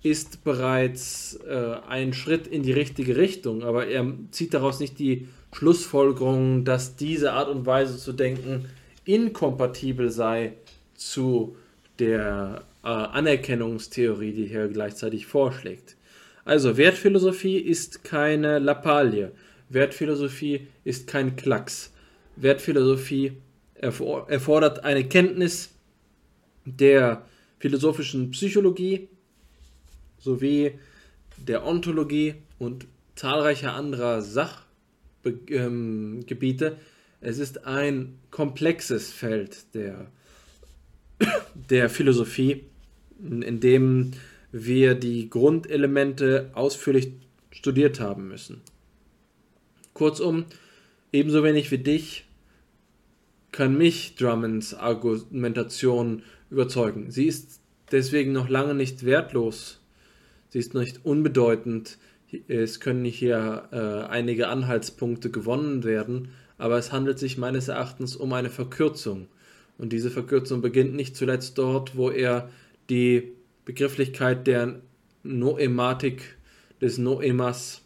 ist 0.04 0.44
bereits 0.44 1.40
äh, 1.48 1.78
ein 1.88 2.14
Schritt 2.14 2.46
in 2.46 2.62
die 2.62 2.72
richtige 2.72 3.18
Richtung, 3.18 3.64
aber 3.64 3.88
er 3.88 4.14
zieht 4.30 4.54
daraus 4.54 4.80
nicht 4.80 5.00
die 5.00 5.28
Schlussfolgerung, 5.52 6.64
dass 6.64 6.96
diese 6.96 7.34
Art 7.34 7.50
und 7.50 7.66
Weise 7.66 7.98
zu 7.98 8.14
denken 8.14 8.66
inkompatibel 9.06 10.12
sei 10.12 10.54
zu 10.94 11.56
der 11.98 12.64
äh, 12.84 12.88
Anerkennungstheorie, 12.88 14.34
die 14.34 14.52
er 14.52 14.68
gleichzeitig 14.68 15.26
vorschlägt. 15.26 15.96
Also 16.46 16.78
Wertphilosophie 16.78 17.58
ist 17.58 18.04
keine 18.04 18.60
Lappalie. 18.60 19.32
Wertphilosophie 19.70 20.68
ist 20.84 21.08
kein 21.08 21.36
Klacks. 21.36 21.92
Wertphilosophie 22.36 23.34
erfordert 23.74 24.84
eine 24.84 25.04
Kenntnis 25.06 25.72
der 26.66 27.26
philosophischen 27.58 28.30
Psychologie 28.32 29.10
sowie 30.20 30.80
der 31.38 31.66
Ontologie 31.66 32.36
und 32.60 32.86
zahlreicher 33.16 33.74
anderer 33.74 34.22
Sachgebiete. 34.22 35.56
Ähm, 36.68 36.76
es 37.22 37.40
ist 37.40 37.66
ein 37.66 38.20
komplexes 38.30 39.12
Feld 39.12 39.74
der, 39.74 40.12
der 41.56 41.90
Philosophie, 41.90 42.66
in 43.20 43.60
dem 43.60 44.12
wir 44.58 44.96
die 44.96 45.30
Grundelemente 45.30 46.50
ausführlich 46.54 47.12
studiert 47.52 48.00
haben 48.00 48.30
müssen. 48.30 48.62
Kurzum, 49.94 50.46
ebenso 51.12 51.44
wenig 51.44 51.72
wie 51.72 51.78
dich 51.78 52.26
kann 53.52 53.78
mich 53.78 54.16
Drummonds 54.16 54.74
Argumentation 54.74 56.24
überzeugen. 56.50 57.12
Sie 57.12 57.26
ist 57.26 57.60
deswegen 57.92 58.32
noch 58.32 58.48
lange 58.48 58.76
nicht 58.76 59.06
wertlos. 59.06 59.82
Sie 60.50 60.60
ist 60.60 60.74
nicht 60.74 61.04
unbedeutend. 61.04 61.98
Es 62.48 62.80
können 62.80 63.04
hier 63.04 63.68
äh, 63.74 64.10
einige 64.10 64.48
Anhaltspunkte 64.48 65.32
gewonnen 65.32 65.84
werden, 65.84 66.30
aber 66.58 66.78
es 66.78 66.94
handelt 66.94 67.20
sich 67.20 67.38
meines 67.38 67.68
Erachtens 67.68 68.16
um 68.16 68.32
eine 68.32 68.50
Verkürzung. 68.50 69.28
Und 69.78 69.92
diese 69.92 70.12
Verkürzung 70.12 70.62
beginnt 70.62 70.96
nicht 70.96 71.18
zuletzt 71.18 71.58
dort, 71.58 71.98
wo 71.98 72.10
er 72.10 72.50
die 72.90 73.35
Begrifflichkeit 73.66 74.48
der 74.48 74.82
Noematik 75.24 76.38
des 76.82 76.98
Noemas, 76.98 77.82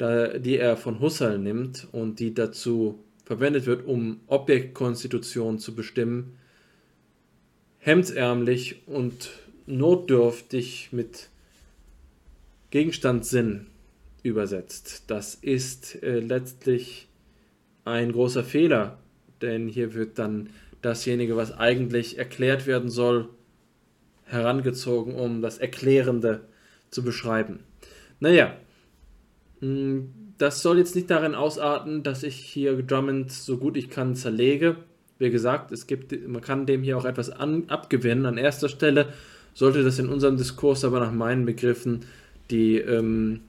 die 0.00 0.56
er 0.58 0.76
von 0.76 1.00
Husserl 1.00 1.38
nimmt 1.38 1.88
und 1.92 2.18
die 2.18 2.34
dazu 2.34 3.04
verwendet 3.24 3.66
wird, 3.66 3.86
um 3.86 4.20
Objektkonstitution 4.26 5.58
zu 5.58 5.74
bestimmen, 5.74 6.38
hemdsärmlich 7.78 8.82
und 8.86 9.30
notdürftig 9.66 10.88
mit 10.92 11.28
Gegenstandssinn 12.70 13.66
übersetzt. 14.22 15.04
Das 15.08 15.34
ist 15.34 16.02
äh, 16.02 16.20
letztlich 16.20 17.08
ein 17.84 18.12
großer 18.12 18.44
Fehler, 18.44 18.98
denn 19.40 19.68
hier 19.68 19.94
wird 19.94 20.18
dann 20.18 20.50
dasjenige, 20.80 21.36
was 21.36 21.52
eigentlich 21.52 22.18
erklärt 22.18 22.66
werden 22.66 22.88
soll, 22.88 23.28
herangezogen, 24.32 25.14
um 25.14 25.42
das 25.42 25.58
Erklärende 25.58 26.42
zu 26.90 27.02
beschreiben. 27.02 27.60
Naja, 28.20 28.54
hm, 29.60 30.12
das 30.38 30.62
soll 30.62 30.78
jetzt 30.78 30.94
nicht 30.94 31.10
darin 31.10 31.34
ausarten, 31.34 32.02
dass 32.02 32.22
ich 32.22 32.36
hier 32.36 32.82
Drummond 32.82 33.30
so 33.30 33.58
gut 33.58 33.76
ich 33.76 33.90
kann 33.90 34.16
zerlege. 34.16 34.76
Wie 35.18 35.30
gesagt, 35.30 35.70
es 35.70 35.86
gibt, 35.86 36.28
man 36.28 36.42
kann 36.42 36.66
dem 36.66 36.82
hier 36.82 36.98
auch 36.98 37.04
etwas 37.04 37.30
an, 37.30 37.68
abgewinnen. 37.68 38.26
An 38.26 38.38
erster 38.38 38.68
Stelle 38.68 39.12
sollte 39.54 39.84
das 39.84 39.98
in 39.98 40.08
unserem 40.08 40.36
Diskurs 40.36 40.84
aber 40.84 40.98
nach 40.98 41.12
meinen 41.12 41.46
Begriffen 41.46 42.00
die 42.50 42.78
ähm, 42.78 43.40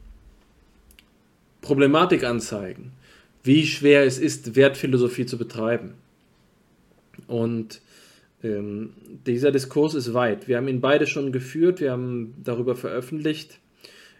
Problematik 1.61 2.23
anzeigen, 2.23 2.91
wie 3.43 3.65
schwer 3.65 4.03
es 4.03 4.19
ist, 4.19 4.55
Wertphilosophie 4.55 5.25
zu 5.25 5.37
betreiben. 5.37 5.95
Und 7.27 7.81
ähm, 8.43 8.93
dieser 9.25 9.51
Diskurs 9.51 9.93
ist 9.93 10.13
weit. 10.13 10.47
Wir 10.47 10.57
haben 10.57 10.67
ihn 10.67 10.81
beide 10.81 11.07
schon 11.07 11.31
geführt, 11.31 11.79
wir 11.79 11.91
haben 11.91 12.35
darüber 12.43 12.75
veröffentlicht. 12.75 13.59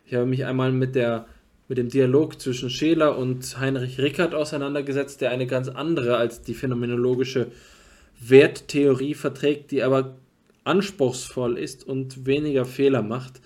Ich 0.06 0.14
habe 0.14 0.26
mich 0.26 0.45
einmal 0.45 0.72
mit 0.72 0.95
der 0.95 1.28
mit 1.70 1.78
dem 1.78 1.90
Dialog 1.90 2.41
zwischen 2.41 2.70
Scheler 2.70 3.18
und 3.18 3.58
Heinrich 3.60 3.98
Rickert 3.98 4.36
auseinandergesetzt, 4.36 5.22
der 5.22 5.32
eine 5.32 5.48
ganz 5.48 5.70
andere 5.70 6.18
als 6.18 6.41
die 6.41 6.54
phänomenologische 6.54 7.48
Werttheorie 8.20 9.14
verträgt, 9.14 9.72
die 9.72 9.82
aber 9.82 10.16
anspruchsvoll 10.66 11.58
ist 11.58 11.88
und 11.88 12.26
weniger 12.26 12.66
Fehler 12.66 13.02
macht. 13.02 13.41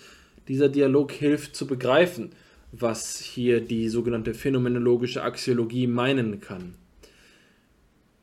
Dieser 0.47 0.67
Dialog 0.67 1.11
hilft 1.11 1.55
zu 1.55 1.67
begreifen, 1.67 2.31
was 2.71 3.19
hier 3.19 3.61
die 3.61 3.87
sogenannte 3.89 4.33
phänomenologische 4.33 5.23
Axiologie 5.23 5.87
meinen 5.87 6.41
kann. 6.41 6.75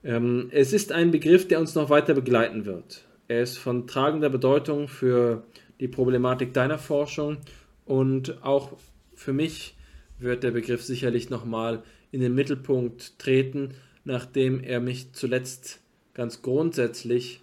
Ähm, 0.04 0.48
es 0.50 0.72
ist 0.72 0.92
ein 0.92 1.10
Begriff, 1.10 1.48
der 1.48 1.58
uns 1.58 1.74
noch 1.74 1.90
weiter 1.90 2.14
begleiten 2.14 2.66
wird. 2.66 3.04
Er 3.26 3.42
ist 3.42 3.56
von 3.56 3.86
tragender 3.86 4.28
Bedeutung 4.28 4.86
für 4.86 5.44
die 5.80 5.88
Problematik 5.88 6.52
deiner 6.52 6.78
Forschung 6.78 7.38
und 7.86 8.44
auch 8.44 8.76
für 9.14 9.32
mich 9.32 9.76
wird 10.18 10.42
der 10.42 10.50
Begriff 10.50 10.82
sicherlich 10.82 11.30
nochmal 11.30 11.82
in 12.12 12.20
den 12.20 12.34
Mittelpunkt 12.34 13.18
treten, 13.18 13.70
nachdem 14.04 14.62
er 14.62 14.80
mich 14.80 15.12
zuletzt 15.12 15.80
ganz 16.12 16.42
grundsätzlich 16.42 17.40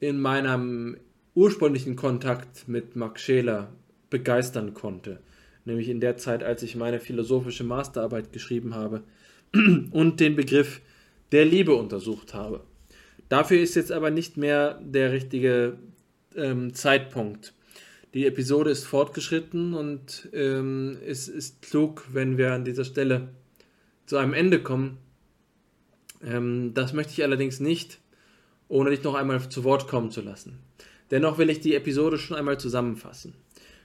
in 0.00 0.18
meinem 0.18 0.96
ursprünglichen 1.34 1.94
Kontakt 1.94 2.66
mit 2.68 2.96
Max 2.96 3.22
Scheler 3.22 3.72
begeistern 4.10 4.74
konnte. 4.74 5.20
Nämlich 5.64 5.88
in 5.88 6.00
der 6.00 6.16
Zeit, 6.16 6.42
als 6.42 6.62
ich 6.62 6.74
meine 6.74 6.98
philosophische 6.98 7.64
Masterarbeit 7.64 8.32
geschrieben 8.32 8.74
habe 8.74 9.02
und 9.92 10.18
den 10.18 10.34
Begriff 10.34 10.80
der 11.32 11.44
Liebe 11.44 11.74
untersucht 11.74 12.34
habe. 12.34 12.60
Dafür 13.28 13.60
ist 13.60 13.74
jetzt 13.74 13.90
aber 13.90 14.10
nicht 14.10 14.36
mehr 14.36 14.78
der 14.82 15.12
richtige 15.12 15.78
ähm, 16.36 16.74
Zeitpunkt. 16.74 17.54
Die 18.14 18.26
Episode 18.26 18.70
ist 18.70 18.84
fortgeschritten 18.84 19.72
und 19.72 20.28
ähm, 20.34 20.98
es 21.06 21.28
ist 21.28 21.62
klug, 21.62 22.04
wenn 22.12 22.36
wir 22.36 22.52
an 22.52 22.64
dieser 22.64 22.84
Stelle 22.84 23.28
zu 24.04 24.18
einem 24.18 24.34
Ende 24.34 24.62
kommen. 24.62 24.98
Ähm, 26.22 26.72
das 26.74 26.92
möchte 26.92 27.12
ich 27.12 27.24
allerdings 27.24 27.58
nicht, 27.58 28.00
ohne 28.68 28.90
dich 28.90 29.02
noch 29.02 29.14
einmal 29.14 29.48
zu 29.48 29.64
Wort 29.64 29.88
kommen 29.88 30.10
zu 30.10 30.20
lassen. 30.20 30.58
Dennoch 31.10 31.38
will 31.38 31.48
ich 31.48 31.60
die 31.60 31.74
Episode 31.74 32.18
schon 32.18 32.36
einmal 32.36 32.58
zusammenfassen. 32.58 33.34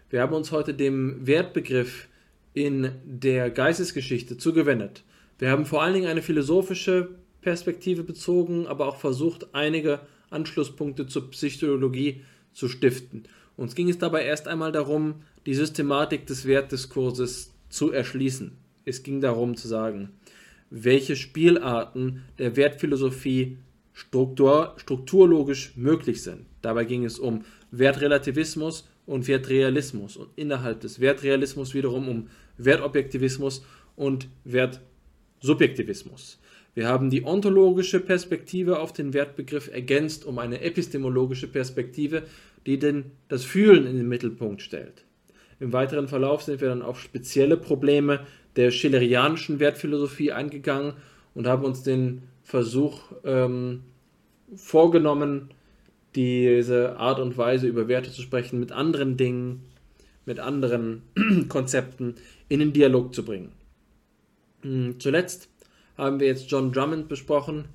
Wir 0.10 0.22
haben 0.22 0.34
uns 0.34 0.52
heute 0.52 0.74
dem 0.74 1.26
Wertbegriff 1.26 2.10
in 2.54 2.92
der 3.06 3.50
Geistesgeschichte 3.50 4.38
zugewendet. 4.38 5.04
Wir 5.40 5.52
haben 5.52 5.66
vor 5.66 5.84
allen 5.84 5.94
Dingen 5.94 6.08
eine 6.08 6.22
philosophische 6.22 7.10
Perspektive 7.48 8.04
bezogen, 8.04 8.68
aber 8.68 8.90
auch 8.90 8.98
versucht, 8.98 9.56
einige 9.56 10.02
Anschlusspunkte 10.30 11.08
zur 11.08 11.32
Psychologie 11.32 12.26
zu 12.52 12.68
stiften 12.68 13.24
Uns 13.56 13.74
ging 13.74 13.88
es 13.88 13.98
dabei 13.98 14.26
erst 14.26 14.50
einmal 14.50 14.74
darum, 14.74 15.22
die 15.46 15.54
Systematik 15.54 16.28
des 16.28 16.46
Wertdiskurses 16.46 17.54
zu 17.70 17.94
erschließen. 17.94 18.52
Es 18.84 19.02
ging 19.02 19.22
darum 19.22 19.56
zu 19.56 19.70
sagen, 19.70 20.10
welche 20.70 21.16
Spielarten 21.16 22.26
der 22.38 22.58
Wertphilosophie 22.58 23.60
struktur, 23.94 24.74
strukturlogisch 24.76 25.72
möglich 25.78 26.24
sind. 26.24 26.48
Dabei 26.62 26.84
ging 26.84 27.06
es 27.06 27.18
um 27.18 27.46
Wertrelativismus 27.72 28.90
und 29.06 29.26
Wertrealismus 29.30 30.18
und 30.18 30.28
innerhalb 30.36 30.82
des 30.82 31.00
Wertrealismus 31.00 31.74
wiederum 31.74 32.10
um 32.10 32.28
Wertobjektivismus 32.58 33.64
und 33.96 34.28
Wertsubjektivismus. 34.44 36.40
Wir 36.78 36.88
haben 36.88 37.10
die 37.10 37.26
ontologische 37.26 38.00
Perspektive 38.00 38.78
auf 38.78 38.94
den 38.94 39.12
Wertbegriff 39.12 39.68
ergänzt 39.68 40.26
um 40.26 40.38
eine 40.38 40.62
epistemologische 40.62 41.48
Perspektive, 41.48 42.22
die 42.68 42.78
den, 42.78 43.06
das 43.30 43.44
Fühlen 43.44 43.88
in 43.88 43.98
den 43.98 44.08
Mittelpunkt 44.08 44.62
stellt. 44.62 45.04
Im 45.60 45.74
weiteren 45.74 46.08
Verlauf 46.08 46.44
sind 46.44 46.62
wir 46.62 46.68
dann 46.68 46.84
auf 46.84 47.02
spezielle 47.02 47.58
Probleme 47.58 48.28
der 48.58 48.70
schillerianischen 48.70 49.60
Wertphilosophie 49.60 50.32
eingegangen 50.32 50.94
und 51.34 51.48
haben 51.48 51.66
uns 51.66 51.82
den 51.82 52.22
Versuch 52.44 53.12
ähm, 53.24 53.82
vorgenommen, 54.56 55.50
diese 56.14 56.98
Art 56.98 57.20
und 57.20 57.40
Weise 57.40 57.66
über 57.66 57.88
Werte 57.88 58.12
zu 58.12 58.22
sprechen 58.22 58.60
mit 58.60 58.72
anderen 58.72 59.18
Dingen, 59.18 59.64
mit 60.28 60.40
anderen 60.40 61.02
Konzepten 61.50 62.14
in 62.50 62.60
den 62.60 62.72
Dialog 62.72 63.16
zu 63.16 63.26
bringen. 63.26 63.52
Hm, 64.62 65.00
zuletzt 65.00 65.50
haben 65.98 66.20
wir 66.20 66.28
jetzt 66.28 66.50
John 66.52 66.72
Drummond 66.72 67.08
besprochen, 67.08 67.66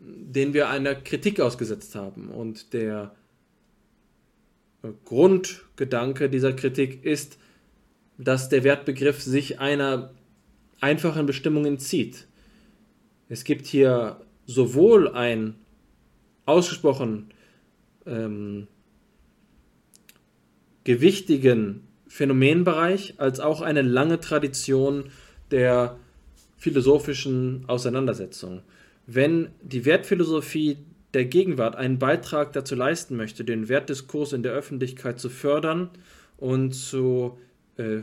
den 0.00 0.52
wir 0.52 0.68
einer 0.68 0.94
Kritik 0.94 1.40
ausgesetzt 1.40 1.94
haben. 1.94 2.28
Und 2.28 2.72
der 2.72 3.14
Grundgedanke 5.04 6.28
dieser 6.28 6.52
Kritik 6.52 7.04
ist, 7.04 7.38
dass 8.18 8.48
der 8.48 8.64
Wertbegriff 8.64 9.22
sich 9.22 9.60
einer 9.60 10.10
einfachen 10.80 11.26
Bestimmung 11.26 11.64
entzieht. 11.64 12.26
Es 13.28 13.44
gibt 13.44 13.66
hier 13.66 14.20
sowohl 14.46 15.08
ein 15.08 15.54
ausgesprochen 16.44 17.30
ähm, 18.06 18.66
gewichtigen 20.84 21.86
Phänomenbereich 22.06 23.14
als 23.16 23.40
auch 23.40 23.62
eine 23.62 23.82
lange 23.82 24.20
Tradition 24.20 25.10
der 25.50 25.96
philosophischen 26.64 27.64
Auseinandersetzung. 27.66 28.62
Wenn 29.06 29.50
die 29.60 29.84
Wertphilosophie 29.84 30.78
der 31.12 31.26
Gegenwart 31.26 31.76
einen 31.76 31.98
Beitrag 31.98 32.54
dazu 32.54 32.74
leisten 32.74 33.16
möchte, 33.16 33.44
den 33.44 33.68
Wertdiskurs 33.68 34.32
in 34.32 34.42
der 34.42 34.52
Öffentlichkeit 34.52 35.20
zu 35.20 35.28
fördern 35.28 35.90
und 36.38 36.72
zu, 36.72 37.36
äh, 37.76 38.00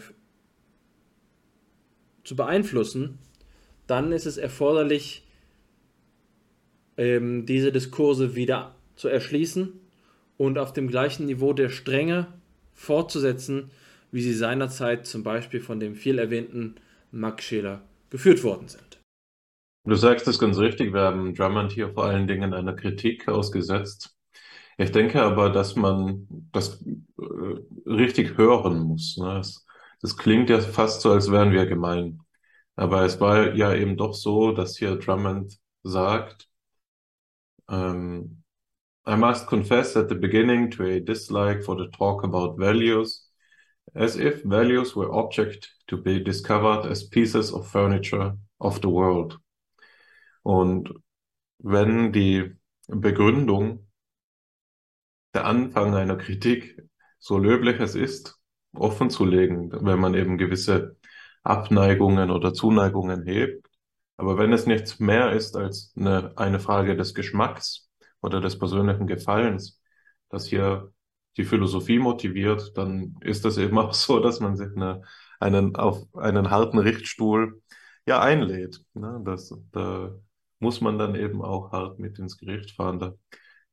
zu 2.23 2.35
beeinflussen, 2.35 3.17
dann 3.87 4.11
ist 4.11 4.27
es 4.27 4.37
erforderlich, 4.37 5.25
ähm, 6.97 7.47
diese 7.47 7.71
Diskurse 7.71 8.35
wieder 8.35 8.75
zu 8.95 9.07
erschließen 9.07 9.73
und 10.37 10.59
auf 10.59 10.71
dem 10.71 10.87
gleichen 10.87 11.25
Niveau 11.25 11.53
der 11.53 11.69
Strenge 11.69 12.27
fortzusetzen, 12.75 13.71
wie 14.11 14.21
sie 14.21 14.35
seinerzeit 14.35 15.07
zum 15.07 15.23
Beispiel 15.23 15.61
von 15.61 15.79
dem 15.79 15.95
viel 15.95 16.19
erwähnten 16.19 16.75
Max 17.11 17.43
Scheler 17.45 17.81
geführt 18.11 18.43
worden 18.43 18.67
sind. 18.67 19.01
Du 19.83 19.95
sagst 19.95 20.27
es 20.27 20.37
ganz 20.37 20.59
richtig, 20.59 20.93
wir 20.93 21.01
haben 21.01 21.33
Drummond 21.33 21.71
hier 21.71 21.91
vor 21.91 22.05
allen 22.05 22.27
Dingen 22.27 22.53
einer 22.53 22.75
Kritik 22.75 23.27
ausgesetzt. 23.27 24.15
Ich 24.77 24.91
denke 24.91 25.23
aber, 25.23 25.49
dass 25.49 25.75
man 25.75 26.27
das 26.51 26.83
äh, 26.83 27.89
richtig 27.89 28.37
hören 28.37 28.79
muss. 28.79 29.17
Ne? 29.17 29.35
Das, 29.35 29.65
das 30.01 30.17
klingt 30.17 30.49
ja 30.51 30.59
fast 30.59 31.01
so, 31.01 31.11
als 31.11 31.31
wären 31.31 31.51
wir 31.51 31.65
gemein. 31.65 32.21
Aber 32.75 33.03
es 33.03 33.19
war 33.19 33.53
ja 33.55 33.73
eben 33.73 33.97
doch 33.97 34.13
so, 34.13 34.51
dass 34.51 34.77
hier 34.77 34.97
Drummond 34.97 35.57
sagt, 35.83 36.47
ähm, 37.69 38.43
I 39.07 39.15
must 39.15 39.47
confess 39.47 39.97
at 39.97 40.09
the 40.09 40.15
beginning 40.15 40.69
to 40.71 40.83
a 40.83 40.99
dislike 40.99 41.63
for 41.63 41.75
the 41.75 41.89
talk 41.89 42.23
about 42.23 42.55
values, 42.57 43.30
as 43.93 44.15
if 44.15 44.43
values 44.43 44.95
were 44.95 45.11
object 45.11 45.69
to 45.87 45.97
be 45.97 46.23
discovered 46.23 46.85
as 46.85 47.09
pieces 47.09 47.53
of 47.53 47.67
furniture 47.67 48.37
of 48.59 48.79
the 48.81 48.89
world. 48.89 49.37
Und 50.43 50.89
wenn 51.59 52.11
die 52.11 52.55
Begründung, 52.87 53.87
der 55.33 55.45
Anfang 55.45 55.93
einer 55.95 56.17
Kritik 56.17 56.81
so 57.19 57.37
löblich 57.37 57.79
es 57.79 57.95
ist, 57.95 58.37
offen 58.73 59.09
zu 59.09 59.25
legen, 59.25 59.71
wenn 59.71 59.99
man 59.99 60.13
eben 60.15 60.37
gewisse 60.37 60.97
Abneigungen 61.43 62.31
oder 62.31 62.53
Zuneigungen 62.53 63.23
hebt, 63.25 63.67
aber 64.17 64.37
wenn 64.37 64.53
es 64.53 64.65
nichts 64.65 64.99
mehr 64.99 65.31
ist 65.33 65.55
als 65.55 65.93
eine, 65.95 66.37
eine 66.37 66.59
Frage 66.59 66.95
des 66.95 67.13
Geschmacks, 67.13 67.91
oder 68.21 68.39
des 68.39 68.57
persönlichen 68.57 69.07
Gefallens, 69.07 69.81
das 70.29 70.45
hier 70.45 70.93
die 71.37 71.45
Philosophie 71.45 71.99
motiviert, 71.99 72.77
dann 72.77 73.15
ist 73.21 73.45
das 73.45 73.57
eben 73.57 73.77
auch 73.79 73.93
so, 73.93 74.19
dass 74.19 74.39
man 74.39 74.55
sich 74.55 74.69
eine, 74.75 75.01
einen, 75.39 75.75
auf 75.75 76.03
einen 76.15 76.49
harten 76.49 76.79
Richtstuhl 76.79 77.61
ja 78.05 78.21
einlädt. 78.21 78.81
Ne? 78.93 79.21
Das, 79.25 79.53
da 79.71 80.15
muss 80.59 80.81
man 80.81 80.97
dann 80.97 81.15
eben 81.15 81.41
auch 81.41 81.71
hart 81.71 81.99
mit 81.99 82.19
ins 82.19 82.37
Gericht 82.37 82.71
fahren. 82.71 82.99
Da, 82.99 83.13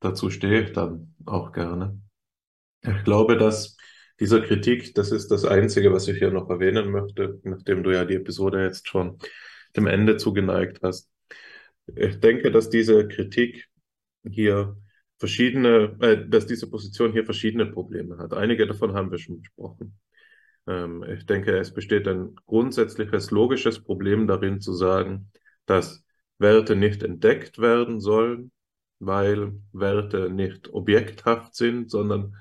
dazu 0.00 0.30
stehe 0.30 0.62
ich 0.62 0.72
dann 0.72 1.14
auch 1.26 1.52
gerne. 1.52 2.00
Ich 2.82 3.04
glaube, 3.04 3.36
dass 3.36 3.76
dieser 4.20 4.40
Kritik, 4.40 4.94
das 4.94 5.12
ist 5.12 5.30
das 5.30 5.44
Einzige, 5.44 5.92
was 5.92 6.08
ich 6.08 6.18
hier 6.18 6.30
noch 6.30 6.48
erwähnen 6.50 6.90
möchte, 6.90 7.40
nachdem 7.44 7.82
du 7.82 7.92
ja 7.92 8.04
die 8.04 8.16
Episode 8.16 8.62
jetzt 8.64 8.88
schon 8.88 9.18
dem 9.76 9.86
Ende 9.86 10.16
zugeneigt 10.16 10.80
hast. 10.82 11.10
Ich 11.94 12.20
denke, 12.20 12.50
dass 12.50 12.70
diese 12.70 13.06
Kritik 13.08 13.68
hier 14.28 14.76
verschiedene, 15.18 15.96
äh, 16.00 16.28
dass 16.28 16.46
diese 16.46 16.70
Position 16.70 17.12
hier 17.12 17.24
verschiedene 17.24 17.66
Probleme 17.66 18.18
hat. 18.18 18.32
Einige 18.32 18.66
davon 18.66 18.94
haben 18.94 19.10
wir 19.10 19.18
schon 19.18 19.40
besprochen. 19.40 19.98
Ähm, 20.66 21.04
ich 21.04 21.26
denke, 21.26 21.56
es 21.58 21.72
besteht 21.74 22.06
ein 22.08 22.36
grundsätzliches 22.46 23.30
logisches 23.30 23.82
Problem 23.82 24.26
darin 24.26 24.60
zu 24.60 24.72
sagen, 24.72 25.30
dass 25.66 26.04
Werte 26.38 26.76
nicht 26.76 27.02
entdeckt 27.02 27.58
werden 27.58 28.00
sollen, 28.00 28.52
weil 29.00 29.60
Werte 29.72 30.30
nicht 30.30 30.72
objekthaft 30.72 31.54
sind, 31.54 31.90
sondern 31.90 32.36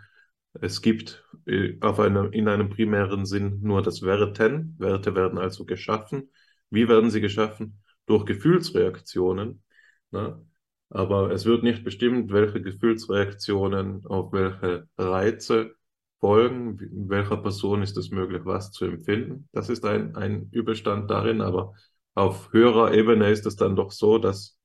es 0.54 0.82
gibt 0.82 1.24
äh, 1.46 1.78
auf 1.82 2.00
einem, 2.00 2.32
in 2.32 2.48
einem 2.48 2.70
primären 2.70 3.26
Sinn 3.26 3.60
nur 3.62 3.82
das 3.82 4.02
Werten. 4.02 4.76
Werte 4.80 5.16
werden 5.16 5.38
also 5.40 5.66
geschaffen. 5.66 6.32
Wie 6.70 6.88
werden 6.88 7.12
sie 7.12 7.22
geschaffen? 7.22 7.82
Durch 8.06 8.26
Gefühlsreaktionen. 8.26 9.64
Ne? 10.12 10.46
Aber 10.90 11.32
es 11.32 11.46
wird 11.46 11.64
nicht 11.64 11.84
bestimmt, 11.84 12.32
welche 12.32 12.62
Gefühlsreaktionen 12.62 14.06
auf 14.06 14.32
welche 14.32 14.88
Reize 14.98 15.76
folgen, 16.20 16.80
welcher 17.10 17.38
Person 17.38 17.82
ist 17.82 17.98
es 17.98 18.10
möglich, 18.10 18.42
was 18.46 18.72
zu 18.72 18.86
empfinden. 18.86 19.48
Das 19.52 19.70
ist 19.70 19.86
ein, 19.86 20.16
ein 20.16 20.50
Übelstand 20.52 21.10
darin, 21.12 21.42
aber 21.42 21.74
auf 22.16 22.52
höherer 22.52 22.94
Ebene 22.94 23.30
ist 23.30 23.46
es 23.46 23.56
dann 23.56 23.76
doch 23.76 23.92
so, 23.92 24.18
dass 24.18 24.58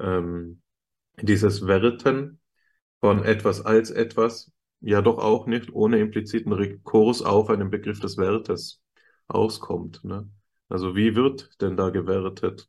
ähm, 0.00 0.62
dieses 1.20 1.66
Werten 1.66 2.40
von 3.00 3.24
etwas 3.24 3.64
als 3.64 3.90
etwas 3.90 4.52
ja 4.80 5.02
doch 5.02 5.18
auch 5.18 5.46
nicht 5.46 5.72
ohne 5.72 5.98
impliziten 5.98 6.52
Rekurs 6.52 7.22
auf 7.22 7.50
einen 7.50 7.70
Begriff 7.70 8.00
des 8.00 8.16
Wertes 8.16 8.82
auskommt. 9.28 10.04
Ne? 10.04 10.28
Also 10.68 10.96
wie 10.96 11.14
wird 11.14 11.60
denn 11.60 11.76
da 11.76 11.90
gewertet? 11.90 12.68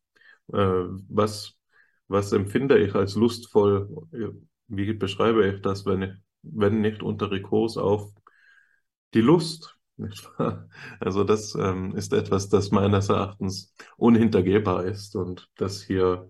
Äh, 0.51 0.83
was 1.09 1.55
was 2.07 2.31
empfinde 2.31 2.79
ich 2.79 2.95
als 2.95 3.15
lustvoll? 3.15 3.89
Wie 4.67 4.93
beschreibe 4.93 5.47
ich 5.47 5.61
das, 5.61 5.85
wenn 5.85 6.01
ich, 6.03 6.11
wenn 6.43 6.81
nicht 6.81 7.03
unter 7.03 7.31
Rekurs 7.31 7.77
auf 7.77 8.11
die 9.13 9.21
Lust? 9.21 9.77
Also 10.99 11.23
das 11.23 11.55
ähm, 11.55 11.95
ist 11.95 12.11
etwas, 12.11 12.49
das 12.49 12.71
meines 12.71 13.07
Erachtens 13.07 13.73
unhintergehbar 13.95 14.83
ist 14.85 15.15
und 15.15 15.49
das 15.55 15.81
hier 15.81 16.29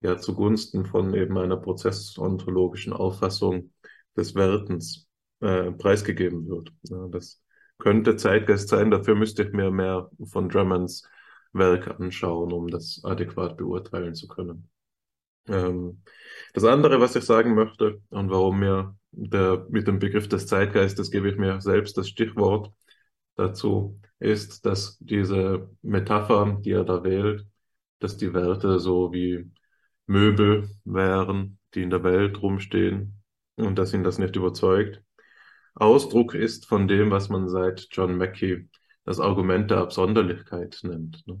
ja 0.00 0.18
zugunsten 0.18 0.86
von 0.86 1.14
eben 1.14 1.36
einer 1.38 1.56
prozessontologischen 1.58 2.92
Auffassung 2.94 3.72
des 4.16 4.34
Wertens 4.34 5.06
äh, 5.40 5.70
preisgegeben 5.72 6.48
wird. 6.48 6.72
Ja, 6.84 7.08
das 7.08 7.42
könnte 7.78 8.16
Zeitgeist 8.16 8.68
sein, 8.68 8.90
dafür 8.90 9.14
müsste 9.14 9.42
ich 9.44 9.52
mir 9.52 9.70
mehr 9.70 10.10
von 10.24 10.48
Drummonds 10.48 11.08
Werk 11.52 12.00
anschauen, 12.00 12.52
um 12.52 12.68
das 12.68 13.00
adäquat 13.04 13.56
beurteilen 13.56 14.14
zu 14.14 14.28
können. 14.28 14.68
Ähm, 15.48 16.02
das 16.54 16.64
andere, 16.64 17.00
was 17.00 17.16
ich 17.16 17.24
sagen 17.24 17.54
möchte 17.54 18.00
und 18.10 18.30
warum 18.30 18.60
mir 18.60 18.96
der, 19.12 19.66
mit 19.70 19.86
dem 19.86 19.98
Begriff 19.98 20.28
des 20.28 20.46
Zeitgeistes 20.46 21.10
gebe 21.10 21.28
ich 21.30 21.36
mir 21.36 21.60
selbst 21.60 21.96
das 21.98 22.08
Stichwort 22.08 22.72
dazu, 23.36 24.00
ist, 24.18 24.66
dass 24.66 24.98
diese 25.00 25.70
Metapher, 25.82 26.58
die 26.60 26.72
er 26.72 26.84
da 26.84 27.04
wählt, 27.04 27.46
dass 28.00 28.16
die 28.16 28.34
Werte 28.34 28.78
so 28.78 29.12
wie 29.12 29.50
Möbel 30.06 30.68
wären, 30.84 31.58
die 31.74 31.82
in 31.82 31.90
der 31.90 32.02
Welt 32.04 32.40
rumstehen 32.42 33.22
und 33.56 33.78
dass 33.78 33.92
ihn 33.92 34.04
das 34.04 34.18
nicht 34.18 34.36
überzeugt. 34.36 35.02
Ausdruck 35.74 36.34
ist 36.34 36.66
von 36.66 36.88
dem, 36.88 37.10
was 37.10 37.28
man 37.28 37.48
seit 37.48 37.88
John 37.90 38.16
Mackey 38.16 38.68
das 39.04 39.20
Argument 39.20 39.70
der 39.70 39.78
Absonderlichkeit 39.78 40.80
nennt. 40.82 41.26
Ne? 41.26 41.40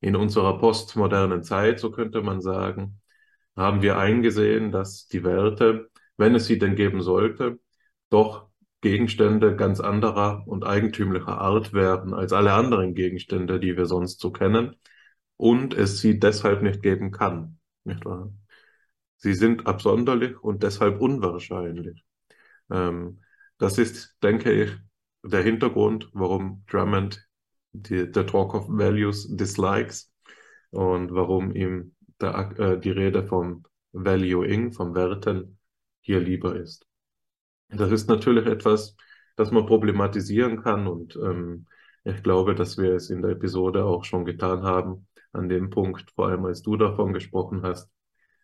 In 0.00 0.16
unserer 0.16 0.58
postmodernen 0.58 1.42
Zeit, 1.42 1.80
so 1.80 1.90
könnte 1.90 2.22
man 2.22 2.40
sagen, 2.40 3.00
haben 3.56 3.82
wir 3.82 3.98
eingesehen, 3.98 4.72
dass 4.72 5.06
die 5.06 5.24
Werte, 5.24 5.90
wenn 6.16 6.34
es 6.34 6.46
sie 6.46 6.58
denn 6.58 6.76
geben 6.76 7.02
sollte, 7.02 7.58
doch 8.10 8.48
Gegenstände 8.80 9.56
ganz 9.56 9.80
anderer 9.80 10.42
und 10.46 10.64
eigentümlicher 10.64 11.38
Art 11.38 11.72
werden 11.72 12.12
als 12.12 12.32
alle 12.32 12.52
anderen 12.52 12.94
Gegenstände, 12.94 13.58
die 13.58 13.76
wir 13.76 13.86
sonst 13.86 14.20
so 14.20 14.30
kennen, 14.30 14.76
und 15.36 15.74
es 15.74 16.00
sie 16.00 16.18
deshalb 16.18 16.62
nicht 16.62 16.82
geben 16.82 17.10
kann. 17.10 17.58
Nicht 17.84 18.04
wahr? 18.04 18.32
Sie 19.16 19.34
sind 19.34 19.66
absonderlich 19.66 20.38
und 20.42 20.62
deshalb 20.62 21.00
unwahrscheinlich. 21.00 22.04
Ähm, 22.70 23.20
das 23.58 23.78
ist, 23.78 24.16
denke 24.22 24.52
ich, 24.52 24.70
der 25.22 25.42
Hintergrund, 25.42 26.10
warum 26.12 26.64
Drummond 26.68 27.26
die, 27.72 28.10
der 28.10 28.26
Talk 28.26 28.54
of 28.54 28.68
Values 28.68 29.26
dislikes 29.34 30.12
und 30.70 31.14
warum 31.14 31.54
ihm 31.54 31.94
der, 32.24 32.58
äh, 32.58 32.80
die 32.80 32.90
Rede 32.90 33.24
vom 33.26 33.64
Valuing, 33.92 34.72
vom 34.72 34.94
Werten 34.94 35.58
hier 36.00 36.20
lieber 36.20 36.56
ist. 36.56 36.86
Das 37.68 37.90
ist 37.92 38.08
natürlich 38.08 38.46
etwas, 38.46 38.96
das 39.36 39.50
man 39.50 39.66
problematisieren 39.66 40.62
kann 40.62 40.86
und 40.86 41.16
ähm, 41.16 41.66
ich 42.04 42.22
glaube, 42.22 42.54
dass 42.54 42.76
wir 42.76 42.94
es 42.94 43.10
in 43.10 43.22
der 43.22 43.32
Episode 43.32 43.84
auch 43.84 44.04
schon 44.04 44.24
getan 44.24 44.62
haben, 44.62 45.06
an 45.32 45.48
dem 45.48 45.70
Punkt, 45.70 46.10
vor 46.14 46.28
allem 46.28 46.44
als 46.44 46.62
du 46.62 46.76
davon 46.76 47.12
gesprochen 47.12 47.62
hast, 47.62 47.90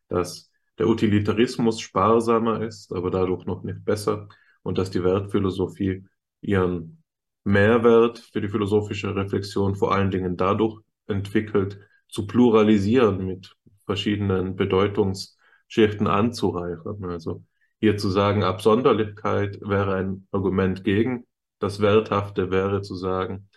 dass 0.08 0.50
der 0.78 0.88
Utilitarismus 0.88 1.80
sparsamer 1.80 2.62
ist, 2.62 2.92
aber 2.92 3.10
dadurch 3.10 3.44
noch 3.44 3.62
nicht 3.62 3.84
besser 3.84 4.28
und 4.62 4.78
dass 4.78 4.90
die 4.90 5.04
Wertphilosophie 5.04 6.06
ihren 6.40 7.02
Mehrwert 7.44 8.18
für 8.18 8.40
die 8.40 8.48
philosophische 8.48 9.14
Reflexion 9.14 9.76
vor 9.76 9.94
allen 9.94 10.10
Dingen 10.10 10.36
dadurch 10.36 10.80
entwickelt, 11.06 11.78
zu 12.08 12.26
pluralisieren, 12.26 13.24
mit 13.24 13.54
verschiedenen 13.90 14.54
Bedeutungsschichten 14.54 16.06
anzureichern. 16.06 17.04
Also 17.04 17.42
hier 17.80 17.96
zu 17.96 18.08
sagen, 18.08 18.44
Absonderlichkeit 18.44 19.58
wäre 19.62 19.96
ein 19.96 20.28
Argument 20.30 20.84
gegen 20.84 21.26
das 21.58 21.80
Werthafte, 21.80 22.52
wäre 22.52 22.82
zu 22.82 22.94
sagen, 22.94 23.48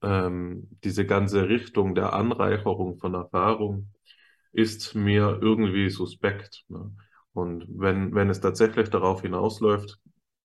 ähm, 0.00 0.68
diese 0.84 1.04
ganze 1.06 1.48
Richtung 1.48 1.96
der 1.96 2.12
Anreicherung 2.12 2.98
von 2.98 3.14
Erfahrung 3.14 3.90
ist 4.52 4.94
mir 4.94 5.40
irgendwie 5.42 5.90
suspekt. 5.90 6.64
Ne? 6.68 6.92
Und 7.32 7.66
wenn, 7.68 8.14
wenn 8.14 8.30
es 8.30 8.40
tatsächlich 8.40 8.90
darauf 8.90 9.22
hinausläuft, 9.22 9.98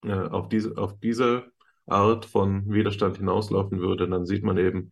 äh, 0.04 0.14
auf, 0.14 0.50
diese, 0.50 0.76
auf 0.76 1.00
diese 1.00 1.52
Art 1.86 2.26
von 2.26 2.68
Widerstand 2.74 3.18
hinauslaufen 3.18 3.80
würde, 3.80 4.10
dann 4.10 4.26
sieht 4.26 4.44
man 4.44 4.58
eben, 4.58 4.92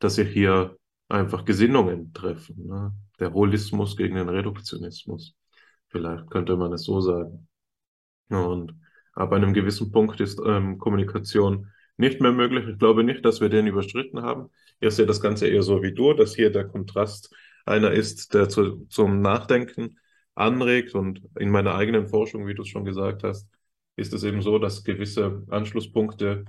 dass 0.00 0.16
sich 0.16 0.28
hier 0.32 0.76
einfach 1.08 1.44
Gesinnungen 1.44 2.12
treffen. 2.12 2.66
Ne? 2.66 2.92
Der 3.18 3.32
Holismus 3.32 3.96
gegen 3.96 4.16
den 4.16 4.28
Reduktionismus. 4.28 5.34
Vielleicht 5.88 6.30
könnte 6.30 6.56
man 6.56 6.72
es 6.72 6.84
so 6.84 7.00
sagen. 7.00 7.48
Und 8.28 8.74
ab 9.12 9.32
einem 9.32 9.54
gewissen 9.54 9.92
Punkt 9.92 10.20
ist 10.20 10.40
ähm, 10.44 10.78
Kommunikation 10.78 11.70
nicht 11.96 12.20
mehr 12.20 12.32
möglich. 12.32 12.66
Ich 12.68 12.78
glaube 12.78 13.04
nicht, 13.04 13.24
dass 13.24 13.40
wir 13.40 13.48
den 13.48 13.66
überschritten 13.66 14.22
haben. 14.22 14.50
Ich 14.80 14.94
sehe 14.94 15.06
das 15.06 15.20
Ganze 15.20 15.46
eher 15.46 15.62
so 15.62 15.82
wie 15.82 15.94
du, 15.94 16.12
dass 16.12 16.34
hier 16.34 16.50
der 16.50 16.66
Kontrast 16.66 17.34
einer 17.64 17.92
ist, 17.92 18.34
der 18.34 18.48
zu, 18.48 18.86
zum 18.88 19.22
Nachdenken 19.22 19.98
anregt. 20.34 20.94
Und 20.94 21.22
in 21.38 21.50
meiner 21.50 21.74
eigenen 21.74 22.08
Forschung, 22.08 22.46
wie 22.46 22.54
du 22.54 22.62
es 22.62 22.68
schon 22.68 22.84
gesagt 22.84 23.22
hast, 23.22 23.48
ist 23.96 24.12
es 24.12 24.24
eben 24.24 24.42
so, 24.42 24.58
dass 24.58 24.84
gewisse 24.84 25.44
Anschlusspunkte 25.48 26.44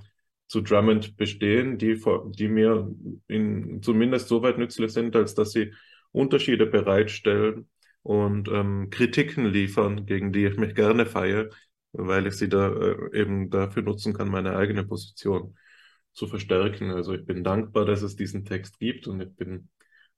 zu 0.48 0.62
Drummond 0.62 1.16
bestehen, 1.16 1.78
die, 1.78 2.00
die 2.30 2.48
mir 2.48 2.90
in, 3.28 3.82
zumindest 3.82 4.28
so 4.28 4.42
weit 4.42 4.58
nützlich 4.58 4.92
sind, 4.92 5.14
als 5.14 5.34
dass 5.34 5.52
sie 5.52 5.72
Unterschiede 6.10 6.66
bereitstellen 6.66 7.68
und 8.02 8.48
ähm, 8.48 8.88
Kritiken 8.90 9.46
liefern, 9.46 10.06
gegen 10.06 10.32
die 10.32 10.46
ich 10.46 10.56
mich 10.56 10.74
gerne 10.74 11.06
feiere, 11.06 11.50
weil 11.92 12.26
ich 12.26 12.34
sie 12.34 12.48
da 12.48 12.70
äh, 12.72 13.20
eben 13.20 13.50
dafür 13.50 13.82
nutzen 13.82 14.14
kann, 14.14 14.30
meine 14.30 14.56
eigene 14.56 14.84
Position 14.84 15.56
zu 16.12 16.26
verstärken. 16.26 16.90
Also 16.90 17.14
ich 17.14 17.26
bin 17.26 17.44
dankbar, 17.44 17.84
dass 17.84 18.02
es 18.02 18.16
diesen 18.16 18.44
Text 18.46 18.78
gibt 18.78 19.06
und 19.06 19.20
ich 19.20 19.34
bin 19.36 19.68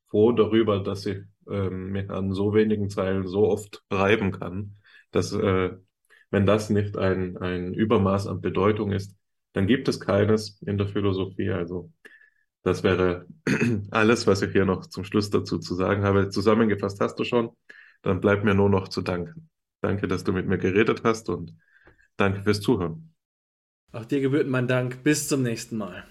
froh 0.06 0.32
darüber, 0.32 0.80
dass 0.80 1.06
ich 1.06 1.18
ähm, 1.48 1.90
mich 1.90 2.08
an 2.10 2.32
so 2.32 2.54
wenigen 2.54 2.88
Zeilen 2.88 3.26
so 3.26 3.48
oft 3.48 3.82
reiben 3.90 4.30
kann, 4.32 4.76
dass 5.10 5.32
äh, 5.32 5.70
wenn 6.30 6.46
das 6.46 6.70
nicht 6.70 6.96
ein, 6.96 7.36
ein 7.38 7.74
Übermaß 7.74 8.28
an 8.28 8.40
Bedeutung 8.40 8.92
ist, 8.92 9.16
dann 9.52 9.66
gibt 9.66 9.88
es 9.88 10.00
keines 10.00 10.60
in 10.62 10.78
der 10.78 10.88
Philosophie. 10.88 11.50
Also 11.50 11.92
das 12.62 12.82
wäre 12.82 13.26
alles, 13.90 14.26
was 14.26 14.42
ich 14.42 14.52
hier 14.52 14.64
noch 14.64 14.86
zum 14.86 15.04
Schluss 15.04 15.30
dazu 15.30 15.58
zu 15.58 15.74
sagen 15.74 16.02
habe. 16.04 16.28
Zusammengefasst 16.28 17.00
hast 17.00 17.16
du 17.16 17.24
schon. 17.24 17.50
Dann 18.02 18.20
bleibt 18.20 18.44
mir 18.44 18.54
nur 18.54 18.70
noch 18.70 18.88
zu 18.88 19.02
danken. 19.02 19.50
Danke, 19.82 20.08
dass 20.08 20.24
du 20.24 20.32
mit 20.32 20.46
mir 20.46 20.58
geredet 20.58 21.02
hast 21.04 21.28
und 21.28 21.54
danke 22.16 22.42
fürs 22.42 22.60
Zuhören. 22.60 23.14
Auch 23.92 24.04
dir 24.04 24.20
gebührt 24.20 24.48
mein 24.48 24.68
Dank. 24.68 25.02
Bis 25.02 25.28
zum 25.28 25.42
nächsten 25.42 25.76
Mal. 25.76 26.04